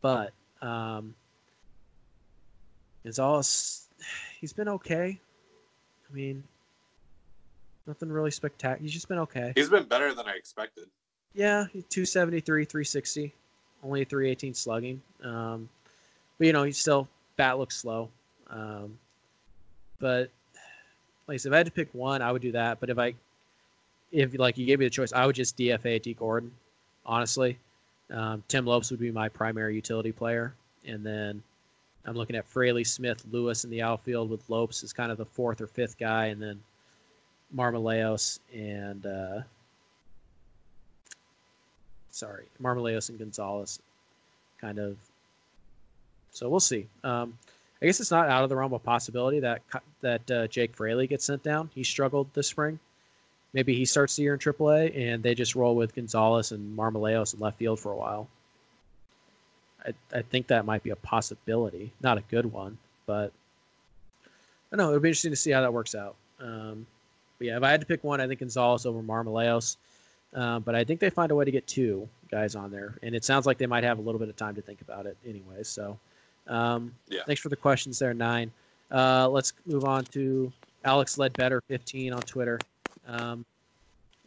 but 0.00 0.32
um, 0.62 1.14
Gonzalez, 3.04 3.88
he's 4.40 4.54
been 4.54 4.68
okay. 4.68 5.20
I 6.10 6.14
mean, 6.16 6.42
nothing 7.86 8.10
really 8.10 8.30
spectacular. 8.30 8.82
He's 8.82 8.94
just 8.94 9.06
been 9.06 9.18
okay. 9.18 9.52
He's 9.54 9.68
been 9.68 9.84
better 9.84 10.14
than 10.14 10.26
I 10.26 10.32
expected. 10.32 10.86
Yeah, 11.34 11.66
273, 11.74 12.64
360, 12.64 13.34
only 13.84 14.04
318 14.04 14.54
slugging. 14.54 15.02
Um, 15.22 15.68
but 16.38 16.46
you 16.46 16.54
know, 16.54 16.62
he's 16.62 16.78
still 16.78 17.06
bat 17.38 17.58
looks 17.58 17.76
slow. 17.76 18.10
Um, 18.50 18.98
but 19.98 20.30
like 21.26 21.34
I 21.34 21.36
said, 21.38 21.50
if 21.50 21.54
I 21.54 21.56
had 21.58 21.66
to 21.66 21.72
pick 21.72 21.88
one, 21.94 22.20
I 22.20 22.30
would 22.30 22.42
do 22.42 22.52
that. 22.52 22.80
But 22.80 22.90
if 22.90 22.98
I, 22.98 23.14
if 24.12 24.38
like 24.38 24.58
you 24.58 24.66
gave 24.66 24.78
me 24.78 24.84
the 24.84 24.90
choice, 24.90 25.14
I 25.14 25.24
would 25.24 25.36
just 25.36 25.56
DFA 25.56 26.02
Dee 26.02 26.12
Gordon. 26.12 26.52
Honestly, 27.06 27.58
um, 28.10 28.42
Tim 28.48 28.66
Lopes 28.66 28.90
would 28.90 29.00
be 29.00 29.10
my 29.10 29.30
primary 29.30 29.74
utility 29.74 30.12
player, 30.12 30.52
and 30.86 31.04
then 31.04 31.42
I'm 32.04 32.14
looking 32.14 32.36
at 32.36 32.46
Fraley, 32.46 32.84
Smith, 32.84 33.24
Lewis 33.30 33.64
in 33.64 33.70
the 33.70 33.80
outfield 33.80 34.28
with 34.28 34.48
Lopes 34.50 34.82
as 34.82 34.92
kind 34.92 35.10
of 35.10 35.16
the 35.16 35.24
fourth 35.24 35.62
or 35.62 35.66
fifth 35.66 35.98
guy, 35.98 36.26
and 36.26 36.42
then 36.42 36.60
Marmolejos 37.54 38.40
and. 38.54 39.06
Uh, 39.06 39.40
sorry, 42.10 42.46
Marmolejos 42.60 43.08
and 43.10 43.18
Gonzalez, 43.18 43.80
kind 44.60 44.78
of. 44.78 44.96
So 46.38 46.48
we'll 46.48 46.60
see. 46.60 46.86
Um, 47.02 47.36
I 47.82 47.86
guess 47.86 47.98
it's 47.98 48.12
not 48.12 48.28
out 48.28 48.44
of 48.44 48.48
the 48.48 48.54
realm 48.54 48.72
of 48.72 48.84
possibility 48.84 49.40
that 49.40 49.60
that 50.02 50.30
uh, 50.30 50.46
Jake 50.46 50.76
Fraley 50.76 51.08
gets 51.08 51.24
sent 51.24 51.42
down. 51.42 51.68
He 51.74 51.82
struggled 51.82 52.32
this 52.32 52.46
spring. 52.46 52.78
Maybe 53.52 53.74
he 53.74 53.84
starts 53.84 54.14
the 54.14 54.22
year 54.22 54.34
in 54.34 54.38
AAA, 54.38 54.96
and 54.96 55.20
they 55.20 55.34
just 55.34 55.56
roll 55.56 55.74
with 55.74 55.96
Gonzalez 55.96 56.52
and 56.52 56.78
Marmolejos 56.78 57.34
in 57.34 57.40
left 57.40 57.58
field 57.58 57.80
for 57.80 57.90
a 57.90 57.96
while. 57.96 58.28
I, 59.84 59.94
I 60.14 60.22
think 60.22 60.46
that 60.46 60.64
might 60.64 60.84
be 60.84 60.90
a 60.90 60.96
possibility, 60.96 61.92
not 62.00 62.18
a 62.18 62.22
good 62.30 62.52
one, 62.52 62.78
but 63.06 63.32
I 64.70 64.76
don't 64.76 64.78
know. 64.78 64.90
It'll 64.90 65.00
be 65.00 65.08
interesting 65.08 65.32
to 65.32 65.36
see 65.36 65.50
how 65.50 65.62
that 65.62 65.72
works 65.72 65.96
out. 65.96 66.14
Um, 66.38 66.86
but 67.38 67.48
yeah, 67.48 67.56
if 67.56 67.64
I 67.64 67.70
had 67.70 67.80
to 67.80 67.86
pick 67.86 68.04
one, 68.04 68.20
I 68.20 68.28
think 68.28 68.38
Gonzalez 68.38 68.86
over 68.86 69.02
Marmolejos. 69.02 69.76
Um, 70.34 70.62
but 70.62 70.76
I 70.76 70.84
think 70.84 71.00
they 71.00 71.10
find 71.10 71.32
a 71.32 71.34
way 71.34 71.46
to 71.46 71.50
get 71.50 71.66
two 71.66 72.08
guys 72.30 72.54
on 72.54 72.70
there, 72.70 72.96
and 73.02 73.16
it 73.16 73.24
sounds 73.24 73.44
like 73.44 73.58
they 73.58 73.66
might 73.66 73.82
have 73.82 73.98
a 73.98 74.02
little 74.02 74.20
bit 74.20 74.28
of 74.28 74.36
time 74.36 74.54
to 74.54 74.62
think 74.62 74.82
about 74.82 75.06
it 75.06 75.16
anyway. 75.26 75.62
So, 75.62 75.98
um, 76.48 76.92
Yeah. 77.08 77.20
thanks 77.26 77.40
for 77.40 77.48
the 77.48 77.56
questions 77.56 77.98
there, 77.98 78.14
nine. 78.14 78.50
Uh, 78.90 79.28
let's 79.28 79.52
move 79.66 79.84
on 79.84 80.04
to 80.06 80.52
Alex 80.84 81.18
Ledbetter, 81.18 81.60
15 81.68 82.12
on 82.12 82.22
Twitter. 82.22 82.58
Um, 83.06 83.44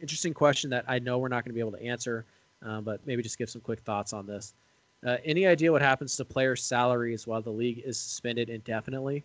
interesting 0.00 0.32
question 0.34 0.70
that 0.70 0.84
I 0.88 0.98
know 0.98 1.18
we're 1.18 1.28
not 1.28 1.44
going 1.44 1.50
to 1.50 1.54
be 1.54 1.60
able 1.60 1.72
to 1.72 1.82
answer, 1.82 2.24
uh, 2.64 2.80
but 2.80 3.00
maybe 3.06 3.22
just 3.22 3.38
give 3.38 3.50
some 3.50 3.60
quick 3.60 3.80
thoughts 3.80 4.12
on 4.12 4.26
this. 4.26 4.54
Uh, 5.04 5.16
any 5.24 5.46
idea 5.46 5.72
what 5.72 5.82
happens 5.82 6.16
to 6.16 6.24
players' 6.24 6.62
salaries 6.62 7.26
while 7.26 7.42
the 7.42 7.50
league 7.50 7.82
is 7.84 7.98
suspended 7.98 8.48
indefinitely? 8.50 9.24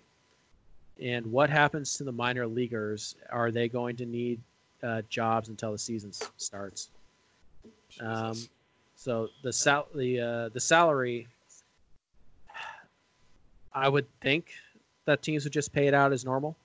And 1.00 1.26
what 1.28 1.50
happens 1.52 1.96
to 1.98 2.04
the 2.04 2.12
minor 2.12 2.48
leaguers? 2.48 3.16
Are 3.30 3.52
they 3.52 3.70
going 3.70 3.96
to 3.98 4.06
need 4.08 4.40
uh, 4.82 5.04
jobs 5.10 5.50
until 5.50 5.72
the 5.72 5.78
season 5.78 6.12
starts? 6.38 6.90
Um, 8.00 8.36
so 8.96 9.30
the 9.44 9.54
sal- 9.54 9.88
the 9.94 10.20
uh, 10.20 10.50
the 10.50 10.60
salary, 10.60 11.28
I 13.78 13.88
would 13.90 14.08
think 14.22 14.50
that 15.06 15.22
teams 15.22 15.44
would 15.44 15.54
just 15.54 15.72
pay 15.72 15.88
it 15.88 15.94
out 15.94 16.12
as 16.12 16.26
normal. 16.26 16.58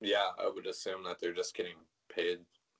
yeah, 0.00 0.28
I 0.38 0.48
would 0.52 0.66
assume 0.66 1.02
that 1.04 1.20
they're 1.20 1.34
just 1.34 1.54
getting 1.56 1.74
paid 2.08 2.38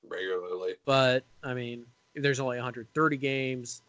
regularly. 0.08 0.74
But 0.84 1.24
I 1.42 1.52
mean, 1.52 1.84
if 2.14 2.22
there's 2.22 2.38
only 2.38 2.58
130 2.58 3.16
games, 3.16 3.82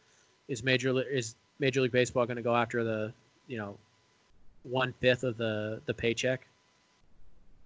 is 0.48 0.64
major 0.64 1.00
is 1.02 1.36
Major 1.60 1.82
League 1.82 1.92
Baseball 1.92 2.26
going 2.26 2.38
to 2.38 2.44
go 2.44 2.56
after 2.56 2.84
the 2.84 3.14
you 3.48 3.58
know 3.58 3.78
one 4.64 4.94
fifth 5.00 5.24
of 5.24 5.38
the 5.38 5.80
the 5.86 5.94
paycheck 5.94 6.48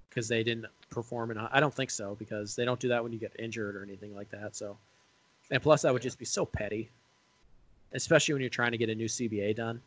because 0.10 0.28
they 0.28 0.44
didn't 0.44 0.66
perform? 0.90 1.32
And 1.32 1.40
I 1.40 1.62
don't 1.62 1.74
think 1.74 1.92
so 1.92 2.16
because 2.20 2.56
they 2.58 2.66
don't 2.66 2.80
do 2.80 2.90
that 2.90 3.02
when 3.02 3.14
you 3.14 3.20
get 3.20 3.34
injured 3.40 3.78
or 3.78 3.84
anything 3.84 4.14
like 4.14 4.30
that. 4.32 4.56
So, 4.56 4.76
and 5.50 5.64
plus 5.64 5.84
that 5.84 5.94
would 5.94 6.02
just 6.02 6.20
be 6.20 6.26
so 6.26 6.46
petty, 6.46 6.90
especially 7.94 8.34
when 8.34 8.42
you're 8.42 8.50
trying 8.50 8.74
to 8.74 8.78
get 8.78 8.90
a 8.90 8.96
new 8.96 9.08
CBA 9.08 9.56
done. 9.56 9.82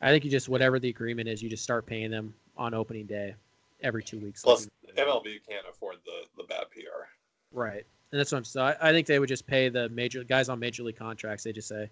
I 0.00 0.10
think 0.10 0.24
you 0.24 0.30
just 0.30 0.48
whatever 0.48 0.78
the 0.78 0.88
agreement 0.88 1.28
is, 1.28 1.42
you 1.42 1.48
just 1.48 1.62
start 1.62 1.86
paying 1.86 2.10
them 2.10 2.34
on 2.56 2.74
opening 2.74 3.06
day 3.06 3.34
every 3.82 4.02
two 4.02 4.18
weeks. 4.18 4.42
Plus, 4.42 4.68
MLB 4.96 5.40
can't 5.48 5.66
afford 5.68 5.96
the 6.04 6.22
the 6.36 6.44
bad 6.44 6.64
PR. 6.70 7.06
Right. 7.52 7.84
And 8.12 8.20
that's 8.20 8.32
what 8.32 8.38
I'm 8.38 8.44
so 8.44 8.62
I, 8.62 8.76
I 8.80 8.92
think 8.92 9.06
they 9.06 9.18
would 9.18 9.28
just 9.28 9.46
pay 9.46 9.68
the 9.68 9.88
major 9.88 10.22
guys 10.24 10.48
on 10.48 10.58
major 10.58 10.82
league 10.82 10.96
contracts. 10.96 11.44
They 11.44 11.52
just 11.52 11.68
say 11.68 11.90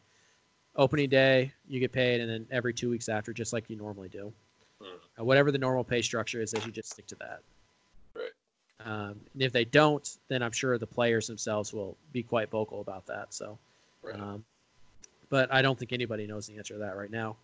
opening 0.76 1.08
day 1.08 1.52
you 1.68 1.80
get 1.80 1.92
paid, 1.92 2.20
and 2.20 2.30
then 2.30 2.46
every 2.50 2.74
two 2.74 2.90
weeks 2.90 3.08
after, 3.08 3.32
just 3.32 3.52
like 3.52 3.68
you 3.68 3.76
normally 3.76 4.08
do. 4.08 4.32
Uh, 5.18 5.24
whatever 5.24 5.52
the 5.52 5.58
normal 5.58 5.84
pay 5.84 6.02
structure 6.02 6.40
is, 6.40 6.50
they 6.50 6.60
should 6.60 6.74
just 6.74 6.90
stick 6.90 7.06
to 7.06 7.16
that. 7.16 7.40
Right. 8.14 8.30
Um, 8.84 9.20
and 9.34 9.42
if 9.42 9.52
they 9.52 9.64
don't, 9.64 10.18
then 10.28 10.42
I'm 10.42 10.52
sure 10.52 10.76
the 10.78 10.86
players 10.86 11.26
themselves 11.26 11.72
will 11.72 11.96
be 12.12 12.22
quite 12.22 12.50
vocal 12.50 12.80
about 12.80 13.06
that. 13.06 13.32
So, 13.32 13.58
Right. 14.02 14.18
um, 14.18 14.44
but 15.28 15.52
I 15.52 15.62
don't 15.62 15.78
think 15.78 15.92
anybody 15.92 16.26
knows 16.26 16.46
the 16.46 16.56
answer 16.56 16.74
to 16.74 16.80
that 16.80 16.96
right 16.96 17.10
now. 17.10 17.36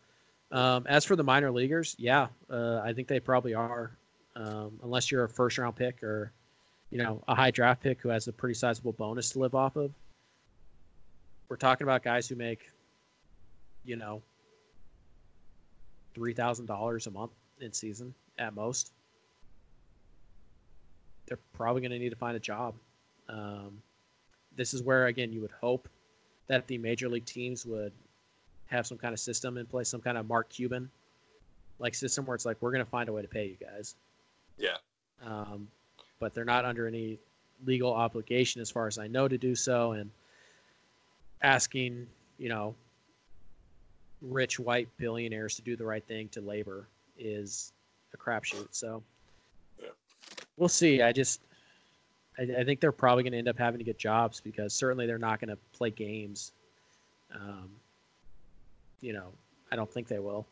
Um, 0.50 0.86
as 0.88 1.04
for 1.04 1.14
the 1.16 1.22
minor 1.24 1.50
leaguers, 1.50 1.94
yeah, 1.98 2.28
uh, 2.50 2.80
I 2.82 2.92
think 2.92 3.06
they 3.06 3.20
probably 3.20 3.54
are, 3.54 3.96
um, 4.34 4.78
unless 4.82 5.10
you're 5.10 5.24
a 5.24 5.28
first 5.28 5.58
round 5.58 5.76
pick 5.76 6.02
or, 6.02 6.32
you 6.90 6.98
know, 6.98 7.22
a 7.28 7.34
high 7.34 7.50
draft 7.50 7.82
pick 7.82 8.00
who 8.00 8.08
has 8.08 8.28
a 8.28 8.32
pretty 8.32 8.54
sizable 8.54 8.92
bonus 8.92 9.30
to 9.30 9.38
live 9.40 9.54
off 9.54 9.76
of. 9.76 9.92
We're 11.48 11.56
talking 11.56 11.84
about 11.84 12.02
guys 12.02 12.28
who 12.28 12.34
make, 12.36 12.70
you 13.84 13.96
know, 13.96 14.22
three 16.14 16.32
thousand 16.32 16.66
dollars 16.66 17.06
a 17.06 17.10
month 17.10 17.32
in 17.60 17.72
season 17.72 18.14
at 18.38 18.54
most. 18.54 18.92
They're 21.26 21.38
probably 21.52 21.82
going 21.82 21.92
to 21.92 21.98
need 21.98 22.10
to 22.10 22.16
find 22.16 22.36
a 22.36 22.40
job. 22.40 22.74
Um, 23.28 23.82
this 24.56 24.72
is 24.72 24.82
where 24.82 25.06
again 25.06 25.30
you 25.32 25.42
would 25.42 25.52
hope 25.52 25.88
that 26.46 26.66
the 26.66 26.78
major 26.78 27.08
league 27.08 27.26
teams 27.26 27.66
would 27.66 27.92
have 28.68 28.86
some 28.86 28.98
kind 28.98 29.12
of 29.12 29.20
system 29.20 29.58
in 29.58 29.66
place, 29.66 29.88
some 29.88 30.00
kind 30.00 30.16
of 30.16 30.28
Mark 30.28 30.48
Cuban 30.48 30.90
like 31.78 31.94
system 31.94 32.26
where 32.26 32.34
it's 32.34 32.44
like 32.44 32.56
we're 32.60 32.72
going 32.72 32.84
to 32.84 32.90
find 32.90 33.08
a 33.08 33.12
way 33.12 33.22
to 33.22 33.28
pay 33.28 33.46
you 33.46 33.56
guys. 33.64 33.94
Yeah. 34.58 34.76
Um, 35.24 35.68
but 36.20 36.34
they're 36.34 36.44
not 36.44 36.64
under 36.64 36.86
any 36.86 37.18
legal 37.64 37.92
obligation, 37.92 38.60
as 38.60 38.70
far 38.70 38.86
as 38.86 38.98
I 38.98 39.06
know, 39.06 39.28
to 39.28 39.38
do 39.38 39.54
so. 39.54 39.92
And 39.92 40.10
asking, 41.42 42.06
you 42.38 42.48
know, 42.48 42.74
rich 44.20 44.58
white 44.58 44.88
billionaires 44.96 45.54
to 45.56 45.62
do 45.62 45.76
the 45.76 45.84
right 45.84 46.04
thing 46.04 46.28
to 46.30 46.40
labor 46.40 46.88
is 47.16 47.72
a 48.12 48.16
crapshoot. 48.16 48.68
So 48.72 49.02
Yeah. 49.80 49.90
we'll 50.56 50.68
see. 50.68 51.02
I 51.02 51.12
just, 51.12 51.40
I, 52.38 52.42
I 52.58 52.64
think 52.64 52.80
they're 52.80 52.90
probably 52.90 53.22
going 53.22 53.32
to 53.32 53.38
end 53.38 53.48
up 53.48 53.58
having 53.58 53.78
to 53.78 53.84
get 53.84 53.98
jobs 53.98 54.40
because 54.40 54.72
certainly 54.74 55.06
they're 55.06 55.18
not 55.18 55.40
going 55.40 55.50
to 55.50 55.58
play 55.72 55.90
games. 55.90 56.52
Um, 57.32 57.70
you 59.00 59.12
know, 59.12 59.28
I 59.70 59.76
don't 59.76 59.90
think 59.90 60.08
they 60.08 60.18
will 60.18 60.46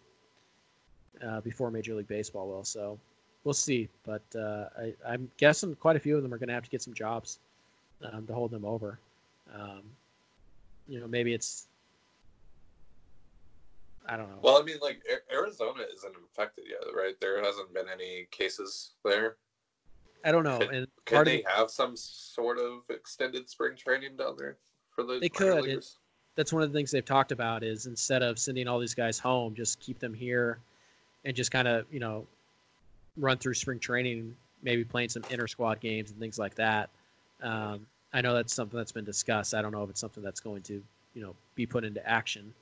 uh, 1.26 1.40
before 1.40 1.70
Major 1.70 1.94
League 1.94 2.08
Baseball 2.08 2.48
will. 2.48 2.64
So 2.64 2.98
we'll 3.44 3.54
see. 3.54 3.88
But 4.04 4.22
uh, 4.34 4.66
I, 4.78 4.94
I'm 5.06 5.30
guessing 5.36 5.74
quite 5.76 5.96
a 5.96 6.00
few 6.00 6.16
of 6.16 6.22
them 6.22 6.32
are 6.32 6.38
going 6.38 6.48
to 6.48 6.54
have 6.54 6.64
to 6.64 6.70
get 6.70 6.82
some 6.82 6.94
jobs 6.94 7.38
um, 8.12 8.26
to 8.26 8.34
hold 8.34 8.50
them 8.50 8.64
over. 8.64 8.98
Um, 9.54 9.82
you 10.88 11.00
know, 11.00 11.06
maybe 11.08 11.32
it's 11.34 11.66
I 14.08 14.16
don't 14.16 14.28
know. 14.30 14.38
Well, 14.40 14.60
I 14.60 14.62
mean, 14.64 14.76
like 14.80 15.02
Arizona 15.32 15.82
isn't 15.92 16.14
infected 16.16 16.64
yet, 16.68 16.94
right? 16.94 17.14
There 17.20 17.42
hasn't 17.42 17.74
been 17.74 17.86
any 17.92 18.28
cases 18.30 18.92
there. 19.04 19.36
I 20.24 20.30
don't 20.32 20.44
know. 20.44 20.58
could- 20.58 20.70
And 20.70 20.86
Could 21.06 21.14
part 21.14 21.26
of 21.26 21.32
they 21.32 21.44
have 21.56 21.70
some 21.70 21.96
sort 21.96 22.58
of 22.58 22.82
extended 22.88 23.48
spring 23.48 23.76
training 23.76 24.16
down 24.16 24.36
there 24.38 24.58
for 24.90 25.02
the 25.02 25.18
They 25.18 25.28
could. 25.28 25.62
Leaguers? 25.64 25.98
That's 26.36 26.52
one 26.52 26.62
of 26.62 26.72
the 26.72 26.78
things 26.78 26.90
they've 26.90 27.04
talked 27.04 27.32
about 27.32 27.64
is 27.64 27.86
instead 27.86 28.22
of 28.22 28.38
sending 28.38 28.68
all 28.68 28.78
these 28.78 28.94
guys 28.94 29.18
home, 29.18 29.54
just 29.54 29.80
keep 29.80 29.98
them 29.98 30.14
here 30.14 30.58
and 31.24 31.34
just 31.34 31.50
kind 31.50 31.66
of, 31.66 31.86
you 31.90 31.98
know, 31.98 32.26
run 33.16 33.38
through 33.38 33.54
spring 33.54 33.78
training, 33.78 34.36
maybe 34.62 34.84
playing 34.84 35.08
some 35.08 35.22
inter 35.30 35.46
squad 35.46 35.80
games 35.80 36.10
and 36.10 36.20
things 36.20 36.38
like 36.38 36.54
that. 36.54 36.90
Um, 37.42 37.86
I 38.12 38.20
know 38.20 38.34
that's 38.34 38.54
something 38.54 38.76
that's 38.76 38.92
been 38.92 39.04
discussed. 39.04 39.54
I 39.54 39.62
don't 39.62 39.72
know 39.72 39.82
if 39.82 39.90
it's 39.90 40.00
something 40.00 40.22
that's 40.22 40.40
going 40.40 40.62
to, 40.62 40.82
you 41.14 41.22
know, 41.22 41.34
be 41.54 41.66
put 41.66 41.84
into 41.84 42.06
action. 42.06 42.52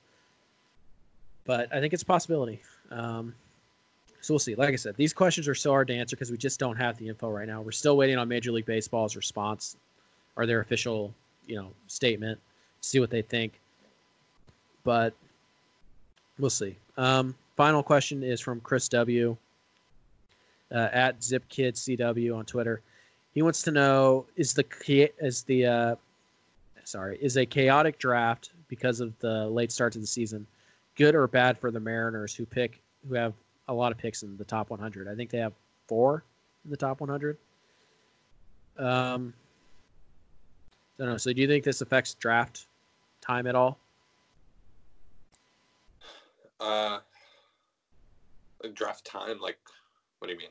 But 1.45 1.75
I 1.75 1.81
think 1.81 1.93
it's 1.93 2.03
a 2.03 2.07
possibility. 2.07 2.63
Um, 2.91 3.35
so 4.21 4.35
we'll 4.35 4.39
see. 4.39 4.55
Like 4.55 4.73
I 4.73 4.77
said, 4.77 4.97
these 4.97 5.13
questions 5.13 5.49
are 5.49 5.55
so 5.55 5.71
hard 5.71 5.89
to 5.89 5.95
answer 5.95 6.17
because 6.17 6.31
we 6.31 6.39
just 6.39 6.59
don't 6.59 6.77
have 6.77 6.97
the 6.97 7.09
info 7.09 7.29
right 7.29 7.47
now. 7.47 7.61
We're 7.61 7.73
still 7.73 7.97
waiting 7.97 8.17
on 8.17 8.29
Major 8.29 8.53
League 8.53 8.65
Baseball's 8.65 9.17
response 9.17 9.77
or 10.37 10.47
their 10.47 10.61
official, 10.61 11.13
you 11.47 11.57
know, 11.57 11.71
statement 11.89 12.41
to 12.81 12.89
see 12.89 13.01
what 13.01 13.11
they 13.11 13.21
think. 13.21 13.61
But 14.85 15.15
we'll 16.39 16.51
see. 16.51 16.77
Um, 16.97 17.35
final 17.57 17.83
question 17.83 18.23
is 18.23 18.41
from 18.41 18.61
Chris 18.61 18.89
W. 18.89 19.37
Uh, 20.73 20.89
at 20.93 21.21
ZipKidCW 21.21 22.37
on 22.37 22.45
Twitter. 22.45 22.81
He 23.33 23.43
wants 23.43 23.63
to 23.63 23.71
know: 23.71 24.27
Is 24.37 24.55
the 24.55 24.65
is 25.21 25.43
the 25.43 25.67
uh, 25.67 25.97
sorry 26.85 27.19
is 27.21 27.37
a 27.37 27.47
chaotic 27.47 27.99
draft 27.99 28.51
because 28.69 29.01
of 29.01 29.17
the 29.21 29.47
late 29.49 29.71
start 29.71 29.93
to 29.93 29.99
the 29.99 30.07
season 30.07 30.47
good 30.97 31.15
or 31.15 31.27
bad 31.27 31.59
for 31.59 31.71
the 31.71 31.81
Mariners 31.81 32.35
who 32.35 32.47
pick 32.47 32.81
who 33.09 33.15
have 33.15 33.35
a 33.69 33.75
lot 33.75 33.93
of 33.93 33.99
picks 33.99 34.23
in 34.23 34.37
the 34.37 34.45
top 34.45 34.71
100? 34.71 35.09
I 35.09 35.15
think 35.15 35.31
they 35.31 35.39
have 35.39 35.53
four 35.87 36.25
in 36.65 36.71
the 36.71 36.77
top 36.77 37.01
100. 37.01 37.37
Um, 38.79 39.33
don't 40.99 41.09
know. 41.09 41.17
So, 41.17 41.33
do 41.33 41.41
you 41.41 41.49
think 41.49 41.65
this 41.65 41.81
affects 41.81 42.15
draft 42.15 42.67
time 43.21 43.47
at 43.47 43.55
all? 43.55 43.79
Uh, 46.65 46.99
like 48.63 48.75
draft 48.75 49.05
time, 49.05 49.39
like, 49.41 49.59
what 50.19 50.29
do 50.29 50.33
you 50.33 50.39
mean? 50.39 50.49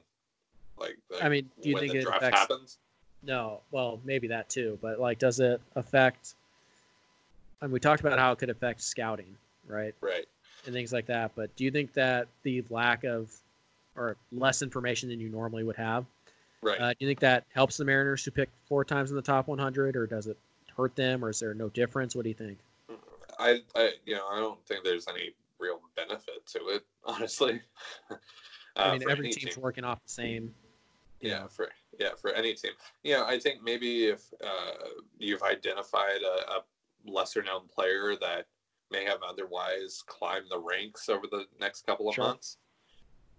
Like, 0.77 0.97
like 1.11 1.23
I 1.23 1.29
mean, 1.29 1.49
do 1.61 1.69
you 1.69 1.79
think 1.79 1.91
the 1.93 1.99
it 1.99 2.03
draft 2.03 2.17
affects- 2.17 2.39
happens? 2.39 2.77
No. 3.23 3.61
Well, 3.71 3.99
maybe 4.03 4.27
that 4.27 4.49
too. 4.49 4.77
But 4.81 4.99
like, 4.99 5.17
does 5.17 5.39
it 5.39 5.61
affect? 5.75 6.35
And 7.61 7.71
we 7.71 7.79
talked 7.79 8.01
about 8.01 8.19
how 8.19 8.31
it 8.33 8.37
could 8.39 8.49
affect 8.49 8.81
scouting, 8.81 9.37
right, 9.65 9.95
Right. 10.01 10.25
and 10.65 10.73
things 10.73 10.91
like 10.91 11.05
that. 11.07 11.31
But 11.33 11.55
do 11.55 11.63
you 11.63 11.71
think 11.71 11.93
that 11.93 12.27
the 12.43 12.63
lack 12.69 13.05
of 13.05 13.33
or 13.95 14.17
less 14.31 14.61
information 14.61 15.07
than 15.09 15.19
you 15.19 15.29
normally 15.29 15.63
would 15.63 15.75
have, 15.77 16.05
Right. 16.61 16.79
uh, 16.81 16.89
do 16.89 16.95
you 16.99 17.07
think 17.07 17.19
that 17.21 17.45
helps 17.53 17.77
the 17.77 17.85
Mariners 17.85 18.25
who 18.25 18.31
pick 18.31 18.49
four 18.65 18.83
times 18.83 19.09
in 19.11 19.15
the 19.15 19.21
top 19.21 19.47
100, 19.47 19.95
or 19.95 20.05
does 20.07 20.27
it 20.27 20.37
hurt 20.75 20.95
them, 20.95 21.23
or 21.23 21.29
is 21.29 21.39
there 21.39 21.53
no 21.53 21.69
difference? 21.69 22.15
What 22.15 22.23
do 22.23 22.29
you 22.29 22.35
think? 22.35 22.57
I, 23.39 23.61
I, 23.75 23.93
you 24.05 24.15
know, 24.15 24.27
I 24.27 24.39
don't 24.39 24.63
think 24.65 24.83
there's 24.83 25.07
any 25.07 25.33
real 25.63 25.79
benefit 25.95 26.45
to 26.47 26.59
it, 26.67 26.83
honestly. 27.05 27.61
I 28.11 28.15
Uh, 28.75 28.91
mean, 28.93 29.09
every 29.09 29.29
team's 29.29 29.55
team. 29.55 29.63
working 29.63 29.83
off 29.83 30.01
the 30.03 30.09
same. 30.11 30.53
yeah 31.21 31.39
know. 31.41 31.47
for 31.47 31.69
yeah 31.99 32.09
for 32.19 32.31
any 32.33 32.53
team 32.53 32.71
yeah 33.03 33.23
i 33.25 33.37
think 33.39 33.61
maybe 33.63 34.07
if 34.07 34.23
uh, 34.43 34.87
you've 35.19 35.43
identified 35.43 36.21
a, 36.21 36.35
a 36.55 36.63
lesser 37.05 37.41
known 37.43 37.61
player 37.73 38.15
that 38.19 38.45
may 38.91 39.05
have 39.05 39.19
otherwise 39.27 40.03
climbed 40.07 40.47
the 40.49 40.57
ranks 40.59 41.07
over 41.07 41.25
the 41.31 41.45
next 41.61 41.85
couple 41.85 42.09
of 42.09 42.15
Sure. 42.15 42.25
months 42.25 42.57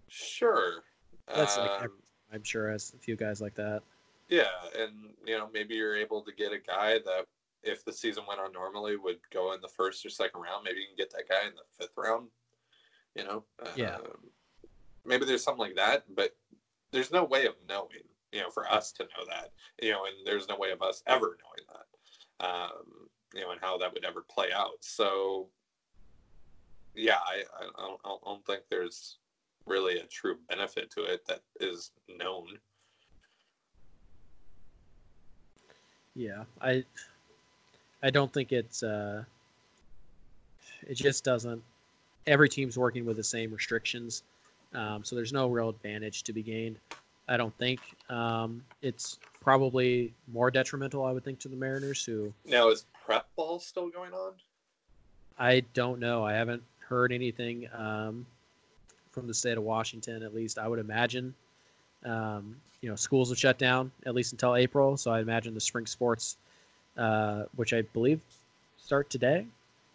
sure 0.07 0.83
That's 1.27 1.57
like 1.57 1.69
Um, 1.71 1.83
every- 1.83 1.97
I'm 2.31 2.43
sure 2.43 2.69
as 2.71 2.93
a 2.93 2.97
few 2.97 3.15
guys 3.15 3.39
like 3.41 3.55
that. 3.55 3.81
Yeah, 4.29 4.49
and 4.77 5.13
you 5.25 5.37
know 5.37 5.47
maybe 5.53 5.75
you're 5.75 5.95
able 5.95 6.21
to 6.23 6.31
get 6.33 6.51
a 6.53 6.57
guy 6.59 6.97
that 6.99 7.25
if 7.65 7.83
the 7.83 7.91
season 7.91 8.23
went 8.27 8.39
on 8.39 8.53
normally 8.53 8.95
would 8.95 9.19
go 9.33 9.53
in 9.53 9.61
the 9.61 9.67
first 9.67 10.05
or 10.05 10.09
second 10.09 10.41
round. 10.41 10.63
Maybe 10.63 10.79
you 10.79 10.87
can 10.87 10.95
get 10.95 11.11
that 11.11 11.27
guy 11.27 11.47
in 11.47 11.55
the 11.55 11.63
fifth 11.77 11.97
round. 11.97 12.27
You 13.15 13.23
know. 13.23 13.43
Yeah. 13.75 13.95
Um, 13.95 14.29
maybe 15.05 15.25
there's 15.25 15.43
something 15.43 15.65
like 15.65 15.75
that, 15.75 16.03
but 16.15 16.35
there's 16.91 17.11
no 17.11 17.23
way 17.23 17.45
of 17.45 17.55
knowing. 17.67 18.05
You 18.31 18.41
know, 18.41 18.49
for 18.49 18.71
us 18.71 18.91
to 18.93 19.03
know 19.03 19.25
that. 19.29 19.51
You 19.81 19.91
know, 19.91 20.05
and 20.05 20.15
there's 20.25 20.47
no 20.47 20.57
way 20.57 20.71
of 20.71 20.81
us 20.81 21.03
ever 21.07 21.37
knowing 21.43 21.67
that. 21.73 22.45
Um, 22.47 23.09
you 23.33 23.41
know, 23.41 23.51
and 23.51 23.61
how 23.61 23.77
that 23.79 23.93
would 23.93 24.05
ever 24.05 24.21
play 24.21 24.51
out. 24.53 24.77
So. 24.81 25.49
Yeah, 26.97 27.17
I, 27.27 27.43
I 27.59 27.81
don't, 27.81 27.99
I 28.05 28.15
don't 28.23 28.45
think 28.45 28.61
there's 28.69 29.17
really 29.65 29.97
a 29.97 30.05
true 30.05 30.37
benefit 30.47 30.89
to 30.91 31.03
it 31.03 31.25
that 31.27 31.41
is 31.59 31.91
known. 32.07 32.57
Yeah, 36.13 36.45
I 36.61 36.85
I 38.03 38.09
don't 38.09 38.31
think 38.31 38.51
it's 38.51 38.83
uh 38.83 39.23
it 40.87 40.95
just 40.95 41.23
doesn't 41.23 41.63
every 42.27 42.49
team's 42.49 42.77
working 42.77 43.05
with 43.05 43.17
the 43.17 43.23
same 43.23 43.51
restrictions. 43.51 44.23
Um, 44.73 45.03
so 45.03 45.15
there's 45.15 45.33
no 45.33 45.47
real 45.47 45.69
advantage 45.69 46.23
to 46.23 46.33
be 46.33 46.41
gained. 46.41 46.77
I 47.27 47.37
don't 47.37 47.55
think 47.57 47.79
um, 48.09 48.63
it's 48.81 49.19
probably 49.41 50.13
more 50.31 50.51
detrimental. 50.51 51.05
I 51.05 51.11
would 51.11 51.23
think 51.23 51.39
to 51.39 51.47
the 51.47 51.55
Mariners, 51.55 52.03
who 52.03 52.33
Now 52.45 52.69
is 52.69 52.85
prep 53.05 53.27
ball 53.35 53.59
still 53.59 53.89
going 53.89 54.13
on? 54.13 54.33
I 55.37 55.63
don't 55.73 55.99
know. 55.99 56.23
I 56.23 56.33
haven't 56.33 56.63
heard 56.79 57.11
anything 57.11 57.67
um, 57.73 58.25
from 59.11 59.27
the 59.27 59.33
state 59.33 59.57
of 59.57 59.63
Washington. 59.63 60.23
At 60.23 60.35
least 60.35 60.57
I 60.57 60.67
would 60.67 60.79
imagine. 60.79 61.33
Um, 62.03 62.55
you 62.81 62.89
know, 62.89 62.95
schools 62.95 63.29
have 63.29 63.39
shut 63.39 63.57
down 63.57 63.91
at 64.05 64.13
least 64.13 64.31
until 64.31 64.55
April, 64.55 64.95
so 64.97 65.11
I 65.11 65.19
imagine 65.19 65.55
the 65.55 65.59
spring 65.59 65.87
sports, 65.87 66.37
uh, 66.97 67.43
which 67.55 67.73
I 67.73 67.81
believe 67.81 68.21
start 68.77 69.09
today, 69.09 69.45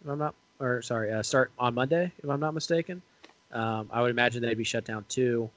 if 0.03 0.09
I'm 0.09 0.19
not, 0.19 0.35
or 0.59 0.81
sorry, 0.81 1.11
uh, 1.11 1.23
start 1.23 1.51
on 1.57 1.73
Monday, 1.73 2.11
if 2.23 2.29
I'm 2.29 2.39
not 2.39 2.53
mistaken. 2.53 3.01
Um, 3.51 3.89
I 3.91 4.01
would 4.01 4.11
imagine 4.11 4.41
they'd 4.41 4.57
be 4.57 4.63
shut 4.63 4.85
down 4.85 5.05
too. 5.09 5.49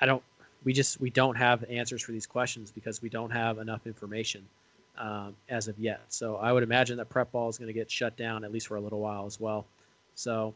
I 0.00 0.06
don't. 0.06 0.22
We 0.64 0.72
just 0.72 1.00
we 1.00 1.10
don't 1.10 1.36
have 1.36 1.64
answers 1.70 2.02
for 2.02 2.12
these 2.12 2.26
questions 2.26 2.70
because 2.70 3.02
we 3.02 3.08
don't 3.08 3.30
have 3.30 3.58
enough 3.58 3.86
information 3.86 4.46
um, 4.98 5.34
as 5.48 5.68
of 5.68 5.78
yet. 5.78 6.00
So 6.08 6.36
I 6.36 6.52
would 6.52 6.62
imagine 6.62 6.96
that 6.98 7.08
prep 7.08 7.32
ball 7.32 7.48
is 7.48 7.58
going 7.58 7.68
to 7.68 7.72
get 7.74 7.90
shut 7.90 8.16
down 8.16 8.44
at 8.44 8.52
least 8.52 8.68
for 8.68 8.76
a 8.76 8.80
little 8.80 9.00
while 9.00 9.26
as 9.26 9.40
well. 9.40 9.66
So, 10.14 10.54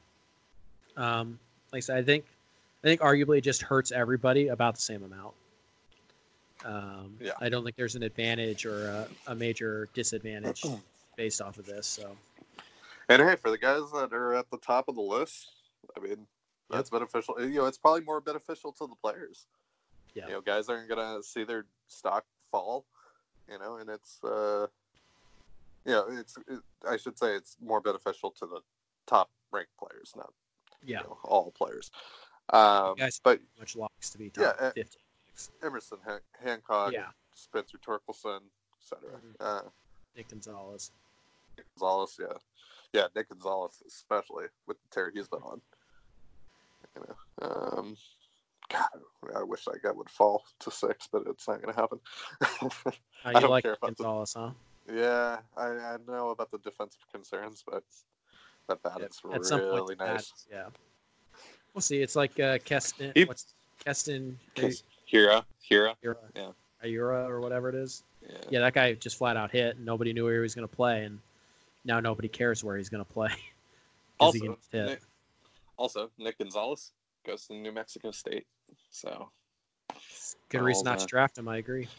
um, 0.97 1.39
like 1.73 1.79
I 1.79 1.81
said, 1.81 1.97
I 1.99 2.03
think 2.03 2.25
I 2.83 2.87
think 2.87 3.01
arguably 3.01 3.39
it 3.39 3.43
just 3.43 3.63
hurts 3.63 3.93
everybody 3.93 4.49
about 4.49 4.75
the 4.75 4.83
same 4.83 5.03
amount. 5.03 5.35
Um, 6.65 7.17
Yeah. 7.21 7.33
I 7.41 7.49
don't 7.49 7.65
think 7.65 7.77
there's 7.77 7.95
an 7.95 8.03
advantage 8.03 8.67
or 8.67 8.87
a, 8.87 9.09
a 9.29 9.35
major 9.35 9.89
disadvantage 9.95 10.65
based 11.17 11.41
off 11.41 11.59
of 11.59 11.67
this. 11.67 11.87
So 11.87 12.17
And 13.09 13.23
hey, 13.23 13.37
for 13.37 13.51
the 13.51 13.59
guys 13.59 13.83
that 13.93 14.13
are 14.13 14.35
at 14.35 14.51
the 14.51 14.59
top 14.59 14.89
of 14.89 14.95
the 14.95 15.03
list, 15.03 15.51
I 15.97 16.01
mean, 16.01 16.27
that's 16.71 16.91
beneficial. 16.91 17.41
You 17.41 17.61
know, 17.61 17.67
it's 17.67 17.79
probably 17.79 18.01
more 18.01 18.21
beneficial 18.21 18.73
to 18.73 18.87
the 18.87 18.97
players. 18.97 19.47
Yeah. 20.15 20.27
You 20.27 20.33
know, 20.35 20.41
guys 20.41 20.69
aren't 20.69 20.89
gonna 20.89 21.23
see 21.23 21.45
their 21.45 21.67
stock 21.89 22.25
fall. 22.51 22.87
You 23.51 23.59
know, 23.59 23.77
and 23.77 23.91
it's 23.91 24.23
uh, 24.25 24.67
you 25.85 25.93
know, 25.93 26.07
it's 26.09 26.37
it, 26.49 26.61
I 26.89 26.97
should 26.97 27.19
say 27.19 27.35
it's 27.35 27.57
more 27.63 27.81
beneficial 27.81 28.31
to 28.39 28.47
the 28.47 28.61
top 29.07 29.29
ranked 29.53 29.77
players, 29.79 30.13
not 30.17 30.33
yeah, 30.85 31.01
you 31.01 31.05
know, 31.05 31.19
all 31.25 31.51
players. 31.51 31.91
Um, 32.51 32.95
Guys- 32.97 33.21
but 33.23 33.41
much 33.59 33.77
locks 33.77 34.11
to 34.11 34.19
be 34.19 34.31
top 34.31 34.57
uh, 34.59 34.71
50. 34.71 34.99
Emerson 35.63 35.99
Han- 36.07 36.21
Hancock, 36.43 36.93
Yeah. 36.93 37.11
Spencer 37.35 37.79
Torkelson, 37.79 38.41
etc. 38.81 39.11
Mhm. 39.21 39.35
Uh, 39.41 39.63
Nick 40.17 40.29
Gonzalez. 40.29 40.93
Gonzalez, 41.77 42.17
yeah, 42.21 42.37
yeah, 42.93 43.09
Nick 43.15 43.29
Gonzalez, 43.29 43.83
especially 43.87 44.47
with 44.67 44.77
the 44.83 44.89
tear 44.91 45.11
he's 45.15 45.29
been 45.29 45.43
on. 45.43 45.61
You 46.97 47.03
know, 47.09 47.49
um, 47.49 47.97
God, 48.69 48.89
I 49.35 49.43
wish 49.43 49.65
that 49.65 49.83
guy 49.83 49.91
would 49.91 50.11
fall 50.11 50.45
to 50.61 50.71
six, 50.71 51.09
but 51.11 51.23
it's 51.27 51.47
not 51.49 51.61
going 51.63 51.75
to 51.75 51.81
happen. 51.81 52.01
Uh, 53.25 53.31
I 53.37 53.41
don't 53.41 53.51
like 53.51 53.63
care 53.65 53.73
Nick 53.73 53.79
about 53.83 53.97
the- 53.97 54.03
Gonzalez, 54.05 54.35
huh? 54.35 54.51
yeah, 54.93 55.39
I, 55.57 55.67
I 55.67 55.97
know 56.07 56.29
about 56.31 56.51
the 56.51 56.59
defensive 56.59 57.01
concerns, 57.11 57.65
but 57.67 57.83
that 58.69 58.83
bat 58.83 58.99
Yep. 59.01 59.11
is 59.11 59.21
At 59.33 59.45
some 59.47 59.61
point, 59.61 59.73
really 59.75 59.95
nice. 59.97 60.31
Pats- 60.31 60.47
yeah. 60.51 60.69
We'll 61.73 61.81
see. 61.83 62.03
It's 62.03 62.15
like 62.17 62.39
uh, 62.39 62.59
Keston. 62.65 63.13
He- 63.15 63.25
What's 63.25 63.55
Keston 63.85 64.39
Hira, 65.05 65.45
Hira, 65.61 65.97
Hira, 66.03 66.17
Yeah. 66.35 66.51
Ayura 66.85 67.29
or 67.29 67.41
whatever 67.41 67.69
it 67.69 67.75
is? 67.75 68.03
yeah. 68.23 68.37
Yeah, 68.51 68.61
that 68.61 68.75
guy 68.75 68.93
just 68.95 69.17
flat 69.17 69.37
out 69.37 69.51
hit, 69.51 69.77
and 69.77 69.85
nobody 69.85 70.13
knew 70.13 70.25
where 70.25 70.35
he 70.35 70.41
was 70.41 70.55
going 70.55 70.69
to 70.69 70.75
play, 70.75 71.05
and 71.05 71.19
now 71.85 72.01
nobody 72.01 72.29
cares 72.29 72.63
where 72.63 72.77
he's 72.77 72.89
going 72.89 73.05
to 73.05 73.11
play. 73.13 73.31
Also, 74.21 74.39
can 74.39 74.57
hit. 74.71 74.87
Nick, 74.87 75.01
also 75.77 76.09
Nick 76.19 76.39
Gonzalez 76.39 76.93
goes 77.27 77.49
to 77.49 77.55
New 77.55 77.73
Mexico 77.73 78.13
State, 78.13 78.47
so 78.89 79.29
Good 80.49 80.61
all 80.61 80.65
reason 80.65 80.85
not 80.85 81.01
to 81.01 81.07
draft 81.07 81.37
him. 81.37 81.49
I 81.49 81.57
agree. 81.57 81.89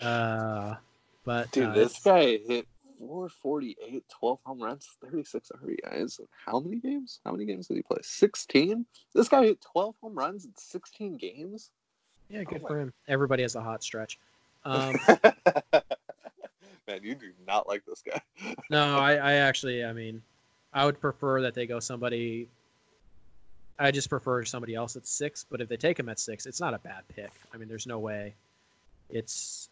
Uh, 0.00 0.76
but 1.24 1.50
Dude, 1.50 1.70
uh, 1.70 1.72
this 1.72 1.98
guy 2.00 2.38
hit 2.46 2.68
448, 2.98 4.04
12 4.08 4.38
home 4.44 4.62
runs, 4.62 4.88
36 5.02 5.52
RBIs. 5.62 6.20
How 6.44 6.60
many 6.60 6.76
games? 6.76 7.20
How 7.24 7.32
many 7.32 7.44
games 7.44 7.68
did 7.68 7.76
he 7.76 7.82
play? 7.82 7.98
16? 8.02 8.84
This 9.14 9.28
guy 9.28 9.44
hit 9.44 9.60
12 9.72 9.94
home 10.02 10.14
runs 10.14 10.44
in 10.44 10.52
16 10.56 11.16
games? 11.16 11.70
yeah, 12.28 12.44
good 12.44 12.62
oh 12.64 12.68
for 12.68 12.78
him. 12.78 12.92
Everybody 13.06 13.42
has 13.42 13.54
a 13.54 13.62
hot 13.62 13.82
stretch. 13.82 14.18
Um, 14.64 14.96
Man, 16.88 17.02
you 17.02 17.14
do 17.14 17.32
not 17.46 17.68
like 17.68 17.84
this 17.86 18.02
guy. 18.02 18.20
no, 18.70 18.98
I, 18.98 19.14
I 19.14 19.32
actually, 19.34 19.84
I 19.84 19.92
mean, 19.92 20.22
I 20.72 20.84
would 20.84 21.00
prefer 21.00 21.42
that 21.42 21.54
they 21.54 21.66
go 21.66 21.80
somebody. 21.80 22.48
I 23.78 23.90
just 23.90 24.08
prefer 24.08 24.44
somebody 24.44 24.74
else 24.74 24.96
at 24.96 25.06
six, 25.06 25.44
but 25.48 25.60
if 25.60 25.68
they 25.68 25.76
take 25.76 25.98
him 25.98 26.08
at 26.08 26.18
six, 26.18 26.46
it's 26.46 26.60
not 26.60 26.74
a 26.74 26.78
bad 26.78 27.02
pick. 27.14 27.30
I 27.54 27.56
mean, 27.56 27.68
there's 27.68 27.86
no 27.86 27.98
way. 27.98 28.34
It's. 29.10 29.68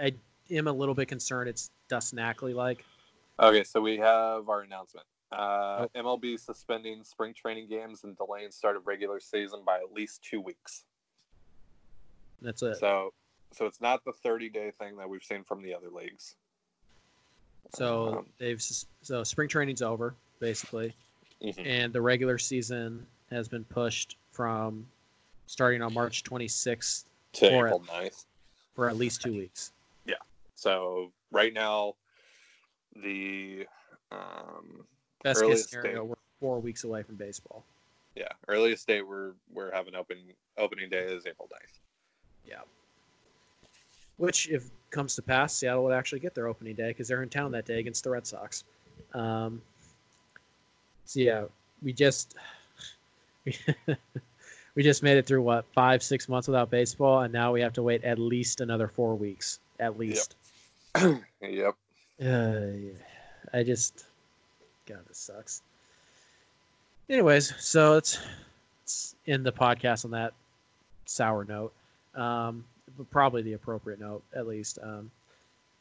I 0.00 0.14
am 0.50 0.66
a 0.68 0.72
little 0.72 0.94
bit 0.94 1.08
concerned. 1.08 1.48
It's 1.48 1.70
Dustin 1.88 2.18
Ackley 2.18 2.54
like. 2.54 2.84
Okay, 3.40 3.64
so 3.64 3.80
we 3.80 3.96
have 3.98 4.48
our 4.48 4.62
announcement. 4.62 5.06
Uh, 5.30 5.86
Oh. 5.94 6.00
MLB 6.00 6.38
suspending 6.38 7.04
spring 7.04 7.34
training 7.34 7.68
games 7.68 8.04
and 8.04 8.16
delaying 8.16 8.50
start 8.50 8.76
of 8.76 8.86
regular 8.86 9.20
season 9.20 9.60
by 9.64 9.76
at 9.78 9.92
least 9.92 10.22
two 10.22 10.40
weeks. 10.40 10.84
That's 12.40 12.62
it. 12.62 12.76
So, 12.76 13.12
so 13.52 13.66
it's 13.66 13.80
not 13.80 14.04
the 14.04 14.12
30 14.12 14.48
day 14.48 14.72
thing 14.78 14.96
that 14.96 15.08
we've 15.08 15.22
seen 15.22 15.44
from 15.44 15.62
the 15.62 15.74
other 15.74 15.90
leagues. 15.90 16.34
So 17.74 18.18
Um, 18.18 18.26
they've 18.38 18.62
so 19.02 19.22
spring 19.24 19.48
training's 19.48 19.82
over 19.82 20.14
basically, 20.40 20.94
Mhm. 21.42 21.66
and 21.66 21.92
the 21.92 22.00
regular 22.00 22.38
season 22.38 23.06
has 23.30 23.48
been 23.48 23.64
pushed 23.64 24.16
from 24.30 24.86
starting 25.46 25.82
on 25.82 25.92
March 25.92 26.22
26th 26.24 27.04
to 27.34 27.46
April 27.46 27.80
9th. 27.80 28.24
for 28.74 28.88
at 28.88 28.96
least 28.96 29.20
two 29.20 29.32
weeks. 29.34 29.72
So 30.58 31.12
right 31.30 31.54
now, 31.54 31.94
the 32.96 33.64
um, 34.10 34.84
Best 35.22 35.40
case 35.40 35.68
scenario, 35.68 36.00
date. 36.00 36.08
we're 36.08 36.14
four 36.40 36.58
weeks 36.58 36.82
away 36.82 37.04
from 37.04 37.14
baseball. 37.14 37.64
yeah 38.16 38.26
earliest 38.48 38.88
date 38.88 39.06
we're 39.06 39.34
we're 39.52 39.72
having 39.72 39.94
open 39.94 40.18
opening 40.56 40.90
day 40.90 41.04
is 41.04 41.26
April 41.26 41.48
9th. 41.52 41.78
Yeah. 42.44 42.62
Which, 44.16 44.48
if 44.48 44.64
comes 44.90 45.14
to 45.14 45.22
pass, 45.22 45.54
Seattle 45.54 45.84
would 45.84 45.94
actually 45.94 46.18
get 46.18 46.34
their 46.34 46.48
opening 46.48 46.74
day 46.74 46.88
because 46.88 47.06
they're 47.06 47.22
in 47.22 47.28
town 47.28 47.52
that 47.52 47.64
day 47.64 47.78
against 47.78 48.02
the 48.02 48.10
Red 48.10 48.26
Sox. 48.26 48.64
Um, 49.14 49.62
so 51.04 51.20
yeah, 51.20 51.44
we 51.82 51.92
just 51.92 52.34
we 53.44 54.82
just 54.82 55.04
made 55.04 55.18
it 55.18 55.26
through 55.26 55.42
what 55.42 55.66
five, 55.72 56.02
six 56.02 56.28
months 56.28 56.48
without 56.48 56.68
baseball, 56.68 57.20
and 57.20 57.32
now 57.32 57.52
we 57.52 57.60
have 57.60 57.74
to 57.74 57.82
wait 57.84 58.02
at 58.02 58.18
least 58.18 58.60
another 58.60 58.88
four 58.88 59.14
weeks, 59.14 59.60
at 59.78 59.96
least. 59.96 60.34
Yep. 60.34 60.37
Uh, 62.20 62.72
I 63.52 63.62
just, 63.62 64.06
God, 64.86 64.98
this 65.06 65.18
sucks. 65.18 65.62
Anyways, 67.08 67.54
so 67.58 67.92
let's, 67.92 68.18
let's 68.82 69.14
end 69.26 69.46
the 69.46 69.52
podcast 69.52 70.04
on 70.04 70.10
that 70.10 70.34
sour 71.06 71.44
note. 71.44 71.72
Um, 72.14 72.64
but 72.96 73.08
probably 73.10 73.42
the 73.42 73.52
appropriate 73.52 74.00
note, 74.00 74.22
at 74.34 74.46
least. 74.46 74.78
Um, 74.82 75.10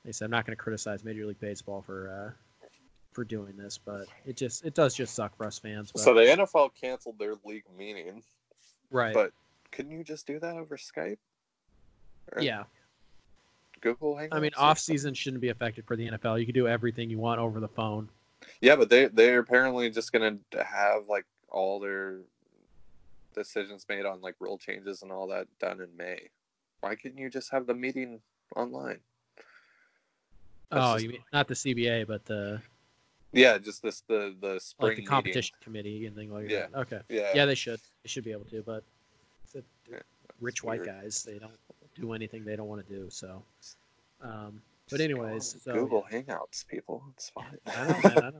like 0.05 0.09
I 0.09 0.11
said, 0.11 0.25
I'm 0.25 0.31
not 0.31 0.45
going 0.45 0.55
to 0.55 0.61
criticize 0.61 1.03
Major 1.03 1.25
League 1.25 1.39
Baseball 1.39 1.81
for 1.81 2.09
uh, 2.09 2.67
for 3.11 3.23
doing 3.23 3.57
this, 3.57 3.79
but 3.83 4.05
it 4.25 4.37
just 4.37 4.63
it 4.63 4.73
does 4.75 4.93
just 4.93 5.15
suck 5.15 5.35
for 5.35 5.45
us 5.45 5.57
fans. 5.57 5.91
But, 5.91 6.01
So 6.01 6.13
the 6.13 6.21
NFL 6.21 6.71
canceled 6.79 7.17
their 7.17 7.33
league 7.43 7.63
meeting, 7.77 8.21
right, 8.91 9.13
but 9.13 9.31
couldn't 9.71 9.91
you 9.91 10.03
just 10.03 10.27
do 10.27 10.39
that 10.39 10.55
over 10.55 10.77
Skype? 10.77 11.17
Or 12.33 12.41
yeah. 12.41 12.63
Google 13.81 14.15
Hangouts. 14.15 14.29
I 14.33 14.39
mean, 14.39 14.51
off 14.57 14.79
season 14.79 15.13
shouldn't 15.13 15.41
be 15.41 15.49
affected 15.49 15.85
for 15.85 15.95
the 15.95 16.09
NFL. 16.09 16.39
You 16.39 16.45
can 16.45 16.53
do 16.55 16.67
everything 16.67 17.09
you 17.09 17.17
want 17.19 17.39
over 17.39 17.59
the 17.59 17.67
phone. 17.67 18.09
Yeah, 18.61 18.75
but 18.75 18.89
they 18.89 19.07
they're 19.07 19.39
apparently 19.39 19.89
just 19.89 20.11
gonna 20.11 20.37
have 20.53 21.07
like 21.07 21.25
all 21.49 21.79
their 21.79 22.19
decisions 23.35 23.85
made 23.89 24.05
on 24.05 24.21
like 24.21 24.35
rule 24.39 24.57
changes 24.57 25.01
and 25.03 25.11
all 25.11 25.27
that 25.27 25.47
done 25.59 25.81
in 25.81 25.89
May. 25.97 26.29
Why 26.81 26.95
couldn't 26.95 27.17
you 27.17 27.29
just 27.29 27.51
have 27.51 27.65
the 27.67 27.73
meeting 27.73 28.19
online? 28.55 28.99
That's 30.71 30.85
oh, 30.85 30.95
you 30.97 31.09
mean 31.09 31.23
not 31.33 31.47
the 31.47 31.53
CBA, 31.53 32.05
but 32.07 32.25
the 32.25 32.61
Yeah, 33.31 33.57
just 33.57 33.81
this 33.81 34.01
the 34.01 34.35
the 34.41 34.59
spring 34.59 34.87
like 34.89 34.95
the 34.95 35.01
meeting. 35.01 35.07
competition 35.07 35.55
committee 35.61 36.05
and 36.05 36.15
thing 36.15 36.31
like 36.31 36.49
Yeah. 36.49 36.67
that. 36.67 36.79
Okay. 36.81 37.01
Yeah, 37.09 37.31
Yeah, 37.35 37.45
they 37.45 37.55
should. 37.55 37.79
They 38.03 38.07
should 38.09 38.23
be 38.23 38.31
able 38.31 38.45
to, 38.45 38.61
but 38.63 38.83
rich 40.39 40.55
it's 40.57 40.63
white 40.63 40.81
weird. 40.81 41.01
guys, 41.01 41.23
they 41.23 41.39
don't 41.39 41.51
do 42.01 42.13
anything 42.13 42.45
they 42.45 42.55
don't 42.55 42.67
want 42.67 42.87
to 42.87 42.93
do. 42.93 43.07
So, 43.09 43.43
um, 44.21 44.61
but 44.89 45.01
anyways, 45.01 45.57
so 45.63 45.73
Google 45.73 46.05
Hangouts, 46.11 46.65
people. 46.67 47.03
It's 47.13 47.29
fine. 47.29 47.57
I 47.67 47.87
know, 47.87 47.99
man. 48.03 48.33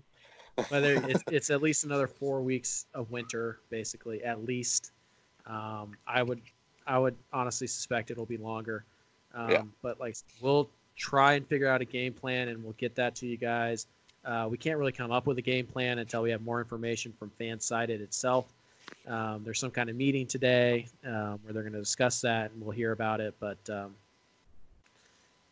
I 0.71 0.79
know. 0.79 1.01
It's, 1.07 1.23
it's 1.31 1.49
at 1.51 1.61
least 1.61 1.83
another 1.83 2.07
four 2.07 2.41
weeks 2.41 2.87
of 2.93 3.11
winter, 3.11 3.59
basically, 3.69 4.23
at 4.23 4.43
least. 4.43 4.91
Um, 5.45 5.95
I 6.07 6.23
would, 6.23 6.41
I 6.87 6.97
would 6.97 7.15
honestly 7.31 7.67
suspect 7.67 8.09
it'll 8.11 8.25
be 8.25 8.37
longer. 8.37 8.83
Um, 9.35 9.51
Yeah. 9.51 9.61
But 9.83 9.99
like, 9.99 10.15
we'll 10.41 10.69
try 10.95 11.33
and 11.33 11.47
figure 11.47 11.67
out 11.67 11.81
a 11.81 11.85
game 11.85 12.13
plan, 12.13 12.47
and 12.49 12.63
we'll 12.63 12.73
get 12.73 12.95
that 12.95 13.15
to 13.17 13.27
you 13.27 13.37
guys. 13.37 13.85
Uh, 14.25 14.47
we 14.49 14.57
can't 14.57 14.77
really 14.77 14.91
come 14.91 15.11
up 15.11 15.27
with 15.27 15.37
a 15.37 15.41
game 15.41 15.65
plan 15.65 15.99
until 15.99 16.23
we 16.23 16.31
have 16.31 16.41
more 16.41 16.59
information 16.59 17.13
from 17.17 17.31
FanSided 17.39 18.01
itself. 18.01 18.45
Um, 19.07 19.41
there's 19.43 19.59
some 19.59 19.71
kind 19.71 19.89
of 19.89 19.95
meeting 19.95 20.27
today 20.27 20.87
um, 21.05 21.39
where 21.43 21.53
they're 21.53 21.63
going 21.63 21.73
to 21.73 21.79
discuss 21.79 22.19
that, 22.21 22.51
and 22.51 22.61
we'll 22.61 22.71
hear 22.71 22.91
about 22.91 23.21
it. 23.21 23.33
But 23.39 23.57
um, 23.69 23.95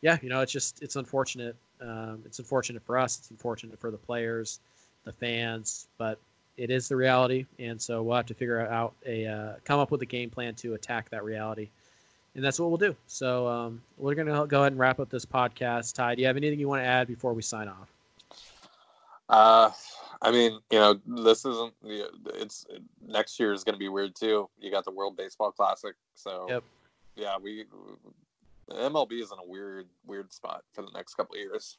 yeah, 0.01 0.17
you 0.21 0.29
know, 0.29 0.41
it's 0.41 0.51
just 0.51 0.81
it's 0.81 0.97
unfortunate. 0.97 1.55
Um, 1.81 2.21
it's 2.25 2.39
unfortunate 2.39 2.83
for 2.83 2.97
us. 2.97 3.17
It's 3.17 3.31
unfortunate 3.31 3.79
for 3.79 3.91
the 3.91 3.97
players, 3.97 4.59
the 5.03 5.11
fans, 5.11 5.87
but 5.97 6.19
it 6.57 6.69
is 6.69 6.87
the 6.87 6.95
reality, 6.95 7.45
and 7.59 7.81
so 7.81 8.01
we'll 8.01 8.15
have 8.15 8.25
to 8.27 8.33
figure 8.33 8.61
out 8.67 8.93
a 9.05 9.25
uh, 9.25 9.53
come 9.63 9.79
up 9.79 9.91
with 9.91 10.01
a 10.01 10.05
game 10.05 10.29
plan 10.29 10.53
to 10.55 10.73
attack 10.73 11.09
that 11.09 11.23
reality, 11.23 11.69
and 12.35 12.43
that's 12.43 12.59
what 12.59 12.69
we'll 12.69 12.77
do. 12.77 12.95
So 13.07 13.47
um, 13.47 13.81
we're 13.97 14.15
gonna 14.15 14.45
go 14.47 14.61
ahead 14.61 14.73
and 14.73 14.79
wrap 14.79 14.99
up 14.99 15.09
this 15.09 15.25
podcast. 15.25 15.95
Ty, 15.95 16.15
do 16.15 16.21
you 16.21 16.27
have 16.27 16.37
anything 16.37 16.59
you 16.59 16.67
want 16.67 16.81
to 16.81 16.87
add 16.87 17.07
before 17.07 17.33
we 17.33 17.41
sign 17.41 17.67
off? 17.67 17.89
Uh, 19.27 19.71
I 20.21 20.31
mean, 20.31 20.59
you 20.71 20.79
know, 20.79 20.99
this 21.05 21.45
isn't. 21.45 21.73
It's 21.83 22.65
next 23.05 23.39
year 23.39 23.53
is 23.53 23.63
going 23.63 23.75
to 23.75 23.79
be 23.79 23.89
weird 23.89 24.15
too. 24.15 24.49
You 24.59 24.71
got 24.71 24.85
the 24.85 24.91
World 24.91 25.17
Baseball 25.17 25.51
Classic, 25.51 25.95
so 26.15 26.45
Yep. 26.49 26.63
yeah, 27.15 27.37
we 27.41 27.65
MLB 28.69 29.21
is 29.21 29.31
in 29.31 29.37
a 29.39 29.45
weird, 29.47 29.87
weird 30.05 30.33
spot 30.33 30.63
for 30.73 30.81
the 30.81 30.91
next 30.93 31.15
couple 31.15 31.35
of 31.35 31.39
years. 31.39 31.77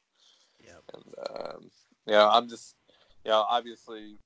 Yeah, 0.64 0.72
And 0.94 1.14
um, 1.30 1.70
yeah, 2.06 2.28
I'm 2.28 2.48
just, 2.48 2.76
yeah, 3.24 3.34
obviously, 3.34 4.16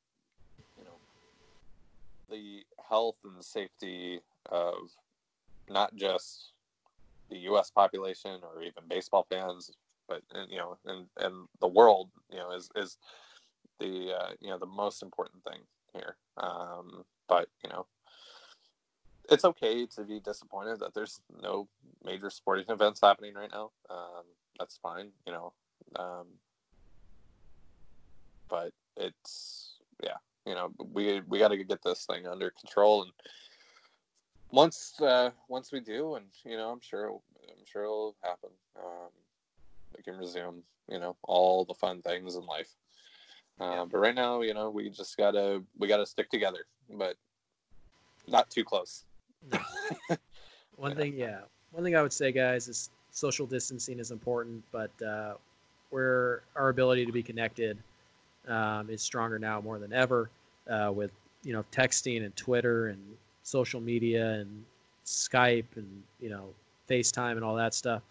you 0.79 0.85
know, 0.85 0.97
the 2.31 2.63
health 2.89 3.17
and 3.25 3.43
safety 3.45 4.21
of 4.51 4.75
not 5.69 5.95
just 5.97 6.53
the 7.31 7.39
U.S. 7.39 7.71
population 7.71 8.41
or 8.43 8.63
even 8.63 8.85
baseball 8.89 9.27
fans, 9.31 9.71
but 10.09 10.23
and, 10.33 10.51
you 10.51 10.59
know, 10.59 10.77
and 10.87 11.07
and 11.19 11.49
the 11.61 11.69
world, 11.69 12.11
you 12.31 12.39
know, 12.39 12.53
is 12.53 12.71
is 12.77 12.99
the 13.81 14.15
uh, 14.17 14.31
you 14.41 14.51
know 14.51 14.59
the 14.59 14.67
most 14.67 15.03
important 15.03 15.43
thing 15.45 15.61
here. 15.93 16.17
Um, 16.37 17.05
but 17.29 17.49
you 17.65 17.71
know, 17.71 17.87
it's 19.29 19.45
okay 19.45 19.87
to 19.87 20.05
be 20.05 20.21
disappointed 20.21 20.81
that 20.81 20.95
there's 20.95 21.21
no 21.43 21.69
major 22.05 22.31
sporting 22.31 22.67
events 22.69 23.01
happening 23.03 23.35
right 23.35 23.51
now. 23.53 23.71
Um, 23.89 24.25
that's 24.59 24.77
fine, 24.77 25.11
you 25.27 25.33
know. 25.33 25.53
Um, 25.97 26.27
but 28.49 28.73
it's 28.97 29.79
yeah, 30.03 30.17
you 30.47 30.55
know, 30.55 30.73
we 30.93 31.21
we 31.27 31.39
got 31.39 31.49
to 31.49 31.65
get 31.65 31.83
this 31.83 32.07
thing 32.07 32.27
under 32.27 32.51
control 32.51 33.03
and 33.03 33.13
once 34.53 35.01
uh, 35.01 35.31
once 35.49 35.73
we 35.73 35.81
do, 35.81 36.15
and 36.17 36.27
you 36.45 36.57
know, 36.57 36.71
I'm 36.71 36.81
sure 36.81 37.09
I'm 37.11 37.65
sure 37.65 37.85
it'll 37.85 38.17
happen. 38.23 38.51
Um, 38.77 39.11
we 39.97 40.03
can 40.03 40.17
resume, 40.17 40.63
you 40.89 40.99
know, 40.99 41.17
all 41.23 41.65
the 41.65 41.75
fun 41.75 42.03
things 42.03 42.35
in 42.35 42.45
life. 42.47 42.75
Uh, 43.61 43.85
but 43.85 43.99
right 43.99 44.15
now, 44.15 44.41
you 44.41 44.55
know, 44.55 44.71
we 44.71 44.89
just 44.89 45.17
gotta 45.17 45.63
we 45.79 45.87
gotta 45.87 46.07
stick 46.07 46.31
together, 46.31 46.65
but 46.95 47.17
not 48.27 48.49
too 48.51 48.65
close. 48.65 49.05
One 50.77 50.93
Yeah. 50.93 50.97
thing, 50.97 51.15
yeah. 51.17 51.41
One 51.73 51.85
thing 51.85 51.95
I 51.95 52.03
would 52.03 52.13
say, 52.13 52.33
guys, 52.33 52.69
is 52.69 52.91
social 53.11 53.47
distancing 53.47 53.99
is 53.99 54.11
important, 54.11 54.63
but 54.73 54.91
uh, 55.03 55.35
where 55.91 56.43
our 56.57 56.71
ability 56.71 57.05
to 57.05 57.13
be 57.13 57.23
connected 57.23 57.79
um, 58.49 58.89
is 58.89 59.03
stronger 59.03 59.39
now 59.39 59.61
more 59.61 59.79
than 59.79 59.93
ever 59.93 60.31
uh, 60.69 60.91
with 60.95 61.13
you 61.43 61.53
know 61.53 61.65
texting 61.71 62.25
and 62.25 62.35
Twitter 62.37 62.89
and 62.89 62.99
social 63.43 63.81
media 63.81 64.35
and 64.35 64.65
Skype 65.05 65.77
and 65.77 66.03
you 66.19 66.31
know 66.31 66.49
FaceTime 66.89 67.33
and 67.33 67.45
all 67.45 67.57
that 67.57 67.75
stuff. 67.75 68.03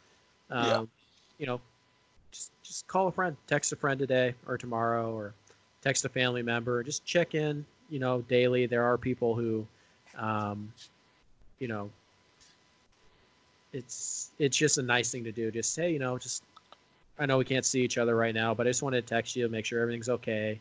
Um, 0.52 0.68
Yeah. 0.68 0.82
You 1.40 1.46
know, 1.46 1.62
just 2.32 2.52
just 2.64 2.88
call 2.88 3.08
a 3.08 3.12
friend, 3.12 3.36
text 3.48 3.72
a 3.72 3.76
friend 3.76 4.00
today 4.00 4.34
or 4.48 4.58
tomorrow, 4.58 5.12
or 5.12 5.34
text 5.82 6.06
a 6.06 6.10
family 6.10 6.42
member. 6.42 6.84
Just 6.84 7.06
check 7.06 7.36
in. 7.36 7.66
You 7.90 8.00
know, 8.00 8.22
daily. 8.22 8.68
There 8.68 8.84
are 8.84 8.98
people 8.98 9.34
who, 9.34 9.66
um, 10.16 10.72
you 11.58 11.68
know, 11.68 11.90
it's 13.74 14.32
it's 14.40 14.56
just 14.58 14.78
a 14.78 14.84
nice 14.84 15.12
thing 15.12 15.24
to 15.24 15.32
do. 15.32 15.50
Just 15.52 15.76
hey, 15.76 15.92
you 15.92 16.00
know, 16.00 16.18
just 16.18 16.44
I 17.20 17.26
know 17.26 17.38
we 17.38 17.46
can't 17.46 17.66
see 17.66 17.82
each 17.82 17.98
other 17.98 18.16
right 18.16 18.34
now, 18.34 18.54
but 18.54 18.66
I 18.66 18.70
just 18.70 18.82
wanted 18.82 19.06
to 19.06 19.14
text 19.14 19.36
you, 19.36 19.48
make 19.50 19.66
sure 19.66 19.82
everything's 19.82 20.10
okay. 20.10 20.60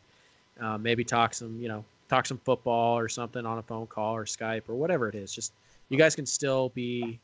Uh, 0.60 0.76
maybe 0.76 1.04
talk 1.04 1.32
some, 1.32 1.56
you 1.60 1.68
know, 1.68 1.84
talk 2.08 2.26
some 2.26 2.38
football 2.38 2.98
or 2.98 3.08
something 3.08 3.46
on 3.46 3.58
a 3.58 3.62
phone 3.62 3.86
call 3.86 4.16
or 4.16 4.24
Skype 4.24 4.68
or 4.68 4.74
whatever 4.74 5.08
it 5.08 5.14
is. 5.14 5.32
Just 5.32 5.52
you 5.88 5.96
guys 5.96 6.16
can 6.16 6.26
still 6.26 6.70
be, 6.70 7.20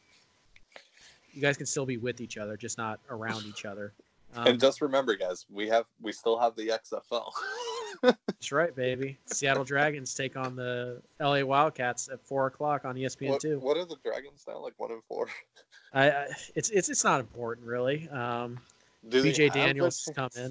you 1.33 1.43
guys 1.43 1.57
can 1.57 1.67
still 1.67 1.85
be 1.85 1.97
with 1.97 2.21
each 2.21 2.39
other, 2.39 2.57
just 2.57 2.79
not 2.79 3.01
around 3.11 3.45
each 3.47 3.65
other. 3.65 3.93
Um, 4.37 4.47
and 4.49 4.61
just 4.61 4.81
remember, 4.81 5.15
guys, 5.17 5.47
we 5.51 5.69
have 5.69 5.87
we 6.01 6.13
still 6.13 6.39
have 6.39 6.57
the 6.57 6.69
XFL. 6.69 7.31
that's 8.03 8.53
right, 8.53 8.75
baby. 8.75 9.19
Seattle 9.27 9.65
Dragons 9.65 10.15
take 10.15 10.37
on 10.37 10.57
the 10.57 11.01
LA 11.21 11.43
Wildcats 11.45 12.09
at 12.13 12.21
four 12.21 12.47
o'clock 12.47 12.85
on 12.85 12.97
ESPN 12.97 13.31
what, 13.31 13.41
two. 13.41 13.59
what 13.59 13.77
are 13.77 13.85
the 13.85 13.97
Dragons 14.05 14.45
now? 14.49 14.59
Like 14.59 14.75
one 14.77 14.91
and 14.93 15.03
four. 15.09 15.29
I, 15.93 16.11
I 16.11 16.27
it's 16.55 16.71
it's 16.71 16.89
it's 16.89 17.05
not 17.05 17.21
important 17.21 17.67
really. 17.67 18.09
Um, 18.09 18.59
Do 19.09 19.23
BJ 19.23 19.53
Daniels 19.53 20.09
come 20.15 20.31
in. 20.37 20.51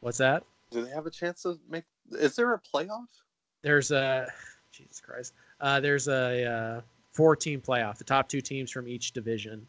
What's 0.00 0.18
that? 0.18 0.42
Do 0.70 0.84
they 0.84 0.90
have 0.90 1.06
a 1.06 1.10
chance 1.10 1.42
to 1.42 1.58
make? 1.70 1.84
Is 2.12 2.36
there 2.36 2.52
a 2.52 2.60
playoff? 2.60 3.06
There's 3.62 3.90
a 3.90 4.26
Jesus 4.72 5.00
Christ. 5.00 5.32
Uh, 5.60 5.80
there's 5.80 6.08
a 6.08 6.44
uh, 6.44 6.80
four-team 7.12 7.60
playoff. 7.60 7.96
The 7.98 8.04
top 8.04 8.28
two 8.28 8.40
teams 8.40 8.70
from 8.70 8.88
each 8.88 9.12
division 9.12 9.66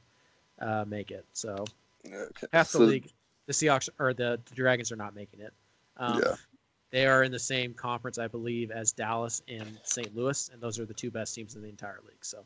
uh, 0.60 0.86
make 0.88 1.12
it. 1.12 1.26
So 1.34 1.66
Okay. 2.06 2.48
half 2.52 2.72
the 2.72 2.80
So- 2.80 2.84
league, 2.84 3.10
the 3.46 3.54
Seahawks 3.54 3.90
or 4.00 4.14
the, 4.14 4.40
the 4.46 4.56
Dragons 4.56 4.92
are 4.92 4.96
not 4.96 5.16
making 5.16 5.40
it. 5.42 5.54
Um, 5.98 6.22
Yeah. 6.24 6.36
They 6.92 7.08
are 7.08 7.24
in 7.24 7.32
the 7.32 7.40
same 7.40 7.74
conference, 7.74 8.20
I 8.20 8.28
believe, 8.28 8.70
as 8.70 8.92
Dallas 8.92 9.42
and 9.48 9.80
St. 9.84 10.16
Louis, 10.16 10.52
and 10.54 10.62
those 10.62 10.78
are 10.80 10.86
the 10.86 10.94
two 10.94 11.10
best 11.10 11.34
teams 11.34 11.56
in 11.56 11.64
the 11.64 11.68
entire 11.68 12.00
league. 12.06 12.24
So, 12.24 12.46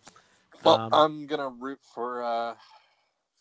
Well, 0.63 0.79
um, 0.79 0.93
I'm 0.93 1.27
gonna 1.27 1.49
root 1.49 1.79
for 1.93 2.23
uh, 2.23 2.55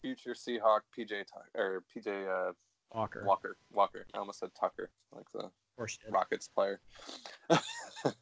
future 0.02 0.34
Seahawk 0.34 0.80
PJ 0.98 1.26
Tuck 1.32 1.46
or 1.54 1.84
PJ 1.94 2.08
uh, 2.26 2.52
Walker, 2.92 3.22
Walker. 3.24 3.56
Walker. 3.72 4.04
I 4.14 4.18
almost 4.18 4.40
said 4.40 4.50
Tucker, 4.58 4.90
like 5.14 5.30
the. 5.32 5.48
Rockets 6.10 6.48
player. 6.48 6.80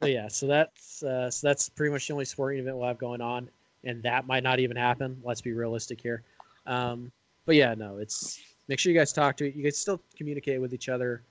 Yeah, 0.03 0.29
so 0.29 0.47
that's 0.47 1.03
uh, 1.03 1.31
so 1.31 1.47
that's 1.47 1.69
pretty 1.69 1.93
much 1.93 2.07
the 2.07 2.15
only 2.15 2.25
sporting 2.25 2.61
event 2.61 2.77
we'll 2.79 2.87
have 2.89 2.97
going 2.97 3.21
on, 3.21 3.51
and 3.83 4.03
that 4.03 4.27
might 4.27 4.43
not 4.43 4.59
even 4.59 4.77
happen. 4.77 5.21
Let's 5.23 5.43
be 5.43 5.53
realistic 5.53 6.01
here. 6.01 6.23
Um, 6.67 7.13
but 7.45 7.55
yeah, 7.57 7.75
no, 7.75 7.99
it's 7.99 8.41
make 8.69 8.79
sure 8.79 8.93
you 8.93 8.99
guys 8.99 9.13
talk 9.13 9.37
to 9.39 9.57
you 9.57 9.63
guys 9.63 9.77
still 9.77 10.01
communicate 10.17 10.61
with 10.61 10.73
each 10.73 10.89
other, 10.89 11.23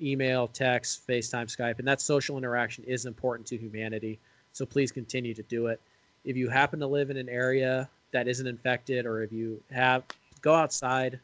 email, 0.00 0.48
text, 0.48 1.06
FaceTime, 1.06 1.54
Skype, 1.54 1.78
and 1.78 1.88
that 1.88 2.00
social 2.00 2.38
interaction 2.38 2.84
is 2.84 3.06
important 3.06 3.46
to 3.48 3.56
humanity. 3.56 4.18
So 4.52 4.66
please 4.66 4.92
continue 4.92 5.34
to 5.34 5.42
do 5.44 5.68
it. 5.68 5.80
If 6.24 6.36
you 6.36 6.48
happen 6.48 6.78
to 6.80 6.86
live 6.86 7.10
in 7.10 7.16
an 7.16 7.28
area 7.28 7.88
that 8.12 8.28
isn't 8.28 8.46
infected, 8.46 9.06
or 9.06 9.22
if 9.22 9.32
you 9.32 9.62
have, 9.70 10.04
go 10.40 10.54
outside, 10.54 11.18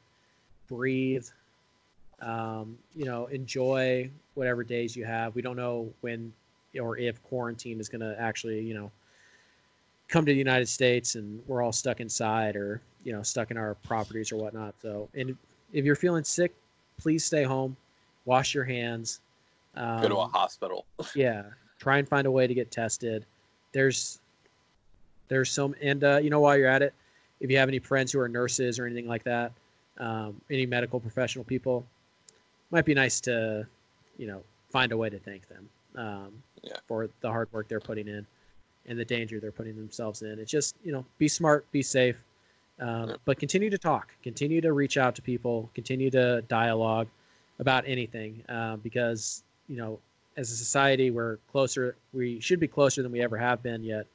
breathe, 0.69 1.27
um, 2.21 2.77
you 2.97 3.05
know, 3.05 3.27
enjoy 3.27 4.11
whatever 4.35 4.65
days 4.65 4.97
you 4.97 5.05
have. 5.05 5.35
We 5.35 5.43
don't 5.43 5.57
know 5.57 5.93
when 6.01 6.33
or 6.81 6.99
if 6.99 7.23
quarantine 7.25 7.81
is 7.81 7.89
going 7.89 8.01
to 8.01 8.19
actually, 8.21 8.61
you 8.61 8.75
know, 8.75 8.91
come 10.09 10.25
to 10.25 10.33
the 10.33 10.39
United 10.39 10.69
States 10.69 11.15
and 11.15 11.43
we're 11.47 11.63
all 11.63 11.73
stuck 11.73 12.01
inside 12.01 12.57
or, 12.57 12.81
you 13.05 13.13
know, 13.13 13.23
stuck 13.23 13.51
in 13.51 13.57
our 13.57 13.75
properties 13.77 14.33
or 14.33 14.37
whatnot. 14.37 14.75
So, 14.83 15.09
and 15.15 15.37
if 15.73 15.85
you're 15.85 15.97
feeling 15.97 16.25
sick, 16.25 16.55
please 16.99 17.25
stay 17.25 17.43
home, 17.45 17.77
wash 18.25 18.55
your 18.55 18.65
hands. 18.65 19.21
Um, 19.75 20.03
Go 20.03 20.09
to 20.09 20.17
a 20.17 20.27
hospital. 20.27 20.87
yeah 21.15 21.45
try 21.79 21.99
and 21.99 22.09
find 22.09 22.27
a 22.27 22.31
way 22.31 22.45
to 22.45 22.55
get 22.55 22.73
tested 22.73 23.25
there's 23.73 24.19
there's 25.29 25.49
some 25.51 25.75
and 25.81 26.03
uh, 26.03 26.17
you 26.17 26.29
know 26.29 26.41
while 26.41 26.57
you're 26.57 26.69
at 26.69 26.83
it 26.83 26.93
if 27.39 27.51
you 27.51 27.57
have 27.57 27.69
any 27.69 27.79
friends 27.79 28.11
who 28.11 28.19
are 28.19 28.29
nurses 28.29 28.81
or 28.81 28.87
anything 28.87 29.07
like 29.07 29.23
that 29.23 29.53
um, 29.99 30.41
any 30.51 30.67
medical 30.67 30.99
professional 30.99 31.45
people 31.45 31.87
might 32.73 32.85
be 32.85 32.95
nice 32.95 33.21
to 33.21 33.65
you 34.17 34.27
know 34.27 34.43
find 34.71 34.91
a 34.91 34.97
way 34.97 35.09
to 35.09 35.19
thank 35.21 35.49
them 35.49 35.69
um, 35.95 36.43
Yeah. 36.63 36.77
for 36.89 37.09
the 37.21 37.29
hard 37.31 37.49
work 37.53 37.69
they're 37.69 37.79
putting 37.81 38.09
in 38.09 38.27
and 38.87 38.99
the 38.99 39.05
danger 39.05 39.39
they're 39.39 39.53
putting 39.53 39.77
themselves 39.77 40.23
in. 40.23 40.39
It's 40.41 40.51
just 40.51 40.75
you 40.85 40.91
know 40.93 41.05
be 41.19 41.29
smart, 41.29 41.71
be 41.71 41.83
safe, 41.83 42.17
um, 42.81 43.15
but 43.25 43.39
continue 43.39 43.71
to 43.71 43.79
talk, 43.79 44.13
continue 44.23 44.61
to 44.61 44.73
reach 44.73 44.97
out 44.97 45.15
to 45.17 45.23
people, 45.23 45.71
continue 45.75 46.11
to 46.11 46.43
dialogue 46.43 47.09
about 47.59 47.85
anything 47.87 48.43
uh, 48.49 48.77
because 48.77 49.43
you 49.69 49.77
know 49.77 49.99
as 50.37 50.53
a 50.53 50.57
society 50.57 51.11
we're 51.11 51.39
closer 51.51 51.97
we 52.13 52.39
should 52.41 52.61
be 52.61 52.69
closer 52.69 53.03
than 53.03 53.11
we 53.11 53.21
ever 53.21 53.37
have 53.37 53.63
been 53.63 53.83
yet. 53.83 54.07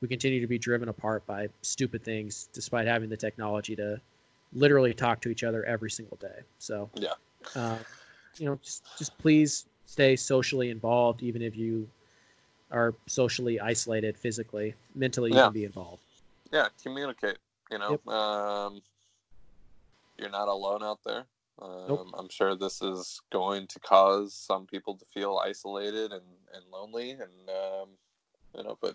We 0.00 0.08
continue 0.08 0.40
to 0.40 0.46
be 0.46 0.58
driven 0.58 0.88
apart 0.88 1.26
by 1.26 1.48
stupid 1.62 2.04
things 2.04 2.48
despite 2.52 2.86
having 2.86 3.08
the 3.08 3.16
technology 3.16 3.74
to 3.76 4.00
literally 4.52 4.94
talk 4.94 5.20
to 5.22 5.30
each 5.30 5.42
other 5.42 5.64
every 5.64 5.90
single 5.90 6.16
day. 6.18 6.40
So 6.58 6.88
Yeah. 6.94 7.14
uh, 7.56 7.78
you 8.38 8.46
know 8.46 8.58
just 8.62 8.84
just 8.98 9.16
please 9.18 9.66
stay 9.86 10.14
socially 10.16 10.70
involved 10.70 11.22
even 11.22 11.42
if 11.42 11.56
you 11.56 11.88
are 12.70 12.94
socially 13.06 13.58
isolated 13.60 14.16
physically. 14.16 14.74
Mentally 14.94 15.30
you 15.30 15.36
Yeah. 15.36 15.44
can 15.44 15.52
be 15.52 15.64
involved. 15.64 16.02
Yeah 16.52 16.68
communicate 16.82 17.38
you 17.70 17.78
know 17.78 18.00
Yep. 18.04 18.14
um 18.14 18.82
you're 20.18 20.30
not 20.30 20.48
alone 20.48 20.82
out 20.82 21.00
there. 21.04 21.26
Um, 21.60 22.12
i'm 22.18 22.28
sure 22.28 22.54
this 22.54 22.82
is 22.82 23.22
going 23.32 23.66
to 23.68 23.80
cause 23.80 24.34
some 24.34 24.66
people 24.66 24.94
to 24.94 25.06
feel 25.06 25.40
isolated 25.42 26.12
and, 26.12 26.22
and 26.52 26.64
lonely 26.70 27.12
and 27.12 27.48
um, 27.48 27.88
you 28.54 28.62
know 28.62 28.76
but 28.82 28.94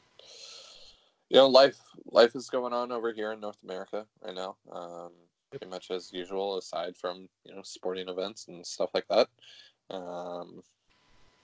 you 1.30 1.38
know 1.38 1.48
life 1.48 1.80
life 2.06 2.36
is 2.36 2.52
going 2.52 2.72
on 2.72 2.92
over 2.92 3.12
here 3.14 3.32
in 3.32 3.40
north 3.40 3.58
america 3.64 4.06
right 4.24 4.36
now. 4.36 4.58
Um, 4.72 5.10
pretty 5.50 5.66
much 5.66 5.90
as 5.90 6.14
usual 6.14 6.58
aside 6.58 6.96
from 6.96 7.28
you 7.46 7.56
know 7.56 7.62
sporting 7.64 8.08
events 8.10 8.48
and 8.48 8.66
stuff 8.66 8.92
like 8.94 9.08
that. 9.10 9.28
Um, 9.90 10.62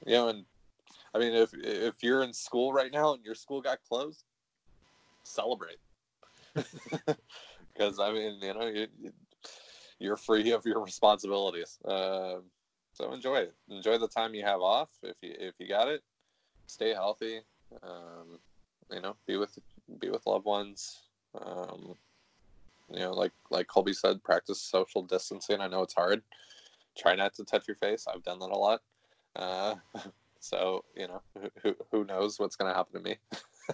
you 0.06 0.14
know 0.14 0.30
and 0.30 0.46
i 1.16 1.20
mean 1.20 1.34
if 1.34 1.52
if 1.54 1.96
you're 2.04 2.24
in 2.24 2.34
school 2.34 2.72
right 2.72 2.92
now 2.92 3.14
and 3.14 3.26
your 3.26 3.36
school 3.36 3.62
got 3.62 3.80
closed 3.88 4.24
celebrate 5.24 5.80
because 7.74 8.00
I 8.00 8.12
mean, 8.12 8.40
you 8.42 8.54
know, 8.54 8.68
you, 8.68 8.88
you- 9.02 9.14
you're 10.00 10.16
free 10.18 10.52
of 10.52 10.66
your 10.66 10.84
responsibilities. 10.84 11.80
Um 11.86 12.44
so 12.94 13.12
enjoy 13.14 13.38
it. 13.38 13.56
Enjoy 13.70 13.98
the 13.98 14.08
time 14.08 14.34
you 14.34 14.44
have 14.44 14.62
off. 14.62 14.90
If 15.04 15.18
you 15.22 15.34
if 15.40 15.56
you 15.60 15.68
got 15.68 15.88
it, 15.88 16.04
stay 16.68 16.94
healthy. 16.94 17.42
Um, 17.84 18.40
you 18.92 19.02
know, 19.02 19.16
be 19.28 19.38
with 19.38 19.58
be 20.00 20.10
with 20.10 20.26
loved 20.26 20.46
ones. 20.46 21.02
Um, 21.40 21.96
you 22.92 23.00
know, 23.00 23.14
like 23.14 23.34
like 23.52 23.68
Colby 23.68 23.94
said, 23.94 24.24
practice 24.24 24.62
social 24.62 25.04
distancing. 25.04 25.62
I 25.62 25.68
know 25.68 25.84
it's 25.84 25.94
hard. 25.94 26.24
Try 26.98 27.16
not 27.16 27.34
to 27.36 27.44
touch 27.46 27.68
your 27.68 27.76
face. 27.78 28.08
I've 28.08 28.24
done 28.24 28.40
that 28.40 28.52
a 28.52 28.58
lot. 28.58 28.82
Uh, 29.36 29.76
so 30.40 30.84
you 30.96 31.08
know, 31.08 31.22
who 31.42 31.50
who, 31.64 31.76
who 31.92 32.06
knows 32.06 32.40
what's 32.40 32.56
going 32.56 32.72
to 32.72 32.78
happen 32.78 32.94
to 33.04 33.10
me? 33.10 33.18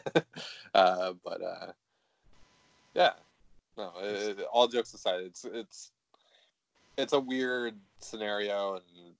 uh, 0.73 1.13
but 1.23 1.41
uh, 1.41 1.71
yeah, 2.93 3.13
no. 3.77 3.91
It, 4.01 4.39
all 4.51 4.67
jokes 4.67 4.93
aside, 4.93 5.21
it's 5.21 5.45
it's 5.45 5.91
it's 6.97 7.13
a 7.13 7.19
weird 7.19 7.75
scenario, 7.99 8.75
and 8.75 9.15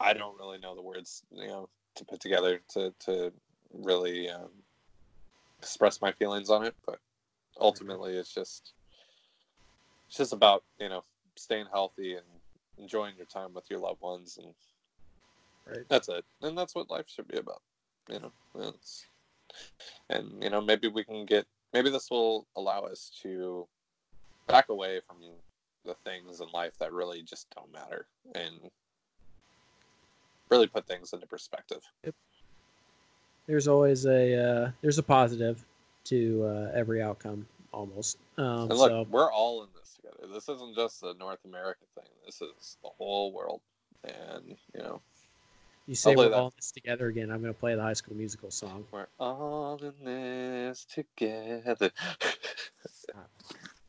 I 0.00 0.12
don't 0.12 0.38
really 0.38 0.58
know 0.58 0.74
the 0.74 0.82
words, 0.82 1.22
you 1.30 1.48
know, 1.48 1.68
to 1.96 2.04
put 2.04 2.20
together 2.20 2.60
to 2.70 2.92
to 3.06 3.32
really 3.72 4.30
um, 4.30 4.50
express 5.58 6.00
my 6.00 6.12
feelings 6.12 6.50
on 6.50 6.64
it. 6.64 6.74
But 6.86 7.00
ultimately, 7.60 8.16
it's 8.16 8.32
just 8.32 8.72
it's 10.08 10.16
just 10.16 10.32
about 10.32 10.64
you 10.78 10.88
know 10.88 11.04
staying 11.36 11.66
healthy 11.72 12.14
and 12.14 12.26
enjoying 12.78 13.16
your 13.16 13.26
time 13.26 13.54
with 13.54 13.68
your 13.70 13.80
loved 13.80 14.00
ones, 14.00 14.38
and 14.38 14.54
Right. 15.66 15.84
that's 15.88 16.08
it. 16.08 16.24
And 16.40 16.56
that's 16.56 16.74
what 16.74 16.90
life 16.90 17.06
should 17.08 17.28
be 17.28 17.36
about, 17.36 17.60
you 18.08 18.20
know. 18.20 18.32
It's, 18.54 19.04
and 20.08 20.42
you 20.42 20.50
know 20.50 20.60
maybe 20.60 20.88
we 20.88 21.04
can 21.04 21.26
get 21.26 21.46
maybe 21.72 21.90
this 21.90 22.10
will 22.10 22.46
allow 22.56 22.82
us 22.82 23.10
to 23.22 23.66
back 24.46 24.68
away 24.68 25.00
from 25.06 25.18
the 25.84 25.94
things 26.04 26.40
in 26.40 26.48
life 26.52 26.72
that 26.78 26.92
really 26.92 27.22
just 27.22 27.48
don't 27.54 27.72
matter 27.72 28.06
and 28.34 28.70
really 30.50 30.66
put 30.66 30.86
things 30.86 31.12
into 31.12 31.26
perspective. 31.26 31.82
Yep. 32.04 32.14
there's 33.46 33.68
always 33.68 34.06
a 34.06 34.34
uh, 34.34 34.70
there's 34.82 34.98
a 34.98 35.02
positive 35.02 35.64
to 36.04 36.44
uh, 36.44 36.70
every 36.74 37.02
outcome 37.02 37.46
almost. 37.72 38.18
Um, 38.38 38.70
and 38.70 38.78
look 38.78 38.90
so 38.90 39.06
we're 39.10 39.32
all 39.32 39.62
in 39.62 39.68
this 39.78 39.94
together. 39.94 40.32
This 40.32 40.48
isn't 40.48 40.74
just 40.74 41.02
a 41.02 41.14
north 41.14 41.44
america 41.44 41.84
thing. 41.94 42.10
This 42.24 42.40
is 42.40 42.76
the 42.82 42.90
whole 42.96 43.32
world. 43.32 43.60
And 44.04 44.56
you 44.74 44.82
know 44.82 45.00
you 45.88 45.94
say 45.94 46.14
we're 46.14 46.28
that. 46.28 46.34
all 46.34 46.46
in 46.48 46.52
this 46.56 46.70
together 46.70 47.08
again 47.08 47.30
i'm 47.30 47.40
going 47.40 47.52
to 47.52 47.58
play 47.58 47.74
the 47.74 47.82
high 47.82 47.94
school 47.94 48.14
musical 48.14 48.50
song. 48.50 48.84
We're 48.92 49.06
all 49.18 49.80
in 49.82 50.04
this 50.04 50.84
together. 50.84 51.90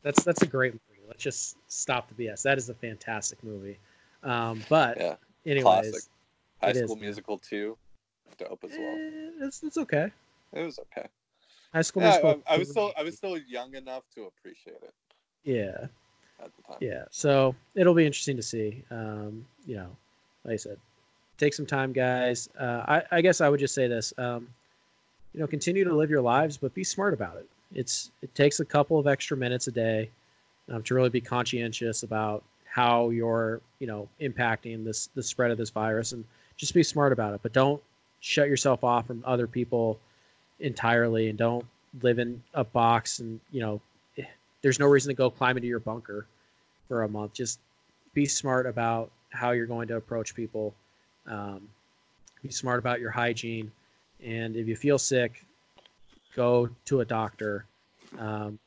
That's 0.02 0.24
that's 0.24 0.42
a 0.42 0.46
great 0.46 0.72
movie. 0.72 1.02
Let's 1.06 1.22
just 1.22 1.56
stop 1.68 2.08
the 2.08 2.24
bs 2.24 2.42
that 2.42 2.58
is 2.58 2.70
a 2.70 2.74
fantastic 2.74 3.42
movie. 3.44 3.78
Um, 4.22 4.62
but 4.68 4.96
yeah 4.98 5.14
anyways 5.46 5.62
classic. 5.62 6.02
high 6.62 6.72
school 6.72 6.96
man. 6.96 7.04
musical 7.04 7.38
2 7.38 7.76
dope 8.38 8.64
as 8.64 8.70
well. 8.70 8.96
Eh, 8.96 9.46
it's, 9.46 9.62
it's 9.62 9.76
okay. 9.76 10.10
It 10.52 10.62
was 10.62 10.78
okay. 10.78 11.06
High 11.74 11.82
school 11.82 12.02
yeah, 12.02 12.08
musical 12.08 12.42
I, 12.48 12.54
I 12.54 12.58
was 12.58 12.70
still 12.70 12.92
I 12.96 13.02
was 13.02 13.16
still 13.16 13.36
young 13.36 13.74
enough 13.74 14.04
to 14.14 14.24
appreciate 14.24 14.82
it 14.82 14.94
yeah. 15.44 15.86
at 16.42 16.50
the 16.56 16.62
time. 16.66 16.78
yeah 16.80 17.04
so 17.10 17.54
it'll 17.74 17.94
be 17.94 18.06
interesting 18.06 18.36
to 18.36 18.42
see 18.42 18.82
um, 18.90 19.44
you 19.66 19.76
know 19.76 19.94
like 20.44 20.54
i 20.54 20.56
said 20.56 20.78
take 21.40 21.54
some 21.54 21.66
time 21.66 21.92
guys. 21.92 22.48
Uh, 22.58 22.84
I, 22.86 23.02
I 23.10 23.20
guess 23.20 23.40
i 23.40 23.48
would 23.48 23.60
just 23.60 23.74
say 23.74 23.88
this 23.88 24.12
um, 24.18 24.46
you 25.32 25.40
know 25.40 25.46
continue 25.46 25.84
to 25.84 25.94
live 25.94 26.10
your 26.10 26.20
lives 26.20 26.56
but 26.56 26.74
be 26.74 26.84
smart 26.84 27.14
about 27.14 27.36
it. 27.36 27.48
It's 27.74 28.10
it 28.22 28.34
takes 28.34 28.60
a 28.60 28.64
couple 28.64 28.98
of 28.98 29.06
extra 29.06 29.36
minutes 29.36 29.66
a 29.66 29.72
day 29.72 30.10
um, 30.70 30.82
to 30.84 30.94
really 30.94 31.08
be 31.08 31.20
conscientious 31.20 32.02
about 32.02 32.42
how 32.64 33.10
you're 33.10 33.60
you 33.78 33.86
know 33.86 34.08
impacting 34.20 34.84
this 34.84 35.08
the 35.14 35.22
spread 35.22 35.50
of 35.50 35.58
this 35.58 35.70
virus 35.70 36.12
and 36.12 36.24
just 36.56 36.74
be 36.74 36.82
smart 36.82 37.12
about 37.12 37.34
it. 37.34 37.40
But 37.42 37.52
don't 37.52 37.82
shut 38.20 38.48
yourself 38.48 38.84
off 38.84 39.06
from 39.06 39.22
other 39.26 39.46
people 39.46 39.98
entirely 40.60 41.30
and 41.30 41.38
don't 41.38 41.64
live 42.02 42.18
in 42.18 42.42
a 42.54 42.62
box 42.62 43.20
and 43.20 43.40
you 43.50 43.60
know 43.62 43.80
there's 44.62 44.78
no 44.78 44.86
reason 44.86 45.08
to 45.08 45.14
go 45.14 45.30
climb 45.30 45.56
into 45.56 45.68
your 45.68 45.80
bunker 45.80 46.26
for 46.86 47.04
a 47.04 47.08
month. 47.08 47.32
Just 47.32 47.60
be 48.12 48.26
smart 48.26 48.66
about 48.66 49.10
how 49.30 49.52
you're 49.52 49.66
going 49.66 49.88
to 49.88 49.96
approach 49.96 50.34
people 50.34 50.74
um, 51.26 51.68
be 52.42 52.50
smart 52.50 52.78
about 52.78 53.00
your 53.00 53.10
hygiene. 53.10 53.70
And 54.22 54.56
if 54.56 54.66
you 54.68 54.76
feel 54.76 54.98
sick 54.98 55.44
go 56.36 56.68
to 56.84 57.00
a 57.00 57.04
doctor 57.04 57.66
um, 58.18 58.58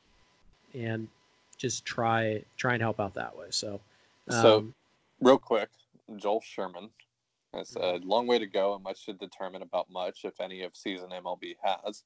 and 0.74 1.08
just 1.56 1.84
try 1.84 2.42
try 2.56 2.74
and 2.74 2.82
help 2.82 3.00
out 3.00 3.14
that 3.14 3.36
way. 3.36 3.46
So 3.50 3.80
So- 4.28 4.58
um, 4.58 4.74
Real 5.20 5.38
quick, 5.38 5.70
Joel 6.16 6.40
Sherman 6.42 6.90
has 7.54 7.76
a 7.76 7.98
"Long 8.04 8.26
way 8.26 8.38
to 8.38 8.46
go, 8.46 8.74
and 8.74 8.82
much 8.82 9.06
to 9.06 9.12
determine 9.14 9.62
about 9.62 9.88
much, 9.88 10.24
if 10.24 10.40
any, 10.40 10.62
of 10.62 10.76
season 10.76 11.10
MLB 11.10 11.56
has, 11.62 12.02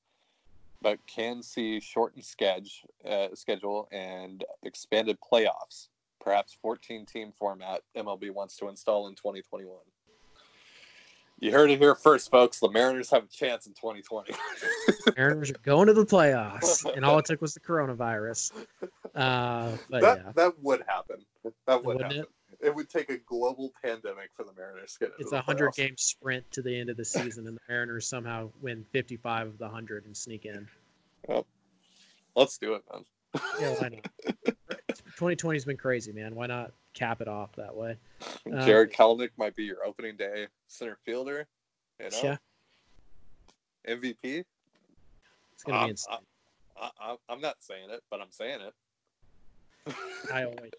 but 0.81 1.05
can 1.07 1.43
see 1.43 1.81
shortened 1.81 2.25
schedule, 2.25 2.91
uh, 3.05 3.35
schedule 3.35 3.89
and 3.91 4.45
expanded 4.62 5.19
playoffs, 5.20 5.89
perhaps 6.20 6.57
14-team 6.62 7.33
format 7.33 7.83
MLB 7.97 8.31
wants 8.31 8.57
to 8.59 8.69
install 8.69 9.09
in 9.09 9.15
2021." 9.16 9.79
You 11.40 11.52
heard 11.52 11.70
it 11.70 11.78
here 11.78 11.94
first, 11.94 12.31
folks. 12.31 12.59
The 12.59 12.70
Mariners 12.70 13.10
have 13.10 13.24
a 13.24 13.28
chance 13.28 13.66
in 13.66 13.73
2020. 13.74 14.35
Mariners 15.16 15.51
are 15.51 15.59
going 15.62 15.86
to 15.86 15.93
the 15.93 16.05
playoffs, 16.05 16.85
and 16.97 17.05
all 17.05 17.19
it 17.19 17.27
took 17.27 17.40
was 17.40 17.55
the 17.55 17.60
coronavirus. 17.60 18.52
Uh, 19.15 19.77
but 19.89 20.01
that 20.01 20.23
yeah, 20.24 20.32
that 20.35 20.52
would 20.60 20.82
happen. 20.89 21.24
That 21.66 21.85
would 21.85 21.97
Wouldn't 21.97 22.12
happen. 22.12 22.27
it? 22.60 22.66
It? 22.66 22.74
would 22.74 22.89
take 22.89 23.09
a 23.10 23.19
global 23.19 23.73
pandemic 23.85 24.31
for 24.36 24.43
the 24.43 24.52
Mariners 24.56 24.94
to 24.94 24.98
get 24.98 25.09
into 25.10 25.23
it's 25.23 25.32
a 25.32 25.40
hundred 25.40 25.74
game 25.74 25.97
sprint 25.97 26.51
to 26.51 26.62
the 26.62 26.77
end 26.77 26.90
of 26.90 26.97
the 26.97 27.05
season, 27.05 27.47
and 27.47 27.56
the 27.56 27.60
Mariners 27.69 28.09
somehow 28.09 28.51
win 28.60 28.85
55 28.93 29.47
of 29.47 29.59
the 29.59 29.69
hundred 29.69 30.06
and 30.06 30.16
sneak 30.16 30.44
in. 30.44 30.66
Let's 32.35 32.59
do 32.59 32.74
it, 32.74 32.82
man. 32.93 33.05
Yeah, 33.60 33.74
why 33.74 33.89
not? 33.90 34.56
2020's 35.19 35.65
been 35.65 35.77
crazy, 35.77 36.12
man. 36.12 36.35
Why 36.35 36.47
not 36.47 36.73
cap 36.99 37.20
it 37.20 37.29
off 37.29 37.55
that 37.57 37.75
way? 37.75 37.97
Uh, 38.53 38.66
Jarred 38.66 38.93
Kelenic 38.93 39.31
might 39.37 39.55
be 39.55 39.65
your 39.65 39.85
opening 39.87 40.16
day 40.16 40.47
center 40.66 40.99
fielder. 41.05 41.47
You 42.01 42.11
know, 42.11 42.19
Yeah, 42.23 42.37
MVP. 43.87 44.45
it's 45.53 45.62
gonna 45.65 45.79
Um, 45.79 45.85
be 45.87 45.91
insane. 45.91 46.19
I, 46.81 46.91
I, 47.01 47.16
I'm 47.29 47.41
not 47.41 47.57
saying 47.61 47.91
it, 47.91 48.03
but 48.11 48.20
I'm 48.20 48.31
saying 48.31 48.61
it. 48.61 49.95
I 50.33 50.45
always. 50.45 50.73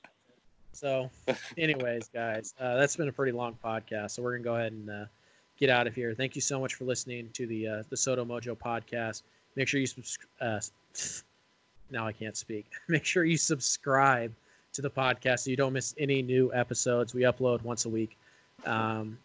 So, 0.72 1.10
anyways, 1.58 2.10
guys, 2.14 2.54
uh, 2.60 2.76
that's 2.78 2.96
been 2.96 3.10
a 3.10 3.12
pretty 3.12 3.32
long 3.32 3.58
podcast. 3.64 4.12
So 4.12 4.22
we're 4.22 4.34
gonna 4.34 4.44
go 4.44 4.56
ahead 4.56 4.72
and 4.72 4.90
uh, 4.90 5.06
get 5.58 5.70
out 5.70 5.88
of 5.88 5.96
here. 5.96 6.14
Thank 6.14 6.36
you 6.36 6.41
so 6.41 6.60
much 6.60 6.76
for 6.76 6.86
listening 6.86 7.30
to 7.34 7.46
the 7.48 7.68
uh, 7.68 7.84
the 7.90 7.96
SoDo 7.96 8.26
Mojo 8.26 8.56
podcast. 8.58 9.24
Make 9.56 9.68
sure 9.68 9.80
you 9.80 9.88
subscribe. 9.88 10.30
Uh, 10.40 10.60
now 11.91 12.06
I 12.08 12.12
can't 12.14 12.38
speak. 12.38 12.68
Make 12.88 13.04
sure 13.06 13.26
you 13.26 13.38
subscribe 13.38 14.34
to 14.74 14.82
the 14.82 14.90
podcast 14.90 15.40
so 15.40 15.50
you 15.50 15.58
don't 15.58 15.74
miss 15.74 15.96
any 15.98 16.22
new 16.22 16.52
episodes. 16.54 17.14
We 17.14 17.22
upload 17.24 17.62
once 17.64 17.86
a 17.86 17.90
week, 17.90 18.18
um, 18.66 19.18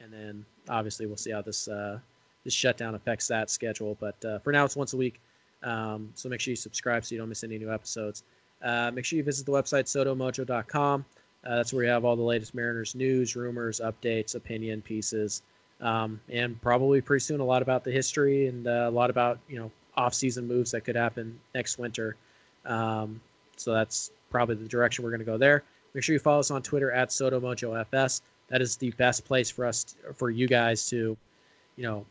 and 0.00 0.12
then 0.12 0.44
obviously 0.68 1.06
we'll 1.06 1.16
see 1.16 1.30
how 1.30 1.42
this 1.42 1.68
uh, 1.68 1.98
this 2.44 2.54
shutdown 2.54 2.94
affects 2.94 3.26
that 3.28 3.50
schedule. 3.50 3.96
But 4.00 4.24
uh, 4.24 4.38
for 4.38 4.52
now, 4.52 4.64
it's 4.64 4.76
once 4.76 4.92
a 4.92 4.96
week. 4.96 5.20
Um, 5.62 6.10
so 6.14 6.28
make 6.28 6.40
sure 6.40 6.52
you 6.52 6.56
subscribe 6.56 7.04
so 7.04 7.14
you 7.14 7.18
don't 7.18 7.28
miss 7.28 7.42
any 7.42 7.58
new 7.58 7.72
episodes. 7.72 8.22
Uh, 8.62 8.90
make 8.94 9.04
sure 9.04 9.16
you 9.16 9.24
visit 9.24 9.46
the 9.46 9.52
website 9.52 9.84
sodomojo.com. 9.84 11.04
Uh, 11.44 11.56
that's 11.56 11.72
where 11.72 11.84
you 11.84 11.90
have 11.90 12.04
all 12.04 12.16
the 12.16 12.22
latest 12.22 12.54
Mariners 12.54 12.94
news, 12.94 13.36
rumors, 13.36 13.80
updates, 13.80 14.34
opinion 14.34 14.80
pieces, 14.80 15.42
um, 15.80 16.20
and 16.30 16.60
probably 16.62 17.00
pretty 17.00 17.20
soon 17.20 17.40
a 17.40 17.44
lot 17.44 17.60
about 17.60 17.84
the 17.84 17.90
history 17.90 18.46
and 18.46 18.66
uh, 18.66 18.86
a 18.88 18.90
lot 18.90 19.10
about 19.10 19.38
you 19.48 19.58
know 19.58 19.70
off-season 19.96 20.46
moves 20.46 20.70
that 20.70 20.82
could 20.82 20.96
happen 20.96 21.38
next 21.54 21.78
winter. 21.78 22.16
Um, 22.64 23.20
so 23.56 23.72
that's 23.72 24.10
probably 24.30 24.56
the 24.56 24.68
direction 24.68 25.04
we're 25.04 25.10
going 25.10 25.20
to 25.20 25.24
go 25.24 25.38
there. 25.38 25.62
Make 25.94 26.02
sure 26.02 26.12
you 26.12 26.18
follow 26.18 26.40
us 26.40 26.50
on 26.50 26.62
Twitter 26.62 26.90
at 26.90 27.10
SoDoMojoFS. 27.10 28.20
That 28.48 28.60
is 28.60 28.76
the 28.76 28.90
best 28.92 29.24
place 29.24 29.50
for 29.50 29.64
us, 29.64 29.94
for 30.14 30.30
you 30.30 30.46
guys 30.46 30.88
to, 30.90 31.16
you 31.76 31.82
know, 31.82 32.04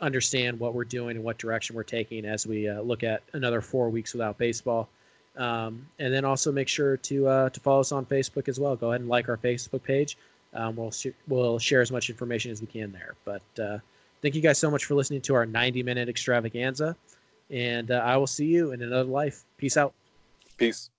understand 0.00 0.58
what 0.58 0.74
we're 0.74 0.84
doing 0.84 1.16
and 1.16 1.24
what 1.24 1.38
direction 1.38 1.76
we're 1.76 1.82
taking 1.82 2.24
as 2.24 2.46
we 2.46 2.68
uh, 2.68 2.80
look 2.80 3.02
at 3.02 3.22
another 3.32 3.60
four 3.60 3.88
weeks 3.88 4.12
without 4.12 4.38
baseball. 4.38 4.88
Um, 5.36 5.86
and 5.98 6.12
then 6.12 6.24
also 6.24 6.50
make 6.50 6.68
sure 6.68 6.96
to 6.96 7.28
uh, 7.28 7.50
to 7.50 7.60
follow 7.60 7.80
us 7.80 7.92
on 7.92 8.06
Facebook 8.06 8.48
as 8.48 8.58
well. 8.58 8.74
Go 8.74 8.90
ahead 8.90 9.02
and 9.02 9.08
like 9.08 9.28
our 9.28 9.36
Facebook 9.36 9.82
page. 9.82 10.16
Um, 10.54 10.76
we'll 10.76 10.90
sh- 10.90 11.08
we'll 11.28 11.58
share 11.58 11.82
as 11.82 11.92
much 11.92 12.08
information 12.08 12.50
as 12.50 12.62
we 12.62 12.66
can 12.66 12.90
there. 12.90 13.14
But 13.26 13.62
uh, 13.62 13.78
thank 14.22 14.34
you 14.34 14.40
guys 14.40 14.56
so 14.56 14.70
much 14.70 14.86
for 14.86 14.94
listening 14.94 15.20
to 15.22 15.34
our 15.34 15.44
90 15.44 15.82
minute 15.82 16.08
extravaganza, 16.08 16.96
and 17.50 17.90
uh, 17.90 17.96
I 17.96 18.16
will 18.16 18.26
see 18.26 18.46
you 18.46 18.72
in 18.72 18.80
another 18.80 19.04
life. 19.04 19.44
Peace 19.58 19.76
out. 19.76 19.92
Peace. 20.56 20.90